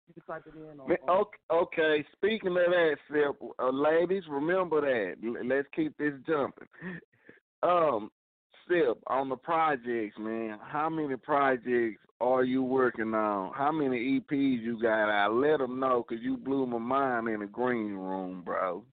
You 0.08 0.14
can 0.14 0.24
type 0.24 0.44
it 0.48 0.54
in 0.56 0.80
on. 0.80 0.92
On 1.10 1.20
okay, 1.22 1.38
okay, 1.52 2.06
speaking 2.14 2.52
of 2.52 2.56
that, 2.56 2.96
Sip, 3.12 3.36
uh, 3.60 3.70
ladies, 3.70 4.24
remember 4.30 4.82
that. 4.82 5.16
Let's 5.46 5.68
keep 5.76 5.98
this 5.98 6.14
jumping. 6.28 6.68
Um, 7.64 8.12
Sip, 8.70 9.00
on 9.08 9.30
the 9.30 9.36
projects, 9.36 10.16
man, 10.20 10.60
how 10.62 10.90
many 10.90 11.16
projects 11.18 12.00
are 12.22 12.44
you 12.44 12.62
working 12.62 13.16
on? 13.16 13.52
How 13.56 13.72
many 13.72 14.20
EPs 14.20 14.62
you 14.62 14.80
got 14.80 15.10
out? 15.10 15.34
Let 15.34 15.58
them 15.58 15.80
know, 15.80 16.06
because 16.08 16.24
you 16.24 16.38
blew 16.38 16.68
my 16.68 16.78
mind 16.78 17.30
in 17.30 17.40
the 17.40 17.48
green 17.48 17.94
room, 17.94 18.44
bro. 18.46 18.84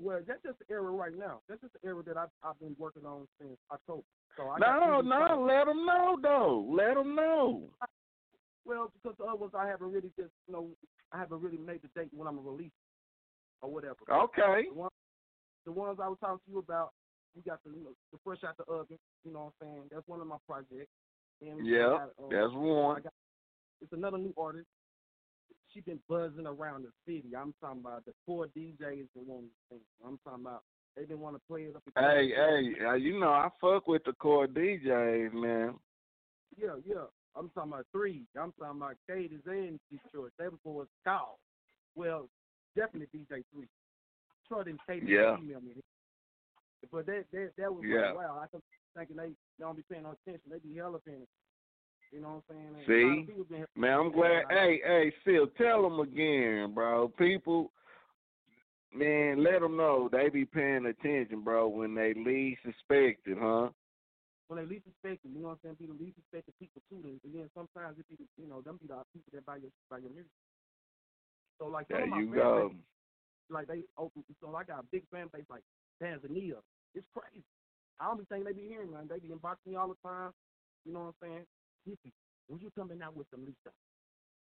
Well, 0.00 0.20
that's 0.26 0.42
just 0.42 0.58
the 0.60 0.64
era 0.70 0.90
right 0.90 1.16
now. 1.16 1.40
That's 1.48 1.60
just 1.60 1.72
the 1.74 1.88
era 1.88 2.02
that 2.06 2.16
I've, 2.16 2.30
I've 2.42 2.58
been 2.60 2.76
working 2.78 3.04
on 3.04 3.26
since 3.40 3.58
October. 3.72 4.02
So 4.36 4.48
I 4.48 4.58
No, 4.58 5.00
no, 5.00 5.44
let 5.44 5.66
them 5.66 5.84
know, 5.84 6.16
though. 6.22 6.66
Let 6.70 6.94
them 6.94 7.16
know. 7.16 7.64
Well, 8.64 8.92
because 8.94 9.16
the 9.18 9.24
other 9.24 9.36
ones 9.36 9.52
I 9.58 9.66
haven't 9.66 9.90
really 9.90 10.12
just, 10.16 10.30
you 10.46 10.52
know, 10.52 10.68
I 11.10 11.18
haven't 11.18 11.40
really 11.40 11.58
made 11.58 11.80
the 11.82 11.88
date 11.98 12.10
when 12.12 12.28
I'm 12.28 12.36
gonna 12.36 12.48
release 12.48 12.70
or 13.62 13.70
whatever. 13.70 13.96
Okay. 14.10 14.66
The, 14.68 14.74
one, 14.74 14.90
the 15.64 15.72
ones 15.72 15.98
I 16.02 16.08
was 16.08 16.18
talking 16.20 16.38
to 16.46 16.52
you 16.52 16.58
about, 16.58 16.92
you 17.34 17.42
got 17.42 17.64
the, 17.64 17.70
you 17.70 17.82
know, 17.82 17.94
the 18.12 18.18
fresh 18.22 18.44
out 18.44 18.56
the 18.56 18.64
oven. 18.64 18.98
You 19.24 19.32
know 19.32 19.52
what 19.58 19.66
I'm 19.66 19.66
saying? 19.66 19.82
That's 19.90 20.06
one 20.06 20.20
of 20.20 20.26
my 20.26 20.36
projects. 20.46 20.92
And 21.40 21.66
Yeah, 21.66 21.90
got, 21.90 22.02
uh, 22.22 22.28
that's 22.30 22.52
one. 22.52 23.02
Got, 23.02 23.12
it's 23.80 23.92
another 23.92 24.18
new 24.18 24.34
artist. 24.36 24.66
She 25.72 25.80
been 25.80 26.00
buzzing 26.08 26.46
around 26.46 26.84
the 26.84 26.90
city. 27.06 27.28
I'm 27.36 27.54
talking 27.60 27.80
about 27.80 28.04
the 28.04 28.12
four 28.26 28.46
DJs 28.56 29.06
that 29.14 29.26
want 29.26 29.44
to 29.44 29.50
sing. 29.70 29.80
I'm 30.06 30.18
talking 30.24 30.44
about 30.46 30.62
they 30.96 31.02
didn't 31.02 31.20
want 31.20 31.36
to 31.36 31.42
play 31.48 31.62
it 31.62 31.76
up. 31.76 31.82
Hey, 31.96 32.30
hey, 32.34 32.84
uh, 32.86 32.94
you 32.94 33.20
know 33.20 33.28
I 33.30 33.48
fuck 33.60 33.86
with 33.86 34.02
the 34.04 34.12
core 34.14 34.46
DJs, 34.46 35.32
man. 35.32 35.74
Yeah, 36.56 36.74
yeah. 36.86 37.04
I'm 37.36 37.50
talking 37.50 37.72
about 37.72 37.86
three. 37.92 38.24
I'm 38.40 38.52
talking 38.58 38.78
about 38.78 38.96
Katie's 39.08 39.40
in 39.46 39.78
Detroit. 39.92 40.32
Them 40.38 40.58
boys 40.64 40.88
called. 41.04 41.38
Well, 41.94 42.28
definitely 42.74 43.08
DJ 43.14 43.44
three. 43.52 43.68
Detroit 44.42 44.66
and 44.68 44.80
Katie 44.88 45.06
Yeah. 45.12 45.36
email 45.38 45.60
me. 45.60 45.74
But 46.90 47.06
that 47.06 47.24
that 47.32 47.52
that 47.58 47.72
was 47.74 47.84
Yeah. 47.84 48.12
wow. 48.12 48.38
I 48.42 48.46
was 48.52 48.62
thinking 48.96 49.16
they 49.16 49.32
don't 49.60 49.76
be 49.76 49.82
paying 49.90 50.04
no 50.04 50.12
attention. 50.12 50.50
They 50.50 50.58
be 50.58 50.74
hella 50.76 50.98
paying. 51.00 51.26
You 52.12 52.20
know 52.20 52.42
what 52.48 52.56
I'm 52.56 52.56
saying? 52.56 52.74
And 52.74 52.86
See, 52.86 53.20
of 53.20 53.26
people 53.26 53.44
been- 53.44 53.66
man, 53.76 53.98
I'm 54.00 54.12
glad. 54.12 54.44
Hey, 54.50 54.80
hey, 54.84 55.12
Phil, 55.24 55.46
tell 55.58 55.82
them 55.82 56.00
again, 56.00 56.72
bro. 56.72 57.08
People, 57.08 57.72
man, 58.92 59.42
let 59.42 59.60
them 59.60 59.76
know 59.76 60.08
they 60.10 60.28
be 60.28 60.44
paying 60.44 60.86
attention, 60.86 61.42
bro, 61.42 61.68
when 61.68 61.94
they 61.94 62.14
least 62.14 62.62
suspect 62.62 63.26
it, 63.26 63.38
huh? 63.38 63.70
when 64.48 64.58
they 64.58 64.66
least 64.66 64.88
expect 64.88 65.24
it, 65.24 65.28
you 65.28 65.40
know 65.44 65.52
what 65.52 65.60
I'm 65.64 65.76
saying? 65.76 65.76
Be 65.76 65.86
the 65.86 66.00
least 66.00 66.16
expected 66.16 66.56
people 66.58 66.80
too. 66.88 67.04
And 67.04 67.20
then 67.20 67.48
sometimes 67.52 68.00
it 68.00 68.08
be, 68.08 68.16
you 68.40 68.48
know, 68.48 68.64
them 68.64 68.80
be 68.80 68.88
the 68.88 68.96
people 69.12 69.28
that 69.36 69.44
buy 69.44 69.60
your 69.60 69.70
buy 69.92 69.98
your 69.98 70.10
music. 70.10 70.32
So 71.60 71.68
like 71.68 71.86
There 71.88 72.06
you 72.08 72.32
go. 72.32 72.70
base, 72.72 72.80
like 73.50 73.68
they 73.68 73.84
open. 73.98 74.24
So 74.40 74.56
I 74.56 74.64
got 74.64 74.80
a 74.80 74.88
big 74.90 75.04
fan 75.12 75.28
base 75.32 75.44
like 75.50 75.62
Tanzania. 76.02 76.64
It's 76.94 77.06
crazy. 77.12 77.44
I 78.00 78.08
don't 78.08 78.18
be 78.18 78.24
thinking 78.32 78.46
they 78.48 78.56
be 78.56 78.68
hearing 78.68 78.90
man. 78.92 79.06
They 79.08 79.20
be 79.20 79.28
inboxing 79.28 79.68
me 79.68 79.76
all 79.76 79.88
the 79.88 80.00
time. 80.00 80.32
You 80.86 80.92
know 80.94 81.12
what 81.12 81.14
I'm 81.20 81.28
saying? 81.28 81.46
Listen, 81.88 82.12
when 82.48 82.60
you 82.60 82.68
coming 82.76 83.00
out 83.00 83.16
with 83.16 83.26
some 83.32 83.48
new 83.48 83.56
stuff, 83.64 83.72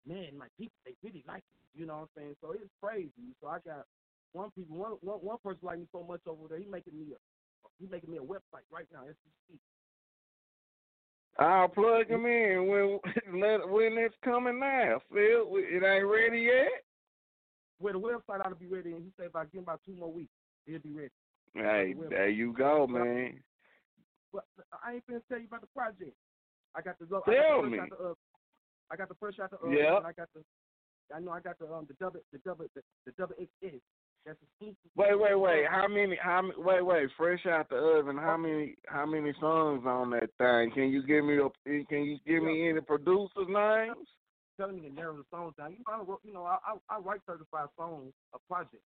man, 0.06 0.38
my 0.38 0.46
people 0.54 0.78
they 0.86 0.94
really 1.02 1.24
like 1.26 1.42
you. 1.50 1.82
You 1.82 1.86
know 1.86 2.06
what 2.06 2.14
I'm 2.14 2.22
saying? 2.22 2.34
So 2.40 2.52
it's 2.52 2.70
crazy. 2.78 3.34
So 3.42 3.48
I 3.48 3.58
got 3.66 3.82
one 4.32 4.50
people, 4.54 4.76
one 4.76 4.94
one, 5.02 5.18
one 5.18 5.38
person 5.42 5.66
like 5.66 5.78
me 5.82 5.86
so 5.90 6.06
much 6.06 6.22
over 6.26 6.46
there. 6.48 6.58
He 6.62 6.66
making 6.70 6.94
me 6.94 7.10
a 7.10 7.18
he 7.82 7.90
making 7.90 8.10
me 8.10 8.18
a 8.18 8.22
website 8.22 8.66
right 8.70 8.86
now. 8.92 9.02
It's 9.10 9.18
I'll 11.38 11.68
plug 11.68 12.08
him 12.08 12.26
in 12.26 12.68
when 12.68 13.00
let, 13.40 13.68
when 13.68 13.98
it's 13.98 14.14
coming 14.22 14.60
now, 14.60 15.00
Phil. 15.10 15.48
It 15.56 15.82
ain't 15.82 16.06
ready 16.06 16.40
yet. 16.40 16.84
Well, 17.80 17.94
the 17.94 18.00
website 18.00 18.44
ought 18.44 18.50
to 18.50 18.54
be 18.54 18.68
ready, 18.68 18.92
and 18.92 19.02
he 19.02 19.10
said 19.16 19.26
if 19.26 19.36
I 19.36 19.44
give 19.44 19.54
him 19.54 19.64
about 19.64 19.80
two 19.84 19.96
more 19.96 20.12
weeks, 20.12 20.30
it'll 20.66 20.80
be 20.80 20.92
ready. 20.92 21.10
Hey, 21.54 21.94
there 22.08 22.28
you 22.28 22.52
go, 22.52 22.86
man. 22.86 23.40
But 24.32 24.44
I 24.72 24.94
ain't 24.94 25.06
finna 25.06 25.20
tell 25.28 25.38
you 25.38 25.46
about 25.46 25.62
the 25.62 25.66
project. 25.74 26.16
I 26.74 26.80
got 26.80 26.98
the 26.98 27.06
I 27.06 27.34
Tell 27.34 27.62
me. 27.62 27.78
First 27.78 27.92
out 27.92 27.98
the, 27.98 28.04
uh, 28.04 28.14
I 28.90 28.96
got 28.96 29.08
the 29.08 29.14
first 29.14 29.36
shot. 29.36 29.50
The, 29.50 29.56
uh, 29.58 29.70
Yeah. 29.70 29.98
I 30.04 30.12
got 30.12 30.28
the. 30.34 30.42
I 31.14 31.20
know 31.20 31.32
I 31.32 31.40
got 31.40 31.58
the 31.58 31.66
um 31.66 31.86
the 31.86 31.94
double 31.94 32.20
the 32.32 32.38
double 32.38 32.66
the, 32.74 32.82
the 33.06 33.12
double 33.12 33.34
XS. 33.36 33.80
That's 34.24 34.38
exclusive. 34.40 34.76
Wait, 34.96 35.18
wait, 35.18 35.34
wait. 35.34 35.64
How 35.68 35.88
many? 35.88 36.16
How 36.22 36.42
many? 36.42 36.54
Wait, 36.56 36.80
wait. 36.80 37.10
Fresh 37.16 37.44
out 37.46 37.68
the 37.68 37.76
oven. 37.76 38.16
How 38.16 38.36
many? 38.36 38.76
How 38.86 39.04
many 39.04 39.32
songs 39.40 39.82
on 39.84 40.10
that 40.10 40.30
thing? 40.38 40.70
Can 40.72 40.90
you 40.90 41.02
give 41.02 41.24
me? 41.24 41.38
A, 41.38 41.48
can 41.86 42.04
you 42.04 42.18
give 42.26 42.42
me 42.42 42.68
any 42.68 42.80
producers' 42.80 43.48
names? 43.48 44.06
Telling 44.56 44.76
me 44.76 44.88
to 44.88 44.94
narrow 44.94 45.16
the 45.16 45.24
songs 45.30 45.54
down. 45.58 45.72
You 45.72 45.78
know, 45.88 46.06
I, 46.08 46.26
you 46.26 46.32
know, 46.32 46.44
I, 46.44 46.58
I 46.64 46.96
I 46.96 46.98
write 47.00 47.20
35 47.26 47.68
songs 47.76 48.12
a 48.34 48.38
project. 48.48 48.82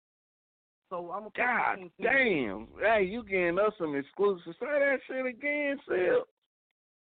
So 0.91 1.11
I'm 1.11 1.27
a 1.27 1.31
God 1.37 1.91
damn! 2.01 2.69
Hey, 2.81 3.05
you 3.05 3.25
getting 3.25 3.59
us 3.59 3.73
some 3.79 3.97
exclusive? 3.97 4.55
Say 4.61 4.67
that 4.67 4.99
shit 5.09 5.27
again, 5.27 5.81
Phil. 5.89 6.25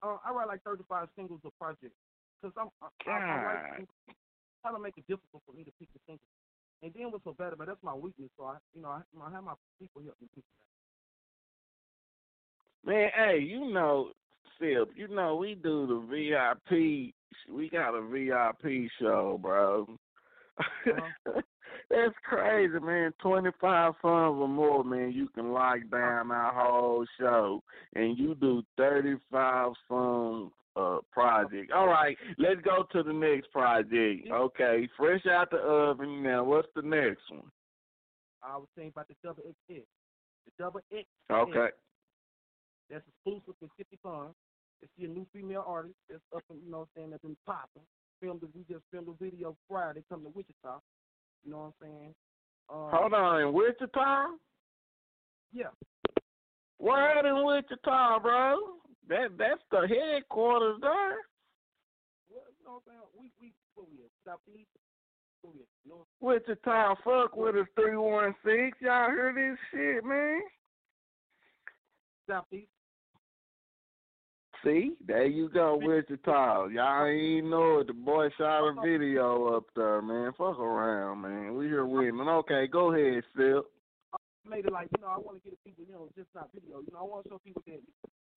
Uh, 0.03 0.17
I 0.25 0.33
write 0.33 0.49
like 0.49 0.63
35 0.63 1.09
singles 1.17 1.41
a 1.45 1.51
project. 1.63 1.95
Cause 2.43 2.53
I'm 2.59 2.69
I, 2.83 2.89
I, 3.11 3.13
I 3.13 3.45
write 3.45 3.79
God. 3.79 3.87
try 4.63 4.73
to 4.73 4.79
make 4.79 4.99
it 4.99 5.07
difficult 5.09 5.43
for 5.47 5.53
me 5.53 5.65
to 5.65 5.73
pick 5.79 5.89
the 5.93 6.01
singles. 6.07 6.29
And 6.83 6.93
then 6.95 7.11
what's 7.11 7.25
so 7.25 7.33
bad 7.33 7.53
about 7.53 7.69
that's 7.69 7.83
my 7.83 7.95
weakness. 7.95 8.29
So 8.37 8.45
I, 8.45 8.57
you 8.75 8.83
know, 8.83 8.89
I, 8.89 9.01
I 9.23 9.31
have 9.33 9.45
my 9.45 9.55
people 9.81 10.03
help 10.03 10.17
me 10.21 10.29
pick 10.35 10.45
that. 12.85 12.91
Man, 12.91 13.11
hey, 13.17 13.39
you 13.41 13.73
know, 13.73 14.13
Phil, 14.59 14.87
you 14.95 15.09
know 15.09 15.37
we 15.37 15.55
do 15.55 15.87
the 15.87 16.01
VIP. 16.07 17.15
We 17.51 17.69
got 17.71 17.95
a 17.95 18.03
VIP 18.03 18.91
show, 19.01 19.39
bro. 19.41 19.87
That's 21.91 22.15
crazy, 22.25 22.79
man. 22.81 23.13
Twenty 23.23 23.51
five 23.61 23.93
songs 24.03 24.39
or 24.41 24.49
more, 24.49 24.83
man. 24.83 25.13
You 25.13 25.29
can 25.29 25.53
lock 25.53 25.79
down 25.91 26.31
our 26.31 26.53
whole 26.53 27.07
show, 27.19 27.63
and 27.95 28.19
you 28.19 28.35
do 28.35 28.63
thirty 28.77 29.15
five 29.31 29.73
song 29.89 30.51
uh 30.75 30.99
project. 31.13 31.71
All 31.73 31.87
right, 31.87 32.17
let's 32.39 32.61
go 32.63 32.85
to 32.93 33.03
the 33.03 33.13
next 33.13 33.53
project. 33.53 34.29
Okay, 34.31 34.89
fresh 34.97 35.25
out 35.27 35.51
the 35.51 35.59
oven. 35.59 36.23
Now, 36.23 36.45
what's 36.45 36.69
the 36.75 36.83
next 36.83 37.23
one? 37.31 37.51
I 38.43 38.57
was 38.57 38.69
saying 38.77 38.91
about 38.95 39.09
the 39.09 39.15
double 39.23 39.43
XS. 39.43 39.83
The 40.47 40.53
double 40.59 40.81
X. 40.93 41.07
Okay. 41.31 41.69
That's 42.91 43.05
exclusive 43.09 43.55
with 43.61 43.71
50 43.77 43.99
Fun. 44.03 44.29
It's 44.83 44.93
a 45.01 45.07
new 45.07 45.27
female 45.33 45.65
artist 45.67 45.97
that's 46.09 46.23
up 46.35 46.45
and 46.51 46.61
you 46.65 46.71
know 46.71 46.81
what 46.81 46.89
I'm 46.95 47.01
saying 47.01 47.11
that's 47.11 47.23
been 47.23 47.37
popping. 47.47 47.83
Filmed 48.21 48.43
we 48.55 48.65
just 48.71 48.85
filmed 48.91 49.09
a 49.09 49.25
video 49.25 49.57
Friday 49.69 50.03
coming 50.09 50.27
to 50.27 50.33
Wichita. 50.35 50.81
You 51.45 51.51
know 51.51 51.59
what 51.59 51.65
I'm 51.65 51.73
saying? 51.83 52.15
Um, 52.73 52.91
Hold 52.91 53.15
on, 53.15 53.41
in 53.43 53.53
Wichita? 53.53 54.27
Yeah. 55.53 55.71
Where 56.79 57.27
in 57.27 57.45
Wichita, 57.45 58.19
bro? 58.21 58.57
That 59.09 59.37
that's 59.39 59.63
the 59.71 59.87
headquarters 59.87 60.79
there. 60.81 61.17
Well, 62.29 62.45
you 62.59 62.65
know 62.65 62.73
what 62.73 62.83
I'm 62.89 62.93
saying? 62.93 63.01
We 63.19 63.31
we 63.41 63.53
what 63.75 63.87
we 63.91 63.99
at? 64.05 64.11
Southeast. 64.25 64.69
What 65.43 65.55
we 65.55 65.61
at? 65.61 65.69
North. 65.87 66.07
Wichita, 66.21 66.95
fuck 67.05 67.37
with 67.37 67.55
us 67.57 67.67
three 67.77 67.97
one 67.97 68.35
six. 68.45 68.79
Y'all 68.81 69.11
hear 69.11 69.33
this 69.35 69.59
shit, 69.71 70.05
man? 70.05 70.41
Southeast. 72.29 72.69
See, 74.67 74.99
there 75.07 75.27
you 75.27 75.49
go, 75.49 75.79
Wichita. 75.81 76.67
Y'all 76.75 77.07
ain't 77.07 77.47
know 77.47 77.79
it. 77.79 77.87
The 77.87 77.93
boy 77.93 78.31
shot 78.37 78.67
a 78.67 78.75
video 78.83 79.55
up 79.55 79.63
there, 79.77 80.03
man. 80.03 80.33
Fuck 80.37 80.59
around, 80.59 81.23
man. 81.23 81.55
We 81.55 81.67
here 81.67 81.87
winning. 81.87 82.19
Okay, 82.19 82.67
go 82.67 82.93
ahead, 82.93 83.23
Phil. 83.37 83.63
It 83.63 84.73
like 84.73 84.89
you 84.97 85.03
know 85.03 85.11
I 85.15 85.19
want 85.19 85.39
to 85.39 85.51
get 85.51 85.59
people 85.65 85.85
you 85.87 85.93
know 85.93 86.09
just 86.19 86.27
not 86.35 86.51
video. 86.53 86.83
You 86.83 86.91
know 86.93 86.99
I 86.99 87.03
want 87.03 87.23
to 87.25 87.31
show 87.31 87.41
people 87.47 87.63
that 87.67 87.79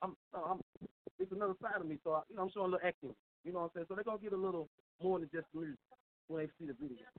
I'm 0.04 0.14
I'm 0.34 0.62
it's 1.18 1.32
another 1.32 1.58
side 1.64 1.82
of 1.82 1.88
me. 1.88 1.98
So 2.04 2.12
I, 2.14 2.22
you 2.30 2.36
know 2.36 2.44
I'm 2.44 2.52
showing 2.54 2.70
a 2.70 2.78
little 2.78 2.88
acting. 2.88 3.16
You 3.44 3.54
know 3.54 3.66
what 3.66 3.74
I'm 3.74 3.82
saying? 3.82 3.86
So 3.90 3.96
they're 3.96 4.06
gonna 4.06 4.22
get 4.22 4.34
a 4.34 4.38
little 4.38 4.70
more 5.02 5.18
than 5.18 5.30
just 5.34 5.50
music 5.56 5.82
when 6.28 6.46
they 6.46 6.50
see 6.62 6.70
the 6.70 6.78
video. 6.78 7.10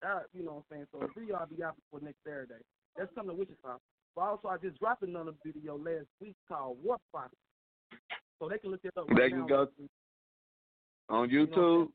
Uh, 0.00 0.24
you 0.32 0.44
know 0.44 0.64
what 0.64 0.64
I'm 0.72 0.80
saying? 0.80 0.86
So 0.92 1.04
the 1.04 1.12
video 1.12 1.36
I'll 1.36 1.48
be 1.48 1.60
out 1.60 1.76
for 1.92 2.00
next 2.00 2.24
Saturday. 2.24 2.64
That's 2.96 3.12
coming 3.12 3.36
to 3.36 3.36
Wichita. 3.36 3.76
But 4.16 4.22
also 4.24 4.48
I 4.48 4.56
just 4.56 4.80
dropped 4.80 5.04
another 5.04 5.36
video 5.44 5.76
last 5.76 6.08
week 6.24 6.36
called 6.48 6.80
Water 6.80 7.04
Fight. 7.12 7.36
So 8.38 8.48
they 8.48 8.58
can 8.58 8.70
look 8.70 8.84
it 8.84 8.92
up 8.96 9.08
right 9.08 9.16
They 9.18 9.30
now. 9.30 9.36
can 9.38 9.46
go 9.46 9.68
on 11.08 11.28
YouTube. 11.30 11.88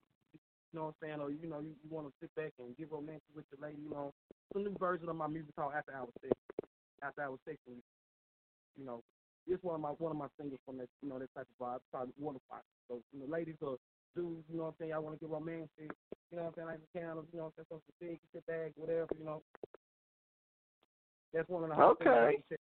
You 0.72 0.80
know 0.80 0.86
what 0.86 0.96
I'm 1.04 1.08
saying? 1.08 1.20
Or 1.20 1.30
you 1.32 1.50
know, 1.50 1.60
you, 1.60 1.76
you 1.84 1.90
want 1.90 2.08
to 2.08 2.14
sit 2.22 2.34
back 2.36 2.54
and 2.60 2.76
get 2.78 2.92
romantic 2.92 3.28
with 3.36 3.46
your 3.52 3.68
lady. 3.68 3.82
You 3.84 3.92
know, 3.92 4.14
it's 4.32 4.56
a 4.56 4.60
new 4.60 4.76
version 4.78 5.10
of 5.10 5.16
my 5.16 5.28
music 5.28 5.56
called 5.56 5.74
After 5.76 5.94
Hours 5.94 6.16
Sex. 6.22 6.34
After 7.04 7.22
Hours 7.24 7.40
Sex, 7.46 7.58
and, 7.68 7.78
you 8.78 8.86
know, 8.86 9.04
it's 9.48 9.64
one 9.64 9.76
of 9.76 9.82
my 9.82 9.90
one 10.00 10.12
of 10.12 10.18
my 10.18 10.28
singles 10.40 10.60
from 10.66 10.78
that 10.78 10.88
you 11.04 11.10
know 11.10 11.20
that 11.20 11.34
type 11.36 11.48
of 11.60 11.68
vibe. 11.68 11.76
It's 11.78 11.92
called 11.92 12.10
Water 12.18 12.40
Fight. 12.50 12.64
So 12.88 13.02
you 13.12 13.20
know, 13.20 13.28
ladies 13.28 13.60
or 13.62 13.78
dudes, 14.16 14.44
you 14.50 14.58
know 14.58 14.72
what 14.72 14.80
I'm 14.80 14.80
saying? 14.80 14.94
I 14.94 15.00
want 15.00 15.16
to 15.16 15.20
get 15.20 15.30
romantic. 15.30 15.92
You 16.32 16.38
know 16.40 16.44
what 16.44 16.48
I'm 16.48 16.54
saying? 16.56 16.68
Like 16.68 16.80
the 16.80 17.00
candles, 17.00 17.26
you 17.34 17.40
know 17.40 17.52
what 17.52 17.54
I'm 17.60 17.66
saying? 17.68 17.82
Something 17.84 18.00
big, 18.00 18.20
sit 18.34 18.46
back, 18.48 18.72
whatever. 18.76 19.12
You 19.20 19.26
know. 19.26 19.42
That's 21.34 21.48
one 21.50 21.64
of 21.64 21.70
the 21.70 21.84
Okay. 21.84 22.36
things 22.36 22.60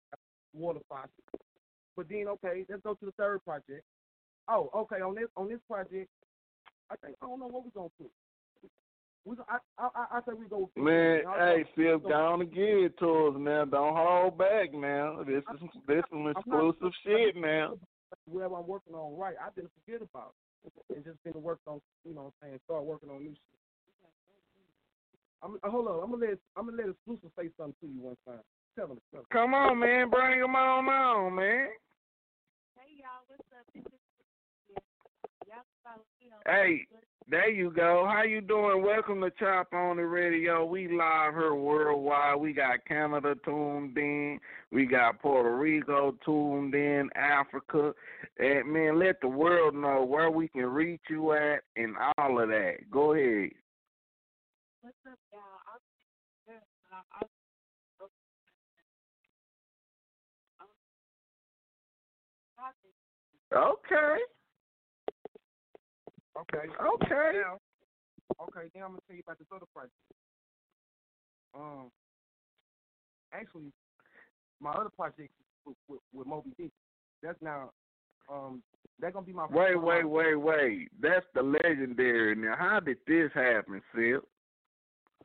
But 1.98 2.10
then, 2.10 2.28
okay, 2.28 2.64
let's 2.70 2.84
go 2.84 2.94
to 2.94 3.06
the 3.06 3.12
third 3.14 3.44
project. 3.44 3.84
Oh, 4.48 4.70
okay. 4.74 5.02
On 5.02 5.16
this 5.16 5.28
on 5.36 5.50
this 5.50 5.60
project, 5.68 6.08
I 6.92 6.96
think 7.04 7.18
I 7.22 7.26
don't 7.26 7.40
know 7.40 7.48
what 7.48 7.66
we're 7.66 7.72
gonna 7.76 7.90
put. 8.00 8.12
We 9.26 9.36
I 9.50 9.58
I 9.78 9.90
I, 9.94 10.18
I 10.18 10.20
say 10.22 10.38
we 10.38 10.48
go. 10.48 10.70
Man, 10.78 11.22
hey 11.38 11.66
Phil, 11.76 11.98
go 11.98 12.14
on 12.14 12.42
and 12.42 12.54
give 12.54 12.86
it 12.86 12.98
to 13.00 13.28
us 13.28 13.36
now. 13.38 13.66
Don't 13.66 13.96
hold 13.98 14.38
back 14.38 14.74
now. 14.74 15.24
This 15.26 15.44
is 15.54 15.70
this 15.88 15.98
is 15.98 16.04
some 16.10 16.28
exclusive 16.28 16.94
shit 17.04 17.36
now. 17.36 17.74
Whatever 18.26 18.56
I'm 18.58 18.68
working 18.68 18.94
on, 18.94 19.18
right? 19.18 19.36
I 19.42 19.50
didn't 19.56 19.72
forget 19.84 20.02
about 20.02 20.34
it. 20.66 20.96
and 20.96 21.04
just 21.04 21.22
been 21.24 21.34
to 21.34 21.40
work 21.40 21.60
on, 21.68 21.82
you 22.06 22.14
know, 22.14 22.32
what 22.32 22.34
I'm 22.42 22.50
saying, 22.50 22.60
start 22.66 22.86
working 22.86 23.10
on 23.10 23.24
new 23.24 23.32
shit. 23.32 23.58
I'm 25.44 25.56
uh, 25.62 25.70
hold 25.70 25.88
on. 25.88 26.04
I'm 26.04 26.12
gonna 26.12 26.26
let 26.26 26.38
I'm 26.56 26.66
gonna 26.70 26.78
let 26.78 26.90
exclusive 26.90 27.32
say 27.38 27.50
something 27.58 27.76
to 27.82 27.88
you 27.88 28.00
one 28.00 28.18
time. 28.26 28.40
Tell 28.78 28.88
him. 28.88 29.00
Him. 29.12 29.24
Come 29.34 29.54
on, 29.54 29.80
man, 29.80 30.10
bring 30.10 30.40
them 30.40 30.56
on 30.56 30.88
on, 30.88 31.36
man. 31.36 31.68
Hey 32.98 33.04
y'all, 33.04 33.22
what's 33.28 33.44
up? 33.54 33.66
Y'all 35.48 35.58
follow 35.84 36.04
me 36.20 36.32
on 36.34 36.42
Hey, 36.52 36.88
there 37.30 37.50
you 37.50 37.70
go. 37.70 38.10
How 38.12 38.24
you 38.24 38.42
doing? 38.42 38.82
Welcome 38.82 39.22
to 39.22 39.30
Chop 39.38 39.72
on 39.72 39.98
the 39.98 40.06
Radio. 40.06 40.66
We 40.66 40.88
live 40.88 41.34
here 41.34 41.54
worldwide. 41.54 42.40
We 42.40 42.54
got 42.54 42.84
Canada 42.88 43.36
tuned 43.46 43.96
in. 43.98 44.40
We 44.72 44.88
got 44.88 45.22
Puerto 45.22 45.56
Rico 45.58 46.16
tuned 46.26 46.74
in, 46.74 47.10
Africa. 47.16 47.94
And 48.40 48.74
man, 48.74 48.98
let 48.98 49.22
the 49.22 49.28
world 49.28 49.76
know 49.76 50.04
where 50.04 50.32
we 50.32 50.48
can 50.48 50.66
reach 50.66 51.02
you 51.08 51.34
at 51.34 51.60
and 51.76 51.96
all 52.18 52.42
of 52.42 52.50
that. 52.50 52.78
Go 52.90 53.14
ahead. 53.14 53.52
What's 54.82 54.98
up, 55.06 55.20
y'all? 55.32 55.42
I'm 55.72 55.80
good, 56.48 57.37
Okay. 63.58 64.18
Okay. 66.38 66.68
Okay. 66.70 67.32
Now, 67.42 67.58
okay, 68.44 68.70
then 68.74 68.84
I'm 68.84 68.90
gonna 68.90 69.02
tell 69.08 69.16
you 69.16 69.24
about 69.26 69.40
this 69.40 69.48
other 69.52 69.66
project. 69.74 69.94
Um, 71.56 71.90
actually, 73.34 73.72
my 74.62 74.72
other 74.72 74.92
project 74.96 75.32
with, 75.66 75.76
with, 75.88 76.00
with 76.14 76.28
Mo 76.28 76.44
B. 76.46 76.54
Dick. 76.58 76.72
That's 77.24 77.42
now, 77.42 77.72
um, 78.32 78.62
that's 79.00 79.14
gonna 79.14 79.26
be 79.26 79.34
my. 79.34 79.48
Wait, 79.50 79.74
first 79.74 79.84
wait, 79.84 80.06
one. 80.06 80.12
wait, 80.12 80.36
wait. 80.36 80.90
That's 81.02 81.26
the 81.34 81.42
legendary. 81.42 82.36
Now, 82.36 82.56
how 82.58 82.80
did 82.80 82.98
this 83.08 83.32
happen, 83.34 83.82
Sil? 83.90 84.22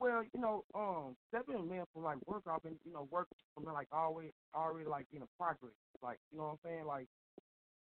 Well, 0.00 0.22
you 0.34 0.40
know, 0.40 0.64
um, 0.74 1.16
that 1.32 1.46
been 1.46 1.68
man 1.68 1.84
from 1.92 2.04
like 2.04 2.16
work. 2.26 2.42
I've 2.50 2.62
been, 2.62 2.76
you 2.86 2.92
know, 2.94 3.06
work 3.10 3.28
from 3.54 3.64
like 3.64 3.88
always, 3.92 4.30
already 4.54 4.88
like 4.88 5.06
in 5.12 5.20
a 5.20 5.28
progress. 5.38 5.74
Like, 6.02 6.18
you 6.32 6.38
know 6.38 6.44
what 6.44 6.52
I'm 6.52 6.58
saying? 6.64 6.86
Like, 6.86 7.06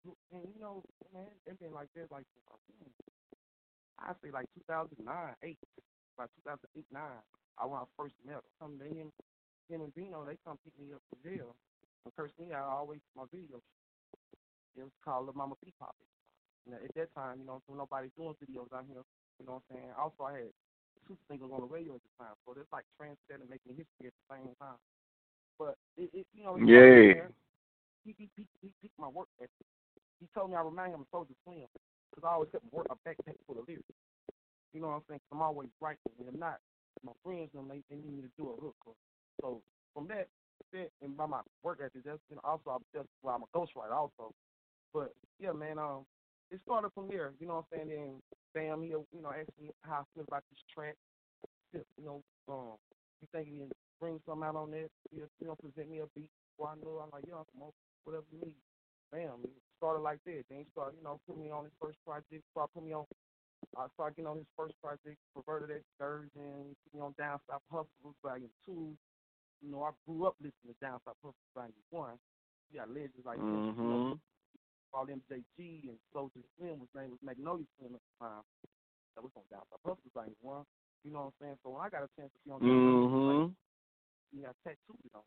and 0.05 0.45
you 0.55 0.61
know, 0.61 0.83
man, 1.15 1.29
it 1.47 1.59
been 1.61 1.73
like 1.75 1.89
this, 1.95 2.09
like, 2.11 2.27
I 3.99 4.15
say 4.23 4.31
like 4.31 4.47
2009, 4.69 5.03
eight, 5.43 5.59
about 6.17 6.31
2008, 6.47 6.87
nine. 6.93 7.23
I 7.59 7.67
when 7.67 7.83
I 7.83 7.87
first 7.99 8.15
met 8.25 8.43
him. 8.63 8.79
To 8.79 8.87
him, 8.87 9.11
him 9.69 9.81
and 9.83 9.95
Vino, 9.95 10.23
they 10.25 10.39
come 10.47 10.59
pick 10.63 10.75
me 10.79 10.95
up 10.95 11.03
from 11.11 11.19
jail. 11.27 11.55
And 12.07 12.15
curse 12.15 12.33
me 12.39 12.55
out 12.55 12.71
always 12.71 13.03
my 13.17 13.27
videos. 13.35 13.65
It 14.79 14.87
was 14.87 14.95
called 15.05 15.27
Lil 15.27 15.35
Mama 15.35 15.55
P 15.65 15.75
Pop. 15.79 15.95
You 16.67 16.73
know, 16.73 16.79
at 16.85 16.95
that 16.95 17.11
time, 17.15 17.43
you 17.43 17.47
know, 17.47 17.61
so 17.67 17.75
nobody 17.75 18.09
doing 18.17 18.39
videos 18.39 18.71
out 18.71 18.87
here. 18.87 19.03
You 19.41 19.47
know 19.47 19.59
what 19.59 19.67
I'm 19.71 19.77
saying? 19.77 19.93
Also, 19.99 20.23
I 20.25 20.33
had 20.47 20.53
two 21.09 21.19
singles 21.27 21.51
on 21.53 21.63
the 21.67 21.71
radio 21.71 21.95
at 21.99 22.03
the 22.07 22.13
time, 22.23 22.35
so 22.47 22.55
it's 22.55 22.71
like 22.73 22.87
trendsetting, 23.01 23.51
making 23.51 23.75
history 23.75 24.11
at 24.11 24.15
the 24.15 24.27
same 24.31 24.55
time. 24.63 24.79
But 25.59 25.75
it, 25.99 26.11
it 26.15 26.27
you 26.35 26.45
know, 26.45 26.57
Yeah. 26.57 27.27
He 28.05 28.15
he 28.17 28.31
he 28.37 28.47
he 28.63 28.71
picked 28.83 28.99
my 28.99 29.09
work 29.09 29.29
ethic. 29.41 29.67
He 30.21 30.29
told 30.35 30.51
me 30.51 30.57
I 30.57 30.63
remind 30.63 30.95
him 30.95 31.03
of 31.03 31.09
Soulja 31.11 31.35
Slim 31.45 31.69
because 32.11 32.25
I 32.29 32.33
always 32.35 32.51
kept 32.53 32.65
work 32.73 32.87
a 32.91 32.97
backpack 32.97 33.37
full 33.47 33.61
of 33.61 33.69
lyrics. 33.69 33.89
You 34.73 34.81
know 34.81 34.89
what 34.89 34.95
I'm 34.97 35.05
saying? 35.09 35.21
'Cause 35.21 35.29
I'm 35.33 35.43
always 35.43 35.71
writing, 35.81 36.03
and 36.19 36.29
if 36.29 36.35
not, 36.35 36.63
my 37.03 37.15
friends 37.25 37.53
them 37.53 37.69
they, 37.69 37.83
they 37.89 37.97
need 37.97 38.13
me 38.13 38.23
to 38.23 38.29
do 38.37 38.51
a 38.51 38.57
hook. 38.61 38.77
So 39.41 39.65
from 39.95 40.09
that, 40.09 40.31
that 40.73 40.93
and 41.01 41.17
by 41.17 41.27
my 41.27 41.43
work 41.63 41.81
ethic, 41.81 42.05
that's 42.05 42.23
know 42.31 42.41
also 42.45 42.71
I'm 42.71 42.87
just 42.95 43.09
well 43.23 43.37
I'm 43.37 43.45
a 43.45 43.49
ghostwriter 43.49 43.93
also. 43.97 44.35
But 44.93 45.15
yeah, 45.39 45.53
man, 45.53 45.79
um, 45.79 46.07
it 46.51 46.61
started 46.63 46.93
from 46.95 47.09
there. 47.09 47.35
You 47.41 47.47
know 47.47 47.57
what 47.57 47.67
I'm 47.73 47.79
saying? 47.79 47.89
Then 47.89 48.23
Bam, 48.55 48.83
he 48.83 48.91
you 48.91 49.07
know 49.15 49.33
asked 49.33 49.59
me 49.59 49.71
how 49.83 50.03
I 50.03 50.05
feel 50.15 50.25
about 50.25 50.45
this 50.51 50.63
track. 50.75 50.97
You 51.73 51.85
know, 51.99 52.25
um, 52.49 52.79
you 53.21 53.29
think 53.33 53.49
you 53.49 53.59
can 53.61 53.73
bring 54.01 54.21
something 54.27 54.45
out 54.45 54.57
on 54.57 54.71
this? 54.73 54.91
You 55.13 55.29
know, 55.41 55.57
present 55.57 55.91
me 55.91 56.01
a 56.01 56.09
beat. 56.09 56.31
Well, 56.59 56.71
I 56.71 56.77
know 56.77 56.99
I'm 57.01 57.11
like, 57.11 57.25
yeah, 57.29 57.35
on, 57.63 57.73
whatever 58.05 58.27
you 58.33 58.41
need. 58.41 58.63
Bam, 59.13 59.43
it 59.45 59.51
started 59.79 60.03
like 60.03 60.21
that. 60.25 60.45
Then 60.51 60.61
he 60.65 60.67
started, 60.73 60.99
you 60.99 61.05
know, 61.05 61.21
put 61.27 61.39
me 61.39 61.51
on 61.51 61.65
his 61.65 61.75
first 61.81 61.99
project. 62.05 62.45
Started 62.53 62.73
put 62.75 62.85
me 62.85 62.95
on. 62.95 63.07
I 63.77 63.89
started 63.95 64.17
getting 64.17 64.29
on 64.31 64.39
his 64.39 64.47
first 64.57 64.75
project, 64.83 65.19
perverted 65.35 65.71
excursion. 65.83 66.77
Put 66.85 66.95
me 66.95 67.01
on 67.01 67.15
Down 67.19 67.41
South 67.51 67.63
Hustles 67.71 68.17
Volume 68.23 68.51
Two. 68.67 68.97
You 69.63 69.71
know, 69.71 69.85
I 69.85 69.93
grew 70.07 70.27
up 70.27 70.37
listening 70.41 70.75
to 70.75 70.81
Down 70.81 71.01
South 71.05 71.17
Hustles 71.23 71.53
Volume 71.55 71.75
One. 71.91 72.19
You 72.71 72.81
got 72.81 72.91
legends 72.91 73.25
like 73.27 73.43
this, 73.51 73.65
you 73.83 73.89
know, 73.89 74.03
Mm-hmm. 74.03 74.33
called 74.93 75.11
MJG 75.11 75.89
and 75.89 75.99
Soulja 76.15 76.43
Slim. 76.59 76.81
His 76.81 76.91
name 76.95 77.11
was 77.11 77.21
Magnolia 77.23 77.67
Slim 77.79 77.95
at 77.97 78.03
the 78.03 78.25
time. 78.27 78.43
That 79.17 79.23
was 79.25 79.33
on 79.37 79.45
Down 79.51 79.63
South 79.71 79.81
Hustles 79.85 80.13
Volume 80.15 80.37
One. 80.41 80.65
You 81.05 81.13
know 81.13 81.21
what 81.21 81.27
I'm 81.27 81.33
saying? 81.41 81.59
So 81.65 81.71
when 81.71 81.83
I 81.83 81.91
got 81.91 82.05
a 82.05 82.09
chance 82.19 82.33
to 82.33 82.41
be 82.45 82.51
on 82.53 82.63
Down 82.63 82.81
South 82.85 82.97
Mm-hmm. 83.03 83.27
Volume 83.27 83.43
you 84.33 84.43
got 84.43 84.57
tattooed 84.65 85.11
on. 85.15 85.23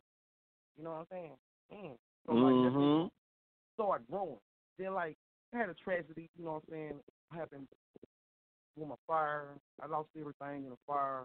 You 0.78 0.84
know 0.84 0.92
what 0.92 1.00
I'm 1.00 1.08
saying? 1.12 1.38
Mm. 1.74 1.98
So 2.26 2.36
Mm-hmm. 2.36 2.36
when 2.36 2.56
it 3.82 3.84
started 3.84 4.08
growing. 4.10 4.40
Then 4.78 4.94
like 4.94 5.18
I 5.54 5.58
had 5.58 5.70
a 5.70 5.74
tragedy, 5.74 6.30
you 6.38 6.46
know 6.46 6.54
what 6.54 6.64
I'm 6.68 6.74
saying, 6.74 7.00
happened 7.32 7.68
with 8.76 8.90
my 8.90 8.96
fire. 9.08 9.50
I 9.82 9.88
lost 9.88 10.10
everything 10.18 10.66
in 10.66 10.72
a 10.72 10.82
fire. 10.88 11.24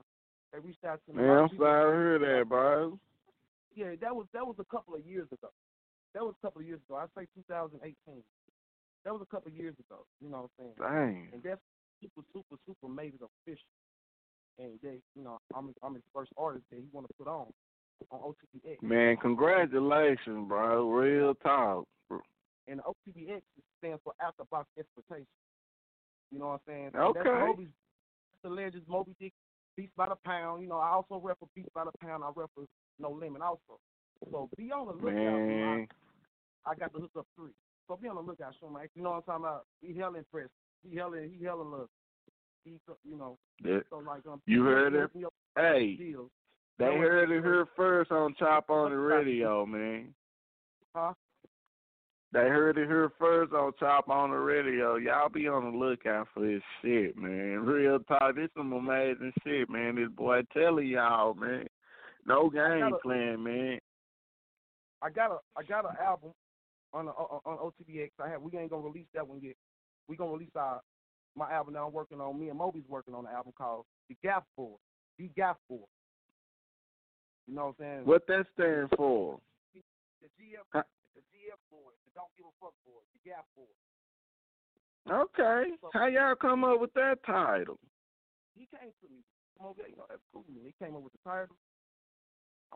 They 0.53 0.59
reached 0.61 0.85
out 0.85 1.01
to 1.07 1.15
me. 1.15 1.23
Man, 1.23 1.39
I'm 1.39 1.51
sorry 1.59 2.19
to 2.19 2.25
hear 2.25 2.39
that, 2.39 2.49
bro. 2.49 2.99
Yeah, 3.75 3.93
that 4.01 4.15
was 4.15 4.27
that 4.33 4.47
was 4.47 4.57
a 4.59 4.65
couple 4.65 4.95
of 4.95 5.05
years 5.05 5.29
ago. 5.33 5.49
That 6.15 6.23
was 6.23 6.35
a 6.43 6.47
couple 6.47 6.61
of 6.63 6.67
years 6.67 6.81
ago. 6.89 6.97
I 6.97 7.07
say 7.21 7.27
2018. 7.35 8.23
That 9.05 9.13
was 9.13 9.23
a 9.23 9.35
couple 9.35 9.53
of 9.53 9.57
years 9.57 9.75
ago. 9.79 10.05
You 10.21 10.31
know 10.31 10.49
what 10.49 10.51
I'm 10.59 10.73
saying? 10.75 10.75
Dang. 10.81 11.29
And 11.33 11.43
that's 11.43 11.61
super, 12.01 12.27
super, 12.33 12.57
super 12.67 12.89
made 12.89 13.15
it 13.15 13.21
official. 13.21 13.69
And 14.59 14.79
they, 14.83 14.99
you 15.15 15.23
know, 15.23 15.39
I'm 15.55 15.75
I'm 15.83 15.95
his 15.95 16.03
first 16.15 16.33
artist 16.39 16.65
that 16.71 16.79
he 16.79 16.87
want 16.93 17.07
to 17.07 17.15
put 17.15 17.29
on 17.29 17.53
on 18.11 18.21
OTBX. 18.21 18.83
Man, 18.83 19.17
congratulations, 19.19 20.49
bro. 20.49 20.91
Real 20.91 21.35
talk. 21.35 21.85
And 22.69 22.81
OTBX 22.81 23.43
stands 23.79 24.01
for 24.03 24.13
Out 24.21 24.35
After 24.39 24.45
Box 24.51 24.69
Exploitation. 24.79 25.27
You 26.33 26.39
know 26.41 26.47
what 26.47 26.53
I'm 26.55 26.61
saying? 26.67 26.91
Okay. 26.95 27.21
That's 27.23 27.29
Mo 27.29 27.55
B.'s, 27.57 27.69
the 28.43 28.49
legends, 28.49 28.89
Mo 28.89 29.05
B. 29.05 29.15
Dick, 29.21 29.33
Beats 29.77 29.93
by 29.97 30.09
the 30.09 30.17
Pound. 30.25 30.63
You 30.63 30.69
know, 30.69 30.79
I 30.79 30.91
also 30.91 31.21
rep 31.23 31.39
for 31.39 31.49
Beats 31.55 31.69
by 31.75 31.85
the 31.85 31.93
Pound. 32.05 32.25
I 32.25 32.31
rep 32.35 32.51
for 32.55 32.65
No 32.99 33.11
Limit 33.11 33.43
also. 33.43 33.79
So 34.31 34.49
be 34.57 34.73
on 34.73 34.87
the 34.87 34.93
lookout. 34.95 35.13
Man. 35.13 35.87
I, 36.65 36.71
I 36.71 36.75
got 36.75 36.93
the 36.93 37.01
hook 37.01 37.11
up 37.19 37.27
three. 37.37 37.53
So 37.87 37.97
be 37.97 38.09
on 38.09 38.17
the 38.17 38.23
lookout, 38.23 38.55
show 38.61 38.69
my 38.69 38.87
You 38.95 39.03
know 39.03 39.11
what 39.11 39.17
I'm 39.17 39.23
talking 39.23 39.45
about? 39.45 39.67
He 39.81 39.95
hella 39.95 40.19
impressed. 40.19 40.51
He 40.83 40.97
hella, 40.97 41.19
he 41.21 41.45
hella 41.45 41.63
love. 41.63 41.89
He, 42.65 42.81
you 43.09 43.17
know. 43.17 43.39
Yeah. 43.65 43.81
So 43.91 43.99
like, 43.99 44.27
um, 44.27 44.41
You 44.47 44.65
heard 44.65 44.93
he 45.15 45.21
it? 45.21 45.29
Hey, 45.57 45.97
deals. 45.97 46.31
They 46.79 46.85
heard 46.85 47.31
it 47.31 47.43
here 47.43 47.67
first 47.77 48.11
on 48.11 48.35
Chop 48.39 48.69
on 48.69 48.91
the 48.91 48.97
Radio, 48.97 49.65
man. 49.65 50.15
Huh? 50.95 51.13
They 52.33 52.41
heard 52.41 52.77
it 52.77 52.89
here 52.89 53.13
first 53.19 53.53
on 53.53 53.73
Chop 53.79 54.09
on 54.09 54.31
the 54.31 54.37
Radio. 54.37 54.97
Y'all 54.97 55.29
be 55.29 55.49
on 55.49 55.73
the 55.73 55.79
lookout 55.79 56.29
for 56.35 56.47
this 56.47 56.63
shit, 56.83 57.17
man. 57.17 57.61
Real 57.61 58.01
talk. 58.01 58.35
This 58.35 58.49
some 58.57 58.73
amazing 58.73 59.33
shit, 59.45 59.71
man. 59.71 59.95
This 59.95 60.09
boy 60.15 60.41
telling 60.53 60.89
y'all, 60.89 61.35
man. 61.35 61.67
No 62.27 62.51
game 62.51 62.91
playing, 63.03 63.43
man. 63.43 63.79
I 65.03 65.11
got 65.11 65.31
a 65.31 65.39
I 65.57 65.63
got 65.63 65.85
an 65.85 65.97
album 66.05 66.33
on 66.93 67.07
the, 67.07 67.13
on, 67.13 67.41
on 67.45 67.59
OTBX. 67.59 68.11
I 68.23 68.29
have 68.29 68.43
we 68.43 68.57
ain't 68.59 68.71
gonna 68.71 68.83
release 68.83 69.07
that 69.15 69.27
one 69.27 69.41
yet. 69.41 69.55
We 70.09 70.17
gonna 70.17 70.33
release 70.33 70.51
our 70.57 70.81
my 71.37 71.53
album 71.53 71.75
that 71.75 71.81
I'm 71.81 71.93
working 71.93 72.21
on. 72.21 72.39
Me 72.39 72.49
and 72.49 72.59
Mo 72.59 72.73
B.'s 72.73 72.85
working 72.89 73.15
on 73.15 73.27
an 73.27 73.33
album 73.33 73.53
called 73.57 73.85
The 74.09 74.17
Gap. 74.23 74.45
The 74.57 75.31
Gap. 75.37 75.59
You 75.71 75.79
know 77.49 77.67
what 77.67 77.69
I'm 77.69 77.75
saying? 77.79 78.07
What 78.07 78.27
that 78.27 78.47
stand 78.55 78.91
for? 78.97 79.39
The 79.75 80.29
GF? 80.43 80.83
The 81.17 81.25
GF 81.33 81.59
board. 81.73 81.97
The 82.05 82.13
Don't 82.15 82.31
Give 82.37 82.47
a 82.47 82.55
Fuck 82.61 82.77
board. 82.85 83.03
The 83.17 83.21
Gap 83.25 83.49
Board. 83.57 83.73
Okay. 85.09 85.73
How 85.93 86.07
y'all 86.07 86.35
come 86.37 86.65
up 86.65 86.81
with 86.81 86.93
that 86.95 87.25
title? 87.25 87.79
He 88.55 88.69
came 88.69 88.93
to 89.01 89.07
me. 89.09 89.25
Come 89.59 89.69
over 89.73 89.83
you 89.89 89.97
know, 89.97 90.05
that's 90.09 90.21
cool. 90.33 90.45
He 90.65 90.75
came 90.83 90.95
up 90.97 91.03
with 91.03 91.13
the 91.17 91.23
title. 91.25 91.57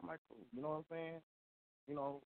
I'm 0.00 0.08
like, 0.08 0.20
cool. 0.28 0.40
You 0.54 0.62
know 0.62 0.80
what 0.80 0.84
I'm 0.86 0.90
saying? 0.90 1.20
You 1.88 1.94
know, 1.96 2.22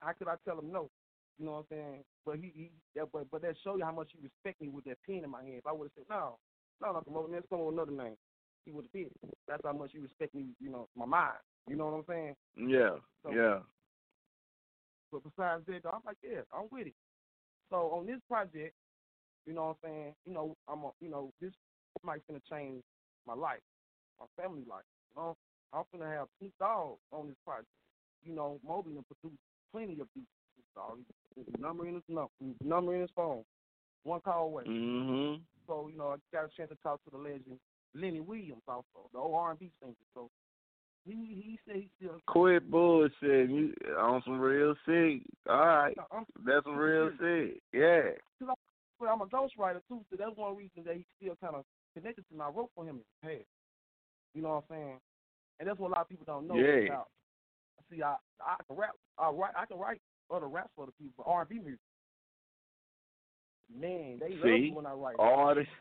how 0.00 0.12
could 0.12 0.28
I 0.28 0.34
tell 0.44 0.58
him 0.58 0.72
no? 0.72 0.90
You 1.38 1.46
know 1.46 1.62
what 1.62 1.66
I'm 1.70 1.76
saying? 1.76 2.04
But 2.24 2.36
he, 2.36 2.52
he 2.54 2.70
yeah, 2.94 3.04
but 3.12 3.30
but 3.30 3.42
that 3.42 3.54
show 3.62 3.76
you 3.76 3.84
how 3.84 3.92
much 3.92 4.10
he 4.12 4.18
respect 4.22 4.60
me 4.60 4.68
with 4.68 4.84
that 4.84 4.98
pen 5.06 5.22
in 5.24 5.30
my 5.30 5.42
hand. 5.42 5.58
If 5.58 5.66
I 5.66 5.72
would 5.72 5.86
have 5.86 5.96
said 5.96 6.04
no, 6.08 6.38
no, 6.80 6.92
no, 6.92 7.00
come 7.02 7.16
over, 7.16 7.28
let's 7.32 7.46
go 7.50 7.66
with 7.66 7.74
another 7.74 7.92
name. 7.92 8.16
He 8.64 8.72
would 8.72 8.86
have 8.86 8.92
did. 8.92 9.12
That's 9.48 9.62
how 9.64 9.72
much 9.72 9.90
he 9.92 9.98
respect 9.98 10.34
me. 10.34 10.46
You 10.60 10.70
know, 10.70 10.88
my 10.96 11.04
mind. 11.06 11.38
You 11.68 11.76
know 11.76 11.86
what 11.86 11.98
I'm 11.98 12.04
saying? 12.08 12.34
Yeah, 12.56 12.96
So- 13.22 13.32
yeah. 13.32 13.58
But 15.12 15.22
besides 15.24 15.62
that, 15.66 15.82
though, 15.82 15.90
I'm 15.90 16.00
like, 16.06 16.16
yeah, 16.22 16.40
I'm 16.52 16.66
with 16.72 16.88
it. 16.88 16.94
So 17.70 17.76
on 17.92 18.06
this 18.06 18.20
project, 18.28 18.74
you 19.46 19.52
know 19.52 19.76
what 19.76 19.76
I'm 19.84 19.90
saying? 19.90 20.14
You 20.26 20.32
know, 20.32 20.56
I'm 20.68 20.84
a, 20.84 20.90
you 21.00 21.10
know, 21.10 21.30
this 21.40 21.52
might 22.02 22.26
gonna 22.26 22.40
change 22.50 22.82
my 23.26 23.34
life, 23.34 23.60
my 24.18 24.26
family 24.42 24.64
life. 24.68 24.84
You 25.14 25.22
know, 25.22 25.36
I'm 25.72 25.84
gonna 25.92 26.10
have 26.10 26.28
two 26.40 26.50
dogs 26.58 27.00
on 27.12 27.28
this 27.28 27.36
project. 27.44 27.68
You 28.24 28.34
know, 28.34 28.58
Mo 28.66 28.82
B. 28.82 28.92
will 28.94 29.04
produce 29.04 29.38
plenty 29.72 30.00
of 30.00 30.08
Snoop 30.14 30.26
Dogg. 30.74 30.98
Number 31.58 31.86
in 31.86 31.94
his 31.94 32.02
number, 32.08 32.30
number 32.62 32.94
in 32.94 33.02
his 33.02 33.10
phone, 33.16 33.42
one 34.04 34.20
call 34.20 34.46
away. 34.46 34.64
Mm-hmm. 34.64 35.42
So 35.66 35.88
you 35.90 35.98
know, 35.98 36.08
I 36.08 36.16
got 36.32 36.44
a 36.44 36.56
chance 36.56 36.70
to 36.70 36.76
talk 36.82 37.02
to 37.04 37.10
the 37.10 37.18
legend 37.18 37.58
Lenny 37.94 38.20
Williams 38.20 38.62
also, 38.66 39.08
the 39.12 39.18
old 39.18 39.34
R&B 39.34 39.70
singer. 39.80 39.94
So 40.14 40.30
he 41.04 41.12
he 41.12 41.58
said 41.66 41.76
he 41.76 41.88
still 41.98 42.20
Quit 42.26 42.70
bullshit. 42.70 43.50
You 43.50 43.74
on 43.98 44.22
some 44.24 44.38
real 44.40 44.74
shit. 44.86 45.22
All 45.48 45.56
right. 45.66 45.96
No, 45.96 46.24
That's 46.44 46.64
some 46.64 46.76
real 46.76 47.10
shit. 47.18 47.60
Yeah. 47.72 48.02
Cause 48.38 48.48
I'm, 48.50 48.54
but 49.00 49.06
I'm 49.08 49.20
a 49.20 49.26
ghostwriter 49.26 49.80
too, 49.88 50.04
so 50.10 50.16
that's 50.18 50.36
one 50.36 50.56
reason 50.56 50.84
that 50.84 50.94
he 50.96 51.04
still 51.20 51.36
kind 51.40 51.56
of 51.56 51.64
connected 51.94 52.24
to 52.28 52.34
me. 52.34 52.40
I 52.40 52.48
wrote 52.50 52.70
for 52.74 52.84
him 52.84 52.96
in 52.96 53.02
the 53.22 53.28
past. 53.28 53.46
You 54.34 54.42
know 54.42 54.48
what 54.50 54.64
I'm 54.70 54.76
saying? 54.76 54.98
And 55.60 55.68
that's 55.68 55.78
what 55.78 55.88
a 55.88 55.92
lot 55.94 56.02
of 56.02 56.08
people 56.08 56.24
don't 56.26 56.46
know 56.48 56.56
Yeah. 56.56 56.86
about. 56.86 57.08
See, 57.90 58.02
I 58.02 58.16
I 58.40 58.56
can 58.66 58.76
rap. 58.76 58.92
I 59.18 59.30
write. 59.30 59.52
I 59.56 59.66
can 59.66 59.78
write 59.78 60.00
other 60.30 60.46
raps 60.48 60.70
for 60.76 60.86
the 60.86 60.92
people, 60.92 61.24
R&B 61.26 61.58
music. 61.58 61.78
Man, 63.74 64.18
they 64.20 64.34
love 64.34 64.42
See, 64.44 64.60
me 64.60 64.72
when 64.72 64.86
I 64.86 64.92
write. 64.92 65.16
artists, 65.18 65.72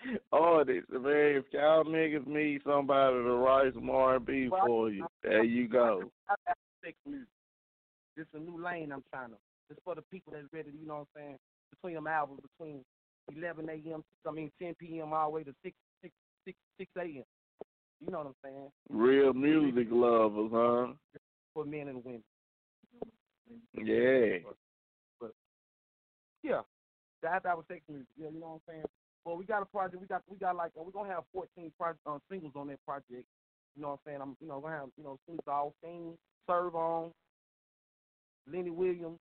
artists, 0.32 0.90
man. 0.90 1.02
If 1.04 1.44
y'all 1.52 1.84
niggas 1.84 2.26
need 2.26 2.62
somebody 2.64 3.16
to 3.16 3.32
write 3.32 3.74
some 3.74 3.90
R 3.90 4.16
and 4.16 4.26
B 4.26 4.48
for 4.48 4.90
you, 4.90 5.06
there 5.22 5.44
you 5.44 5.68
go. 5.68 6.10
This 8.16 8.26
a 8.34 8.38
new 8.38 8.62
lane 8.62 8.92
I'm 8.92 9.04
trying 9.12 9.30
to. 9.30 9.36
It's 9.70 9.80
for 9.84 9.94
the 9.94 10.02
people 10.02 10.32
that's 10.32 10.46
ready. 10.52 10.70
You 10.80 10.86
know 10.86 10.94
what 10.94 11.00
I'm 11.00 11.22
saying? 11.22 11.38
Between 11.70 11.94
them 11.94 12.06
albums, 12.06 12.40
between 12.58 12.84
11 13.36 13.68
a.m. 13.68 14.02
I 14.26 14.30
mean 14.30 14.50
10 14.60 14.74
p.m. 14.80 15.12
all 15.12 15.30
the 15.30 15.34
way 15.34 15.44
to 15.44 15.54
6 15.62 15.76
6 16.02 16.14
6 16.46 16.58
6 16.78 16.90
a.m. 16.96 17.24
You 18.00 18.12
know 18.12 18.18
what 18.18 18.26
I'm 18.28 18.34
saying? 18.44 18.70
Real 18.88 19.32
music 19.32 19.88
lovers, 19.90 20.50
huh? 20.52 20.92
For 21.54 21.64
men 21.64 21.88
and 21.88 22.04
women. 22.04 22.22
Yeah. 23.74 24.38
But 25.20 25.32
yeah, 26.42 26.60
that 27.22 27.42
that 27.42 27.56
was 27.56 27.66
sex 27.68 27.80
music. 27.88 28.06
Yeah, 28.16 28.28
you 28.32 28.40
know 28.40 28.60
what 28.66 28.74
I'm 28.74 28.74
saying. 28.74 28.84
Well, 29.28 29.36
we 29.36 29.44
got 29.44 29.60
a 29.60 29.66
project. 29.66 30.00
We 30.00 30.06
got 30.06 30.22
we 30.26 30.38
got 30.38 30.56
like 30.56 30.70
we're 30.74 30.90
gonna 30.90 31.12
have 31.12 31.24
14 31.34 31.70
project, 31.78 32.00
uh, 32.06 32.16
singles 32.30 32.54
on 32.56 32.68
that 32.68 32.82
project. 32.86 33.26
You 33.76 33.82
know 33.82 33.88
what 33.88 33.92
I'm 33.92 33.98
saying? 34.06 34.18
I'm 34.22 34.36
you 34.40 34.48
know 34.48 34.58
gonna 34.58 34.74
have 34.74 34.88
you 34.96 35.04
know 35.04 35.18
Snoop 35.26 35.44
Dogg, 35.44 35.72
Sting, 35.82 36.16
Serve 36.46 36.74
on, 36.74 37.10
Lenny 38.50 38.70
Williams. 38.70 39.18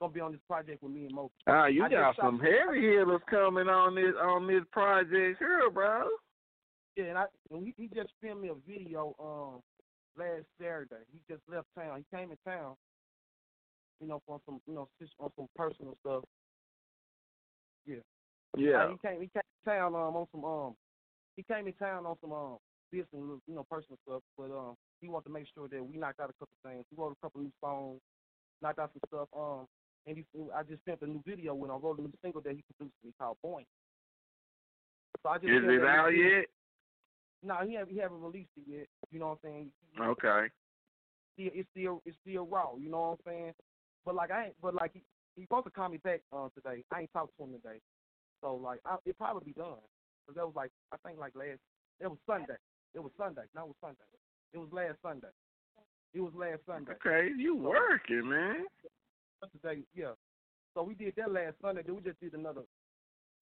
Gonna 0.00 0.12
be 0.12 0.20
on 0.20 0.30
this 0.30 0.40
project 0.46 0.80
with 0.80 0.92
me 0.92 1.06
and 1.06 1.14
Mo. 1.14 1.32
Ah, 1.48 1.66
you 1.66 1.82
I 1.82 1.88
got 1.88 2.14
some 2.14 2.38
heavy 2.38 2.82
hitters 2.82 3.20
coming 3.28 3.68
on 3.68 3.96
this 3.96 4.14
on 4.22 4.46
this 4.46 4.62
project 4.70 5.40
here, 5.40 5.68
bro. 5.72 6.04
Yeah, 6.94 7.06
and 7.06 7.18
I 7.18 7.24
and 7.50 7.66
he, 7.66 7.74
he 7.76 7.88
just 7.92 8.12
filmed 8.22 8.42
me 8.42 8.50
a 8.50 8.54
video 8.64 9.16
um 9.18 9.60
last 10.16 10.44
Saturday. 10.60 11.02
He 11.12 11.18
just 11.28 11.42
left 11.50 11.66
town. 11.76 11.98
He 11.98 12.16
came 12.16 12.30
in 12.30 12.38
town, 12.46 12.76
you 14.00 14.06
know, 14.06 14.22
for 14.24 14.40
some 14.46 14.60
you 14.68 14.74
know 14.74 14.88
on 15.18 15.30
some 15.34 15.48
personal 15.56 15.96
stuff. 16.04 16.22
Yeah. 17.86 17.96
Yeah. 18.56 18.84
Uh, 18.84 18.88
he 18.90 19.08
came 19.08 19.20
he 19.20 19.28
came 19.28 19.42
to 19.44 19.70
town 19.70 19.94
um 19.94 20.16
on 20.16 20.26
some 20.32 20.44
um 20.44 20.74
he 21.36 21.42
came 21.42 21.66
in 21.66 21.74
town 21.74 22.06
on 22.06 22.16
some 22.20 22.32
um 22.32 22.56
business 22.90 23.40
you 23.46 23.54
know 23.54 23.66
personal 23.70 23.98
stuff, 24.08 24.22
but 24.36 24.50
um 24.50 24.74
he 25.00 25.08
wanted 25.08 25.26
to 25.26 25.32
make 25.32 25.46
sure 25.54 25.68
that 25.68 25.84
we 25.84 25.98
knocked 25.98 26.20
out 26.20 26.30
a 26.30 26.38
couple 26.40 26.56
things. 26.64 26.84
We 26.90 26.96
wrote 26.96 27.12
a 27.12 27.20
couple 27.24 27.42
new 27.42 27.52
songs, 27.60 28.00
knocked 28.62 28.78
out 28.78 28.90
some 28.92 29.08
stuff. 29.08 29.28
Um 29.36 29.66
and 30.06 30.16
he 30.16 30.24
I 30.54 30.62
just 30.62 30.84
sent 30.84 31.02
a 31.02 31.06
new 31.06 31.22
video 31.26 31.54
when 31.54 31.70
I 31.70 31.74
wrote 31.74 31.98
a 31.98 32.02
new 32.02 32.12
single 32.22 32.40
that 32.42 32.54
he 32.54 32.64
produced 32.76 32.96
me 33.04 33.12
called 33.20 33.36
Boing. 33.44 33.66
So 35.22 35.28
I 35.28 35.38
just 35.38 35.52
Is 35.52 35.62
it 35.64 35.84
out 35.84 36.08
yet? 36.08 36.46
No, 37.42 37.56
he 37.66 37.74
haven't 37.74 37.92
he 37.92 38.00
haven't 38.00 38.20
released 38.20 38.50
it 38.56 38.64
yet. 38.66 38.86
You 39.10 39.20
know 39.20 39.36
what 39.36 39.38
I'm 39.44 39.50
saying? 39.50 39.70
Okay. 40.00 40.48
Still, 41.34 41.50
it's 41.54 41.68
still 41.70 42.02
it's 42.06 42.16
still 42.22 42.46
raw. 42.46 42.76
You 42.78 42.90
know 42.90 43.00
what 43.00 43.18
I'm 43.26 43.32
saying? 43.32 43.52
But 44.04 44.14
like 44.14 44.30
I 44.30 44.46
ain't, 44.46 44.54
but 44.62 44.74
like 44.74 44.92
he 44.94 45.02
he 45.36 45.42
supposed 45.42 45.66
to 45.66 45.70
call 45.70 45.88
me 45.88 45.98
back 45.98 46.20
uh, 46.32 46.48
today. 46.54 46.82
I 46.92 47.00
ain't 47.00 47.12
talked 47.12 47.36
to 47.36 47.44
him 47.44 47.52
today, 47.52 47.80
so 48.40 48.54
like 48.56 48.80
I, 48.84 48.96
it 49.04 49.16
probably 49.18 49.52
be 49.52 49.52
done. 49.52 49.80
Cause 50.26 50.34
that 50.34 50.46
was 50.46 50.54
like 50.56 50.70
I 50.92 50.96
think 51.06 51.18
like 51.18 51.34
last 51.36 51.60
it 52.00 52.08
was 52.08 52.18
Sunday. 52.26 52.56
It 52.94 53.02
was 53.02 53.12
Sunday. 53.18 53.42
No, 53.54 53.62
it 53.62 53.68
was 53.68 53.76
Sunday. 53.80 54.08
It 54.52 54.58
was 54.58 54.68
last 54.72 54.98
Sunday. 55.02 55.32
It 56.14 56.20
was 56.20 56.32
last 56.34 56.60
Sunday. 56.66 56.92
Okay, 56.92 57.28
you 57.36 57.56
working, 57.56 58.28
man. 58.28 58.66
Today, 59.52 59.82
yeah. 59.94 60.12
So 60.74 60.82
we 60.82 60.94
did 60.94 61.14
that 61.16 61.30
last 61.30 61.56
Sunday. 61.60 61.82
Then 61.84 61.96
we 61.96 62.02
just 62.02 62.20
did 62.20 62.34
another. 62.34 62.62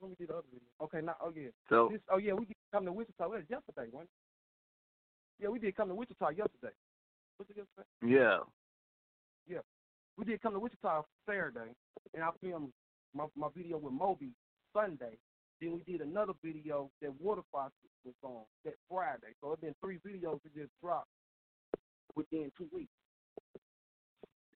When 0.00 0.10
we 0.10 0.16
did 0.16 0.28
the 0.28 0.34
other 0.34 0.46
video. 0.50 0.68
Okay, 0.82 1.00
now 1.00 1.16
oh 1.22 1.32
yeah. 1.34 1.48
So- 1.68 1.88
this, 1.92 2.00
oh 2.10 2.18
yeah, 2.18 2.32
we 2.32 2.46
did 2.46 2.56
come 2.72 2.84
to 2.84 2.92
Wichita. 2.92 3.24
It 3.24 3.30
was 3.30 3.42
yesterday, 3.48 3.88
wasn't? 3.92 4.10
Yeah, 5.40 5.48
we 5.48 5.58
did 5.58 5.76
come 5.76 5.88
to 5.88 5.94
Wichita 5.94 6.30
yesterday. 6.30 6.74
Was 7.38 7.48
it 7.50 7.56
yesterday? 7.56 7.88
Yeah. 8.02 8.38
Yeah. 9.48 9.62
We 10.16 10.24
did 10.24 10.40
come 10.42 10.52
to 10.54 10.60
Wichita 10.60 11.02
Saturday, 11.26 11.74
and 12.14 12.22
I 12.22 12.30
filmed 12.40 12.72
my, 13.14 13.26
my 13.36 13.48
video 13.54 13.78
with 13.78 13.92
Mo 13.92 14.16
B. 14.18 14.30
Sunday. 14.74 15.16
Then 15.60 15.80
we 15.86 15.92
did 15.92 16.00
another 16.00 16.32
video 16.42 16.90
that 17.00 17.12
Water 17.20 17.42
Fox 17.52 17.72
was 18.04 18.14
on 18.22 18.42
that 18.64 18.74
Friday. 18.90 19.34
So 19.40 19.52
it's 19.52 19.62
been 19.62 19.74
three 19.80 19.98
videos 20.06 20.40
that 20.42 20.54
just 20.54 20.70
dropped 20.82 21.08
within 22.16 22.50
two 22.58 22.68
weeks. 22.72 22.90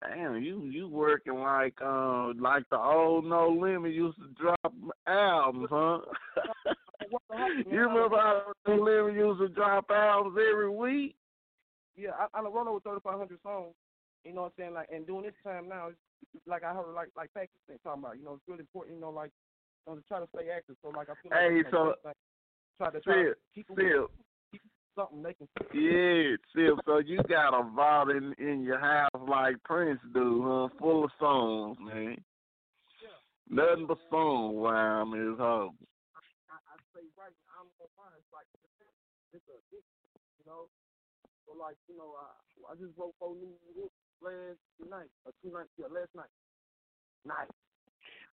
Damn, 0.01 0.37
you 0.43 0.65
you 0.65 0.89
working 0.89 1.35
like 1.35 1.75
uh 1.85 2.33
like 2.39 2.63
the 2.71 2.79
old 2.79 3.25
No 3.25 3.49
Limit 3.49 3.93
used 3.93 4.17
to 4.19 4.29
drop 4.41 4.73
albums, 5.09 5.69
huh? 5.71 5.99
you 7.69 7.81
remember 7.81 8.17
how 8.17 8.43
No 8.67 8.77
Limit 8.77 9.15
used 9.15 9.41
to 9.41 9.49
drop 9.49 9.91
albums 9.91 10.37
every 10.39 10.71
week? 10.71 11.17
Yeah, 11.97 12.11
I, 12.11 12.39
I 12.39 12.43
run 12.43 12.69
over 12.69 12.79
3,500 12.79 13.39
songs. 13.43 13.75
You 14.25 14.35
know 14.35 14.43
what 14.43 14.47
I'm 14.47 14.53
saying? 14.57 14.75
Like, 14.75 14.89
and 14.93 15.05
doing 15.05 15.25
this 15.25 15.35
time 15.43 15.69
now, 15.69 15.89
it's, 15.89 15.99
like 16.47 16.63
I 16.63 16.73
heard, 16.73 16.95
like 16.95 17.09
like 17.17 17.35
Pakistan 17.35 17.79
talking 17.83 18.05
about. 18.05 18.19
You 18.19 18.25
know, 18.25 18.35
it's 18.35 18.47
really 18.47 18.61
important. 18.61 18.95
You 18.95 19.01
know, 19.01 19.11
like 19.11 19.33
you 19.89 19.95
know, 19.95 20.01
to 20.01 20.07
try 20.09 20.21
to 20.21 20.29
stay 20.35 20.51
active. 20.51 20.77
So 20.83 20.91
like 20.91 21.09
I 21.09 21.15
feel 21.23 21.33
like 21.33 21.65
Hey, 21.65 21.71
so 21.71 21.95
like, 22.05 22.17
try 22.77 22.91
to 22.91 23.01
try 23.01 23.23
to 23.25 23.35
keep 23.55 23.67
Sip, 23.69 24.11
something 24.95 25.23
they 25.23 25.35
can. 25.35 25.49
Yeah, 25.73 26.37
Sip, 26.55 26.77
so 26.85 26.99
you 26.99 27.23
got 27.29 27.57
a 27.57 27.63
vault 27.73 28.11
in, 28.11 28.35
in 28.39 28.63
your 28.63 28.79
house 28.79 29.09
like 29.29 29.57
Prince 29.65 30.01
do, 30.13 30.43
huh? 30.45 30.69
Full 30.79 31.05
of 31.05 31.11
songs, 31.19 31.79
man. 31.81 32.17
Nothing 33.49 33.87
but 33.89 33.97
song 34.11 34.61
rhyme 34.61 35.15
in 35.15 35.33
his 35.33 35.39
house. 35.41 35.73
I, 36.53 36.61
I 36.69 36.77
say 36.93 37.09
right, 37.17 37.33
I'm 37.57 37.65
gonna 37.81 37.89
find 37.97 38.13
it's 38.13 38.29
like 38.29 38.45
it's 39.33 39.49
a 39.49 39.57
it's, 39.73 39.89
you 40.37 40.45
know. 40.45 40.69
So 41.49 41.57
like 41.57 41.81
you 41.89 41.97
know, 41.97 42.13
I 42.21 42.29
I 42.69 42.77
just 42.77 42.93
wrote 43.01 43.17
four 43.17 43.33
new 43.41 43.57
last 44.21 44.61
night 44.85 45.09
or 45.25 45.33
two 45.41 45.49
nights, 45.49 45.73
yeah, 45.81 45.89
last 45.89 46.13
night. 46.13 46.29
Night. 47.25 47.49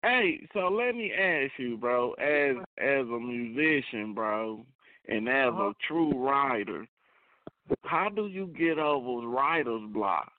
Hey, 0.02 0.46
so 0.54 0.68
let 0.68 0.94
me 0.94 1.12
ask 1.12 1.52
you, 1.58 1.76
bro, 1.76 2.12
as 2.14 2.56
as 2.78 3.06
a 3.06 3.20
musician, 3.20 4.14
bro, 4.14 4.64
and 5.08 5.28
as 5.28 5.48
Uh-huh. 5.52 5.70
a 5.70 5.74
true 5.86 6.12
writer, 6.26 6.86
how 7.84 8.08
do 8.08 8.26
you 8.26 8.46
get 8.46 8.78
over 8.78 9.26
writer's 9.26 9.86
block? 9.90 10.32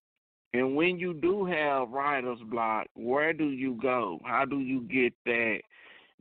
And 0.54 0.76
when 0.76 0.98
you 1.00 1.14
do 1.14 1.46
have 1.46 1.90
writer's 1.92 2.42
block, 2.42 2.88
where 2.96 3.34
do 3.34 3.50
you 3.52 3.76
go? 3.76 4.20
How 4.26 4.46
do 4.46 4.60
you 4.60 4.82
get 4.82 5.14
that 5.26 5.62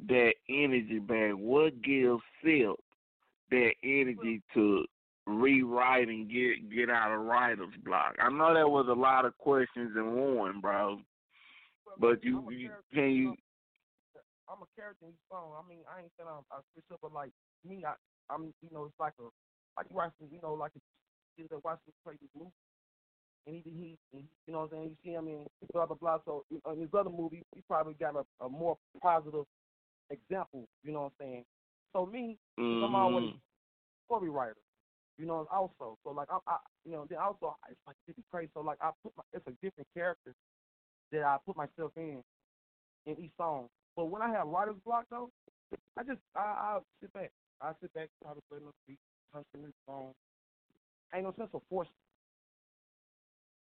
that 0.08 0.34
energy 0.48 0.98
back? 0.98 1.32
What 1.32 1.80
gives 1.82 2.22
Silk 2.44 2.80
that 3.50 3.72
energy 3.82 4.42
to 4.54 4.84
rewrite 5.26 6.08
and 6.08 6.30
get 6.30 6.68
get 6.70 6.90
out 6.90 7.12
of 7.12 7.22
writer's 7.24 7.74
block? 7.84 8.16
I 8.20 8.28
know 8.30 8.52
there 8.52 8.68
was 8.68 8.86
a 8.88 8.92
lot 8.92 9.24
of 9.24 9.36
questions 9.38 9.96
in 9.96 10.14
one, 10.36 10.60
bro. 10.60 11.00
But 11.98 12.22
you, 12.24 12.46
you 12.50 12.70
can 12.92 13.10
you 13.10 13.36
I'm 14.50 14.66
a 14.66 14.68
character 14.74 15.06
in 15.06 15.14
each 15.14 15.26
song. 15.30 15.54
I 15.54 15.62
mean, 15.62 15.86
I 15.86 16.02
ain't 16.02 16.12
saying 16.18 16.26
I'm, 16.26 16.42
I 16.50 16.58
switch 16.74 16.90
up, 16.90 16.98
but 16.98 17.14
like 17.14 17.30
me, 17.62 17.86
I, 17.86 17.94
I'm, 18.26 18.50
you 18.66 18.70
know, 18.74 18.90
it's 18.90 18.98
like 18.98 19.14
a, 19.22 19.30
like 19.78 19.86
you 19.86 19.94
watching, 19.94 20.26
you 20.26 20.42
know, 20.42 20.58
like 20.58 20.74
a 20.74 20.82
kid 21.38 21.46
that 21.54 21.62
watching 21.62 21.94
crazy 22.02 22.26
movie, 22.34 22.50
and 23.46 23.62
he, 23.62 23.62
he, 23.70 23.88
he, 24.10 24.26
you 24.46 24.52
know 24.52 24.66
what 24.66 24.74
I'm 24.74 24.90
saying? 24.90 24.90
You 24.90 24.96
see 25.06 25.14
him 25.14 25.28
in 25.30 25.46
blah 25.72 25.86
blah 25.86 25.96
blah. 25.96 26.18
So 26.26 26.42
in 26.50 26.80
his 26.80 26.90
other 26.92 27.14
movie, 27.14 27.46
he 27.54 27.62
probably 27.70 27.94
got 27.94 28.18
a, 28.18 28.26
a 28.44 28.48
more 28.48 28.76
positive 29.00 29.46
example. 30.10 30.66
You 30.82 30.92
know 30.92 31.06
what 31.06 31.12
I'm 31.22 31.26
saying? 31.26 31.44
So 31.94 32.06
me, 32.06 32.36
I'm 32.58 32.94
always 32.94 33.30
mm-hmm. 33.30 33.38
story 34.06 34.30
writer. 34.30 34.58
You 35.16 35.26
know, 35.26 35.46
also. 35.52 35.96
So 36.02 36.10
like 36.10 36.28
I, 36.30 36.38
I 36.50 36.56
you 36.84 36.92
know, 36.92 37.06
then 37.08 37.18
also 37.18 37.54
it's 37.70 37.78
like 37.86 37.96
it's 38.08 38.18
crazy. 38.32 38.50
So 38.54 38.60
like 38.60 38.78
I 38.82 38.90
put 39.02 39.12
my, 39.16 39.22
it's 39.32 39.46
a 39.46 39.54
different 39.62 39.86
character 39.94 40.34
that 41.12 41.22
I 41.22 41.36
put 41.44 41.56
myself 41.56 41.92
in 41.96 42.22
in 43.06 43.18
each 43.18 43.32
song. 43.36 43.68
But 43.96 44.06
when 44.06 44.22
I 44.22 44.30
have 44.30 44.46
writer's 44.46 44.76
block 44.84 45.04
though, 45.10 45.30
I 45.98 46.02
just 46.02 46.20
I 46.36 46.40
I 46.40 46.78
sit 47.00 47.12
back. 47.12 47.30
I 47.60 47.72
sit 47.80 47.92
back, 47.94 48.08
try 48.22 48.32
to 48.32 48.40
play 48.50 48.58
my 48.64 48.70
beat, 48.86 48.98
punching 49.32 49.62
this 49.62 49.74
song. 49.86 50.12
Ain't 51.14 51.24
no 51.24 51.34
sense 51.36 51.50
of 51.52 51.62
forcing. 51.68 51.92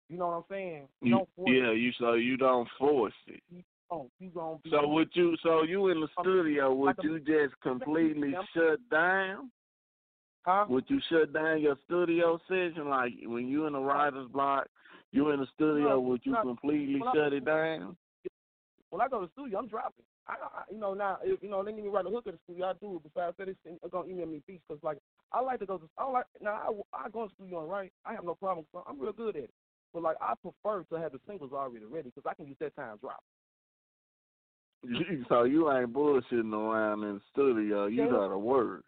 You 0.09 0.19
know 0.19 0.29
what 0.29 0.37
I'm 0.37 0.45
saying? 0.51 0.89
You, 1.03 1.11
Don't 1.11 1.29
force 1.37 1.51
yeah, 1.53 1.73
you 1.73 1.93
so 1.99 2.15
you 2.15 2.37
don't 2.37 2.69
force 2.79 3.15
it. 3.27 3.43
it. 3.51 3.65
Oh, 3.91 4.11
you 4.19 4.31
gonna 4.31 4.59
be 4.63 4.71
So 4.71 4.87
would 4.89 5.11
you 5.15 5.37
so 5.43 5.63
you 5.63 5.89
in 5.89 6.01
the 6.01 6.09
studio 6.21 6.73
would 6.75 6.97
you 7.03 7.19
just 7.21 7.61
completely 7.63 8.35
shut 8.55 8.79
down? 8.91 9.51
Huh? 10.43 10.67
Would 10.69 10.85
you 10.89 11.01
shut 11.11 11.33
down 11.33 11.61
your 11.63 11.77
studio 11.87 12.39
session 12.49 12.89
like 12.89 13.13
when 13.25 13.49
you 13.49 13.67
in 13.67 13.73
the 13.73 13.81
writer's 13.81 14.29
block, 14.29 14.67
you 15.15 15.31
in 15.31 15.41
the 15.41 15.47
studio, 15.55 15.89
No, 15.91 16.01
would 16.01 16.21
you 16.25 16.33
no. 16.33 16.43
completely 16.43 17.01
I- 17.07 17.13
shut 17.15 17.33
it 17.33 17.45
down? 17.45 17.97
when 18.91 19.01
I 19.01 19.09
go 19.09 19.21
to 19.21 19.27
the 19.27 19.33
studio, 19.33 19.59
I'm 19.59 19.67
dropping. 19.67 20.05
I, 20.29 20.35
I 20.35 20.63
you 20.71 20.79
know 20.79 20.95
now 20.95 21.19
if, 21.23 21.43
you 21.43 21.51
know 21.51 21.65
they 21.65 21.73
need 21.73 21.83
me 21.83 21.89
to 21.89 21.91
write 21.91 22.07
a 22.07 22.11
hook 22.11 22.27
at 22.27 22.35
the 22.35 22.39
studio, 22.45 22.67
I 22.71 22.73
do. 22.75 22.97
It 22.97 23.03
besides 23.13 23.37
that, 23.39 23.49
it's 23.49 23.59
they're 23.65 23.91
gonna 23.91 24.09
email 24.09 24.27
me 24.27 24.41
beats 24.47 24.63
because 24.69 24.83
like 24.85 24.99
I 25.33 25.41
like 25.41 25.59
to 25.61 25.67
go 25.67 25.79
to. 25.79 25.89
I 25.99 26.09
like 26.09 26.27
now 26.41 26.85
I, 26.93 27.07
I 27.07 27.09
go 27.11 27.25
to 27.25 27.29
the 27.29 27.35
studio 27.35 27.61
and 27.63 27.71
write. 27.71 27.93
I 28.07 28.15
have 28.15 28.25
no 28.25 28.35
problem. 28.35 28.67
So 28.73 28.85
I'm 28.89 29.01
real 29.01 29.13
good 29.13 29.37
at 29.37 29.45
it. 29.45 29.51
But 29.93 30.03
like 30.03 30.17
I 30.21 30.35
prefer 30.41 30.85
to 30.85 30.95
have 31.01 31.13
the 31.13 31.19
singles 31.27 31.53
already 31.53 31.85
ready 31.87 32.11
because 32.15 32.29
I 32.31 32.35
can 32.35 32.47
use 32.47 32.57
that 32.61 32.75
time 32.77 32.99
drop. 33.01 33.21
so 35.29 35.45
you 35.45 35.71
ain't 35.73 35.93
bullshitting 35.93 36.53
around 36.53 37.03
in 37.05 37.15
the 37.17 37.21
studio. 37.33 37.87
You 37.87 38.05
Yeah. 38.05 38.11
got 38.11 38.33
a 38.33 38.39
word. 38.39 38.83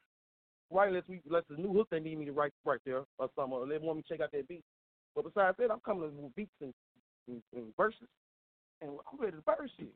Right, 0.71 0.89
unless 0.89 1.05
we 1.09 1.21
unless 1.27 1.45
the 1.49 1.57
new 1.57 1.73
hook 1.73 1.89
they 1.91 2.01
need 2.01 2.19
me 2.19 2.25
to 2.27 2.33
write 2.33 2.53
right 2.65 2.81
there 2.85 3.05
or 3.19 3.31
something, 3.37 3.53
or 3.53 3.67
they 3.67 3.79
want 3.79 3.99
me 3.99 4.03
to 4.03 4.09
check 4.09 4.21
out 4.21 4.33
that 4.33 4.49
beat. 4.49 4.65
But 5.17 5.25
besides 5.25 5.57
that, 5.59 5.71
I'm 5.73 5.81
coming 5.81 6.13
with 6.23 6.37
beats 6.37 6.53
and, 6.61 6.75
and, 7.27 7.43
and 7.55 7.75
verses, 7.77 8.07
and 8.83 8.91
I'm 9.11 9.19
ready 9.19 9.37
to 9.37 9.43
burst 9.43 9.73
shit. 9.79 9.89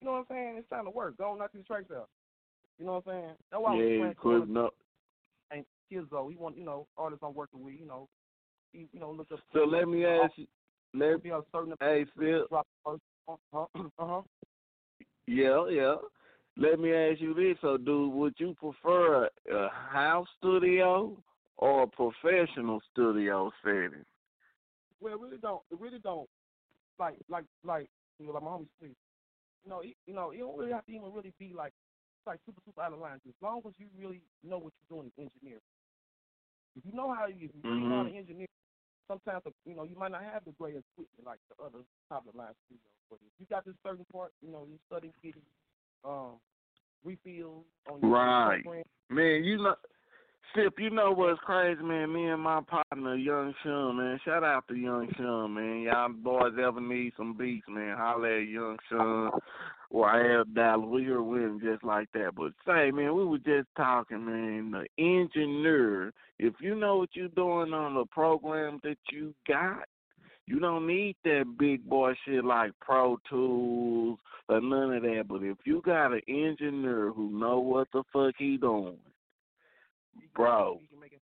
You 0.00 0.06
know 0.06 0.12
what 0.12 0.18
I'm 0.18 0.26
saying? 0.28 0.54
It's 0.58 0.68
time 0.68 0.84
to 0.84 0.90
work. 0.90 1.16
Go 1.16 1.32
on, 1.32 1.38
knock 1.38 1.50
these 1.54 1.64
tracks 1.66 1.90
out. 1.90 2.08
You 2.78 2.84
know 2.84 3.00
what 3.04 3.06
I'm 3.06 3.22
saying? 3.22 3.34
That's 3.50 3.62
why 3.62 3.70
I 3.70 3.74
was 3.74 3.84
Yeah, 3.98 4.12
playing 4.22 4.56
up. 4.56 4.74
and 5.50 5.64
Kizzo. 5.90 6.30
He 6.30 6.36
want 6.36 6.56
you 6.58 6.64
know 6.64 6.86
artists 6.98 7.24
I'm 7.26 7.34
working 7.34 7.64
with. 7.64 7.74
You 7.78 7.86
know, 7.86 8.08
he 8.72 8.88
you 8.92 9.00
know 9.00 9.10
look 9.10 9.30
up. 9.32 9.40
So 9.52 9.60
let 9.60 9.88
me 9.88 10.04
ask 10.04 10.32
you. 10.36 10.46
Let 10.94 11.22
be 11.22 11.30
a 11.30 11.40
certain 11.54 11.74
hey 11.80 12.04
Phil. 12.18 12.46
drop 12.48 12.66
first. 12.84 13.02
Uh 13.28 13.36
huh. 13.52 13.66
Uh-huh. 13.98 14.22
Yeah, 15.26 15.68
yeah. 15.70 15.94
Let 16.56 16.80
me 16.80 16.92
ask 16.92 17.20
you 17.20 17.32
this. 17.32 17.56
So, 17.62 17.78
dude, 17.78 18.12
would 18.12 18.34
you 18.36 18.54
prefer 18.54 19.24
a, 19.24 19.54
a 19.54 19.70
house 19.70 20.26
studio 20.38 21.16
or 21.56 21.84
a 21.84 21.86
professional 21.86 22.82
studio 22.92 23.50
setting? 23.64 24.04
Well, 25.02 25.14
it 25.14 25.20
really 25.20 25.38
don't. 25.42 25.62
It 25.70 25.80
really 25.80 25.98
don't. 25.98 26.28
Like, 26.98 27.16
like, 27.28 27.44
like, 27.64 27.88
you 28.18 28.26
know, 28.26 28.32
like 28.32 28.42
my 28.42 28.50
homie 28.50 28.68
Steve. 28.78 28.94
You 29.64 29.70
know, 29.70 29.80
it, 29.80 29.96
you 30.06 30.14
know, 30.14 30.30
you 30.30 30.40
don't 30.46 30.58
really 30.58 30.72
have 30.72 30.86
to 30.86 30.92
even 30.92 31.12
really 31.12 31.32
be 31.38 31.52
like, 31.54 31.72
like 32.26 32.38
super, 32.46 32.60
super 32.64 32.82
out 32.82 32.92
of 32.92 33.00
line. 33.00 33.18
As 33.26 33.34
long 33.42 33.60
as 33.66 33.74
you 33.78 33.86
really 33.98 34.22
know 34.44 34.58
what 34.58 34.72
you're 34.78 34.96
doing 34.98 35.10
in 35.18 35.24
engineering. 35.26 35.66
If 36.76 36.84
you 36.86 36.92
know 36.94 37.12
how 37.12 37.26
you, 37.26 37.50
if 37.50 37.54
you 37.54 37.62
really 37.66 37.82
know 37.88 37.96
how 37.98 38.02
to 38.04 38.14
Mhm. 38.14 38.16
engineer, 38.16 38.46
sometimes 39.08 39.42
you 39.66 39.74
know 39.74 39.84
you 39.84 39.96
might 39.96 40.12
not 40.12 40.22
have 40.24 40.44
the 40.44 40.52
great 40.52 40.76
equipment 40.76 41.26
like 41.26 41.38
the 41.50 41.64
other 41.64 41.84
top 42.08 42.26
of 42.26 42.32
the 42.32 42.38
line 42.38 42.54
studios. 42.66 42.96
But 43.10 43.18
if 43.26 43.32
you 43.38 43.46
got 43.50 43.64
this 43.66 43.74
certain 43.84 44.06
part, 44.12 44.32
you 44.40 44.50
know, 44.52 44.66
you 44.70 44.78
study 44.86 45.12
getting 45.22 45.42
um 46.04 46.38
refills 47.04 47.66
on 47.90 48.00
your 48.00 48.10
Right. 48.10 48.62
program. 48.62 48.84
Man, 49.10 49.44
you 49.44 49.58
know, 49.58 49.76
Sip, 50.54 50.74
you 50.78 50.90
know 50.90 51.12
what's 51.12 51.40
crazy, 51.40 51.82
man? 51.82 52.12
Me 52.12 52.26
and 52.26 52.42
my 52.42 52.60
partner, 52.60 53.14
Young 53.14 53.54
Shun, 53.62 53.96
man. 53.96 54.20
Shout 54.24 54.44
out 54.44 54.68
to 54.68 54.74
Young 54.74 55.08
Shun, 55.16 55.54
man. 55.54 55.82
Y'all 55.82 56.10
boys 56.10 56.52
ever 56.62 56.80
need 56.80 57.12
some 57.16 57.36
beats, 57.36 57.66
man. 57.68 57.96
Holla 57.96 58.40
at 58.40 58.48
Young 58.48 58.76
Shun 58.90 59.30
or 59.92 60.08
I 60.08 60.36
have 60.36 60.54
Dallas. 60.54 60.88
We 60.88 61.02
here 61.02 61.22
winning 61.22 61.60
just 61.62 61.84
like 61.84 62.10
that. 62.12 62.34
But 62.34 62.52
say, 62.66 62.90
man, 62.90 63.14
we 63.14 63.24
were 63.24 63.38
just 63.38 63.68
talking, 63.76 64.24
man. 64.24 64.72
The 64.72 64.86
engineer, 64.98 66.12
if 66.38 66.54
you 66.60 66.74
know 66.74 66.96
what 66.96 67.10
you're 67.12 67.28
doing 67.28 67.72
on 67.72 67.94
the 67.94 68.06
program 68.06 68.80
that 68.82 68.96
you 69.10 69.34
got, 69.46 69.84
you 70.46 70.58
don't 70.58 70.86
need 70.86 71.16
that 71.24 71.44
big 71.58 71.88
boy 71.88 72.14
shit 72.24 72.44
like 72.44 72.72
Pro 72.80 73.18
Tools 73.28 74.18
or 74.48 74.60
none 74.60 74.94
of 74.94 75.02
that. 75.02 75.24
But 75.28 75.42
if 75.42 75.58
you 75.64 75.82
got 75.84 76.12
an 76.12 76.22
engineer 76.26 77.12
who 77.12 77.38
know 77.38 77.60
what 77.60 77.88
the 77.92 78.02
fuck 78.12 78.34
he 78.38 78.56
doing, 78.56 78.98
bro, 80.34 80.78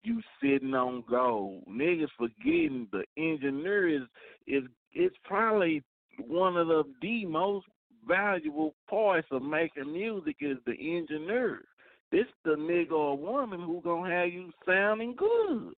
you 0.03 0.22
sitting 0.41 0.73
on 0.73 1.03
gold. 1.09 1.64
Niggas 1.69 2.07
forgetting 2.18 2.88
the 2.91 3.03
engineer 3.18 3.88
is 3.88 4.07
is 4.47 4.64
it's 4.93 5.15
probably 5.23 5.84
one 6.26 6.57
of 6.57 6.68
the 6.68 6.84
the 7.01 7.26
most 7.26 7.65
valuable 8.07 8.73
parts 8.89 9.27
of 9.31 9.41
making 9.41 9.91
music 9.91 10.38
is 10.39 10.57
the 10.65 10.73
engineer. 10.73 11.61
This 12.11 12.26
the 12.45 12.51
nigga 12.51 12.91
or 12.91 13.18
woman 13.18 13.61
who 13.61 13.81
gonna 13.81 14.09
have 14.14 14.31
you 14.31 14.51
sounding 14.65 15.15
good. 15.15 15.73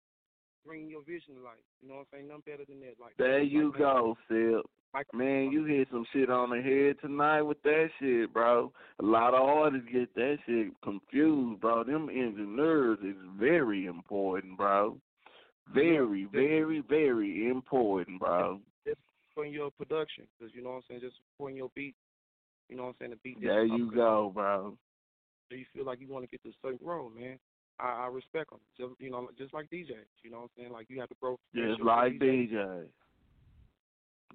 Bring 0.68 0.90
your 0.90 1.02
vision 1.02 1.36
to 1.36 1.42
life. 1.42 1.64
You 1.82 1.88
know 1.88 1.96
what 1.96 2.08
I'm 2.12 2.20
saying? 2.20 2.28
Nothing 2.28 2.44
better 2.46 2.66
than 2.68 2.80
that. 2.82 3.00
Like 3.00 3.16
There 3.18 3.40
like, 3.40 3.52
you 3.52 3.72
man, 3.72 3.80
go, 3.80 4.18
Sip. 4.28 4.66
Man, 5.14 5.52
you 5.52 5.64
hit 5.64 5.88
some 5.92 6.06
shit 6.12 6.30
on 6.30 6.50
the 6.50 6.62
head 6.62 6.96
tonight 7.02 7.44
with 7.44 7.62
that 7.64 7.90
shit, 8.00 8.34
bro. 8.34 8.72
A 9.00 9.06
lot 9.06 9.34
of 9.34 9.42
artists 9.42 9.88
get 9.92 10.14
that 10.16 10.38
shit 10.46 10.74
confused, 10.82 11.62
bro. 11.62 11.84
Them 11.84 12.10
engineers 12.10 12.98
is 13.04 13.16
very 13.40 13.86
important, 13.86 14.58
bro. 14.58 14.98
Very, 15.74 16.26
very, 16.32 16.82
very 16.90 17.48
important, 17.48 18.20
bro. 18.20 18.60
Just 18.86 18.98
putting 19.36 19.54
your 19.54 19.70
production, 19.72 20.26
because 20.38 20.54
you 20.54 20.64
know 20.64 20.70
what 20.70 20.76
I'm 20.78 20.84
saying. 20.90 21.02
Just 21.02 21.18
putting 21.40 21.58
your 21.58 21.70
beat. 21.76 21.96
You 22.70 22.76
know 22.76 22.84
what 22.84 22.90
I'm 22.90 22.96
saying. 23.00 23.12
The 23.12 23.18
beat. 23.24 23.42
There 23.42 23.66
you 23.66 23.92
go, 23.92 24.32
bro. 24.34 24.78
So 25.50 25.56
you 25.56 25.66
feel 25.74 25.86
like 25.86 26.02
you 26.02 26.10
want 26.10 26.26
to 26.26 26.30
get 26.30 26.44
to 26.44 26.50
a 26.50 26.54
certain 26.62 26.86
role, 26.86 27.10
man. 27.10 27.38
I, 27.80 28.06
I 28.06 28.08
respect 28.08 28.50
them. 28.50 28.60
Just 28.78 29.00
you 29.00 29.12
know, 29.12 29.30
just 29.38 29.54
like 29.54 29.70
DJs. 29.70 30.08
You 30.24 30.32
know 30.32 30.38
what 30.38 30.44
I'm 30.44 30.50
saying. 30.58 30.72
Like 30.72 30.88
you 30.90 31.00
have 31.00 31.10
to 31.10 31.16
grow. 31.22 31.38
Just 31.56 31.82
like 31.82 32.14
DJ. 32.14 32.52
DJ. 32.52 32.84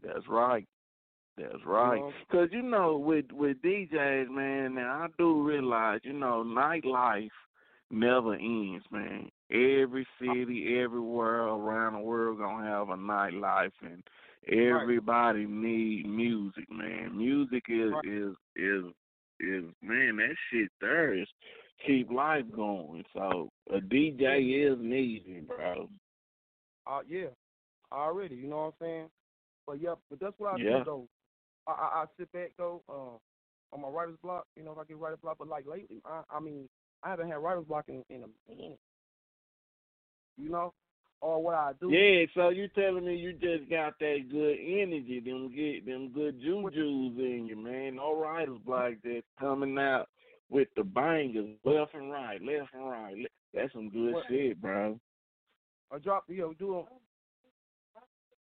That's 0.03 0.27
right. 0.29 0.67
That's 1.39 1.65
right. 1.65 2.01
Cause 2.31 2.49
you 2.53 2.63
know, 2.63 2.99
with 2.99 3.27
with 3.33 3.57
DJs, 3.63 4.29
man, 4.31 4.75
now 4.75 5.05
I 5.05 5.07
do 5.19 5.43
realize, 5.43 6.01
you 6.03 6.13
know, 6.13 6.45
nightlife 6.47 7.31
never 7.91 8.35
ends, 8.35 8.85
man. 8.91 9.31
Every 9.51 10.07
city, 10.21 10.79
everywhere 10.79 11.43
around 11.45 11.95
the 11.95 12.01
world 12.01 12.39
gonna 12.39 12.67
have 12.67 12.91
a 12.91 12.97
nightlife, 12.97 13.73
and 13.83 14.03
everybody 14.47 15.47
need 15.47 16.07
music, 16.07 16.71
man. 16.71 17.17
Music 17.17 17.65
is 17.69 17.93
is 18.05 18.35
is 18.57 18.85
is 19.41 19.65
man, 19.81 20.17
that 20.17 20.35
shit 20.51 20.71
there 20.81 21.15
is 21.15 21.29
keep 21.87 22.11
life 22.11 22.45
going. 22.55 23.05
So 23.13 23.51
a 23.73 23.79
DJ 23.79 24.73
is 24.73 24.79
needed, 24.81 25.49
bro. 25.49 25.89
Uh, 26.87 27.01
yeah, 27.09 27.29
already. 27.93 28.37
You 28.37 28.49
know 28.49 28.57
what 28.57 28.63
I'm 28.63 28.73
saying. 28.81 29.09
But 29.67 29.81
yeah, 29.81 29.95
but 30.11 30.21
that's 30.21 30.35
what 30.39 30.55
I 30.55 30.59
Yeah. 30.59 30.79
do 30.79 30.85
though. 30.85 31.09
I, 31.67 31.71
I 31.73 32.03
I 32.03 32.05
sit 32.19 32.33
back 32.33 32.53
though, 32.59 32.83
uh, 32.89 33.75
on 33.75 33.81
my 33.81 33.89
writer's 33.89 34.19
block. 34.23 34.47
You 34.57 34.65
know, 34.65 34.73
if 34.73 34.79
I 34.79 34.85
get 34.85 34.99
writer's 34.99 35.21
block, 35.21 35.37
but 35.39 35.49
like 35.49 35.67
lately, 35.67 36.01
I 36.05 36.23
I 36.31 36.41
mean, 36.41 36.69
I 37.03 37.11
haven't 37.11 37.29
had 37.29 37.37
writer's 37.37 37.65
block 37.65 37.85
in 37.89 38.03
in 38.11 38.25
a 38.25 38.51
minute. 38.51 38.79
You 40.39 40.49
know, 40.51 40.73
or 41.21 41.43
what 41.43 41.55
I 41.55 41.73
do. 41.81 41.93
Yeah, 41.93 42.25
so 42.35 42.49
you 42.49 42.69
telling 42.69 43.05
me 43.05 43.17
you 43.17 43.33
just 43.35 43.71
got 43.71 43.99
that 44.01 44.19
good 44.31 44.57
energy, 44.61 45.21
them 45.25 45.55
get 45.55 45.87
them 45.87 46.11
good 46.13 46.41
jujus 46.41 47.19
in 47.19 47.47
you, 47.47 47.57
man. 47.57 47.97
No 47.97 48.19
writers 48.19 48.59
block 48.67 48.95
that's 49.05 49.27
coming 49.39 49.79
out 49.79 50.09
with 50.53 50.69
the 50.77 50.85
bangers 50.85 51.57
left 51.65 51.95
and 51.95 52.13
right, 52.13 52.41
left 52.43 52.75
and 52.75 52.89
right. 52.89 53.27
That's 53.55 53.73
some 53.73 53.89
good 53.91 54.13
What- 54.15 54.27
shit, 54.29 54.61
bro. 54.61 55.01
I 55.91 55.99
drop. 55.99 56.25
yo, 56.29 56.53
do 56.53 56.59
do 56.59 56.79
'em. 56.81 56.87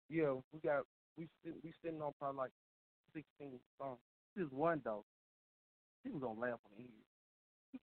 Yeah, 0.09 0.33
we 0.51 0.59
got 0.59 0.85
we 1.17 1.27
we 1.63 1.71
sitting 1.83 2.01
on 2.01 2.13
probably 2.19 2.37
like 2.37 2.51
sixteen 3.13 3.59
songs. 3.77 3.99
This 4.35 4.45
is 4.47 4.51
one 4.51 4.81
though. 4.83 5.05
People 6.03 6.19
gonna 6.19 6.39
laugh 6.39 6.59
on 6.65 6.71
here. 6.77 6.87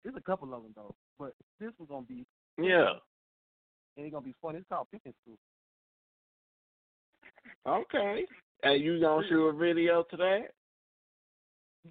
There's 0.02 0.16
a 0.16 0.20
couple 0.22 0.52
of 0.54 0.62
them 0.62 0.72
though, 0.74 0.94
but 1.18 1.34
this 1.60 1.72
was 1.78 1.88
gonna 1.88 2.06
be 2.06 2.24
Yeah. 2.58 2.98
and 3.96 4.06
it's 4.06 4.12
gonna 4.12 4.24
be 4.24 4.34
fun. 4.42 4.56
It's 4.56 4.66
called 4.68 4.88
Picking 4.90 5.14
School. 5.22 5.38
Okay. 7.66 8.26
and 8.62 8.82
you 8.82 9.00
gonna 9.00 9.26
shoot 9.28 9.48
a 9.48 9.52
video 9.52 10.02
to 10.04 10.16
that? 10.16 10.54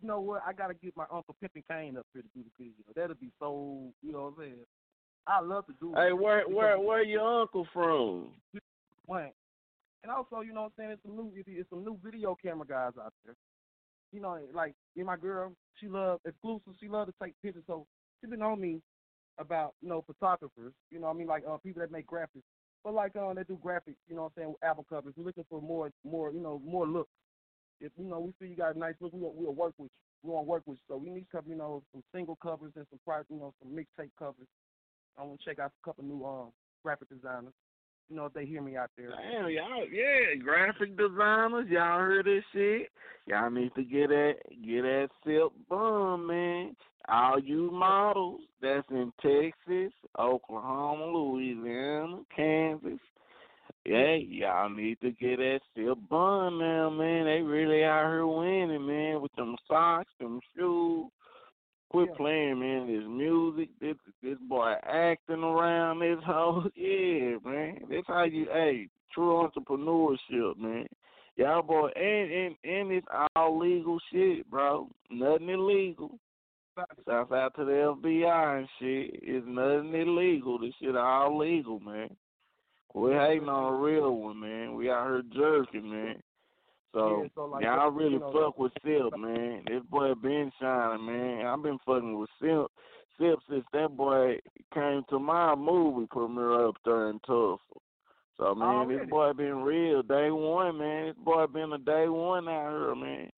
You 0.02 0.08
know 0.08 0.20
what? 0.20 0.42
I 0.46 0.54
gotta 0.54 0.74
get 0.74 0.96
my 0.96 1.06
uncle 1.12 1.36
Pimpin' 1.44 1.64
Kane 1.70 1.98
up 1.98 2.06
here 2.14 2.22
to 2.22 2.28
do 2.36 2.44
the 2.44 2.64
video. 2.64 2.86
That'll 2.96 3.16
be 3.16 3.32
so. 3.40 3.92
You 4.02 4.12
know 4.12 4.24
what 4.24 4.28
I'm 4.28 4.52
saying? 4.52 4.66
I 5.28 5.42
love 5.42 5.66
to 5.68 5.74
do. 5.80 5.94
it 5.94 5.98
Hey, 5.98 6.14
where 6.14 6.40
because 6.40 6.56
where 6.56 6.80
where 6.80 7.04
your 7.04 7.42
uncle 7.42 7.68
from? 7.74 8.28
One. 9.06 9.32
And 10.04 10.12
also, 10.12 10.42
you 10.42 10.54
know 10.54 10.62
what 10.64 10.74
I'm 10.78 10.84
saying, 10.86 10.92
it's 10.92 11.02
some 11.04 11.16
new 11.16 11.32
it's 11.36 11.70
some 11.70 11.84
new 11.84 11.98
video 12.04 12.38
camera 12.40 12.68
guys 12.68 12.92
out 13.04 13.14
there. 13.26 13.36
You 14.12 14.22
know, 14.22 14.38
like 14.54 14.76
and 14.96 15.06
my 15.06 15.18
girl, 15.18 15.52
she 15.80 15.88
love 15.88 16.20
exclusive, 16.26 16.74
she 16.80 16.88
love 16.88 17.08
to 17.08 17.14
take 17.22 17.34
pictures, 17.42 17.64
so 17.66 17.88
she 18.22 18.28
been 18.28 18.42
on 18.42 18.62
me 18.62 18.82
about, 19.40 19.74
you 19.82 19.90
know, 19.90 20.04
photographers, 20.06 20.74
you 20.92 21.00
know 21.00 21.08
what 21.08 21.16
I 21.16 21.18
mean, 21.18 21.28
like 21.28 21.44
uh, 21.50 21.58
people 21.58 21.82
that 21.82 21.92
make 21.92 22.08
graphics. 22.08 22.44
But 22.84 22.94
like 22.94 23.16
uh, 23.16 23.34
they 23.34 23.44
do 23.44 23.60
graphics, 23.66 23.98
you 24.08 24.16
know 24.16 24.24
what 24.24 24.34
I'm 24.38 24.42
saying, 24.44 24.50
with 24.50 24.64
album 24.64 24.86
covers. 24.88 25.14
We're 25.18 25.26
looking 25.26 25.46
for 25.50 25.60
more 25.60 25.90
more, 26.04 26.32
you 26.32 26.40
know, 26.40 26.62
more 26.64 26.86
looks. 26.86 27.10
If 27.80 27.92
you 27.98 28.06
know 28.06 28.20
we 28.20 28.34
feel 28.40 28.50
you 28.50 28.56
got 28.56 28.76
a 28.76 28.80
nice 28.80 28.96
look, 29.00 29.12
we'll 29.14 29.34
we'll 29.36 29.54
work 29.54 29.74
with 29.78 29.92
you. 29.92 30.30
We 30.30 30.34
want 30.34 30.46
to 30.46 30.50
work 30.50 30.64
with 30.66 30.78
you. 30.78 30.96
So 30.96 30.98
we 30.98 31.10
need 31.10 31.26
some, 31.32 31.44
you 31.48 31.56
know, 31.56 31.84
some 31.92 32.04
single 32.14 32.38
covers 32.38 32.72
and 32.76 32.86
some 32.90 33.00
private, 33.06 33.28
you 33.30 33.38
know, 33.38 33.54
some 33.62 33.72
mixtape 33.72 34.12
covers. 34.18 34.48
I 35.18 35.24
want 35.24 35.40
to 35.40 35.46
check 35.46 35.60
out 35.60 35.72
a 35.72 35.86
couple 35.86 36.04
new 36.04 36.26
um 36.26 36.52
graphic 36.84 37.10
designers. 37.10 37.54
You 38.10 38.16
know, 38.18 38.26
if 38.26 38.34
they 38.34 38.46
hear 38.46 38.62
me 38.62 38.78
out 38.78 38.92
there. 38.96 39.10
Damn, 39.10 39.50
y'all, 39.50 39.88
yeah, 39.92 40.36
graphic 40.42 40.96
designers, 40.96 41.66
y'all 41.70 42.00
heard 42.00 42.26
this 42.26 42.44
shit? 42.54 42.90
Y'all 43.26 43.50
need 43.50 43.74
to 43.76 43.84
get 43.84 44.10
that, 44.10 44.36
get 44.64 44.84
that 44.84 45.08
silk 45.26 45.54
bum, 45.68 46.28
man. 46.28 46.76
All 47.08 47.40
you 47.40 47.72
models 47.72 48.42
that's 48.62 48.86
in 48.92 49.12
Texas, 49.22 49.92
Oklahoma, 50.20 51.06
Louisiana, 51.06 52.20
Kansas, 52.36 53.00
yeah, 53.86 54.16
y'all 54.16 54.70
need 54.70 55.00
to 55.02 55.12
get 55.12 55.38
that 55.38 55.60
silk 55.76 56.00
bun 56.10 56.58
now, 56.58 56.90
man. 56.90 57.26
They 57.26 57.42
really 57.42 57.84
out 57.84 58.10
here 58.10 58.26
winning, 58.26 58.88
man, 58.88 59.22
with 59.22 59.32
them 59.36 59.56
socks, 59.68 60.12
them 60.20 60.40
shoes. 60.56 61.06
Quit 61.92 62.16
playing, 62.18 62.60
man. 62.60 62.88
This 62.88 63.06
music, 63.08 63.70
this 63.80 63.96
this 64.24 64.38
boy 64.50 64.74
acting 64.84 65.44
around 65.44 66.00
this 66.00 66.18
whole 66.26 66.64
yeah, 66.76 67.38
man. 67.46 67.82
That's 67.90 68.08
how 68.08 68.24
you 68.24 68.48
hey, 68.52 68.90
true 69.14 69.48
entrepreneurship, 69.48 70.58
man. 70.58 70.88
Y'all 71.36 71.62
boy 71.62 71.90
and 71.96 72.32
and 72.32 72.56
and 72.64 72.92
it's 72.92 73.08
all 73.36 73.60
legal 73.60 74.00
shit, 74.12 74.50
bro. 74.50 74.90
Nothing 75.12 75.50
illegal. 75.50 76.18
Shouts 76.76 77.32
out 77.32 77.56
to 77.56 77.66
the 77.66 77.96
FBI 78.04 78.58
and 78.58 78.68
shit. 78.80 79.20
It's 79.22 79.46
nothing 79.48 79.94
illegal. 79.94 80.58
This 80.58 80.74
shit 80.82 80.96
all 80.96 81.38
legal, 81.38 81.80
man. 81.80 82.10
We 82.96 83.12
hating 83.12 83.50
on 83.50 83.74
a 83.74 83.76
real 83.76 84.16
one, 84.16 84.40
man. 84.40 84.74
We 84.74 84.90
out 84.90 85.08
here 85.08 85.22
jerking, 85.34 85.92
man. 85.92 86.16
So, 86.94 87.24
Yeah, 87.24 87.30
so, 87.36 87.46
like, 87.46 87.64
y'all 87.66 87.92
you 87.92 87.98
really 87.98 88.18
know, 88.20 88.32
fuck 88.32 88.58
with 88.58 88.72
Sip, 88.86 89.20
man. 89.20 89.64
This 89.68 89.84
boy 89.92 90.14
been 90.14 90.50
shining, 90.62 91.06
man. 91.06 91.46
I've 91.46 91.62
been 91.62 91.78
fucking 91.86 92.18
with 92.18 92.30
Sip, 92.42 92.68
Sip, 93.20 93.40
since 93.50 93.66
that 93.74 93.98
boy 93.98 94.40
came 94.74 95.04
to 95.10 95.20
my 95.20 95.56
movie 95.56 96.08
premiere 96.10 96.68
up 96.70 96.76
there 96.86 97.10
in 97.10 97.20
Tulsa. 97.28 97.62
So 98.38 98.46
oh, 98.48 98.56
man, 98.56 98.88
this 98.88 99.10
boy 99.10 99.34
been 99.34 99.58
real 99.58 100.02
day 100.02 100.32
one, 100.32 100.78
man. 100.78 101.08
This 101.08 101.16
boy 101.22 101.48
been 101.48 101.74
a 101.74 101.78
day 101.78 102.08
one 102.08 102.48
out 102.48 102.70
here, 102.70 102.96
man. 102.96 103.30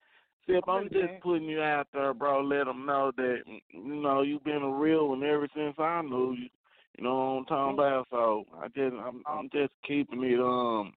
Sip, 0.45 0.63
I'm 0.67 0.69
Already, 0.69 0.89
just 0.89 1.11
man. 1.13 1.19
putting 1.23 1.49
you 1.49 1.61
out 1.63 1.87
there, 1.93 2.13
bro. 2.13 2.41
Let 2.41 2.65
them 2.65 2.85
know 2.85 3.11
that 3.17 3.37
you 3.71 3.95
know 3.95 4.21
you 4.21 4.39
been 4.45 4.61
a 4.61 4.69
real 4.69 5.09
one 5.09 5.23
ever 5.23 5.47
since 5.55 5.75
I 5.79 6.03
knew 6.03 6.33
you. 6.33 6.49
You 6.97 7.03
know 7.03 7.15
what 7.15 7.39
I'm 7.39 7.45
talking 7.45 7.73
about? 7.75 8.07
So 8.09 8.45
I 8.59 8.67
just 8.67 8.95
I'm 8.95 9.23
I'm 9.27 9.49
just 9.53 9.73
keeping 9.85 10.23
it 10.23 10.39
um 10.39 10.93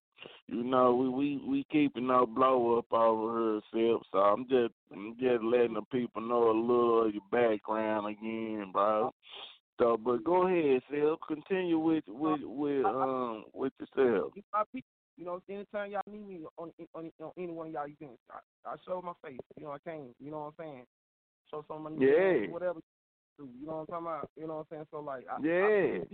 you 0.48 0.64
know, 0.64 0.94
we 0.94 1.08
we 1.08 1.40
we 1.46 1.64
keeping 1.70 2.08
no 2.08 2.26
blow 2.26 2.78
up 2.78 2.92
over 2.92 3.60
here, 3.72 3.92
Sip. 3.94 4.02
So 4.12 4.18
I'm 4.18 4.44
just 4.48 4.74
I'm 4.92 5.16
just 5.20 5.42
letting 5.44 5.74
the 5.74 5.82
people 5.92 6.22
know 6.22 6.50
a 6.50 6.52
little 6.52 7.06
of 7.06 7.14
your 7.14 7.22
background 7.30 8.06
again, 8.08 8.70
bro. 8.72 9.12
So, 9.78 9.96
but 9.96 10.24
go 10.24 10.46
ahead, 10.46 10.82
Sip. 10.90 11.18
Continue 11.26 11.78
with 11.78 12.04
with 12.08 12.40
with 12.42 12.84
um 12.84 13.44
with 13.54 13.72
yourself. 13.78 14.32
You 14.34 14.42
my 14.52 14.64
people. 14.72 14.88
You 15.16 15.26
know, 15.26 15.42
anytime 15.50 15.90
y'all 15.90 16.02
need 16.10 16.26
me 16.26 16.40
on 16.58 16.72
on, 16.94 17.10
on 17.20 17.30
any 17.36 17.52
one 17.52 17.68
of 17.68 17.72
y'all 17.72 17.84
events, 17.84 18.22
I, 18.30 18.70
I 18.70 18.74
show 18.86 19.02
my 19.02 19.12
face. 19.22 19.38
You 19.56 19.64
know, 19.64 19.72
I 19.72 19.78
came. 19.88 20.14
You 20.18 20.30
know 20.30 20.52
what 20.56 20.64
I'm 20.64 20.72
saying? 20.72 20.84
Show 21.50 21.64
some 21.68 21.86
of 21.86 21.92
my 21.92 22.04
Yeah. 22.04 22.50
whatever. 22.50 22.80
You 23.40 23.48
you 23.60 23.66
know 23.66 23.72
what 23.72 23.80
I'm 23.80 23.86
talking 23.86 24.06
about? 24.06 24.30
You 24.36 24.46
know 24.46 24.56
what 24.56 24.66
I'm 24.70 24.76
saying? 24.76 24.86
So 24.90 25.00
like, 25.00 25.24
I, 25.30 25.40
Yeah. 25.42 26.04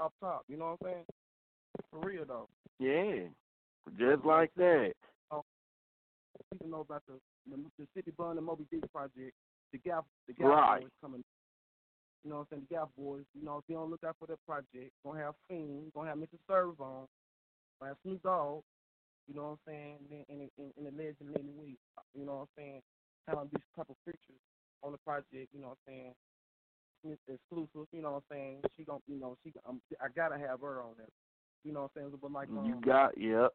I 0.00 0.04
up 0.04 0.12
top. 0.20 0.42
You 0.48 0.56
know 0.56 0.76
what 0.76 0.88
I'm 0.88 0.92
saying? 0.92 1.04
For 1.90 2.00
real 2.00 2.24
though. 2.26 2.48
Yeah, 2.78 3.28
just 3.98 4.24
like 4.24 4.50
that. 4.56 4.92
People 6.50 6.68
know 6.68 6.80
about 6.80 7.02
the 7.06 7.14
the, 7.48 7.86
Sippi 7.96 8.14
Bond 8.16 8.38
and 8.38 8.46
Mo 8.46 8.56
B. 8.56 8.64
Dick 8.70 8.90
project. 8.92 9.32
The 9.72 9.78
Gap, 9.78 10.04
the 10.26 10.34
Gap 10.34 10.48
Right. 10.48 10.80
Boys 10.82 10.90
coming. 11.00 11.24
You 12.24 12.30
know 12.30 12.36
what 12.38 12.48
I'm 12.52 12.58
saying? 12.58 12.66
The 12.68 12.74
Gap 12.76 12.88
Boys. 12.96 13.24
You 13.34 13.44
know, 13.44 13.58
if 13.58 13.64
you 13.68 13.76
don't 13.76 13.90
look 13.90 14.04
out 14.04 14.16
for 14.18 14.26
that 14.26 14.38
project, 14.46 14.92
gonna 15.04 15.20
have 15.20 15.34
Fiend, 15.48 15.92
gonna 15.94 16.08
have 16.10 16.18
Mr. 16.18 16.38
Servon, 16.46 17.08
gonna 17.80 17.88
have 17.88 17.96
Snoop 18.02 18.22
Dogg. 18.22 18.62
You 19.28 19.34
know 19.34 19.42
what 19.42 19.50
I'm 19.50 19.58
saying? 19.66 19.96
And 20.00 20.08
then 20.10 20.24
in, 20.28 20.50
in, 20.58 20.72
in 20.76 20.84
the 20.84 20.90
legend 20.90 21.30
Lenny 21.32 21.52
Week. 21.56 21.78
You 22.14 22.26
know 22.26 22.44
what 22.44 22.48
I'm 22.48 22.54
saying? 22.56 22.80
Having 23.28 23.50
these 23.52 23.68
couple 23.76 23.96
features 24.04 24.42
on 24.82 24.92
the 24.92 24.98
project. 24.98 25.48
You 25.52 25.60
know 25.60 25.72
what 25.72 25.78
I'm 25.86 25.92
saying? 25.92 26.14
Exclusive. 27.04 27.88
You 27.92 28.02
know 28.02 28.12
what 28.12 28.22
I'm 28.30 28.36
saying? 28.36 28.60
She 28.76 28.84
gon' 28.84 29.00
you 29.08 29.18
know, 29.18 29.36
she 29.42 29.52
um, 29.68 29.80
I 30.00 30.06
gotta 30.14 30.38
have 30.38 30.60
her 30.60 30.80
on 30.82 30.94
there. 30.96 31.08
You 31.64 31.72
know 31.72 31.82
what 31.82 31.90
I'm 31.96 32.10
saying? 32.10 32.18
But 32.20 32.32
like, 32.32 32.48
um, 32.48 32.64
You 32.64 32.80
got 32.84 33.18
yep. 33.18 33.52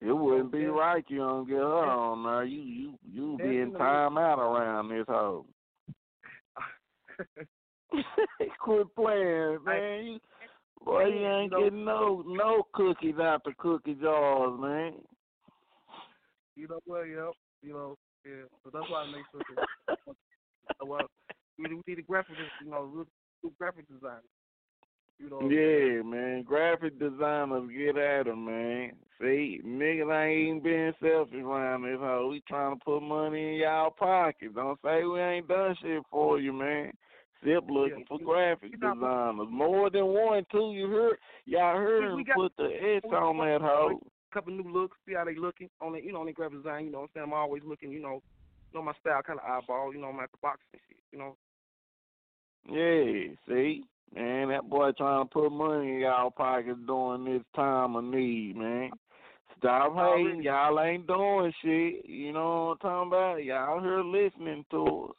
It 0.00 0.12
wouldn't 0.12 0.52
be 0.52 0.66
right 0.66 1.04
you 1.08 1.18
don't 1.18 1.48
get 1.48 1.56
her 1.56 1.84
on 1.84 2.22
there. 2.22 2.44
You 2.44 2.62
you 2.62 2.98
you 3.10 3.36
be 3.38 3.58
in 3.58 3.72
Definitely. 3.72 3.78
time 3.78 4.18
out 4.18 4.38
around 4.38 4.88
this 4.88 5.04
hoe. 5.08 5.46
Quit 8.60 8.94
playing, 8.94 9.58
man. 9.64 10.04
You, 10.04 10.18
boy, 10.84 11.06
you 11.06 11.26
ain't 11.26 11.50
getting 11.50 11.84
no 11.84 12.22
no 12.26 12.62
cookies 12.74 13.18
out 13.20 13.42
the 13.44 13.52
cookie 13.58 13.94
jars, 13.94 14.58
man. 14.60 14.94
You 16.54 16.68
know 16.68 16.80
what? 16.86 17.04
Yep. 17.04 17.32
You 17.62 17.72
know, 17.72 17.96
yeah. 18.24 18.44
So 18.62 18.70
that's 18.72 18.88
why 18.90 19.02
I 19.02 19.06
make 19.06 19.24
sure 19.32 19.42
that. 19.56 19.98
well, 20.86 21.08
we 21.58 21.80
need, 21.86 22.06
graphic, 22.06 22.36
you 22.64 22.70
know, 22.70 22.82
real, 22.82 23.06
real 23.42 23.52
graphic 23.58 23.88
designer. 23.88 24.22
You 25.18 25.30
know. 25.30 25.36
what 25.36 25.44
I'm 25.46 25.50
saying? 25.50 25.96
Yeah, 25.96 26.02
man. 26.02 26.42
Graphic 26.44 26.98
designers 26.98 27.68
get 27.76 27.96
at 27.98 28.28
'em, 28.28 28.44
man. 28.44 28.92
See, 29.20 29.60
niggas 29.64 30.14
ain't 30.14 30.48
even 30.48 30.60
being 30.62 30.92
selfish 31.02 31.42
around 31.42 31.82
this 31.82 31.98
hoe. 31.98 32.28
We 32.30 32.40
trying 32.42 32.78
to 32.78 32.84
put 32.84 33.00
money 33.00 33.54
in 33.54 33.60
y'all 33.60 33.90
pockets. 33.90 34.54
Don't 34.54 34.78
say 34.84 35.02
we 35.02 35.18
ain't 35.20 35.48
done 35.48 35.74
shit 35.82 36.02
for 36.08 36.38
you, 36.38 36.52
man. 36.52 36.92
Zip 37.44 37.64
looking 37.68 38.04
for 38.06 38.18
graphic 38.18 38.72
designers. 38.72 39.48
More 39.50 39.90
than 39.90 40.06
one, 40.06 40.44
too. 40.52 40.72
You 40.72 40.88
heard? 40.88 41.18
Y'all 41.46 41.76
heard 41.76 42.14
we 42.14 42.22
got- 42.24 42.36
put 42.36 42.56
the 42.56 42.96
S 42.96 43.04
on 43.06 43.38
that 43.38 43.60
hoe. 43.60 44.00
couple 44.30 44.52
new 44.52 44.70
looks, 44.70 44.96
see 45.06 45.14
how 45.14 45.24
they 45.24 45.34
looking 45.34 45.70
on 45.80 45.92
the, 45.92 46.04
you 46.04 46.12
know, 46.12 46.20
on 46.20 46.26
the 46.26 46.32
graphic 46.32 46.58
design. 46.58 46.84
You 46.84 46.90
know, 46.92 46.98
what 47.00 47.04
I'm 47.04 47.10
saying 47.14 47.24
I'm 47.28 47.32
always 47.32 47.62
looking, 47.64 47.90
you 47.90 47.98
know, 48.00 48.22
you 48.70 48.78
know 48.78 48.82
my 48.82 48.92
style, 49.00 49.22
kind 49.22 49.40
of 49.40 49.44
eyeball. 49.50 49.92
You 49.94 50.00
know, 50.00 50.08
I'm 50.08 50.20
at 50.20 50.30
the 50.30 50.36
box 50.42 50.60
and 50.72 50.82
shit. 50.86 50.98
You 51.10 51.18
know. 51.18 51.36
Yeah, 52.66 53.34
see? 53.48 53.84
Man, 54.14 54.48
that 54.48 54.68
boy 54.68 54.92
trying 54.92 55.26
to 55.26 55.30
put 55.30 55.50
money 55.50 55.94
in 55.94 56.00
y'all 56.00 56.30
pockets 56.30 56.78
during 56.86 57.24
this 57.24 57.42
time 57.54 57.96
of 57.96 58.04
need, 58.04 58.56
man. 58.56 58.90
Stop 59.58 59.94
hating. 59.94 60.42
Y'all 60.42 60.80
ain't 60.80 61.06
doing 61.06 61.52
shit. 61.62 62.08
You 62.08 62.32
know 62.32 62.76
what 62.80 62.88
I'm 62.88 63.08
talking 63.08 63.08
about? 63.08 63.44
Y'all 63.44 63.82
here 63.82 64.02
listening 64.02 64.64
to 64.70 65.08
us. 65.10 65.16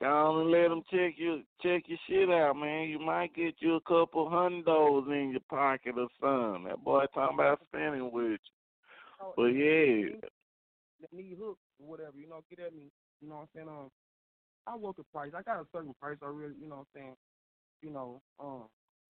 Go 0.00 0.08
on 0.08 0.40
and 0.40 0.50
let 0.50 0.68
them 0.68 0.82
check 0.90 1.14
your 1.16 1.38
check 1.62 1.84
your 1.86 1.98
shit 2.08 2.28
out, 2.28 2.56
man. 2.56 2.88
You 2.88 2.98
might 2.98 3.34
get 3.34 3.54
you 3.60 3.76
a 3.76 3.80
couple 3.82 4.28
hundos 4.28 5.06
in 5.06 5.30
your 5.30 5.40
pocket 5.48 5.94
or 5.96 6.08
something. 6.20 6.64
That 6.68 6.82
boy 6.82 7.04
talking 7.14 7.36
about 7.38 7.60
spending 7.68 8.10
with 8.12 8.40
you. 8.40 9.32
But 9.36 9.46
yeah, 9.46 10.16
That 11.00 11.12
need 11.12 11.36
hooks 11.38 11.60
or 11.80 11.88
whatever, 11.88 12.18
you 12.18 12.28
know, 12.28 12.40
get 12.50 12.66
at 12.66 12.74
me. 12.74 12.90
You 13.20 13.28
know 13.28 13.36
what 13.36 13.42
I'm 13.42 13.48
saying? 13.54 13.68
Um, 13.68 13.90
I 14.66 14.76
work 14.76 14.96
a 14.98 15.04
price. 15.04 15.32
I 15.36 15.42
got 15.42 15.60
a 15.60 15.66
certain 15.72 15.94
price. 16.00 16.16
I 16.22 16.26
really, 16.26 16.54
you 16.60 16.68
know 16.68 16.76
what 16.76 16.86
I'm 16.96 17.00
saying? 17.00 17.16
You 17.82 17.90
know, 17.90 18.22
um. 18.40 18.64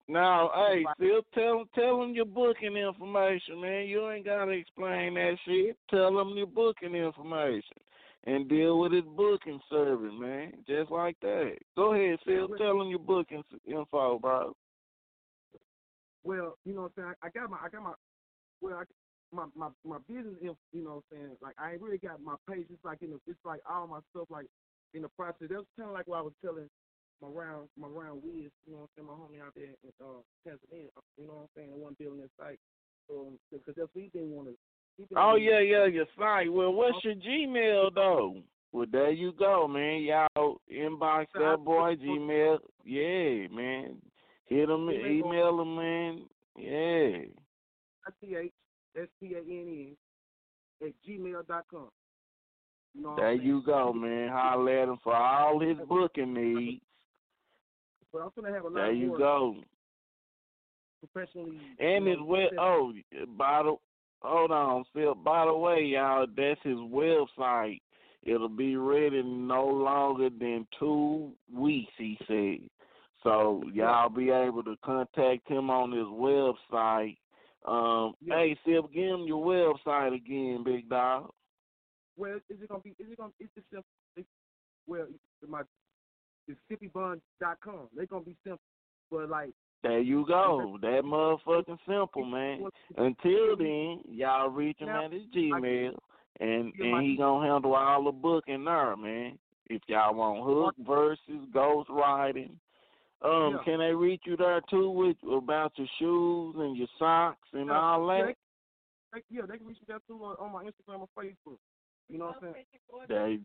Now, 0.07 0.51
hey, 0.55 0.85
still 0.97 1.23
tell 1.33 1.65
tell 1.75 2.01
them 2.01 2.13
your 2.13 2.27
booking 2.27 2.77
information, 2.77 3.61
man. 3.61 3.87
You 3.87 4.11
ain't 4.11 4.27
gotta 4.27 4.51
explain 4.51 5.15
that 5.15 5.37
shit. 5.47 5.79
Tell 5.89 6.15
them 6.15 6.37
your 6.37 6.47
booking 6.47 6.95
information 6.95 7.79
and 8.27 8.49
deal 8.49 8.79
with 8.81 8.93
his 8.93 9.05
booking 9.17 9.61
service, 9.71 10.13
man. 10.19 10.53
Just 10.67 10.91
like 10.91 11.17
that. 11.23 11.57
Go 11.77 11.95
ahead, 11.95 12.19
Phil. 12.25 12.49
Tell 12.59 12.79
them 12.79 12.89
your 12.89 12.99
booking 12.99 13.43
info, 13.67 14.19
bro. 14.19 14.55
Well, 16.23 16.57
you 16.65 16.75
know 16.75 16.83
what 16.83 16.93
I'm 16.97 17.05
saying? 17.05 17.15
I, 17.23 17.29
got 17.29 17.51
my, 17.51 17.59
I 17.63 17.69
got 17.69 17.83
my, 17.83 17.93
well, 18.63 18.81
I, 18.81 18.85
my, 19.35 19.45
my, 19.55 19.69
my 19.85 19.99
business, 20.09 20.37
you 20.41 20.85
know 20.85 21.03
what 21.11 21.19
I'm 21.19 21.19
saying? 21.19 21.37
Like, 21.43 21.55
I 21.59 21.73
ain't 21.73 21.83
really 21.83 21.99
got 21.99 22.23
my 22.23 22.37
page. 22.49 22.67
It's 22.71 22.85
like, 22.85 22.99
you 23.03 23.09
know, 23.09 23.21
it's 23.27 23.39
like 23.45 23.61
all 23.69 23.87
my 23.87 24.01
stuff, 24.11 24.29
like, 24.31 24.47
in 24.95 25.03
the 25.03 25.09
process. 25.09 25.49
That's 25.51 25.67
kind 25.79 25.91
of 25.91 25.95
like 25.95 26.07
what 26.07 26.19
I 26.19 26.23
was 26.23 26.33
telling 26.43 26.69
my 27.21 27.29
round, 27.29 27.69
my 27.79 27.89
round 27.89 28.23
Wiz, 28.23 28.51
you 28.67 28.73
know 28.73 28.87
what 28.87 28.91
I'm 28.99 29.07
saying? 29.07 29.09
My 29.09 29.15
homie 29.15 29.45
out 29.45 29.55
there 29.55 29.65
in 29.65 29.91
uh, 30.01 30.23
Tanzania, 30.47 30.91
you 31.19 31.27
know 31.27 31.35
what 31.35 31.43
I'm 31.43 31.49
saying? 31.57 31.71
The 31.71 31.77
one 31.77 31.97
building 31.99 32.21
that 32.23 32.31
site. 32.39 32.59
Um, 33.11 33.39
because 33.53 33.75
that's 33.77 33.91
what 33.93 34.03
he 34.03 34.09
didn't 34.09 34.31
want 34.31 34.49
to. 34.49 34.55
Oh 35.17 35.35
yeah, 35.35 35.59
yeah, 35.59 35.87
your 35.87 36.07
site. 36.17 36.51
Well, 36.51 36.73
what's 36.73 37.05
your 37.05 37.15
Gmail 37.15 37.95
though? 37.95 38.37
Well, 38.73 38.87
there 38.91 39.11
you 39.11 39.33
go, 39.39 39.69
man. 39.69 40.03
Y'all 40.03 40.61
inbox 40.73 41.27
that 41.35 41.59
boy 41.65 41.97
Gmail. 41.97 42.59
Yeah, 42.85 43.49
man. 43.55 43.97
Hit 44.47 44.69
him, 44.69 44.91
email 44.91 45.61
him, 45.61 45.77
man. 45.77 46.23
Yeah. 46.57 47.25
I-T-H, 48.07 48.53
S-P-A-N-E, 48.97 49.97
at 50.83 50.93
gmail 51.09 51.47
dot 51.47 51.65
com. 51.71 51.89
You 52.95 53.03
know 53.03 53.17
There 53.17 53.33
you 53.33 53.63
go, 53.65 53.93
man. 53.93 54.29
Holler 54.31 54.83
at 54.83 54.89
him 54.89 54.99
for 55.03 55.15
all 55.15 55.61
his 55.61 55.77
booking 55.89 56.35
needs. 56.35 56.83
But 58.13 58.21
I'm 58.21 58.31
to 58.47 58.53
have 58.53 58.65
a 58.65 58.69
lot 58.69 58.75
There 58.75 58.93
you 58.93 59.17
go. 59.19 59.57
professionally. 61.01 61.59
And 61.81 62.05
know, 62.05 62.25
web. 62.25 62.51
Oh, 62.59 62.93
by 63.37 63.63
the 63.65 63.75
hold 64.23 64.51
on, 64.53 64.85
Phil. 64.95 65.15
By 65.15 65.47
the 65.47 65.55
way, 65.55 65.83
y'all, 65.83 66.27
that's 66.37 66.61
his 66.63 66.77
website. 66.77 67.81
It'll 68.23 68.49
be 68.49 68.77
ready 68.77 69.23
no 69.23 69.67
longer 69.67 70.31
than 70.31 70.67
two 70.79 71.33
weeks. 71.53 71.93
He 71.99 72.17
said. 72.27 72.69
So 73.23 73.63
y'all 73.73 74.11
be 74.11 74.31
able 74.31 74.63
to 74.65 74.77
contact 74.85 75.49
him 75.49 75.71
on 75.71 75.93
his 75.93 76.07
website. 76.07 77.17
Um, 77.67 78.15
hey, 78.27 78.57
Sip, 78.65 78.93
give 78.93 79.05
him 79.05 79.25
your 79.27 79.45
website 79.45 80.15
again, 80.15 80.63
big 80.63 80.89
dog. 80.89 81.33
Well, 82.17 82.37
is 82.49 82.63
it 82.63 82.69
gonna 82.69 82.81
be? 82.83 82.91
Is 82.91 83.11
it 83.11 83.19
gonna? 83.19 83.33
It's 83.41 83.53
just 83.55 83.67
simple. 83.71 83.89
It's, 84.17 84.29
well, 84.87 85.07
my 85.49 85.63
it's 86.47 86.61
SippiBond.com. 86.71 87.89
They're 87.97 88.07
gonna 88.07 88.25
be 88.25 88.37
simple, 88.45 88.61
but 89.11 89.29
like 89.29 89.51
There 89.83 90.01
you 90.01 90.25
go. 90.27 90.79
That 90.81 91.03
motherfucking 91.05 91.79
simple, 91.87 92.25
man. 92.25 92.69
Until 92.97 93.57
then, 93.57 94.01
y'all 94.09 94.51
reach 94.51 94.79
him 94.79 94.89
at 94.89 95.13
his 95.13 95.25
Gmail, 95.35 95.97
and 96.41 96.73
and 96.79 97.03
he 97.03 97.17
gonna 97.17 97.47
handle 97.47 97.75
all 97.75 98.05
the 98.05 98.13
booking 98.13 98.65
there, 98.65 98.97
man. 98.97 99.39
If 99.67 99.83
y'all 99.89 100.15
want 100.15 100.45
hook 100.45 100.75
verses, 100.87 101.49
ghost 101.53 101.89
writing, 101.89 102.61
um, 103.23 103.55
Yeah. 103.55 103.63
can 103.65 103.79
they 103.79 103.95
reach 103.95 104.23
you 104.27 104.37
there 104.37 104.61
too 104.69 104.91
with 104.91 105.17
about 105.25 105.73
your 105.79 105.89
shoes 105.99 106.55
and 106.59 106.77
your 106.77 106.89
socks 106.99 107.49
and 107.55 107.69
Yeah, 107.69 107.81
all 107.81 108.07
yeah, 108.07 108.27
that? 108.27 108.37
they, 109.13 109.21
they, 109.21 109.37
yeah, 109.37 109.47
they 109.47 109.57
can 109.57 109.67
reach 109.67 109.81
me 109.81 109.87
there 109.89 110.01
too 110.07 110.23
on, 110.23 110.37
on 110.37 110.53
my 110.53 110.65
Instagram 110.65 111.01
or 111.01 111.09
Facebook. 111.17 111.59
You 112.09 112.19
know 112.19 112.27
what 112.37 112.43
I'm 112.43 112.53
saying? 112.55 112.67
They 113.09 113.41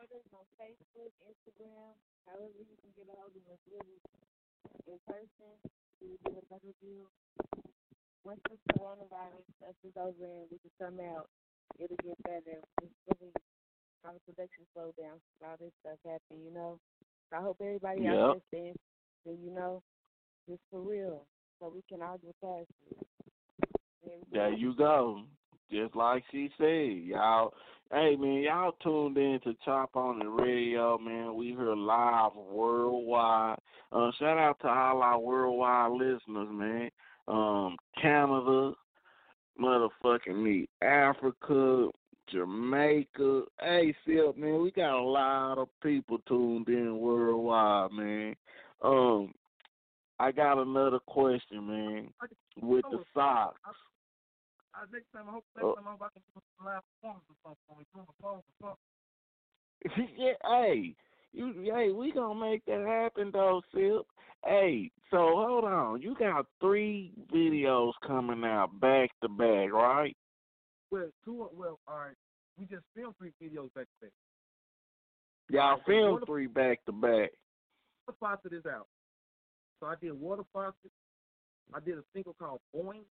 Orders 0.00 0.26
on 0.34 0.46
Facebook, 0.58 1.12
Instagram, 1.22 1.92
however 2.26 2.50
you 2.58 2.76
can 2.82 2.90
get 2.96 3.06
a 3.12 3.16
hold 3.20 3.36
of 3.36 3.44
us 3.52 3.60
really 3.70 3.98
in 4.88 4.98
person. 5.06 5.52
We 6.00 6.08
will 6.10 6.22
get 6.24 6.42
a 6.42 6.46
better 6.50 6.72
deal. 6.82 7.06
Once 8.24 8.40
this 8.50 8.58
coronavirus 8.76 9.44
stuff 9.60 9.76
is 9.84 9.94
over 9.96 10.24
and 10.24 10.48
we 10.50 10.58
can 10.58 10.72
come 10.80 10.98
out, 11.14 11.28
it'll 11.78 12.00
get 12.02 12.18
better. 12.24 12.58
It's 12.82 12.92
really 13.08 13.32
how 14.04 14.12
the 14.12 14.20
production 14.26 14.64
slow 14.74 14.92
down, 14.98 15.20
all 15.44 15.56
this 15.60 15.72
stuff 15.80 15.98
happen, 16.04 16.42
you 16.44 16.52
know. 16.52 16.78
So 17.30 17.36
I 17.38 17.42
hope 17.42 17.58
everybody 17.60 18.02
Yep. 18.02 18.14
out 18.14 18.32
there 18.34 18.46
stands, 18.48 18.78
and 19.26 19.38
you 19.44 19.50
know, 19.52 19.82
just 20.48 20.62
for 20.70 20.80
real, 20.80 21.26
so 21.60 21.68
we 21.68 21.82
can 21.88 22.02
all 22.02 22.18
get 22.18 22.34
past 22.40 22.68
it. 22.90 22.98
There 24.32 24.52
you 24.52 24.74
go. 24.74 25.24
Just 25.70 25.94
like 25.94 26.24
she 26.30 26.50
said, 26.58 27.08
y'all. 27.08 27.54
Hey 27.92 28.16
man, 28.16 28.42
y'all 28.42 28.72
tuned 28.82 29.16
in 29.16 29.40
to 29.44 29.54
Chop 29.64 29.96
on 29.96 30.20
the 30.20 30.28
Radio, 30.28 30.98
man. 30.98 31.34
We 31.34 31.48
here 31.48 31.74
live 31.74 32.32
worldwide. 32.34 33.58
Uh, 33.92 34.10
shout 34.18 34.38
out 34.38 34.58
to 34.60 34.68
all 34.68 35.02
our 35.02 35.18
worldwide 35.18 35.92
listeners, 35.92 36.48
man. 36.50 36.90
Um, 37.28 37.76
Canada, 38.00 38.72
motherfucking 39.60 40.40
me, 40.40 40.68
Africa, 40.82 41.88
Jamaica. 42.32 43.42
Hey, 43.60 43.94
Silk, 44.06 44.38
man, 44.38 44.62
we 44.62 44.70
got 44.70 44.98
a 44.98 45.02
lot 45.02 45.58
of 45.58 45.68
people 45.82 46.18
tuned 46.28 46.68
in 46.68 46.98
worldwide, 46.98 47.92
man. 47.92 48.36
Um, 48.82 49.32
I 50.18 50.32
got 50.32 50.58
another 50.58 51.00
question, 51.00 51.66
man. 51.66 52.08
With 52.60 52.84
the 52.90 53.02
socks. 53.14 53.60
Uh, 54.74 54.86
next 54.92 55.10
time, 55.12 55.28
I 55.28 55.32
hope 55.32 55.44
next 55.56 55.64
Oh. 55.64 55.74
time 55.74 55.88
I 55.88 55.90
hope 55.92 56.02
I 56.02 56.08
can 56.10 56.22
do 56.34 56.40
some 56.56 56.66
live 56.66 56.82
performance 56.94 57.24
or 57.28 57.36
something. 57.42 57.64
for 57.68 57.76
me, 57.78 57.84
doing 57.92 58.06
a 58.08 58.22
song 58.22 58.42
or 58.60 58.76
something. 59.84 60.14
yeah, 60.16 60.34
hey, 60.44 60.94
you, 61.32 61.72
hey, 61.74 61.90
we 61.90 62.12
gonna 62.12 62.38
make 62.38 62.64
that 62.66 62.86
happen 62.86 63.30
though, 63.32 63.62
Silk. 63.74 64.06
Hey, 64.44 64.90
so 65.10 65.18
hold 65.36 65.64
on, 65.64 66.00
you 66.02 66.14
got 66.14 66.46
three 66.60 67.12
videos 67.32 67.92
coming 68.06 68.44
out 68.44 68.78
back 68.80 69.10
to 69.22 69.28
back, 69.28 69.72
right? 69.72 70.16
Well, 70.90 71.10
two. 71.24 71.48
Well, 71.52 71.78
all 71.86 71.96
right. 71.98 72.16
We 72.58 72.66
just 72.66 72.84
filmed 72.94 73.14
three 73.18 73.32
videos 73.42 73.72
back 73.74 73.86
to 73.86 74.06
back. 74.06 74.12
Y'all 75.50 75.80
filmed 75.86 76.24
three 76.26 76.46
back 76.46 76.84
to 76.86 76.92
back. 76.92 77.30
Water 78.06 78.16
Faucet 78.20 78.52
is 78.52 78.66
out. 78.66 78.86
So 79.80 79.86
I 79.86 79.94
did 80.00 80.12
Water 80.12 80.42
Faucet. 80.52 80.90
I 81.72 81.80
did 81.80 81.96
a 81.98 82.02
single 82.12 82.34
called 82.38 82.60
Boing. 82.74 83.04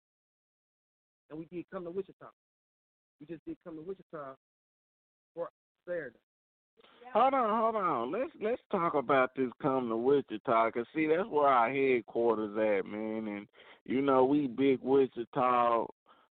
And 1.29 1.39
we 1.39 1.45
did 1.45 1.65
Come 1.71 1.83
to 1.85 1.91
Wichita. 1.91 2.27
We 3.19 3.27
just 3.27 3.45
did 3.45 3.57
Come 3.63 3.75
to 3.75 3.81
Wichita 3.81 4.35
for 5.33 5.49
Saturday. 5.85 6.19
Hold 7.13 7.33
on, 7.33 7.49
hold 7.49 7.75
on. 7.75 8.11
Let's 8.11 8.31
let's 8.41 8.61
talk 8.69 8.93
about 8.93 9.31
this 9.35 9.49
come 9.61 9.89
to 9.89 9.95
Wichita, 9.95 10.71
cause 10.71 10.85
see 10.93 11.07
that's 11.07 11.27
where 11.29 11.47
our 11.47 11.71
headquarters 11.71 12.51
at, 12.57 12.85
man. 12.85 13.27
And 13.27 13.47
you 13.85 14.01
know 14.01 14.25
we 14.25 14.47
big 14.47 14.79
Wichita 14.83 15.87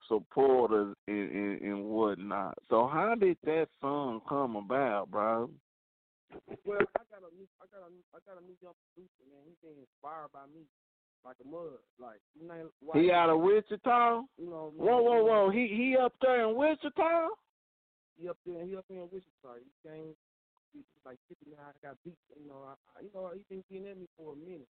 supporters 0.07 0.95
and, 1.07 1.31
and, 1.31 1.61
and 1.61 1.83
whatnot. 1.85 2.57
So 2.69 2.87
how 2.87 3.15
did 3.15 3.37
that 3.45 3.67
song 3.79 4.21
come 4.27 4.55
about, 4.55 5.11
bro? 5.11 5.49
Well, 6.65 6.81
I 6.81 7.03
got 7.13 7.21
a 7.21 7.31
new, 7.37 7.45
I 7.61 7.65
got 7.69 7.85
a, 7.85 7.91
new, 7.93 8.03
I 8.09 8.19
got 8.25 8.41
a 8.41 8.43
new 8.43 8.57
young 8.59 8.73
producer, 8.89 9.23
man. 9.29 9.45
He's 9.45 9.61
been 9.61 9.77
inspired 9.77 10.33
by 10.33 10.49
me, 10.49 10.65
like 11.25 11.37
a 11.43 11.47
mud, 11.47 11.79
like 11.99 12.19
you 12.39 12.47
know. 12.47 12.69
He 12.93 13.11
out 13.11 13.29
of 13.29 13.39
Wichita? 13.39 14.21
You 14.37 14.49
know. 14.49 14.73
Whoa, 14.75 15.01
whoa, 15.01 15.23
whoa! 15.23 15.49
He 15.49 15.67
he 15.67 15.95
up 15.97 16.13
there 16.21 16.47
in 16.47 16.55
Wichita? 16.55 17.27
He 18.19 18.29
up 18.29 18.37
there, 18.45 18.65
he 18.65 18.75
up 18.75 18.85
there 18.89 19.01
in 19.01 19.09
Wichita. 19.11 19.57
He 19.63 19.71
came, 19.87 20.13
he 20.73 20.83
like 21.05 21.17
fifty 21.27 21.49
nine. 21.49 21.65
I 21.65 21.87
got 21.87 21.97
beat, 22.03 22.17
you 22.35 22.47
know. 22.47 22.67
I, 22.67 23.01
you 23.01 23.09
know, 23.13 23.31
he 23.33 23.43
been 23.49 23.63
getting 23.71 23.87
at 23.87 23.97
me 23.97 24.07
for 24.17 24.33
a 24.33 24.35
minute. 24.35 24.67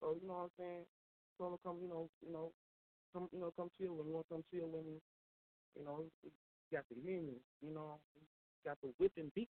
So 0.00 0.16
you 0.20 0.26
know 0.26 0.34
what 0.34 0.50
I'm 0.50 0.56
saying? 0.58 0.84
So 1.36 1.44
I'm 1.44 1.58
come, 1.62 1.78
you 1.82 1.88
know, 1.88 2.08
you 2.24 2.32
know, 2.32 2.50
come, 3.12 3.28
you 3.32 3.40
know, 3.40 3.52
come 3.56 3.70
chill 3.78 3.94
with 3.94 4.06
me. 4.06 4.12
Want 4.12 4.26
to 4.28 4.34
come 4.34 4.44
chill 4.50 4.66
with 4.66 4.86
me? 4.86 4.98
You 5.78 5.84
know, 5.84 6.02
he, 6.02 6.30
he 6.30 6.76
got 6.76 6.84
the 6.90 6.96
hear 6.98 7.20
me. 7.20 7.38
You 7.62 7.74
know, 7.74 7.98
he 8.14 8.22
got 8.66 8.78
the 8.82 8.90
whipping 8.98 9.30
beat. 9.34 9.48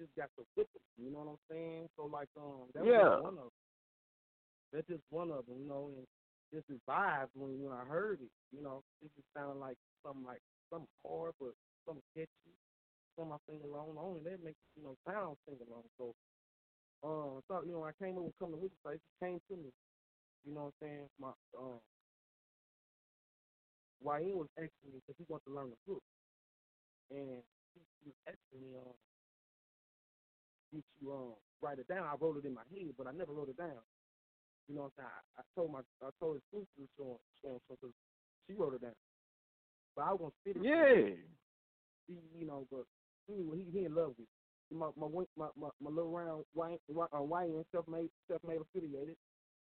Just 0.00 0.14
got 0.16 0.30
the 0.38 0.44
whipping. 0.56 0.86
You 0.96 1.12
know 1.12 1.24
what 1.24 1.36
I'm 1.36 1.42
saying? 1.50 1.88
So 1.96 2.08
like, 2.08 2.28
um, 2.36 2.72
that 2.74 2.84
was 2.84 2.92
Yeah. 2.92 3.20
one 3.20 3.36
of. 3.36 3.50
Them. 3.52 3.61
That's 4.72 4.88
just 4.88 5.02
one 5.10 5.30
of 5.32 5.46
them, 5.46 5.60
you 5.60 5.68
know, 5.68 5.88
and 5.96 6.06
just 6.54 6.68
his 6.68 6.80
vibes 6.88 7.30
when 7.34 7.60
when 7.62 7.72
I 7.72 7.84
heard 7.86 8.20
it, 8.22 8.30
you 8.52 8.62
know, 8.62 8.82
it 9.02 9.12
just 9.16 9.28
sounded 9.36 9.60
like 9.60 9.78
something 10.06 10.24
like 10.24 10.42
some 10.72 10.86
hard 11.06 11.34
but 11.40 11.54
some 11.88 12.00
catchy, 12.16 12.56
some 13.18 13.32
I 13.32 13.38
sing 13.48 13.62
along. 13.64 13.96
Only 13.98 14.22
that 14.24 14.42
makes 14.44 14.60
you 14.76 14.84
know 14.84 14.96
sound 15.08 15.38
sing 15.48 15.58
along. 15.66 15.84
So, 15.98 16.14
uh, 17.04 17.40
so 17.48 17.64
you 17.64 17.72
know, 17.72 17.84
I 17.84 17.92
came 18.02 18.18
over 18.18 18.32
coming 18.38 18.56
to 18.56 18.62
Wichita. 18.62 18.90
It 18.90 19.02
just 19.02 19.20
came 19.22 19.40
to 19.50 19.56
me. 19.56 19.72
You 20.44 20.54
know 20.54 20.64
what 20.66 20.74
I'm 20.82 20.88
saying? 20.88 21.08
My 21.18 21.32
um, 21.58 21.80
YN 24.02 24.36
was 24.38 24.48
asking 24.58 24.92
me 24.92 25.00
because 25.06 25.16
he 25.18 25.24
wanted 25.28 25.44
to 25.46 25.54
learn 25.54 25.70
the 25.70 25.76
book, 25.86 26.02
and 27.10 27.44
he, 27.74 27.80
he 28.04 28.06
was 28.10 28.16
asking 28.26 28.62
me, 28.72 28.78
um, 28.78 28.94
did 30.72 30.84
you 31.00 31.12
um 31.12 31.36
write 31.62 31.78
it 31.80 31.88
down? 31.88 32.04
I 32.06 32.14
wrote 32.20 32.38
it 32.38 32.46
in 32.46 32.54
my 32.54 32.64
head, 32.64 32.94
but 32.96 33.06
I 33.08 33.12
never 33.12 33.32
wrote 33.34 33.50
it 33.50 33.56
down. 33.58 33.82
You 34.68 34.76
know 34.76 34.82
what 34.82 34.92
I'm 34.98 35.04
saying? 35.04 35.10
I, 35.38 35.40
I 35.40 35.44
told 35.56 35.72
my 35.72 35.80
I 36.02 36.10
told 36.20 36.36
his 36.36 36.44
sister 36.52 36.66
to 36.78 36.88
show 36.98 37.10
him, 37.12 37.18
show 37.42 37.52
him 37.54 37.60
because 37.68 37.94
she 38.46 38.54
wrote 38.54 38.74
it 38.74 38.82
down. 38.82 38.94
But 39.96 40.02
I 40.02 40.12
was 40.12 40.20
gonna 40.20 40.32
spit 40.42 40.56
it. 40.56 40.64
Yeah. 40.64 41.16
He, 42.08 42.14
you 42.38 42.46
know, 42.46 42.66
but 42.70 42.84
anyway, 43.30 43.64
he 43.64 43.80
he 43.80 43.84
in 43.86 43.94
love 43.94 44.14
with 44.18 44.28
it. 44.28 44.74
my 44.74 44.90
my 44.96 45.08
my 45.36 45.48
my, 45.56 45.70
my 45.80 45.90
little 45.90 46.12
round 46.12 46.44
white 46.54 46.80
uh, 46.90 47.22
YN 47.22 47.64
self 47.72 47.88
made 47.88 48.10
self 48.28 48.42
made 48.44 48.60
affiliated. 48.60 49.16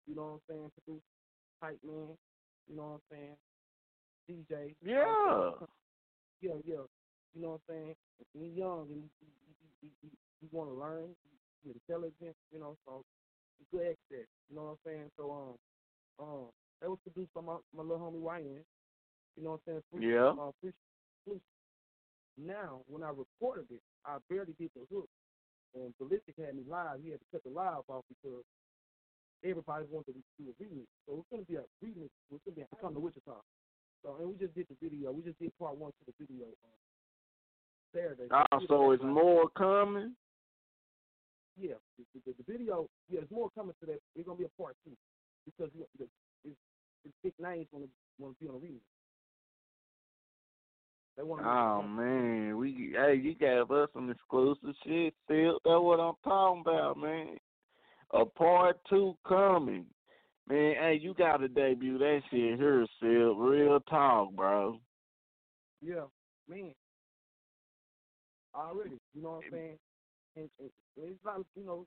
You 0.06 0.14
know 0.16 0.23
what 0.24 0.28
I'm 0.35 0.40
saying? 0.48 0.70
Produce 0.85 1.02
hype 1.62 1.81
man. 1.85 2.16
You 2.69 2.77
know 2.77 2.82
what 2.82 3.02
I'm 3.12 3.19
saying? 3.19 3.36
DJ. 4.31 4.77
Yeah. 4.82 5.52
Yeah, 6.40 6.55
yeah. 6.64 6.85
You 7.35 7.43
know 7.43 7.51
what 7.51 7.62
I'm 7.69 7.74
saying? 7.74 7.94
He's 8.35 8.56
young 8.56 8.89
and 8.90 9.10
he 9.20 9.27
he, 9.47 9.56
he, 9.82 9.89
he, 10.02 10.09
he 10.40 10.48
want 10.52 10.70
to 10.70 10.74
learn. 10.74 11.16
He's 11.64 11.74
intelligent. 11.74 12.36
You 12.52 12.60
know, 12.60 12.77
so 12.86 13.05
good 13.70 13.86
access. 13.96 14.28
You 14.48 14.56
know 14.56 14.62
what 14.62 14.70
I'm 14.70 14.82
saying? 14.84 15.10
So 15.16 15.30
um 15.30 15.54
um 16.18 16.46
that 16.80 16.90
was 16.90 16.98
produced 17.02 17.32
by 17.34 17.40
my 17.40 17.56
my 17.74 17.82
little 17.82 17.98
homie 17.98 18.22
YN. 18.22 18.64
You 19.36 19.44
know 19.44 19.58
what 19.58 19.60
I'm 19.66 19.82
saying? 19.90 20.02
Yeah. 20.02 20.34
Uh. 20.36 20.50
Now, 22.38 22.80
when 22.88 23.02
I 23.02 23.12
recorded 23.12 23.68
it, 23.70 23.82
I 24.06 24.16
barely 24.28 24.56
did 24.58 24.70
the 24.74 24.88
hook. 24.90 25.08
And 25.74 25.92
Ballistic 25.98 26.34
had 26.36 26.56
me 26.56 26.64
live. 26.68 27.00
He 27.04 27.10
had 27.10 27.20
to 27.20 27.28
cut 27.32 27.44
the 27.44 27.50
live 27.50 27.84
off 27.88 28.04
because 28.08 28.44
everybody 29.44 29.86
wanted 29.90 30.14
to 30.16 30.22
do 30.36 30.52
a 30.52 30.54
remix. 30.62 30.84
So 31.06 31.20
it's 31.20 31.28
gonna 31.30 31.48
be 31.48 31.56
a 31.56 31.64
remix. 31.84 32.08
It's 32.30 32.44
gonna 32.44 32.56
be 32.56 32.62
a 32.62 32.76
come 32.80 32.94
to 32.94 33.00
Wichita. 33.00 33.40
So 34.02 34.16
and 34.20 34.28
we 34.28 34.36
just 34.36 34.54
did 34.54 34.66
the 34.68 34.76
video. 34.82 35.12
We 35.12 35.22
just 35.22 35.38
did 35.38 35.52
part 35.58 35.76
one 35.76 35.92
to 35.92 36.04
the 36.06 36.12
video 36.18 36.44
um, 36.44 36.78
Saturday. 37.94 38.28
Oh, 38.30 38.60
so 38.68 38.90
it's 38.92 39.02
more 39.02 39.48
coming. 39.56 40.14
Yeah, 41.58 41.74
the, 41.98 42.04
the, 42.26 42.34
the 42.38 42.52
video. 42.52 42.88
Yeah, 43.08 43.20
there's 43.20 43.30
more 43.30 43.50
coming 43.54 43.74
to 43.80 43.86
that. 43.86 44.00
It's 44.16 44.26
gonna 44.26 44.38
be 44.38 44.44
a 44.44 44.62
part 44.62 44.76
two 44.84 44.96
because 45.44 45.70
we- 45.74 45.84
the, 45.98 46.06
it's, 46.44 46.56
it's 47.04 47.14
big 47.22 47.34
names 47.38 47.66
gonna 47.72 47.86
want 48.18 48.38
to 48.38 48.44
be 48.44 48.48
on 48.48 48.60
the 48.60 48.66
remix. 48.66 48.80
They 51.16 51.22
want. 51.22 51.44
Oh 51.44 51.82
man, 51.82 52.56
we 52.56 52.94
hey, 52.96 53.20
you 53.22 53.34
gave 53.34 53.70
us 53.70 53.88
some 53.92 54.10
exclusive 54.10 54.74
shit, 54.84 55.14
Silk. 55.28 55.60
That's 55.64 55.80
what 55.80 56.00
I'm 56.00 56.14
talking 56.24 56.62
about, 56.66 56.96
man. 56.96 57.36
A 58.12 58.24
part 58.24 58.78
two 58.88 59.14
coming. 59.28 59.86
Man, 60.48 60.74
hey, 60.74 60.98
you 61.00 61.14
gotta 61.14 61.48
debut 61.48 61.98
that 61.98 62.20
shit 62.30 62.58
here, 62.58 62.86
Silk. 63.00 63.36
Real 63.38 63.80
talk, 63.80 64.32
bro. 64.32 64.80
Yeah, 65.82 66.04
man. 66.48 66.72
Already, 68.54 68.98
you 69.14 69.22
know 69.22 69.30
what 69.30 69.44
I'm 69.46 69.50
saying? 69.50 69.78
And, 70.36 70.48
and 70.59 70.70
it's 70.96 71.24
not, 71.24 71.40
you 71.54 71.64
know, 71.64 71.86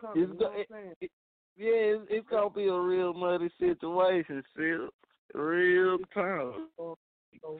coming. 0.00 0.22
It's 0.22 0.32
you 0.32 0.38
go- 0.38 0.44
know 0.44 0.50
what 0.50 0.58
I'm 0.58 0.64
saying? 1.00 1.10
Yeah, 1.56 1.68
it's, 1.68 2.06
it's 2.10 2.28
gonna 2.28 2.50
be 2.50 2.68
a 2.68 2.78
real 2.78 3.12
muddy 3.12 3.50
situation, 3.58 4.42
Silk. 4.56 4.94
Real 5.34 5.98
talk. 6.14 6.54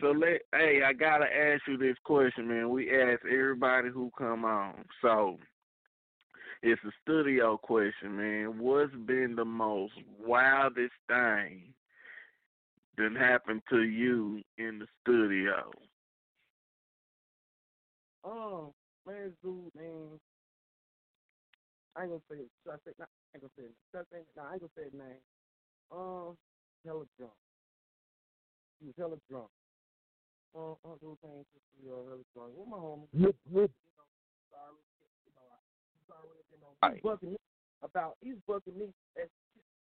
So 0.00 0.10
let 0.10 0.42
hey, 0.52 0.82
I 0.86 0.92
gotta 0.92 1.24
ask 1.24 1.62
you 1.66 1.76
this 1.76 1.96
question, 2.04 2.48
man. 2.48 2.70
We 2.70 2.90
ask 2.90 3.20
everybody 3.24 3.88
who 3.88 4.10
come 4.16 4.44
on. 4.44 4.84
So 5.00 5.38
it's 6.62 6.80
a 6.84 6.90
studio 7.02 7.56
question, 7.56 8.16
man. 8.16 8.58
What's 8.58 8.94
been 9.06 9.34
the 9.36 9.44
most 9.44 9.94
wildest 10.20 10.92
thing 11.08 11.72
that 12.96 13.12
happened 13.18 13.62
to 13.70 13.82
you 13.82 14.42
in 14.58 14.78
the 14.78 14.86
studio? 15.02 15.70
Um, 18.24 18.70
man, 19.06 19.32
dude, 19.42 19.72
man. 19.74 20.20
I 21.96 22.02
ain't 22.02 22.10
gonna 22.10 22.24
say 22.30 22.40
it. 22.40 22.50
Should 22.64 22.72
I 22.72 22.80
say? 22.88 22.92
Nah, 22.98 23.10
I 23.10 23.36
ain't 23.36 23.42
gonna 23.44 23.56
say 23.58 23.66
it. 23.68 23.76
Should 23.92 24.00
I 24.00 24.06
say 24.08 24.20
it? 24.24 24.30
Nah, 24.32 24.48
I 24.48 24.52
ain't 24.56 24.62
gonna 24.64 24.76
say 24.76 24.84
his 24.88 24.96
name. 24.96 25.22
Um, 25.92 26.36
hella 26.86 27.04
drunk. 27.20 27.36
He 28.80 28.88
was 28.88 28.96
hella 28.96 29.18
drunk. 29.28 29.52
Um, 30.56 30.76
uh, 30.84 30.96
dude, 31.00 31.20
things 31.20 31.44
just 31.52 31.68
be 31.76 31.88
uh, 31.92 32.00
hella 32.08 32.24
drunk. 32.32 32.56
With 32.56 32.68
my 32.68 32.80
homie. 32.80 33.08
Yep, 33.12 33.36
yep. 33.52 33.70
Sorry, 34.48 34.76
you 35.28 35.32
know, 35.36 35.44
already 36.12 36.44
been 36.48 36.64
on. 36.64 36.72
He's 36.96 37.04
bugging 37.04 37.32
me 37.36 37.40
about. 37.84 38.16
He's 38.24 38.40
bugging 38.48 38.76
me 38.76 38.88
as 39.20 39.28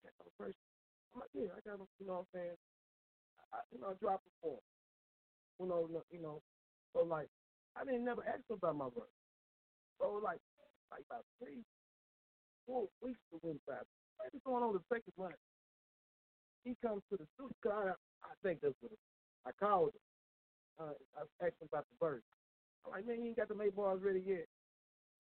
that 0.03 0.15
person. 0.39 0.63
I'm 1.11 1.21
like, 1.23 1.33
yeah, 1.35 1.51
I 1.55 1.59
got 1.67 1.79
him. 1.79 1.87
You 1.99 2.07
know 2.07 2.23
what 2.23 2.31
I'm 2.31 2.39
saying? 2.39 2.57
I, 3.51 3.59
you 3.71 3.79
know, 3.83 3.91
I 3.91 3.95
drop 3.99 4.21
it 4.23 4.35
for 4.39 4.55
him. 4.55 4.65
You 5.59 5.65
know, 5.67 5.79
you 6.11 6.21
know. 6.21 6.41
So 6.95 7.03
like, 7.03 7.27
I 7.77 7.85
didn't 7.85 8.05
never 8.05 8.25
ask 8.25 8.41
him 8.49 8.57
about 8.57 8.75
my 8.75 8.89
brother. 8.89 9.13
So 10.01 10.19
like, 10.23 10.41
like 10.89 11.05
about 11.09 11.25
three, 11.37 11.61
four 12.65 12.89
weeks 13.01 13.21
to 13.31 13.39
win 13.45 13.59
five. 13.69 13.85
What's 14.17 14.43
going 14.45 14.63
on 14.65 14.73
the 14.73 14.83
second 14.89 15.13
month? 15.17 15.37
He 16.65 16.75
comes 16.81 17.01
to 17.09 17.17
the 17.17 17.27
studio. 17.37 17.53
I, 17.69 17.93
I 18.25 18.33
think 18.43 18.61
that's 18.61 18.75
what 18.81 18.91
it, 18.91 18.99
I 19.45 19.51
called 19.55 19.93
him. 19.93 20.05
Uh, 20.77 20.97
I 21.17 21.21
asked 21.45 21.61
him 21.61 21.69
about 21.71 21.85
the 21.89 21.97
verse. 22.01 22.25
I'm 22.85 22.91
like, 22.91 23.07
man, 23.07 23.21
you 23.21 23.33
ain't 23.33 23.37
got 23.37 23.47
the 23.47 23.55
make 23.55 23.75
bars 23.75 24.01
ready 24.03 24.21
yet. 24.25 24.45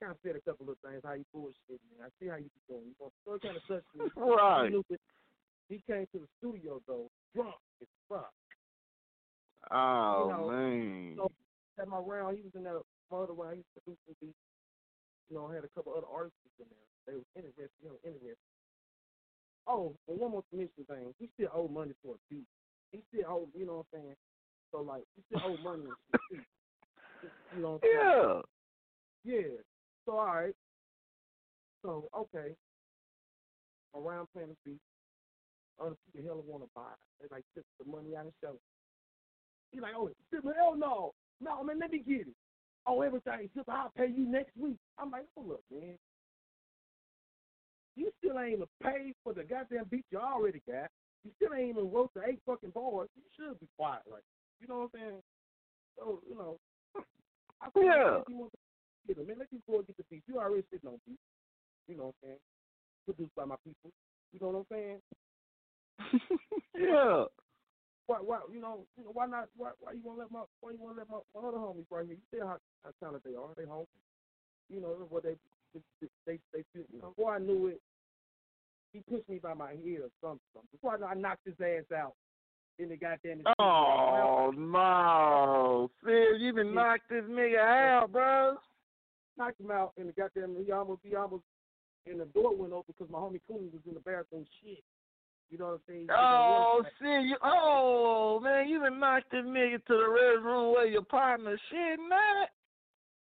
Kind 0.01 0.11
of 0.13 0.17
said 0.21 0.35
a 0.35 0.43
couple 0.45 0.69
of 0.69 0.77
things, 0.85 1.01
how 1.03 1.13
you 1.13 1.25
bullshit, 1.33 1.81
man. 1.89 2.05
I 2.05 2.09
see 2.21 2.29
how 2.29 2.37
you 2.37 2.49
be 2.53 2.61
doing. 2.69 2.93
You 2.93 2.97
know, 3.01 3.11
so 3.25 3.33
it 3.33 3.41
kind 3.41 3.57
of 3.57 3.65
touched 3.65 3.89
me. 3.97 4.05
Right. 4.17 4.69
He, 4.69 5.75
he 5.75 5.83
came 5.89 6.05
to 6.13 6.19
the 6.19 6.29
studio 6.37 6.81
though, 6.87 7.09
drunk 7.33 7.55
as 7.81 7.87
fuck. 8.07 8.31
Oh 9.71 10.23
You 10.23 10.31
know, 10.31 10.51
man. 10.51 11.13
So 11.17 11.31
at 11.79 11.87
my 11.87 11.97
round, 11.97 12.37
he 12.37 12.43
was 12.43 12.53
in 12.55 12.63
that 12.63 12.81
mother 13.11 13.33
round. 13.33 13.57
He 13.57 13.63
was 13.63 13.73
producing 13.73 14.15
beats. 14.21 14.43
You 15.29 15.37
know, 15.37 15.47
I 15.47 15.55
had 15.55 15.63
a 15.63 15.73
couple 15.75 15.93
other 15.93 16.07
artists 16.07 16.37
in 16.59 16.65
there. 16.69 16.87
They 17.05 17.15
were 17.19 17.31
interested, 17.35 17.69
you 17.83 17.89
know, 17.89 17.99
interested. 18.03 18.37
Oh, 19.67 19.95
and 20.07 20.19
one 20.19 20.31
more 20.31 20.43
commission 20.49 20.87
thing. 20.87 21.13
He 21.19 21.29
still 21.35 21.51
owe 21.53 21.67
money 21.67 21.93
for 22.03 22.15
a 22.15 22.19
beat. 22.29 22.47
He 22.91 23.03
still 23.11 23.27
owe, 23.27 23.47
you 23.53 23.65
know 23.65 23.83
what 23.83 23.99
I'm 23.99 23.99
saying? 23.99 24.15
So 24.71 24.81
like, 24.81 25.03
he 25.15 25.23
still 25.27 25.51
owe 25.51 25.63
money 25.63 25.83
and 25.83 26.21
shit. 26.31 26.39
too. 27.21 27.29
You 27.55 27.61
know 27.61 27.79
what 27.79 27.83
I'm 27.83 27.89
saying? 27.91 28.43
Yeah. 29.25 29.41
Yeah. 29.41 29.57
So 30.05 30.11
all 30.17 30.25
right. 30.25 30.55
So 31.83 32.07
okay. 32.15 32.55
Around 33.95 34.27
playing 34.33 34.49
the 34.49 34.57
beat. 34.63 34.81
Other 35.79 35.95
people 36.13 36.27
hell 36.27 36.43
want 36.47 36.63
to 36.63 36.69
buy. 36.73 36.91
it. 36.91 37.27
They 37.29 37.35
like 37.35 37.43
took 37.53 37.65
the 37.79 37.91
money 37.91 38.15
out 38.15 38.27
of 38.27 38.33
the 38.41 38.47
show. 38.47 38.55
He 39.71 39.79
like, 39.79 39.93
oh, 39.97 40.09
hell 40.31 40.75
no, 40.77 41.11
no 41.41 41.63
man, 41.63 41.79
let 41.79 41.91
me 41.91 41.99
get 41.99 42.27
it. 42.27 42.35
Oh, 42.85 43.01
everything, 43.01 43.49
I'll 43.67 43.91
pay 43.97 44.07
you 44.07 44.25
next 44.25 44.55
week. 44.57 44.77
I'm 44.97 45.11
like, 45.11 45.25
hold 45.35 45.51
up, 45.51 45.61
man. 45.71 45.97
You 47.95 48.11
still 48.19 48.39
ain't 48.39 48.53
even 48.53 48.67
paid 48.81 49.13
for 49.23 49.33
the 49.33 49.43
goddamn 49.43 49.85
beat 49.89 50.05
you 50.11 50.19
already 50.19 50.61
got. 50.67 50.89
You 51.25 51.31
still 51.35 51.53
ain't 51.53 51.69
even 51.69 51.91
wrote 51.91 52.11
the 52.13 52.21
eight 52.23 52.39
fucking 52.45 52.69
bars. 52.71 53.09
You 53.15 53.23
should 53.35 53.59
be 53.59 53.67
quiet, 53.77 54.03
like, 54.09 54.23
you 54.61 54.67
know 54.67 54.87
what 54.87 54.91
I'm 54.95 54.99
saying? 54.99 55.21
So, 55.97 56.21
you 56.29 56.35
know, 56.37 56.57
I 57.61 57.69
feel 57.71 57.83
Yeah. 57.83 58.19
you 58.27 58.37
want 58.37 58.51
to 58.53 58.57
get 59.07 59.17
it, 59.21 59.27
man, 59.27 59.37
let 59.39 59.49
these 59.51 59.61
boys 59.67 59.83
get 59.87 59.97
the 59.97 60.03
beat. 60.09 60.23
You 60.27 60.39
already 60.39 60.63
sitting 60.71 60.89
on 60.89 60.99
beat. 61.07 61.19
You 61.87 61.97
know 61.97 62.03
what 62.05 62.15
I'm 62.23 62.29
saying? 62.29 62.39
Produced 63.05 63.35
by 63.35 63.45
my 63.45 63.55
people. 63.65 63.91
You 64.31 64.39
know 64.39 64.47
what 64.49 64.59
I'm 64.59 64.65
saying? 64.71 65.01
Yeah. 66.77 67.25
Why, 68.07 68.17
why, 68.19 68.39
you 68.51 68.59
know, 68.59 68.85
you 68.97 69.03
know, 69.03 69.11
why 69.13 69.27
not? 69.27 69.49
Why, 69.57 69.71
why 69.79 69.91
you 69.91 70.01
want 70.03 70.17
to 70.17 70.21
let 70.23 70.31
my, 70.31 70.43
why 70.61 70.71
you 70.71 70.79
want 70.79 70.95
to 70.95 70.99
let 71.01 71.09
my, 71.09 71.19
my 71.35 71.47
other 71.47 71.57
homies 71.57 71.85
right 71.91 72.05
here? 72.05 72.15
You 72.15 72.27
see 72.31 72.39
how, 72.39 72.57
how 72.83 72.91
talented 72.99 73.31
they 73.31 73.37
are? 73.37 73.53
They 73.55 73.65
home. 73.65 73.85
You 74.69 74.81
know 74.81 74.95
what 75.09 75.23
they, 75.23 75.35
they, 75.73 76.07
they, 76.25 76.39
they 76.53 76.63
feel. 76.73 76.83
You 76.91 77.01
know, 77.01 77.09
before 77.09 77.35
I 77.35 77.39
knew 77.39 77.67
it, 77.67 77.81
he 78.93 79.01
pushed 79.09 79.29
me 79.29 79.39
by 79.39 79.53
my 79.53 79.71
head 79.71 80.01
or 80.01 80.11
something. 80.21 80.67
Before 80.71 80.97
I, 81.03 81.11
I 81.11 81.13
knocked 81.13 81.45
his 81.45 81.55
ass 81.61 81.91
out. 81.95 82.13
In 82.79 82.89
the 82.89 82.95
goddamn. 82.95 83.41
Oh 83.57 84.53
no, 84.55 85.89
Sid, 86.05 86.39
you 86.39 86.53
been 86.53 86.75
knocked 86.75 87.09
this 87.09 87.23
nigga 87.23 87.57
out, 87.57 88.11
bro. 88.11 88.55
Knocked 89.35 89.59
him 89.59 89.71
out 89.71 89.93
in 89.97 90.05
the 90.05 90.13
goddamn. 90.13 90.55
He 90.63 90.71
almost, 90.71 91.01
he 91.03 91.15
almost, 91.15 91.41
and 92.05 92.19
the 92.21 92.25
door 92.25 92.55
went 92.55 92.73
open 92.73 92.93
because 92.95 93.11
my 93.11 93.17
homie 93.17 93.41
Cooley 93.47 93.69
was 93.73 93.81
in 93.87 93.95
the 93.95 93.99
bathroom. 93.99 94.45
Shit. 94.61 94.83
You 95.49 95.57
know 95.57 95.65
what 95.65 95.73
I'm 95.73 95.79
saying? 95.87 96.07
Oh 96.11 96.81
shit, 96.99 97.23
you 97.23 97.37
oh 97.41 98.39
man, 98.43 98.67
you 98.67 98.81
been 98.81 98.99
knocked 98.99 99.31
this 99.31 99.45
nigga 99.45 99.83
to 99.85 99.93
the 99.93 100.09
red 100.09 100.43
room 100.43 100.73
where 100.73 100.85
your 100.85 101.03
partner 101.03 101.57
shit 101.69 101.99
man. 101.99 102.47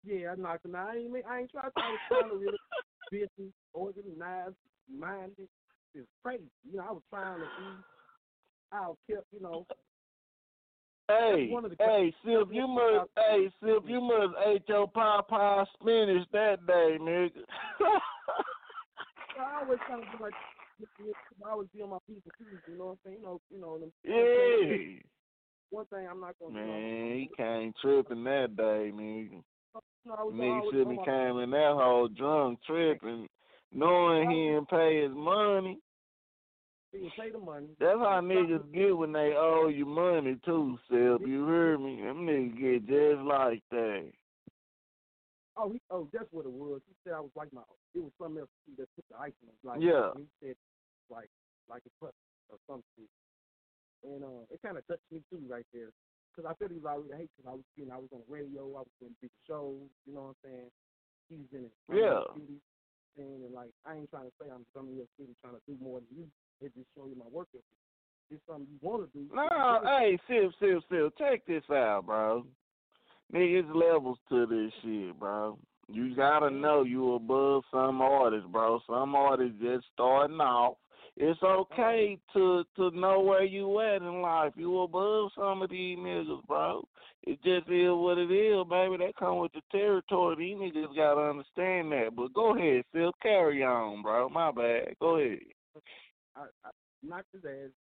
Yeah, 0.04 0.32
I 0.32 0.36
knocked 0.36 0.66
him 0.66 0.76
out. 0.76 0.90
I 0.90 0.98
ain't, 0.98 1.14
I 1.28 1.40
ain't 1.40 1.52
trying. 1.52 1.72
Was 1.76 2.00
trying 2.08 2.30
to 2.30 2.36
really 2.36 2.58
business, 3.12 3.54
organized, 3.74 4.56
minded. 4.90 5.48
It's 5.94 6.08
crazy. 6.24 6.44
You 6.70 6.78
know, 6.78 6.86
I 6.88 6.92
was 6.92 7.04
trying 7.10 7.40
to 7.40 7.46
be. 7.46 7.84
I 8.72 8.88
was 8.88 8.98
kept, 9.10 9.26
you 9.34 9.42
know. 9.42 9.66
Hey, 11.10 11.50
one 11.52 11.66
of 11.66 11.72
the 11.72 11.78
hey, 11.78 12.14
Sip, 12.24 12.48
you 12.52 12.68
must, 12.68 13.10
hey, 13.18 13.52
Sip, 13.60 13.84
you 13.86 14.00
must 14.00 14.34
ate 14.48 14.64
your 14.68 14.88
pie 14.88 15.20
pie 15.28 15.66
spinach 15.74 16.26
that 16.32 16.66
day, 16.66 16.98
nigga. 17.02 17.44
I 19.40 19.64
always 19.64 19.80
trying 19.88 20.02
to 20.02 20.24
like, 20.24 20.34
I 21.46 21.52
always 21.52 21.70
be 21.74 21.82
on 21.82 21.90
my 21.90 21.98
people 22.08 22.32
too. 22.38 22.72
You 22.72 22.78
know 22.78 22.86
what 22.86 22.92
I'm 22.92 22.98
saying? 23.06 23.18
You 23.20 23.26
know, 23.26 23.42
you 23.50 23.62
know. 23.62 23.80
Them, 23.80 23.92
yeah. 24.04 25.02
One 25.70 25.86
thing 25.86 26.08
I'm 26.10 26.20
not 26.20 26.36
gonna. 26.40 26.54
Man, 26.54 27.14
he 27.14 27.30
came 27.38 27.74
tripping 27.82 28.24
that 28.26 28.56
day, 28.56 28.92
nigga. 28.94 29.42
No, 30.06 30.32
Nigga 30.34 30.62
shouldn't 30.72 30.88
on 30.88 30.96
have 30.98 31.06
came 31.06 31.38
in 31.40 31.52
that 31.52 31.74
hole 31.74 32.08
drunk 32.08 32.60
tripping, 32.66 33.28
knowing 33.72 34.30
he 34.30 34.48
didn't 34.48 34.70
pay 34.70 35.04
his 35.04 35.12
money. 35.16 35.80
He 36.92 36.98
didn't 37.00 37.14
pay 37.18 37.32
the 37.32 37.38
money. 37.38 37.68
That's 37.80 38.00
how 38.00 38.20
niggas 38.22 38.74
get 38.74 38.98
when 38.98 39.14
they 39.14 39.34
owe 39.38 39.68
you 39.68 39.86
money 39.86 40.38
too, 40.44 40.78
Sip. 40.90 41.22
You 41.26 41.46
heard 41.46 41.80
me? 41.80 42.02
Them 42.02 42.26
niggas 42.26 42.60
get 42.60 42.88
just 42.88 43.22
like 43.22 43.62
that. 43.72 44.12
Oh, 45.56 45.72
he, 45.72 45.82
oh, 45.92 46.08
that's 46.12 46.26
what 46.32 46.46
it 46.46 46.52
was. 46.52 46.82
He 46.88 46.96
said 47.04 47.14
I 47.14 47.20
was 47.20 47.32
like 47.36 47.54
my. 47.54 47.62
It 47.94 48.00
was 48.00 48.12
something 48.20 48.40
else 48.40 48.50
that 48.78 48.88
put 48.96 49.06
the 49.10 49.18
icing 49.18 49.48
on. 49.48 49.72
Like, 49.72 49.82
Yeah. 49.82 50.12
He 50.18 50.48
said 50.48 50.56
like, 51.12 51.30
like 51.70 51.84
a 51.84 51.94
putt 52.00 52.16
or 52.48 52.58
something. 52.66 53.06
And 54.08 54.24
uh, 54.24 54.48
it 54.50 54.64
kind 54.66 54.80
of 54.80 54.88
touched 54.88 55.06
me 55.12 55.22
too 55.30 55.44
right 55.46 55.68
there, 55.76 55.92
because 56.32 56.50
I 56.50 56.56
feel 56.56 56.72
he 56.72 56.80
was 56.80 56.90
already 56.90 57.28
hate. 57.28 57.32
Because 57.36 57.52
I 57.52 57.56
was, 57.60 57.68
you 57.76 57.86
know, 57.86 57.94
I 57.94 58.02
was 58.02 58.10
on 58.16 58.24
radio. 58.32 58.64
I 58.80 58.88
was 58.88 58.96
doing 58.98 59.14
big 59.22 59.36
shows. 59.46 59.92
You 60.08 60.16
know 60.16 60.34
what 60.34 60.40
I'm 60.42 60.48
saying? 60.48 60.72
He's 61.30 61.52
in 61.54 61.70
it. 61.70 61.76
Yeah. 61.92 62.24
And, 63.20 63.44
and 63.44 63.54
like, 63.54 63.70
I 63.86 64.00
ain't 64.00 64.10
trying 64.10 64.32
to 64.32 64.36
say 64.42 64.50
I'm 64.50 64.66
coming 64.74 64.96
here 64.96 65.06
city 65.20 65.36
trying 65.44 65.60
to 65.60 65.64
do 65.68 65.76
more 65.84 66.00
than 66.00 66.24
you. 66.24 66.28
It 66.64 66.74
just 66.74 66.88
show 66.96 67.06
you 67.06 67.20
my 67.20 67.30
work 67.30 67.52
ethic. 67.54 67.64
It's 68.32 68.42
something 68.48 68.68
you 68.72 68.80
want 68.82 69.04
to 69.04 69.10
do. 69.12 69.28
No, 69.36 69.82
hey, 69.84 70.18
Sip, 70.28 70.52
Sip, 70.60 70.82
Sip, 70.90 71.14
check 71.18 71.46
this 71.46 71.64
out, 71.70 72.06
bro. 72.06 72.46
Niggas 73.34 73.74
levels 73.76 74.18
to 74.30 74.46
this 74.46 74.72
shit, 74.82 75.20
bro. 75.20 75.58
You 75.88 76.16
gotta 76.16 76.50
know 76.50 76.84
you 76.84 77.16
above 77.16 77.64
some 77.72 78.02
artists, 78.02 78.48
bro. 78.50 78.80
Some 78.88 79.16
artists 79.16 79.58
just 79.62 79.86
starting 79.94 80.40
off. 80.40 80.78
It's 81.18 81.44
okay 81.44 82.18
to 82.34 82.64
to 82.78 82.92
know 82.92 83.20
where 83.20 83.44
you 83.44 83.80
at 83.82 84.02
in 84.02 84.22
life. 84.22 84.54
You 84.56 84.82
above 84.82 85.32
some 85.36 85.62
of 85.62 85.70
these 85.70 85.98
niggas, 85.98 86.46
bro. 86.48 86.88
It 87.24 87.38
just 87.44 87.70
is 87.70 87.92
what 87.92 88.18
it 88.18 88.32
is, 88.32 88.66
baby. 88.70 88.98
That 88.98 89.16
come 89.20 89.40
with 89.40 89.52
the 89.54 89.62
territory. 89.72 90.36
These 90.38 90.58
niggas 90.58 90.96
gotta 90.96 91.30
understand 91.30 91.92
that. 91.92 92.16
But 92.16 92.34
go 92.34 92.56
ahead, 92.56 92.84
Sip, 92.94 93.14
carry 93.22 93.62
on, 93.62 94.02
bro. 94.02 94.30
My 94.30 94.52
bad. 94.52 94.96
Go 95.00 95.18
ahead. 95.18 95.40
I, 96.36 96.48
I 96.64 96.70
knocked 97.04 97.34
his 97.34 97.44
ass, 97.44 97.76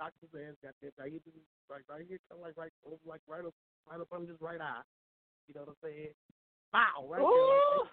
knocked 0.00 0.18
his 0.20 0.34
ass, 0.34 0.58
got 0.62 0.74
that 0.82 0.92
right 0.98 1.12
here, 1.12 1.22
right, 1.70 1.86
right 1.88 2.04
here, 2.06 2.18
kind 2.28 2.42
of 2.42 2.44
like 2.44 2.58
right, 2.58 2.72
over, 2.84 2.98
like 3.06 3.22
right 3.30 3.46
up, 3.46 3.54
right 3.88 4.00
up 4.00 4.10
under 4.12 4.26
his 4.26 4.40
right 4.42 4.60
eye. 4.60 4.82
You 5.46 5.54
know 5.54 5.62
what 5.62 5.78
I'm 5.78 5.82
saying? 5.86 6.14
Bow, 6.72 7.06
right 7.06 7.22
there, 7.22 7.30
like. 7.30 7.88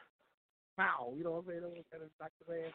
Bow. 0.82 1.14
You 1.16 1.24
know 1.24 1.38
what 1.38 1.46
I'm 1.46 1.62
saying? 1.62 1.62
That 1.62 1.86
kind 1.94 2.04
of 2.04 2.10
knocked 2.18 2.42
his 2.42 2.50
ass, 2.58 2.74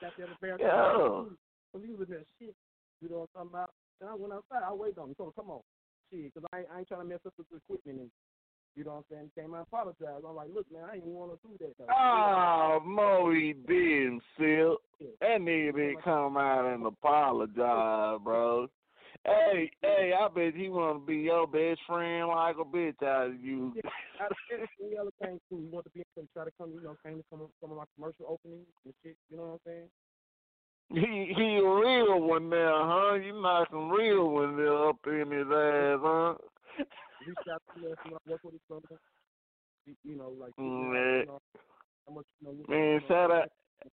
got 0.00 0.12
that, 0.16 0.28
got 0.28 0.40
that 0.40 0.60
embarrassed. 0.60 0.62
Yeah. 0.62 1.34
Cause 1.72 1.82
he 1.86 1.92
was 1.94 2.08
in 2.08 2.14
that 2.14 2.26
shit. 2.38 2.54
You 3.00 3.08
know 3.08 3.26
what 3.26 3.30
I'm 3.34 3.48
talking 3.48 3.54
about? 3.54 3.70
And 4.00 4.10
I 4.10 4.14
went 4.14 4.32
outside. 4.32 4.62
I 4.66 4.72
waited 4.72 4.98
on 4.98 5.08
him. 5.10 5.14
So 5.18 5.32
come 5.36 5.50
on, 5.50 5.60
shit, 6.10 6.34
cause 6.34 6.44
I, 6.52 6.58
ain't- 6.60 6.68
I 6.74 6.78
ain't 6.80 6.88
trying 6.88 7.00
to 7.02 7.06
mess 7.06 7.20
up 7.26 7.34
with 7.38 7.48
the 7.50 7.56
equipment 7.56 8.00
and. 8.00 8.10
You 8.76 8.84
know 8.84 8.92
what 8.92 8.98
I'm 8.98 9.04
saying? 9.10 9.30
Came 9.36 9.52
out 9.52 9.58
and 9.58 9.66
apologized. 9.66 10.24
I'm 10.26 10.36
like, 10.36 10.48
look, 10.54 10.64
man, 10.72 10.84
I 10.90 10.94
ain't 10.94 11.04
want 11.04 11.32
to 11.32 11.38
do 11.48 11.54
that. 11.58 11.76
Though. 11.76 11.86
Ah, 11.90 12.78
oh, 12.78 12.80
Mo, 12.86 13.32
he 13.34 13.52
didn't, 13.52 14.22
Silk. 14.38 14.80
That 15.20 15.40
nigga 15.40 15.74
didn't 15.74 16.02
come 16.04 16.36
out 16.36 16.72
and 16.72 16.86
apologize, 16.86 18.20
bro. 18.22 18.68
Hey, 19.24 19.70
hey, 19.82 20.12
I 20.18 20.28
bet 20.28 20.54
he 20.54 20.68
want 20.68 21.00
to 21.02 21.06
be 21.06 21.18
your 21.18 21.46
best 21.46 21.80
friend 21.86 22.28
like 22.28 22.56
a 22.56 22.64
bitch 22.64 23.02
out 23.02 23.28
of 23.28 23.40
you. 23.40 23.74
I 24.18 24.28
the 24.78 24.98
other 24.98 25.10
thing 25.20 25.38
too. 25.48 25.60
He 25.60 25.68
want 25.68 25.84
to 25.84 25.90
be 25.90 26.00
able 26.00 26.26
to 26.26 26.32
try 26.32 26.44
to 26.44 26.50
come, 26.58 26.72
you 26.72 26.82
know, 26.82 26.96
came 27.04 27.18
to 27.18 27.24
some 27.30 27.42
of 27.42 27.48
some 27.60 27.70
of 27.70 27.76
my 27.76 27.84
commercial 27.96 28.26
openings 28.28 28.66
and 28.84 28.94
shit. 29.02 29.16
You 29.30 29.36
know 29.36 29.42
what 29.44 29.52
I'm 29.52 29.58
saying? 29.66 29.88
He 30.92 31.32
he 31.36 31.56
a 31.56 31.68
real 31.68 32.20
one 32.20 32.48
now, 32.48 32.88
huh? 32.88 33.14
You 33.14 33.40
knock 33.40 33.68
some 33.70 33.90
real 33.90 34.30
one 34.30 34.56
there 34.56 34.88
up 34.88 34.96
in 35.06 35.30
his 35.30 35.46
ass, 35.46 36.00
huh? 36.02 36.34
Reached 37.26 37.48
out 37.52 37.62
to 37.74 37.80
me 37.80 37.88
when 38.04 38.14
I 38.14 38.30
work 38.30 38.40
with 38.42 38.54
his 38.54 38.62
brother. 38.68 39.00
You, 40.04 40.16
know, 40.16 40.32
like 40.40 40.52
Mm, 40.58 41.20
you 41.20 41.26
know, 41.26 41.38
how 42.06 42.14
much 42.14 42.26
you 42.40 42.48
know. 42.48 42.64
Man, 42.68 43.00
shout 43.06 43.30
out. 43.30 43.48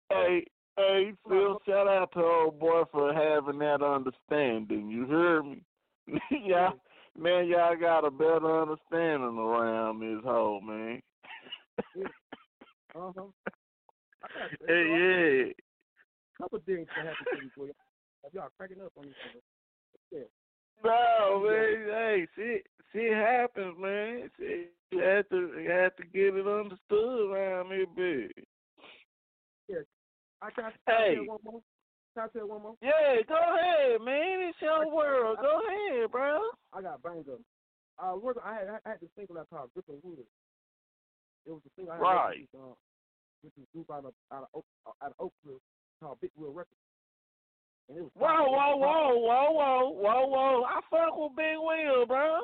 Hey, 0.08 0.44
hey, 0.88 1.12
Phil, 1.28 1.60
shout 1.66 1.88
out 1.88 2.12
to 2.12 2.20
old 2.20 2.58
boy 2.58 2.82
for 2.92 3.12
having 3.12 3.58
that 3.60 3.82
understanding. 3.82 4.88
You 4.88 5.06
hear 5.06 5.42
me? 5.42 5.62
y'all, 6.30 6.74
man, 7.18 7.46
y'all 7.46 7.76
got 7.76 8.06
a 8.06 8.10
better 8.10 8.62
understanding 8.62 9.38
around 9.38 10.00
this 10.00 10.24
whole 10.24 10.60
man. 10.60 11.02
Uh 12.94 13.12
huh. 13.16 13.22
Hey, 14.68 15.46
yeah. 15.46 15.52
couple 16.36 16.60
things 16.66 16.86
that 16.94 17.06
happen 17.06 17.38
to 17.38 17.44
you, 17.44 17.50
boy. 17.56 17.72
Y'all 18.32 18.48
cracking 18.56 18.82
up 18.84 18.92
on 18.98 19.06
each 19.06 19.14
other. 19.30 19.40
Yeah. 20.12 20.28
No, 20.84 21.42
man. 21.46 21.86
Hey, 21.88 22.26
shit, 22.36 22.66
shit 22.92 23.12
happens, 23.14 23.76
man. 23.78 24.30
Shit, 24.38 24.72
you 24.92 24.98
have 25.00 25.28
to, 25.30 25.52
you 25.60 25.70
have 25.70 25.96
to 25.96 26.04
get 26.04 26.36
it 26.36 26.46
understood 26.46 27.30
around 27.30 27.68
here, 27.68 27.86
big. 27.96 28.44
Yeah. 29.68 29.99
I 30.42 30.50
can 30.50 30.72
Hey. 30.86 31.16
I 31.20 31.24
one 31.26 31.38
more. 31.44 31.60
Can 32.16 32.24
I 32.24 32.38
tell 32.38 32.48
one 32.48 32.62
more? 32.62 32.74
Yeah, 32.82 33.22
go 33.28 33.36
ahead, 33.36 34.00
man. 34.00 34.48
It's 34.48 34.60
your 34.60 34.90
world. 34.92 35.38
Go 35.40 35.60
ahead, 35.68 36.10
bro. 36.10 36.40
I 36.72 36.82
got 36.82 37.02
banged 37.02 37.28
up. 37.28 37.38
Uh, 37.98 38.16
work, 38.16 38.38
I 38.44 38.54
had 38.54 38.68
I 38.68 38.88
had 38.88 39.00
this 39.00 39.10
single 39.16 39.38
out 39.38 39.48
called 39.50 39.70
Gripping 39.74 40.00
Wood. 40.02 40.24
It 41.46 41.50
was 41.52 41.60
a 41.66 41.70
single 41.76 41.92
I 41.92 41.96
had 41.96 42.02
Right. 42.02 42.48
with, 42.52 42.60
uh, 42.60 42.74
with 43.44 43.54
this 43.54 43.66
group 43.74 43.90
out 43.92 44.04
of 44.06 44.14
out 44.32 44.42
of 44.44 44.48
Oak, 44.54 44.64
uh, 44.86 45.04
out 45.04 45.12
of 45.12 45.20
Oakville 45.20 45.60
called 46.00 46.18
Big 46.20 46.30
Wheel 46.36 46.52
Records. 46.52 46.80
And 47.88 47.98
it 47.98 48.02
was 48.02 48.10
Whoa, 48.14 48.48
whoa, 48.48 48.76
whoa, 48.76 49.18
whoa, 49.18 49.50
whoa, 49.52 49.90
whoa, 49.90 50.26
whoa. 50.26 50.64
I 50.64 50.80
fuck 50.90 51.16
with 51.16 51.36
Big 51.36 51.58
Wheel, 51.58 52.06
bro. 52.06 52.40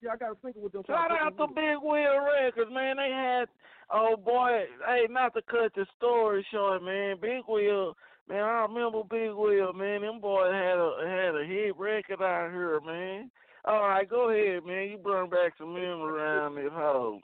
Yeah, 0.00 0.14
I 0.14 0.16
got 0.16 0.32
a 0.32 0.36
single 0.42 0.62
with 0.62 0.72
them. 0.72 0.82
Shout 0.86 1.10
out 1.10 1.36
to 1.36 1.46
Big 1.48 1.82
Wheel 1.82 2.22
Records, 2.22 2.70
man. 2.70 2.96
They 3.02 3.10
had, 3.10 3.50
oh 3.90 4.14
boy, 4.14 4.70
hey, 4.86 5.10
not 5.10 5.34
to 5.34 5.42
cut 5.42 5.74
the 5.74 5.86
story 5.96 6.46
short, 6.52 6.84
man. 6.84 7.16
Big 7.20 7.42
Wheel, 7.48 7.94
man. 8.28 8.44
I 8.44 8.62
remember 8.70 9.02
Big 9.02 9.34
Wheel, 9.34 9.72
man. 9.74 10.02
Them 10.02 10.20
boys 10.20 10.54
had 10.54 10.78
a 10.78 11.02
had 11.02 11.34
a 11.34 11.44
hit 11.44 11.74
record 11.76 12.22
out 12.22 12.54
here, 12.54 12.78
man. 12.80 13.30
All 13.66 13.82
right, 13.82 14.08
go 14.08 14.30
ahead, 14.30 14.64
man. 14.64 14.94
You 14.94 14.98
bring 15.02 15.28
back 15.30 15.58
some 15.58 15.74
memory 15.74 16.14
around 16.14 16.54
this 16.54 16.70
hoe. 16.70 17.18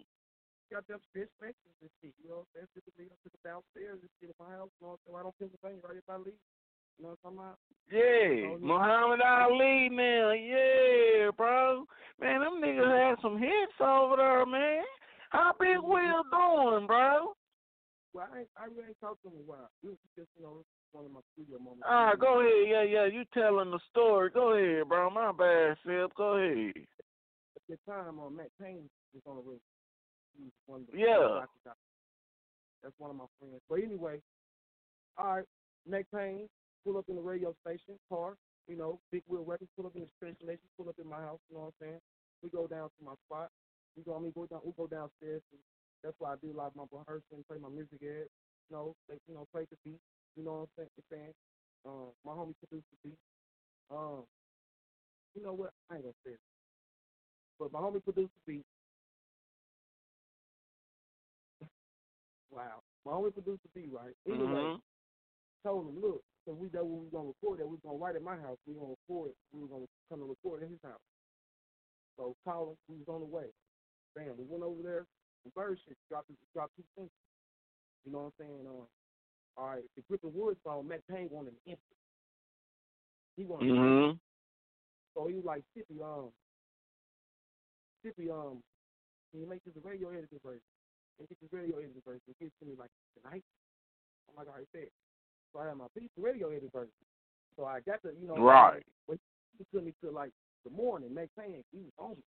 Got 0.72 0.88
them 0.90 0.98
fish 1.14 1.30
fences 1.38 1.78
and 1.78 1.90
shit. 2.02 2.10
You 2.18 2.34
know 2.34 2.42
what 2.42 2.58
I'm 2.58 2.66
saying? 2.98 3.06
I 3.06 3.18
took 3.22 3.34
it 3.38 3.44
downstairs 3.46 4.02
and 4.02 4.10
shit 4.18 4.34
at 4.34 4.38
my 4.42 4.50
house. 4.50 4.74
You 4.82 4.90
know 4.90 4.98
what 4.98 4.98
I'm 4.98 5.06
saying? 5.06 5.14
Right 5.14 5.28
on 5.30 5.34
Pennsylvania, 5.38 5.82
right 5.86 6.02
if 6.02 6.10
I 6.10 6.18
leave. 6.18 6.42
You 6.98 7.04
know 7.04 7.16
what 7.16 7.18
I'm 7.24 7.36
talking 7.36 7.38
about? 7.38 7.58
Yeah, 7.92 8.56
Muhammad 8.60 9.20
Ali 9.20 9.88
now, 9.90 10.32
yeah, 10.32 11.30
bro. 11.36 11.84
Man, 12.20 12.40
them 12.40 12.62
niggas 12.62 13.10
had 13.10 13.20
some 13.20 13.38
hits 13.38 13.78
over 13.80 14.16
there, 14.16 14.46
man. 14.46 14.84
How 15.30 15.52
Big 15.58 15.82
Wheel 15.82 16.22
doing, 16.30 16.86
bro? 16.86 17.34
Well, 18.14 18.28
I 18.32 18.38
ain't, 18.40 18.48
I 18.56 18.64
really 18.66 18.88
ain't 18.88 19.00
talked 19.00 19.22
to 19.22 19.28
him 19.28 19.34
in 19.34 19.40
a 19.40 19.50
while. 19.50 19.68
It 19.82 19.88
was 19.88 19.98
just, 20.16 20.28
you 20.38 20.44
know, 20.44 20.64
one 20.92 21.04
of 21.04 21.10
my 21.10 21.20
studio 21.34 21.58
moments. 21.58 21.84
Right, 21.84 22.18
go 22.18 22.40
ahead. 22.40 22.70
Yeah, 22.70 22.84
yeah, 22.84 23.06
you 23.06 23.24
telling 23.34 23.70
the 23.70 23.80
story. 23.90 24.30
Go 24.30 24.54
ahead, 24.54 24.88
bro. 24.88 25.10
My 25.10 25.32
bad, 25.32 25.76
Phil. 25.84 26.08
Go 26.16 26.38
ahead. 26.38 26.72
At 26.78 27.62
the 27.68 27.76
time, 27.84 28.20
uh, 28.20 28.30
Matt 28.30 28.54
Payne 28.62 28.88
was 29.12 29.22
on 29.26 29.36
the 29.36 29.42
radio. 29.42 29.60
He 30.38 30.44
was 30.44 30.52
one 30.66 30.80
of 30.82 30.86
the 30.86 30.98
Yeah. 30.98 31.44
That's 32.82 32.94
one 32.98 33.10
of 33.10 33.16
my 33.16 33.26
friends. 33.38 33.60
But 33.68 33.82
anyway, 33.82 34.20
all 35.18 35.36
right, 35.36 35.44
Matt 35.88 36.04
Payne 36.14 36.48
pull 36.84 36.98
up 36.98 37.06
in 37.08 37.16
the 37.16 37.22
radio 37.22 37.54
station 37.66 37.98
car. 38.10 38.36
You 38.68 38.76
know, 38.76 39.00
Big 39.12 39.24
Wheel 39.28 39.44
Records 39.44 39.70
pull 39.76 39.86
up 39.86 39.96
in 39.96 40.02
the 40.02 40.10
station 40.18 40.36
station, 40.46 40.68
pull 40.78 40.88
up 40.88 40.96
in 41.00 41.08
my 41.08 41.20
house. 41.20 41.40
You 41.50 41.56
know 41.56 41.72
what 41.72 41.74
I'm 41.80 41.86
saying? 41.88 42.00
We 42.42 42.50
go 42.50 42.68
down 42.68 42.90
to 42.90 43.04
my 43.04 43.14
spot. 43.26 43.50
We 43.96 44.04
go, 44.04 44.16
I 44.16 44.20
mean, 44.20 44.32
go 44.34 44.46
down, 44.46 44.60
we 44.64 44.72
go 44.76 44.86
downstairs. 44.86 45.42
And 45.52 45.60
that's 46.02 46.16
why 46.18 46.32
I 46.34 46.36
do 46.42 46.52
a 46.52 46.58
lot 46.58 46.72
of 46.72 46.76
my 46.76 46.84
rehearsing, 46.92 47.44
play 47.48 47.58
my 47.58 47.70
music 47.70 48.02
at. 48.02 48.28
You 48.70 48.72
know, 48.72 48.94
they, 49.08 49.16
you 49.28 49.34
know, 49.34 49.46
play 49.52 49.66
the 49.70 49.76
beat. 49.84 50.00
You 50.36 50.44
know 50.44 50.68
what 50.76 50.84
I'm 50.84 50.88
saying? 51.10 51.34
Uh, 51.86 52.10
my 52.24 52.32
homie 52.32 52.54
produced 52.60 52.86
the 52.92 53.10
beat. 53.10 53.18
Um, 53.90 54.24
you 55.34 55.42
know 55.44 55.54
what? 55.54 55.70
I 55.90 55.96
ain't 55.96 56.04
gonna 56.04 56.14
say 56.26 56.32
it. 56.32 56.40
But 57.58 57.72
my 57.72 57.80
homie 57.80 58.02
produced 58.04 58.32
the 58.46 58.52
beat. 58.54 58.66
wow. 62.50 62.82
My 63.06 63.12
homie 63.12 63.32
produced 63.34 63.62
the 63.64 63.80
beat, 63.80 63.92
right? 63.92 64.14
Anyway, 64.26 64.72
Mhm. 64.74 64.80
told 65.64 65.88
him, 65.88 66.00
look, 66.02 66.22
so 66.44 66.52
we 66.52 66.68
know 66.70 66.84
when 66.84 67.04
we 67.04 67.10
gonna 67.10 67.28
record 67.28 67.58
that, 67.60 67.66
we 67.68 67.78
gonna 67.82 67.98
write 67.98 68.16
at 68.16 68.22
my 68.22 68.36
house. 68.36 68.58
We 68.66 68.74
gonna 68.74 68.94
record 69.08 69.30
it. 69.30 69.36
We 69.52 69.60
were 69.62 69.68
gonna 69.68 69.88
come 70.08 70.20
to 70.20 70.26
record 70.26 70.62
at 70.62 70.68
his 70.70 70.80
house. 70.82 71.00
So 72.16 72.36
call 72.44 72.70
him. 72.72 72.76
We 72.88 72.96
was 72.98 73.08
on 73.08 73.20
the 73.20 73.26
way. 73.26 73.48
Bam. 74.14 74.36
We 74.38 74.44
went 74.44 74.62
over 74.62 74.82
there. 74.82 75.06
The 75.44 75.50
bird 75.50 75.78
shit 75.84 75.96
dropped 76.08 76.30
dropped 76.54 76.76
two 76.76 76.84
things. 76.96 77.10
You 78.04 78.12
know 78.12 78.28
what 78.30 78.32
I'm 78.38 78.46
saying? 78.46 78.66
Uh, 78.66 78.86
all 79.60 79.68
right. 79.68 79.84
The 79.96 80.02
Gripping 80.08 80.32
Wood 80.34 80.56
song, 80.64 80.86
Matt 80.88 81.00
Payne 81.08 81.28
wanted 81.30 81.54
an 81.54 81.72
empty. 81.72 81.96
He 83.36 83.44
wanted. 83.44 83.70
an 83.70 83.76
Mhm. 83.76 84.08
empty. 84.10 84.20
So 85.14 85.26
he 85.26 85.34
was 85.34 85.44
like, 85.44 85.64
Sippi, 85.74 86.00
um, 86.02 86.32
Sippi, 88.04 88.30
um, 88.30 88.62
can 89.30 89.40
you 89.40 89.46
make 89.46 89.62
this 89.64 89.74
a 89.76 89.80
radio 89.80 90.10
editing 90.10 90.38
version? 90.42 90.62
And 91.18 91.28
get 91.28 91.38
this 91.40 91.52
radio 91.52 91.78
editing 91.78 92.02
version. 92.02 92.22
and 92.26 92.36
Give 92.38 92.48
it 92.48 92.58
to 92.60 92.64
me 92.66 92.74
like 92.76 92.90
tonight. 93.16 93.44
I'm 94.28 94.34
like, 94.36 94.48
all 94.48 94.54
right, 94.54 94.68
bet. 94.72 94.90
So 95.54 95.62
I 95.62 95.70
had 95.70 95.78
my 95.78 95.86
piece 95.94 96.10
radio 96.18 96.50
editing 96.50 96.74
version. 96.74 96.90
So 97.54 97.64
I 97.64 97.78
got 97.86 98.02
to, 98.02 98.10
you 98.18 98.26
know, 98.26 98.34
Right. 98.34 98.82
But 99.06 99.22
he 99.56 99.62
took 99.70 99.86
me 99.86 99.94
to 100.02 100.10
like 100.10 100.34
the 100.66 100.74
morning, 100.74 101.14
Matt 101.14 101.30
Payne. 101.38 101.62
He 101.70 101.78
was 101.78 101.94
on 101.96 102.18
me. 102.18 102.26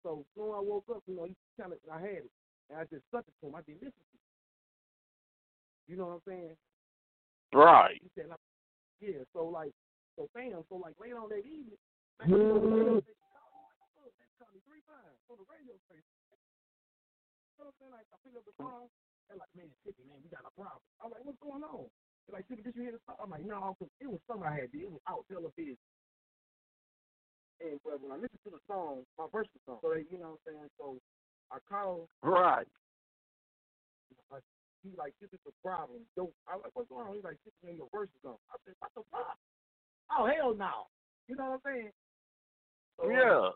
So 0.00 0.24
soon 0.34 0.56
I 0.56 0.60
woke 0.64 0.88
up, 0.88 1.04
you 1.06 1.14
know, 1.14 1.28
he 1.28 1.36
kind 1.60 1.76
of, 1.76 1.78
I 1.92 2.00
had 2.00 2.24
it, 2.24 2.32
and 2.72 2.80
I 2.80 2.88
just 2.88 3.04
stuck 3.12 3.28
it 3.28 3.34
to 3.44 3.52
him. 3.52 3.54
I 3.54 3.62
didn't 3.68 3.84
listen 3.84 4.00
to 4.00 4.16
it. 4.16 4.24
You 5.92 6.00
know 6.00 6.08
what 6.08 6.24
I'm 6.24 6.26
saying? 6.26 6.56
Right. 7.52 8.00
He 8.00 8.08
said, 8.16 8.32
like, 8.32 8.40
yeah. 9.04 9.20
So 9.36 9.44
like, 9.52 9.76
so 10.16 10.32
bam. 10.32 10.64
So 10.72 10.80
like 10.80 10.96
later 10.96 11.20
on 11.20 11.28
that 11.28 11.44
evening, 11.44 11.76
Matt 12.18 12.32
Payne 12.32 12.40
on 12.40 12.64
the 12.64 12.72
radio 12.72 13.04
station 13.04 13.20
called 13.92 14.08
me, 14.08 14.16
they 14.16 14.32
called 14.40 14.54
me 14.56 14.60
three 14.64 14.82
times 14.88 15.18
on 15.28 15.36
the 15.36 15.46
radio 15.52 15.76
station. 15.86 16.08
You 17.52 17.68
know 17.68 17.68
what 17.68 17.76
I'm 17.76 17.76
saying? 17.84 17.92
Like 17.92 18.08
I 18.08 18.16
pick 18.24 18.32
up 18.32 18.44
the 18.48 18.56
phone, 18.56 18.88
they're 19.28 19.36
like, 19.36 19.52
man, 19.52 19.68
Sippi, 19.84 20.02
man, 20.08 20.18
we 20.24 20.32
got 20.32 20.48
a 20.48 20.52
problem. 20.56 20.80
I'm 21.04 21.12
like, 21.12 21.22
what's 21.28 21.38
going 21.44 21.62
on? 21.62 21.92
Like, 22.30 22.46
Sippi, 22.48 22.62
did 22.64 22.76
you 22.76 22.82
hear 22.82 22.92
the 22.92 23.00
song? 23.06 23.16
I'm 23.22 23.30
like, 23.30 23.44
no, 23.44 23.74
'cause 23.78 23.88
it 24.00 24.06
was 24.06 24.20
something 24.26 24.46
I 24.46 24.54
had 24.54 24.72
to. 24.72 24.78
It 24.78 24.90
was 24.90 25.00
out 25.08 25.26
television. 25.28 25.76
And 27.60 27.78
but 27.84 28.00
when 28.00 28.12
I 28.12 28.16
listened 28.16 28.42
to 28.44 28.50
the 28.50 28.60
song, 28.66 29.04
my 29.18 29.26
verse 29.32 29.46
was 29.54 29.62
on. 29.68 29.78
So 29.82 29.94
you 29.94 30.18
know 30.18 30.38
what 30.38 30.40
I'm 30.46 30.54
saying? 30.54 30.70
So 30.78 30.98
I 31.50 31.58
called. 31.68 32.08
Right. 32.22 32.66
He 34.82 34.90
like, 34.98 35.14
this 35.20 35.30
is 35.32 35.38
the 35.46 35.52
problem. 35.62 36.02
Yo, 36.16 36.32
I 36.48 36.56
like, 36.56 36.74
what's 36.74 36.88
going 36.88 37.06
on? 37.06 37.14
He's 37.14 37.22
like, 37.22 37.38
this 37.44 37.54
is 37.62 37.68
in 37.70 37.76
your 37.76 37.86
verse 37.94 38.08
is 38.18 38.24
on. 38.26 38.34
I 38.50 38.56
said, 38.66 38.74
what 38.80 38.90
the 38.96 39.02
fuck? 39.12 39.38
Oh 40.10 40.26
hell 40.26 40.54
no. 40.56 40.90
You 41.28 41.36
know 41.36 41.54
what 41.54 41.60
I'm 41.62 41.72
saying? 41.72 41.92
So, 42.98 43.06
Yeah. 43.08 43.50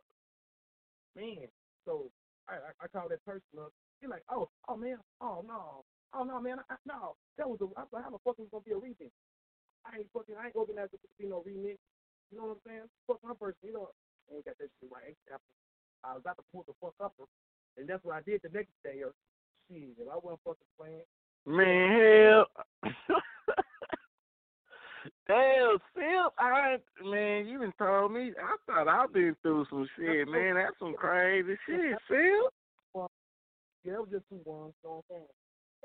man. 1.17 1.49
So 1.85 2.11
I, 2.49 2.55
I 2.55 2.71
I 2.79 2.87
called 2.95 3.11
that 3.11 3.25
person 3.25 3.59
up. 3.59 3.73
He 4.01 4.07
like, 4.07 4.23
oh, 4.31 4.49
oh 4.69 4.77
man, 4.77 4.99
oh 5.21 5.43
no, 5.49 5.83
oh 6.15 6.25
no, 6.25 6.41
man, 6.41 6.59
I, 6.71 6.77
no, 6.87 7.17
that 7.39 7.49
was 7.49 7.59
a. 7.63 7.67
I 7.79 7.85
thought 7.91 8.05
how 8.05 8.11
the 8.11 8.23
fuck 8.23 8.39
was 8.39 8.49
gonna 8.51 8.67
be 8.67 8.73
a 8.73 8.81
remix? 8.81 9.11
I 9.87 9.99
ain't 9.99 10.11
fucking, 10.13 10.35
I 10.35 10.51
ain't 10.51 10.57
organized 10.57 10.95
it 10.95 11.01
to 11.03 11.09
be 11.19 11.31
no 11.31 11.43
remix. 11.47 11.79
You 12.31 12.39
know 12.39 12.51
what 12.51 12.59
I'm 12.59 12.67
saying? 12.67 12.89
Fuck 13.07 13.23
my 13.23 13.35
person, 13.39 13.63
you 13.63 13.73
know. 13.73 13.89
I 14.31 14.37
ain't 14.37 14.45
got 14.45 14.59
that 14.59 14.71
shit 14.81 14.91
right. 14.91 15.15
I 16.03 16.13
was 16.15 16.23
about 16.23 16.37
to 16.39 16.45
pull 16.53 16.65
the 16.67 16.75
fuck 16.81 16.95
up, 17.03 17.15
and 17.79 17.89
that's 17.89 18.03
what 18.05 18.17
I 18.17 18.23
did 18.23 18.41
the 18.43 18.51
next 18.51 18.75
day. 18.83 19.03
Or 19.03 19.15
shit, 19.71 19.95
if 19.95 20.09
I 20.11 20.19
wasn't 20.19 20.43
fucking 20.43 20.73
playing. 20.79 21.07
Man, 21.47 21.87
hell. 21.95 22.47
Damn, 25.29 25.79
Sip, 25.95 26.33
I 26.39 26.77
man, 27.05 27.47
you 27.47 27.59
done 27.59 27.73
told 27.79 28.13
me. 28.13 28.33
I 28.41 28.57
thought 28.67 28.89
I've 28.89 29.13
been 29.13 29.37
through 29.43 29.67
some 29.71 29.89
shit, 29.97 30.29
man. 30.29 30.55
That's 30.55 30.79
some 30.79 30.95
crazy 30.95 31.57
shit, 31.67 31.99
Sip. 32.09 32.19
Well, 32.95 33.11
yeah, 33.85 33.95
it 33.95 34.01
was 34.01 34.09
just 34.11 34.25
two 34.31 34.41
ones. 34.45 34.73
You 34.83 34.89
know 34.89 34.95
what 34.97 34.97
I'm 34.97 35.17
saying? 35.17 35.27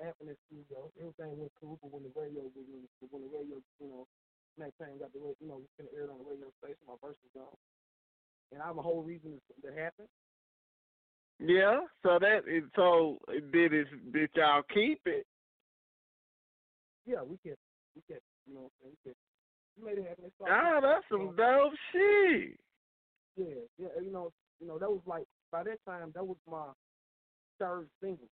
Happened 0.01 0.33
studio. 0.49 0.89
Everything 0.97 1.37
went 1.37 1.53
cool, 1.61 1.77
but 1.77 1.93
when 1.93 2.01
the 2.01 2.09
radio 2.17 2.41
was 2.41 2.55
released, 2.57 2.89
when 3.13 3.21
the 3.21 3.29
radio, 3.29 3.61
you 3.77 3.87
know, 3.87 4.09
next 4.57 4.77
time 4.81 4.97
got 4.97 5.13
the, 5.13 5.21
ra- 5.21 5.37
you 5.39 5.45
know, 5.47 5.61
we 5.61 5.69
finna 5.77 5.93
air 5.93 6.09
it 6.09 6.11
on 6.11 6.17
the 6.17 6.25
radio 6.25 6.49
station, 6.57 6.81
my 6.89 6.97
verse 7.05 7.15
was 7.21 7.33
gone. 7.37 7.57
And 8.51 8.61
I'm 8.65 8.79
a 8.79 8.81
whole 8.81 9.03
reason 9.05 9.37
that 9.63 9.77
happened. 9.77 10.09
Yeah. 11.39 11.85
So 12.03 12.17
that 12.19 12.49
is 12.49 12.63
so 12.75 13.17
did 13.53 13.73
it 13.73 13.87
did 14.11 14.29
y'all 14.35 14.61
keep 14.73 15.01
it? 15.05 15.25
Yeah, 17.05 17.21
we 17.23 17.37
can, 17.45 17.55
we 17.95 18.01
can, 18.07 18.17
you 18.45 18.53
know 18.53 18.69
what 18.81 18.89
I'm 18.89 18.97
saying? 19.05 19.15
We 19.77 19.83
we 19.85 19.89
made 19.89 19.97
it 20.01 20.07
happen. 20.09 20.25
It's 20.25 20.35
all- 20.41 20.47
Ah, 20.49 20.79
that's 20.81 21.05
some 21.09 21.35
dope 21.35 21.73
shit. 21.93 22.59
Yeah, 23.37 23.61
yeah, 23.77 23.93
you 24.03 24.11
know, 24.11 24.31
you 24.59 24.67
know, 24.67 24.77
that 24.77 24.89
was 24.89 25.01
like 25.05 25.25
by 25.51 25.63
that 25.63 25.77
time 25.87 26.11
that 26.15 26.25
was 26.25 26.37
my 26.49 26.67
third 27.59 27.87
single 28.01 28.27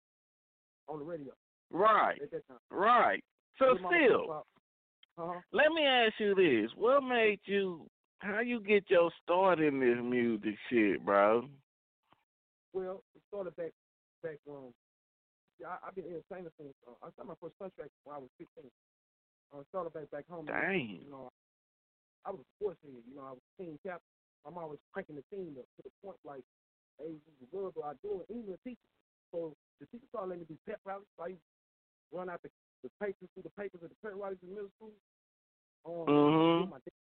on 0.88 0.98
the 1.00 1.04
radio. 1.04 1.32
Right. 1.70 2.20
At 2.22 2.30
that 2.30 2.48
time. 2.48 2.58
Right. 2.70 3.24
So 3.58 3.76
still, 3.76 4.44
Uh-huh. 5.18 5.40
let 5.52 5.72
me 5.72 5.82
ask 5.84 6.14
you 6.18 6.34
this: 6.34 6.70
What 6.76 7.02
made 7.02 7.40
you? 7.44 7.86
How 8.18 8.40
you 8.40 8.60
get 8.60 8.88
your 8.88 9.10
start 9.22 9.60
in 9.60 9.80
this 9.80 9.98
music 10.02 10.54
shit, 10.70 11.04
bro? 11.04 11.48
Well, 12.72 13.02
it 13.14 13.22
started 13.28 13.56
back 13.56 13.72
back 14.22 14.38
um 14.48 14.72
yeah, 15.60 15.68
I, 15.68 15.88
I've 15.88 15.94
been 15.94 16.04
entertaining 16.04 16.52
since 16.60 16.74
uh, 16.86 16.92
I 17.00 17.08
started 17.12 17.28
my 17.32 17.40
first 17.40 17.56
contract 17.58 17.90
when 18.04 18.16
I 18.16 18.18
was 18.18 18.28
fifteen. 18.36 18.70
Uh, 19.54 19.62
started 19.70 19.92
back 19.92 20.10
back 20.10 20.28
home. 20.28 20.44
Dang. 20.46 21.00
You 21.04 21.10
know, 21.10 21.28
I 22.26 22.30
was 22.30 22.40
a 22.42 22.48
sports 22.58 22.78
senior, 22.84 23.00
you 23.08 23.16
know, 23.16 23.24
I 23.24 23.32
was 23.38 23.44
team 23.56 23.78
captain. 23.86 24.04
I'm 24.44 24.58
always 24.58 24.78
cranking 24.92 25.16
the 25.16 25.24
team 25.34 25.56
up 25.58 25.64
to 25.64 25.80
the 25.86 25.90
point 26.02 26.18
like, 26.24 26.44
hey, 26.98 27.14
what 27.50 27.74
do 27.74 27.82
I 27.82 27.94
do? 28.02 28.22
And 28.28 28.28
even 28.38 28.52
the 28.52 28.60
teacher. 28.66 28.88
So 29.32 29.54
the 29.80 29.86
teacher 29.86 30.06
started 30.10 30.28
letting 30.34 30.44
me 30.44 30.54
do 30.54 30.58
pep 30.66 30.80
rallies. 30.84 31.06
So 31.16 31.24
I 31.24 31.34
used 31.34 31.42
to 31.42 31.55
run 32.12 32.30
out 32.30 32.42
the, 32.42 32.50
the 32.84 32.90
papers 33.00 33.28
through 33.34 33.44
the 33.44 33.54
papers 33.58 33.82
of 33.82 33.90
the 33.90 33.96
pep 34.02 34.12
rallies 34.16 34.38
in 34.42 34.50
middle 34.54 34.70
school. 34.76 34.94
Um, 35.86 36.08
Mhm. 36.08 36.72
thing. 36.80 37.00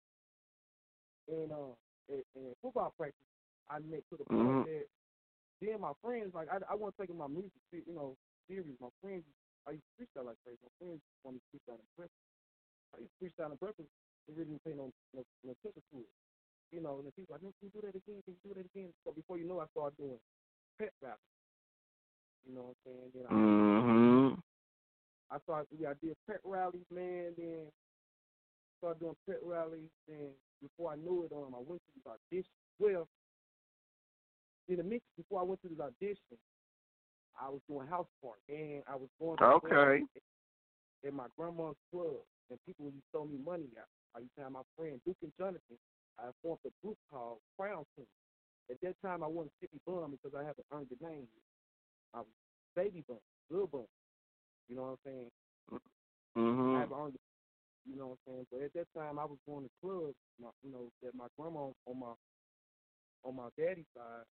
And 1.30 1.52
uh, 1.52 1.74
at, 2.12 2.24
at 2.36 2.56
football 2.62 2.94
practice, 2.98 3.28
I 3.70 3.80
met 3.80 4.04
to 4.12 4.18
the 4.18 4.26
point 4.36 4.60
Mhm. 4.60 4.64
that 4.64 4.86
then 5.62 5.82
my 5.82 5.94
friends 6.04 6.34
like 6.36 6.50
I 6.50 6.60
I 6.70 6.76
wasn't 6.76 6.98
taking 7.00 7.18
my 7.18 7.28
music 7.28 7.52
you 7.72 7.94
know 7.96 8.18
serious. 8.48 8.78
My 8.82 8.90
friends 9.02 9.24
I 9.68 9.72
used 9.80 9.86
to 9.98 10.06
freestyle 10.06 10.28
like 10.28 10.38
crazy. 10.44 10.60
My 10.64 10.74
friends 10.80 11.02
wanted 11.24 11.42
to 11.42 11.48
freestyle 11.52 11.80
in 11.80 11.88
breakfast. 11.98 12.26
I 12.96 12.98
used 13.02 13.14
to 13.14 13.20
freestyle 13.26 13.52
in 13.52 13.58
breakfast 13.58 13.90
and 14.28 14.38
really 14.38 14.52
didn't 14.52 14.64
pay 14.66 14.76
no 14.76 14.92
no, 15.14 15.24
no 15.44 15.52
attention 15.54 15.84
to 15.94 15.98
it. 16.02 16.12
You 16.72 16.82
know, 16.82 17.00
and 17.00 17.08
the 17.08 17.14
people 17.14 17.36
like, 17.36 17.44
no, 17.44 17.54
can 17.60 17.70
you 17.70 17.74
do 17.82 17.82
that 17.88 17.96
again? 17.96 18.22
Can 18.26 18.36
you 18.36 18.44
do 18.44 18.54
that 18.56 18.66
again? 18.68 18.92
So 19.06 19.12
before 19.14 19.38
you 19.40 19.48
know, 19.48 19.60
I 19.62 19.68
started 19.72 19.98
doing 19.98 20.20
pet 20.80 20.92
rap. 21.02 21.20
You 22.48 22.56
know 22.56 22.74
what 22.74 22.78
I'm 22.88 22.94
saying? 22.94 23.12
Then 23.16 23.26
I, 23.28 23.36
Mhm. 23.40 24.44
I 25.32 25.38
started, 25.44 25.68
yeah, 25.80 25.90
I 25.90 25.94
did 26.06 26.16
pet 26.28 26.40
rallies, 26.44 26.88
man. 26.94 27.34
Then 27.38 27.68
started 28.80 29.00
doing 29.00 29.16
pet 29.28 29.40
rallies. 29.44 29.92
Then 30.08 30.30
before 30.62 30.92
I 30.94 30.96
knew 30.96 31.26
it, 31.26 31.34
um, 31.36 31.54
I 31.56 31.62
went 31.64 31.82
to 31.84 31.92
these 31.96 32.08
auditions. 32.08 32.56
Well, 32.80 33.08
in 34.70 34.78
the 34.78 34.84
mix 34.84 35.04
before 35.18 35.42
I 35.42 35.44
went 35.44 35.62
to 35.64 35.70
this 35.70 35.80
audition, 35.80 36.38
I 37.40 37.50
was 37.50 37.62
doing 37.70 37.88
house 37.88 38.08
party, 38.22 38.42
and 38.50 38.84
I 38.88 38.96
was 38.96 39.10
going 39.20 39.38
to 39.38 39.46
Okay. 39.46 40.04
in 41.04 41.14
my 41.14 41.28
grandma's 41.38 41.76
club, 41.92 42.24
and 42.50 42.60
people 42.66 42.86
used 42.86 42.98
to 42.98 43.12
throw 43.12 43.26
me 43.26 43.38
money 43.46 43.70
out. 43.78 43.88
I 44.16 44.20
used 44.20 44.36
to 44.38 44.44
have 44.44 44.52
my 44.52 44.66
friend 44.76 45.00
Duke 45.06 45.18
and 45.22 45.32
Jonathan. 45.38 45.78
I 46.18 46.30
formed 46.42 46.60
a 46.66 46.72
group 46.82 46.98
called 47.12 47.38
Crown 47.58 47.86
Team. 47.96 48.08
At 48.72 48.82
that 48.82 48.96
time, 49.06 49.24
I 49.24 49.28
wasn't 49.28 49.54
City 49.62 49.80
Bum 49.86 50.12
because 50.12 50.36
I 50.36 50.44
haven't 50.44 50.66
earned 50.74 50.88
the 50.90 51.08
name. 51.08 51.28
I 52.14 52.20
was 52.20 52.36
Baby 52.76 53.04
Bum, 53.08 53.18
Little 53.50 53.68
Bum. 53.68 53.86
You 54.70 54.76
know 54.78 54.84
what 54.84 54.90
I'm 54.90 54.98
saying? 55.06 55.30
I 56.74 56.80
Mhm. 56.80 56.82
haven't. 56.82 57.18
You 57.86 57.98
know 57.98 58.08
what 58.16 58.20
I'm 58.28 58.34
saying? 58.34 58.48
But 58.52 58.62
at 58.64 58.74
that 58.76 58.88
time, 58.98 59.20
I 59.20 59.26
was 59.26 59.40
going 59.48 59.66
to 59.66 59.72
clubs. 59.82 60.16
My, 60.40 60.50
you 60.64 60.72
know 60.72 60.92
that 61.04 61.16
my 61.16 61.28
grandma 61.38 61.72
on 61.88 62.00
my 62.00 62.14
on 63.24 63.36
my 63.36 63.50
daddy's 63.58 63.86
side, 63.98 64.26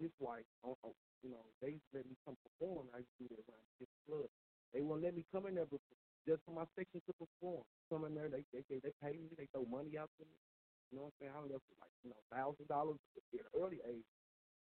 his 0.00 0.10
wife, 0.20 0.44
on, 0.64 0.74
on, 0.84 0.92
you 1.22 1.30
know, 1.30 1.44
they 1.62 1.78
used 1.78 1.84
to 1.92 1.98
let 1.98 2.06
me 2.06 2.16
come 2.26 2.36
perform. 2.44 2.88
I 2.94 2.98
used 3.04 3.10
to 3.20 3.28
do 3.28 3.36
that 3.36 3.44
around 3.52 3.68
this 3.80 3.90
club. 4.08 4.28
They 4.74 4.82
wouldn't 4.82 5.04
let 5.04 5.16
me 5.16 5.24
come 5.32 5.46
in 5.46 5.56
there 5.56 5.66
before, 5.66 5.98
just 6.28 6.42
for 6.46 6.52
my 6.54 6.66
section 6.76 7.02
to 7.06 7.14
perform. 7.14 7.64
Come 7.90 8.06
in 8.06 8.14
there, 8.14 8.30
they 8.30 8.44
they 8.52 8.64
they, 8.70 8.80
they 8.82 8.94
pay 9.02 9.18
me, 9.18 9.30
they 9.38 9.48
throw 9.52 9.64
money 9.66 9.98
out 9.98 10.10
to 10.20 10.24
me. 10.26 10.36
You 10.90 10.98
know 10.98 11.04
what 11.10 11.14
I'm 11.20 11.26
saying? 11.28 11.32
I 11.36 11.40
was 11.40 11.50
there 11.50 11.64
for 11.68 11.76
like 11.80 11.94
you 12.04 12.10
know 12.10 12.22
thousand 12.32 12.68
dollars 12.68 12.98
at 13.16 13.40
an 13.40 13.52
early 13.56 13.80
age. 13.88 14.08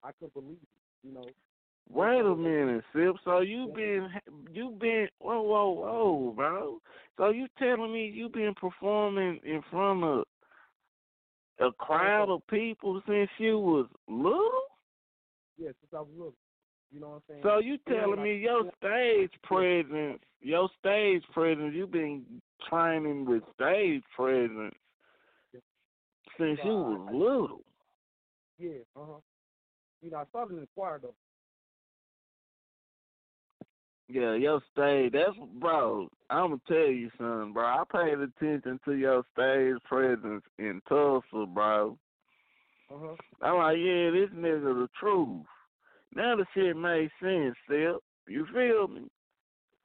I 0.04 0.12
couldn't 0.20 0.34
believe 0.36 0.64
it. 0.64 0.84
You 1.04 1.14
know. 1.14 1.36
Wait 1.90 2.20
a 2.20 2.36
minute, 2.36 2.84
Sip. 2.94 3.16
So 3.24 3.40
you 3.40 3.72
been 3.74 4.10
you 4.52 4.76
been 4.80 5.08
whoa 5.20 5.42
whoa 5.42 5.70
whoa, 5.70 6.34
bro. 6.36 6.80
So 7.18 7.30
you 7.30 7.48
telling 7.58 7.94
me 7.94 8.12
you 8.14 8.30
been 8.30 8.54
performing 8.60 9.40
in 9.44 9.62
front 9.72 10.04
of 10.04 10.24
a 11.60 11.72
crowd 11.72 12.30
of 12.30 12.46
people 12.48 13.02
since 13.08 13.30
you 13.38 13.58
was 13.58 13.88
little? 14.08 14.52
Yeah, 15.58 15.70
since 15.80 15.94
I 15.94 16.00
was 16.00 16.10
little. 16.16 16.36
You 16.92 17.00
know 17.00 17.10
what 17.10 17.16
I'm 17.16 17.22
saying? 17.30 17.42
So 17.44 17.60
you 17.60 17.78
telling 17.88 18.22
me 18.22 18.38
your 18.38 18.70
stage 18.78 19.32
presence, 19.44 20.20
your 20.42 20.70
stage 20.80 21.24
presence, 21.34 21.74
you've 21.74 21.92
been 21.92 22.24
training 22.70 23.26
with 23.26 23.44
stage 23.56 24.04
presence 24.16 24.76
since 26.38 26.60
you 26.64 26.72
was 26.72 27.10
little. 27.14 27.62
Yeah, 28.58 28.80
uh 28.96 29.06
huh. 29.06 29.20
You 30.02 30.12
know, 30.12 30.18
I 30.18 30.26
started 30.26 30.56
in 30.56 30.62
the 30.62 30.68
choir 30.76 31.00
though. 31.02 31.14
Yeah, 34.10 34.36
your 34.36 34.62
stage. 34.72 35.12
That's 35.12 35.36
bro. 35.60 36.08
I'm 36.30 36.50
gonna 36.50 36.62
tell 36.68 36.92
you 36.92 37.10
something, 37.18 37.54
bro. 37.54 37.66
I 37.66 37.84
paid 37.92 38.20
attention 38.20 38.80
to 38.86 38.94
your 38.94 39.24
stage 39.34 39.82
presence 39.84 40.44
in 40.58 40.82
Tulsa, 40.88 41.46
bro. 41.48 41.98
Uh 42.90 42.96
huh. 43.00 43.16
I'm 43.42 43.58
like, 43.58 43.78
yeah, 43.78 44.12
this 44.12 44.30
nigga 44.34 44.74
the 44.74 44.88
truth. 45.00 45.46
Now 46.16 46.36
the 46.38 46.46
shit 46.54 46.78
made 46.78 47.10
sense, 47.22 47.56
Sip. 47.70 47.98
You 48.28 48.46
feel 48.54 48.88
me? 48.88 49.10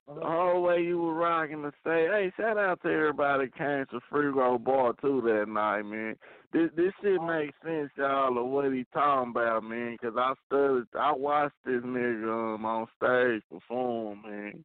Uh-huh. 0.09 0.21
The 0.21 0.27
whole 0.27 0.63
way 0.63 0.83
you 0.83 1.01
were 1.01 1.15
rocking 1.15 1.63
the 1.63 1.73
stage. 1.81 2.09
Hey, 2.11 2.33
shout 2.37 2.59
out 2.59 2.81
to 2.83 2.89
everybody 2.89 3.47
that 3.47 3.59
came 3.59 3.87
to 3.91 4.05
Freego 4.13 4.63
Bar 4.63 4.95
too 5.01 5.21
that 5.25 5.49
night, 5.49 5.83
man. 5.83 6.17
This 6.53 6.69
this 6.77 6.93
shit 7.03 7.23
makes 7.23 7.57
sense, 7.65 7.91
y'all, 7.97 8.37
of 8.37 8.47
what 8.47 8.71
he 8.71 8.85
talking 8.93 9.31
about, 9.31 9.65
man. 9.65 9.97
Cause 10.03 10.13
I 10.19 10.35
studied, 10.47 10.85
I 10.99 11.13
watched 11.13 11.55
this 11.65 11.83
nigga 11.83 12.55
um 12.55 12.65
on 12.67 12.87
stage 12.97 13.43
perform, 13.51 14.23
man. 14.23 14.65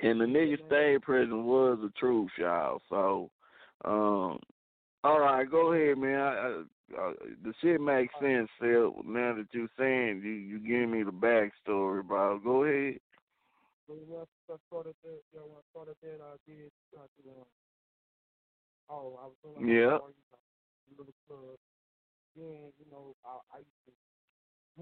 And 0.00 0.20
the 0.20 0.24
nigga 0.24 0.56
stage 0.66 1.02
presence 1.02 1.32
was 1.32 1.78
the 1.82 1.90
truth, 1.98 2.30
y'all. 2.38 2.80
So, 2.88 3.30
um, 3.84 4.38
all 5.04 5.20
right, 5.20 5.50
go 5.50 5.72
ahead, 5.72 5.98
man. 5.98 6.18
I, 6.18 6.30
I, 6.32 6.62
uh, 6.96 7.12
the 7.44 7.52
shit 7.60 7.80
makes 7.80 8.14
sense, 8.18 8.48
Sip. 8.58 9.04
Now 9.04 9.34
that 9.34 9.46
you're 9.52 9.68
saying 9.78 10.22
you 10.24 10.30
you 10.30 10.58
giving 10.60 10.90
me 10.90 11.02
the 11.02 11.10
backstory, 11.12 12.02
bro. 12.06 12.38
Go 12.38 12.64
ahead. 12.64 13.00
Oh, 18.90 19.18
I 19.20 19.24
was 19.28 19.36
doing 19.44 19.68
Yeah. 19.68 19.96
a 19.96 19.98
party, 20.00 20.14
like, 20.32 20.98
little 20.98 21.14
club. 21.28 21.56
Then, 22.36 22.72
you 22.78 22.86
know, 22.90 23.14
I, 23.24 23.38
I 23.54 23.58
used 23.58 23.82
to, 23.86 23.92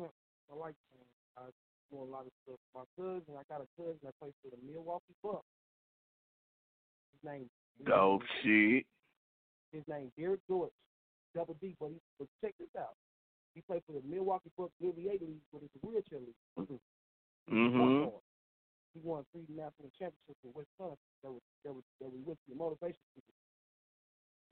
hunt. 0.00 0.12
I 0.50 0.54
like, 0.54 0.74
I 1.36 1.42
was 1.90 2.08
a 2.08 2.10
lot 2.10 2.26
of 2.26 2.32
stuff. 2.44 2.60
My 2.74 2.84
cousin, 2.96 3.34
I 3.38 3.42
got 3.48 3.62
a 3.64 3.68
cousin 3.76 3.98
that 4.04 4.14
plays 4.20 4.34
for 4.42 4.50
the 4.54 4.60
Milwaukee 4.62 5.14
Bucks. 5.22 5.46
His 7.12 7.22
name, 7.30 7.48
his 7.78 7.86
Dope 7.86 8.20
name- 8.22 8.82
shit. 8.82 8.86
His 9.72 9.82
name 9.88 10.12
Derek 10.16 10.40
George, 10.48 10.70
double 11.34 11.54
D. 11.60 11.74
But 11.80 11.90
he, 11.90 11.98
but 12.18 12.28
check 12.40 12.54
this 12.58 12.70
out. 12.78 12.94
He 13.54 13.60
played 13.62 13.82
for 13.86 13.92
the 13.92 14.02
Milwaukee 14.06 14.50
Bucks 14.56 14.72
Aviator 14.80 15.24
League, 15.26 15.42
but 15.52 15.62
it's 15.64 15.74
a 15.82 15.86
wheelchair 15.86 16.20
league. 16.20 16.78
Mhm. 17.50 18.12
He 18.94 19.00
won 19.02 19.24
three 19.32 19.44
national 19.50 19.90
championships 19.98 20.40
in 20.44 20.52
Wisconsin. 20.54 20.96
That 21.22 21.32
was 21.32 21.42
that 21.64 21.72
was 21.74 21.84
that 22.00 22.08
was 22.08 22.20
with 22.24 22.38
the 22.48 22.54
motivation. 22.54 23.00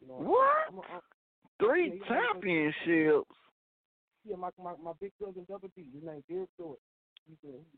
What? 0.00 0.48
I'm, 0.70 1.00
Three 1.60 2.00
yeah, 2.00 2.08
championships. 2.08 3.30
Yeah, 4.24 4.36
my, 4.36 4.48
my 4.62 4.72
my 4.82 4.92
big 5.00 5.12
cousin 5.22 5.46
Double 5.48 5.68
D. 5.76 5.86
His 5.94 6.02
name 6.02 6.24
Derek 6.28 6.48
Stewart. 6.54 6.78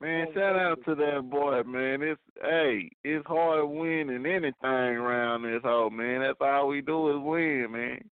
Man, 0.01 0.27
shout 0.35 0.57
out 0.57 0.79
to 0.87 0.95
that 0.97 1.31
boy, 1.31 1.63
man. 1.63 2.03
It's 2.03 2.21
hey, 2.43 2.91
it's 3.05 3.27
hard 3.27 3.69
winning 3.69 4.27
anything 4.27 4.55
around 4.65 5.43
this 5.43 5.63
hoe, 5.63 5.91
man. 5.91 6.21
That's 6.21 6.39
all 6.41 6.69
we 6.69 6.81
do 6.81 7.11
is 7.11 7.23
win, 7.23 7.69
man. 7.71 8.11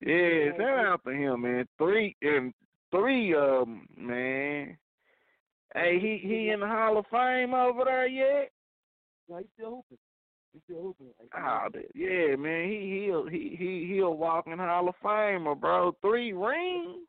Yeah, 0.00 0.56
shout 0.56 0.84
out 0.84 1.00
to 1.06 1.12
him, 1.12 1.42
man. 1.42 1.68
Three 1.78 2.16
and 2.22 2.52
three 2.90 3.34
of 3.34 3.66
them, 3.66 3.86
man. 3.96 4.76
Hey, 5.74 5.98
he 6.00 6.26
he 6.26 6.50
in 6.50 6.60
the 6.60 6.66
Hall 6.66 6.98
of 6.98 7.06
Fame 7.10 7.54
over 7.54 7.84
there 7.84 8.06
yet? 8.06 8.50
No, 9.28 9.38
he's 9.38 9.46
still 9.54 9.84
hooping. 9.88 9.98
He's 10.56 10.62
still 10.64 10.82
hooping. 10.82 11.08
Like, 11.20 11.28
Oh, 11.36 11.68
yeah, 11.94 12.34
man. 12.36 12.70
He 12.70 13.04
he'll 13.04 13.26
he 13.28 13.56
he 13.58 13.92
he'll 13.94 14.16
walk 14.16 14.46
in 14.46 14.58
Hall 14.58 14.88
of 14.88 14.94
Famer, 15.04 15.58
bro. 15.58 15.94
Three 16.00 16.32
rings. 16.32 17.06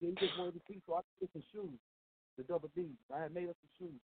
He 0.00 0.12
just 0.20 0.38
wanted 0.38 0.54
to 0.54 0.60
see, 0.68 0.80
so 0.86 0.94
I 0.94 1.00
took 1.18 1.32
some 1.32 1.42
shoes. 1.52 1.78
The 2.38 2.44
Double 2.44 2.70
D. 2.76 2.86
I 3.12 3.22
had 3.22 3.34
made 3.34 3.48
up 3.48 3.56
some 3.60 3.88
shoes. 3.88 4.00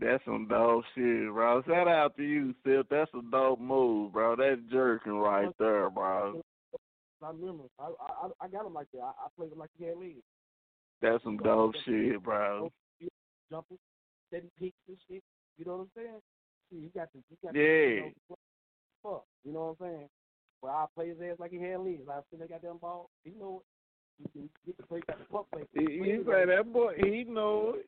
That's 0.00 0.24
some 0.24 0.48
dope 0.48 0.82
shit, 0.96 1.32
bro. 1.32 1.62
Shout 1.62 1.86
out 1.86 2.16
to 2.16 2.24
you, 2.24 2.56
Sip. 2.66 2.88
That's 2.90 3.10
a 3.14 3.22
dope 3.30 3.60
move, 3.60 4.12
bro. 4.12 4.34
That's 4.34 4.60
jerking 4.68 5.12
right 5.12 5.54
there, 5.60 5.90
bro. 5.90 6.42
I 7.22 7.28
remember. 7.28 7.64
I 7.78 7.84
I 7.84 8.28
I 8.40 8.48
got 8.48 8.66
him 8.66 8.74
like 8.74 8.88
that. 8.94 9.00
I, 9.00 9.10
I 9.10 9.28
played 9.38 9.52
him 9.52 9.60
like 9.60 9.70
he 9.78 9.84
had 9.84 9.96
legs. 9.96 10.24
That's 11.00 11.22
some 11.22 11.36
dope 11.36 11.76
shit, 11.84 12.20
bro. 12.20 12.72
Jumping, 13.48 13.78
steady 14.26 14.50
peaks 14.58 14.76
and 14.88 14.96
shit. 15.08 15.22
You 15.56 15.64
know 15.66 15.76
what 15.76 15.82
I'm 15.82 15.90
saying? 15.94 16.20
See, 16.74 16.80
he 16.82 16.98
got 16.98 17.08
the 17.12 17.20
he 17.30 17.36
got 17.42 17.54
Yeah. 17.54 18.10
the, 18.28 18.36
fuck. 19.02 19.24
You 19.44 19.52
know 19.52 19.76
what 19.78 19.86
I'm 19.86 19.94
saying? 19.94 20.08
But 20.60 20.68
I 20.68 20.86
play 20.94 21.08
his 21.08 21.20
ass 21.20 21.36
like 21.38 21.52
he 21.52 21.58
had 21.58 21.80
legs. 21.80 22.02
I 22.10 22.20
seen 22.30 22.40
that 22.40 22.48
goddamn 22.50 22.78
ball. 22.78 23.10
He 23.22 23.30
know 23.38 23.62
it. 23.62 24.30
He, 24.34 24.40
he 24.40 24.48
get 24.66 24.76
the 24.78 24.82
play 24.84 25.00
got 25.06 25.18
the 25.18 25.24
fuck 25.30 25.50
play. 25.50 25.62
You 25.74 26.04
you 26.04 26.24
say 26.24 26.46
that 26.46 26.72
boy, 26.72 26.94
he 26.96 27.24
know 27.24 27.74
it. 27.76 27.86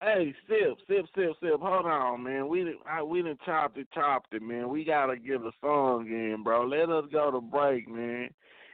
Hey, 0.00 0.34
Sip, 0.48 0.78
Sip, 0.88 1.06
Sip, 1.14 1.30
Sip. 1.40 1.60
Hold 1.60 1.86
on, 1.86 2.24
man. 2.24 2.48
We 2.48 2.74
I, 2.86 3.02
we 3.02 3.22
done 3.22 3.38
chopped 3.44 3.78
it, 3.78 3.86
chopped 3.94 4.34
it, 4.34 4.42
man. 4.42 4.68
We 4.68 4.84
gotta 4.84 5.16
get 5.16 5.36
a 5.36 5.52
song 5.60 6.06
in, 6.08 6.42
bro. 6.42 6.66
Let 6.66 6.90
us 6.90 7.04
go 7.12 7.30
to 7.30 7.40
break, 7.40 7.88
man. 7.88 8.28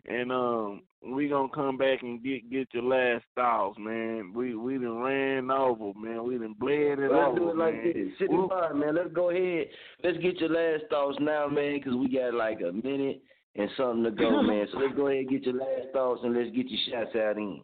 And 0.07 0.33
um, 0.33 0.83
we 1.03 1.29
gonna 1.29 1.49
come 1.55 1.77
back 1.77 2.03
and 2.03 2.23
get 2.23 2.51
get 2.51 2.69
your 2.73 2.83
last 2.83 3.25
thoughts, 3.35 3.79
man. 3.79 4.33
We 4.35 4.55
we 4.57 4.75
done 4.75 4.99
ran 4.99 5.51
over, 5.51 5.93
man. 5.99 6.27
We 6.27 6.39
done 6.39 6.57
bled 6.59 6.99
it 6.99 7.11
Let's 7.13 7.29
over, 7.29 7.39
do 7.39 7.51
it 7.51 7.57
like 7.57 7.75
man. 7.75 7.93
this. 7.95 8.29
Sippi 8.29 8.49
Bond, 8.49 8.81
man. 8.81 8.95
Let's 8.95 9.13
go 9.15 9.31
ahead. 9.31 9.69
Let's 10.03 10.19
get 10.19 10.41
your 10.41 10.51
last 10.51 10.91
thoughts 10.91 11.19
now, 11.21 11.47
man, 11.47 11.79
because 11.79 11.95
we 11.95 12.09
got 12.09 12.35
like 12.35 12.61
a 12.61 12.73
minute 12.73 13.23
and 13.55 13.71
something 13.77 14.05
to 14.05 14.11
go, 14.11 14.43
man. 14.43 14.67
So 14.73 14.79
let's 14.79 14.97
go 14.97 15.07
ahead 15.07 15.27
and 15.27 15.31
get 15.31 15.47
your 15.47 15.55
last 15.55 15.93
thoughts 15.93 16.21
and 16.25 16.35
let's 16.35 16.55
get 16.55 16.67
your 16.67 16.83
shots 16.91 17.15
out 17.15 17.37
in. 17.37 17.63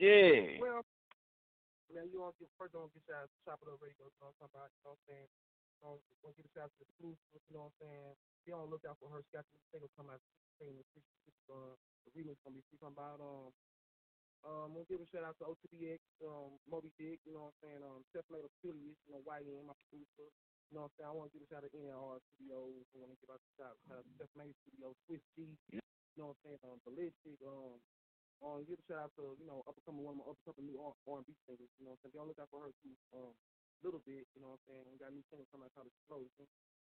Yeah. 0.00 0.56
Well, 0.56 0.80
man, 1.92 2.08
you 2.08 2.24
want 2.24 2.32
to 2.40 2.48
get 2.48 2.52
first, 2.56 2.72
don't 2.72 2.88
get 2.96 3.04
shot, 3.04 3.28
chop 3.44 3.60
it 3.60 3.68
up, 3.68 3.76
ready 3.84 3.92
to 4.00 4.04
go. 4.04 4.08
You 4.08 4.16
know 4.24 4.32
what 4.32 4.40
I'm 4.40 4.48
talking 4.48 4.56
about? 4.56 4.72
You 4.72 4.80
know 4.88 4.96
what 4.96 5.04
I'm 5.04 5.08
saying? 5.12 5.28
Um, 5.84 6.00
to 6.24 6.32
get 6.34 6.46
a 6.46 6.50
shout 6.54 6.64
out 6.68 6.72
to 6.78 6.84
exclusive, 6.84 7.42
you 7.48 7.54
know 7.54 7.70
what 7.70 7.74
I'm 7.80 7.88
saying? 7.88 8.14
Be 8.46 8.52
on 8.52 8.66
the 8.66 8.70
lookout 8.72 8.98
for 9.00 9.10
her. 9.10 9.22
Got 9.32 9.46
the 9.52 9.58
single 9.72 9.90
come 9.96 10.10
out. 10.10 10.20
The 10.60 10.84
six, 10.94 11.04
six, 11.24 11.36
uh, 11.50 11.76
the 12.06 12.10
remix 12.16 12.36
gonna 12.44 12.56
be 12.56 12.64
free. 12.70 12.78
Talking 12.80 12.96
about 12.98 13.20
um, 13.20 13.52
um, 14.44 14.74
we'll 14.74 14.86
give 14.86 15.00
a 15.02 15.06
shout 15.10 15.24
out 15.24 15.36
to 15.40 15.46
OTBX, 15.50 16.00
um, 16.24 16.60
Mo 16.68 16.80
B. 16.80 16.92
Dick, 16.98 17.20
you 17.26 17.32
know 17.34 17.50
what 17.50 17.54
I'm 17.58 17.62
saying? 17.64 17.82
Um, 17.84 18.04
Made 18.30 18.46
Affiliates, 18.46 19.00
you 19.06 19.12
know, 19.12 19.22
YN, 19.26 19.66
my 19.66 19.74
producer. 19.90 20.30
You 20.70 20.74
know 20.78 20.82
what 20.88 20.92
I'm 20.92 20.96
saying? 20.98 21.10
I 21.10 21.12
want 21.12 21.28
to 21.32 21.34
give 21.38 21.44
a 21.44 21.48
shout 21.50 21.64
out 21.64 21.72
to 21.72 21.78
NR 21.78 22.20
Studios. 22.36 22.86
I 22.94 22.98
want 22.98 23.12
to 23.12 23.18
give 23.20 23.30
out 23.34 23.40
a 23.42 23.50
shout 23.58 23.72
out 23.74 23.78
to 24.04 24.10
Self 24.16 24.30
Made 24.36 24.56
Studios, 24.64 24.96
Swiss 25.06 25.24
G. 25.36 25.58
You 25.72 25.80
know 26.16 26.26
what 26.32 26.38
I'm 26.38 26.42
saying? 26.46 26.60
Um, 26.64 26.78
Ballistic. 26.86 27.38
Um, 27.42 27.82
um, 28.42 28.64
give 28.66 28.78
a 28.80 28.84
shout 28.88 28.98
out 29.10 29.12
to 29.16 29.36
you 29.40 29.46
know 29.46 29.62
upcoming 29.68 30.04
one 30.04 30.16
of 30.16 30.24
my 30.24 30.28
upcoming 30.32 30.66
new 30.72 30.80
R 30.80 30.94
and 31.18 31.26
B 31.26 31.36
singers. 31.46 31.70
You 31.78 31.84
know 31.86 31.92
what 31.96 32.00
I'm 32.04 32.10
saying? 32.10 32.12
Be 32.14 32.18
on 32.20 32.26
the 32.28 32.30
lookout 32.32 32.50
for 32.50 32.60
her 32.64 32.72
too. 32.84 32.96
Um, 33.12 33.34
little 33.84 34.02
bit. 34.04 34.28
You 34.34 34.40
know 34.42 34.56
what 34.56 34.60
I'm 34.66 34.68
saying? 34.68 34.86
We 34.92 34.98
got 34.98 35.12
new 35.14 35.24
single 35.30 35.46
coming 35.52 35.66
out 35.66 35.74
called 35.74 35.88
Explosion. 35.88 36.46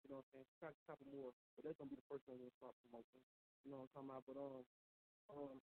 You 0.04 0.08
know 0.10 0.16
what 0.22 0.26
I'm 0.34 0.44
saying? 0.44 0.46
Try 0.60 0.70
a 0.70 0.86
couple 0.88 1.06
more, 1.08 1.32
but 1.56 1.64
that's 1.64 1.78
gonna 1.78 1.90
be 1.90 1.96
the 1.96 2.08
first 2.10 2.24
one 2.26 2.38
we're 2.38 2.50
gonna 2.52 2.58
start 2.60 2.76
promoting. 2.84 3.22
You 3.64 3.70
know 3.72 3.78
what 3.84 3.90
I'm 3.96 4.06
talking 4.06 4.10
about? 4.10 4.24
But 4.26 4.38
um, 4.38 4.64
um, 5.30 5.56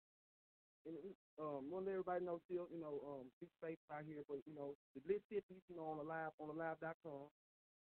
and 0.87 0.97
um, 1.39 1.71
want 1.71 1.85
to 1.87 1.91
let 1.93 1.95
everybody 2.01 2.25
know 2.25 2.41
still, 2.47 2.69
you 2.73 2.81
know, 2.81 3.01
um, 3.05 3.33
be 3.41 3.49
safe 3.63 3.79
out 3.91 4.05
here. 4.05 4.25
But 4.29 4.47
you 4.47 4.55
know, 4.55 4.77
the 4.95 5.03
Lit 5.07 5.23
Sippi, 5.31 5.61
you 5.69 5.77
know, 5.77 5.87
on 5.93 5.99
the 5.99 6.05
live 6.05 6.33
on 6.41 6.49
the 6.49 6.55
live.com. 6.55 7.31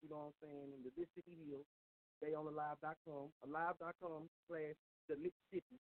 You 0.02 0.10
know 0.10 0.18
what 0.18 0.26
I'm 0.28 0.34
saying? 0.42 0.74
And 0.74 0.86
the 0.86 0.92
Lit 0.98 1.10
Sippi 1.18 1.34
Hill, 1.50 1.66
they 2.22 2.34
on 2.36 2.46
the 2.46 2.52
live.com, 2.52 3.34
alive.com 3.44 4.30
slash 4.48 4.76
the 5.08 5.16
Lit 5.18 5.36
Sippi. 5.54 5.80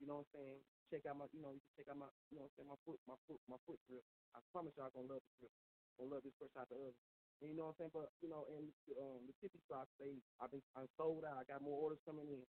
You 0.00 0.06
know 0.06 0.26
what 0.26 0.28
I'm 0.34 0.40
saying? 0.40 0.60
Check 0.92 1.06
out 1.06 1.16
my, 1.16 1.26
you 1.32 1.40
know, 1.42 1.52
you 1.52 1.60
can 1.60 1.72
check 1.78 1.88
out 1.90 1.98
my, 1.98 2.10
you 2.30 2.36
know 2.38 2.44
what 2.44 2.52
I'm 2.52 2.56
saying, 2.58 2.68
my 2.68 2.76
foot, 2.84 3.00
my 3.06 3.16
foot, 3.26 3.40
my 3.48 3.58
foot 3.66 3.80
grip. 3.88 4.04
I 4.34 4.40
promise 4.52 4.74
y'all 4.76 4.90
gonna 4.90 5.08
love 5.08 5.22
the 5.24 5.32
grip. 5.40 5.52
Gonna 5.98 6.14
love 6.14 6.24
this 6.24 6.36
out 6.56 6.68
the 6.70 6.76
oven. 6.76 6.96
And 7.42 7.52
you 7.52 7.56
know 7.58 7.68
what 7.72 7.76
I'm 7.76 7.90
saying? 7.90 7.94
But 7.96 8.08
you 8.24 8.30
know, 8.32 8.48
and 8.52 8.68
um, 8.96 9.20
the 9.28 9.34
Sippi 9.42 9.60
stocks, 9.68 9.92
they, 10.00 10.16
I've 10.40 10.52
been, 10.52 10.64
I'm 10.78 10.88
sold 10.96 11.24
out. 11.28 11.40
I 11.40 11.44
got 11.48 11.60
more 11.64 11.76
orders 11.76 12.00
coming 12.06 12.28
in. 12.30 12.44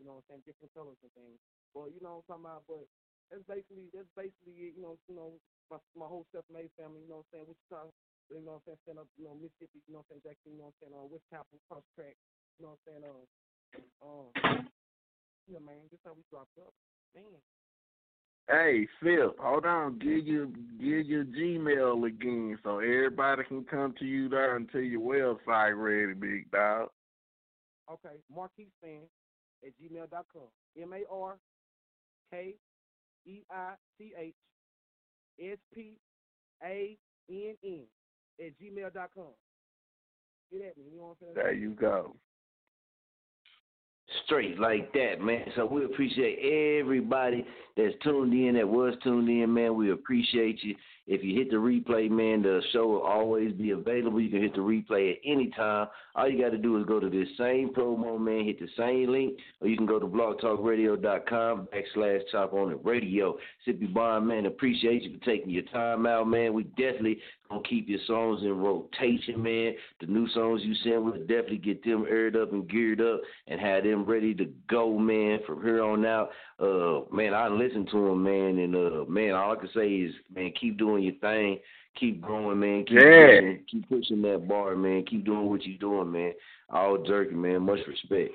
You 0.00 0.04
know 0.08 0.18
what 0.20 0.24
I'm 0.32 0.40
saying? 0.40 0.48
Different 0.48 0.72
colors 0.72 0.98
and 1.04 1.12
things. 1.14 1.40
But 1.76 1.92
you 1.92 2.00
know 2.00 2.22
what 2.24 2.32
I'm 2.32 2.40
talking 2.40 2.46
about? 2.48 2.64
But 2.70 2.84
that's 3.28 3.44
basically, 3.46 3.92
that's 3.92 4.10
basically 4.16 4.72
it. 4.72 4.72
You 4.78 4.82
know, 4.84 4.96
you 5.10 5.16
know, 5.16 5.30
my 5.68 5.78
my 5.98 6.08
whole 6.08 6.24
self-made 6.32 6.72
family. 6.80 7.04
You 7.04 7.10
know 7.12 7.22
what 7.22 7.28
I'm 7.32 7.44
saying? 7.44 7.48
Wichita, 7.50 7.92
you 8.32 8.40
know 8.42 8.56
what 8.58 8.64
I'm 8.64 8.66
saying? 8.72 8.80
Stand 8.88 9.00
up, 9.04 9.08
you 9.20 9.26
know, 9.28 9.36
Mississippi. 9.36 9.84
You 9.84 9.92
know 9.94 10.02
what 10.02 10.08
I'm 10.14 10.20
saying? 10.20 10.24
Jackson. 10.26 10.50
You 10.56 10.60
know 10.64 10.68
what 10.72 10.76
I'm 10.80 10.80
saying? 10.88 10.94
Uh, 10.96 11.06
West 11.12 11.28
Capitol, 11.28 11.60
Cross 11.68 11.86
Track. 11.98 12.16
You 12.56 12.60
know 12.64 12.72
what 12.74 12.80
I'm 12.80 12.86
saying? 12.88 13.04
Um, 13.04 13.24
um, 14.02 14.30
yeah, 15.50 15.62
man. 15.62 15.86
This 15.92 16.00
how 16.04 16.14
we 16.16 16.24
dropped 16.32 16.56
up, 16.62 16.72
man. 17.14 17.36
Hey, 18.48 18.86
Phil, 19.02 19.34
hold 19.38 19.66
on. 19.66 19.98
Give 19.98 20.26
your 20.26 20.46
give 20.46 21.06
your 21.06 21.24
Gmail 21.24 22.06
again 22.06 22.58
so 22.62 22.78
everybody 22.80 23.44
can 23.44 23.64
come 23.64 23.94
to 23.98 24.04
you 24.04 24.28
there 24.28 24.56
until 24.56 24.80
your 24.82 25.00
website 25.46 25.76
ready, 25.76 26.14
big 26.14 26.50
dog. 26.50 26.88
Okay, 27.90 28.16
Marquise 28.34 28.66
Fan 28.82 29.02
at 29.64 29.72
gmail.com. 29.80 30.48
M 30.80 30.92
A 30.92 31.12
R 31.12 31.36
K 32.30 32.54
E 33.26 33.42
I 33.50 33.74
C 33.98 34.12
H 34.18 34.34
S 35.40 35.58
P 35.74 35.92
A 36.64 36.96
N 37.30 37.54
N 37.64 37.82
at 38.40 38.52
gmail.com. 38.60 39.32
Get 40.50 40.62
at 40.62 40.76
me, 40.76 40.84
you 40.92 40.98
know 40.98 41.04
what 41.04 41.10
I'm 41.10 41.16
saying? 41.20 41.34
There 41.34 41.52
you 41.52 41.70
go. 41.70 42.16
Straight 44.24 44.58
like 44.58 44.92
that, 44.92 45.20
man. 45.20 45.44
So 45.56 45.66
we 45.66 45.84
appreciate 45.84 46.80
everybody 46.80 47.46
that's 47.76 47.94
tuned 48.02 48.32
in, 48.32 48.54
that 48.54 48.68
was 48.68 48.94
tuned 49.02 49.28
in, 49.28 49.52
man. 49.52 49.74
We 49.74 49.92
appreciate 49.92 50.62
you. 50.62 50.74
If 51.06 51.24
you 51.24 51.34
hit 51.34 51.50
the 51.50 51.56
replay, 51.56 52.08
man, 52.08 52.42
the 52.42 52.62
show 52.72 52.86
will 52.86 53.02
always 53.02 53.52
be 53.52 53.70
available. 53.70 54.20
You 54.20 54.30
can 54.30 54.42
hit 54.42 54.54
the 54.54 54.60
replay 54.60 55.12
at 55.12 55.18
any 55.24 55.50
time. 55.50 55.88
All 56.14 56.28
you 56.28 56.40
got 56.40 56.50
to 56.50 56.58
do 56.58 56.78
is 56.78 56.86
go 56.86 57.00
to 57.00 57.10
this 57.10 57.26
same 57.36 57.70
promo, 57.70 58.20
man, 58.20 58.44
hit 58.44 58.60
the 58.60 58.68
same 58.76 59.10
link, 59.10 59.36
or 59.60 59.66
you 59.66 59.76
can 59.76 59.86
go 59.86 59.98
to 59.98 60.06
blogtalkradio.com 60.06 61.68
backslash 61.74 62.20
chop 62.30 62.52
on 62.52 62.70
the 62.70 62.76
radio. 62.76 63.36
Sippi 63.66 63.92
Bond, 63.92 64.28
man, 64.28 64.46
appreciate 64.46 65.02
you 65.02 65.18
for 65.18 65.24
taking 65.24 65.50
your 65.50 65.64
time 65.64 66.06
out, 66.06 66.28
man. 66.28 66.52
We 66.52 66.64
definitely 66.64 67.18
gonna 67.52 67.68
keep 67.68 67.88
your 67.88 68.00
songs 68.06 68.42
in 68.42 68.58
rotation, 68.58 69.42
man. 69.42 69.74
The 70.00 70.06
new 70.06 70.28
songs 70.30 70.62
you 70.64 70.74
send, 70.82 71.04
we'll 71.04 71.18
definitely 71.20 71.58
get 71.58 71.84
them 71.84 72.06
aired 72.08 72.36
up 72.36 72.52
and 72.52 72.68
geared 72.68 73.00
up 73.00 73.20
and 73.46 73.60
have 73.60 73.84
them 73.84 74.04
ready 74.04 74.34
to 74.34 74.46
go, 74.68 74.98
man. 74.98 75.40
From 75.46 75.62
here 75.62 75.82
on 75.82 76.04
out, 76.04 76.30
uh, 76.58 77.00
man, 77.14 77.34
I 77.34 77.48
listen 77.48 77.86
to 77.92 78.08
them, 78.08 78.22
man, 78.22 78.58
and 78.58 78.74
uh, 78.74 79.04
man, 79.08 79.32
all 79.32 79.52
I 79.52 79.56
can 79.56 79.70
say 79.74 79.88
is, 79.88 80.14
man, 80.34 80.52
keep 80.60 80.78
doing 80.78 81.04
your 81.04 81.14
thing, 81.14 81.58
keep 81.98 82.20
growing, 82.20 82.60
man. 82.60 82.84
Keep 82.84 82.98
Yeah. 82.98 83.26
pushing, 83.40 83.64
keep 83.70 83.88
pushing 83.88 84.22
that 84.22 84.48
bar, 84.48 84.74
man. 84.76 85.04
Keep 85.04 85.24
doing 85.24 85.48
what 85.48 85.64
you're 85.64 85.78
doing, 85.78 86.10
man. 86.12 86.32
All 86.70 86.98
jerky, 86.98 87.34
man. 87.34 87.62
Much 87.62 87.80
respect. 87.86 88.32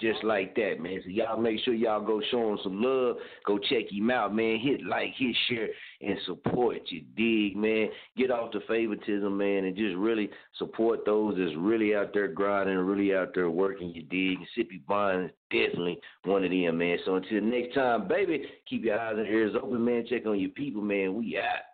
Just 0.00 0.24
like 0.24 0.56
that, 0.56 0.80
man. 0.80 1.00
So 1.04 1.10
y'all 1.10 1.40
make 1.40 1.60
sure 1.64 1.72
y'all 1.72 2.04
go 2.04 2.20
show 2.30 2.50
him 2.50 2.58
some 2.64 2.82
love. 2.82 3.16
Go 3.46 3.58
check 3.58 3.92
him 3.92 4.10
out, 4.10 4.34
man. 4.34 4.58
Hit 4.58 4.84
like, 4.84 5.14
hit 5.16 5.36
share, 5.48 5.68
and 6.00 6.18
support. 6.26 6.80
You 6.88 7.02
dig, 7.16 7.56
man. 7.56 7.88
Get 8.16 8.32
off 8.32 8.52
the 8.52 8.60
favoritism, 8.66 9.36
man, 9.36 9.64
and 9.64 9.76
just 9.76 9.94
really 9.96 10.30
support 10.58 11.04
those 11.06 11.36
that's 11.38 11.56
really 11.56 11.94
out 11.94 12.12
there 12.12 12.26
grinding, 12.26 12.76
really 12.76 13.14
out 13.14 13.34
there 13.36 13.50
working. 13.50 13.90
You 13.94 14.02
dig. 14.02 14.38
Sippi 14.58 14.84
Bond 14.86 15.26
is 15.26 15.30
definitely 15.50 16.00
one 16.24 16.42
of 16.42 16.50
them, 16.50 16.78
man. 16.78 16.98
So 17.04 17.14
until 17.14 17.40
next 17.42 17.74
time, 17.74 18.08
baby, 18.08 18.44
keep 18.68 18.84
your 18.84 18.98
eyes 18.98 19.14
and 19.16 19.28
ears 19.28 19.54
open, 19.54 19.84
man. 19.84 20.06
Check 20.08 20.26
on 20.26 20.40
your 20.40 20.50
people, 20.50 20.82
man. 20.82 21.14
We 21.14 21.38
out. 21.38 21.73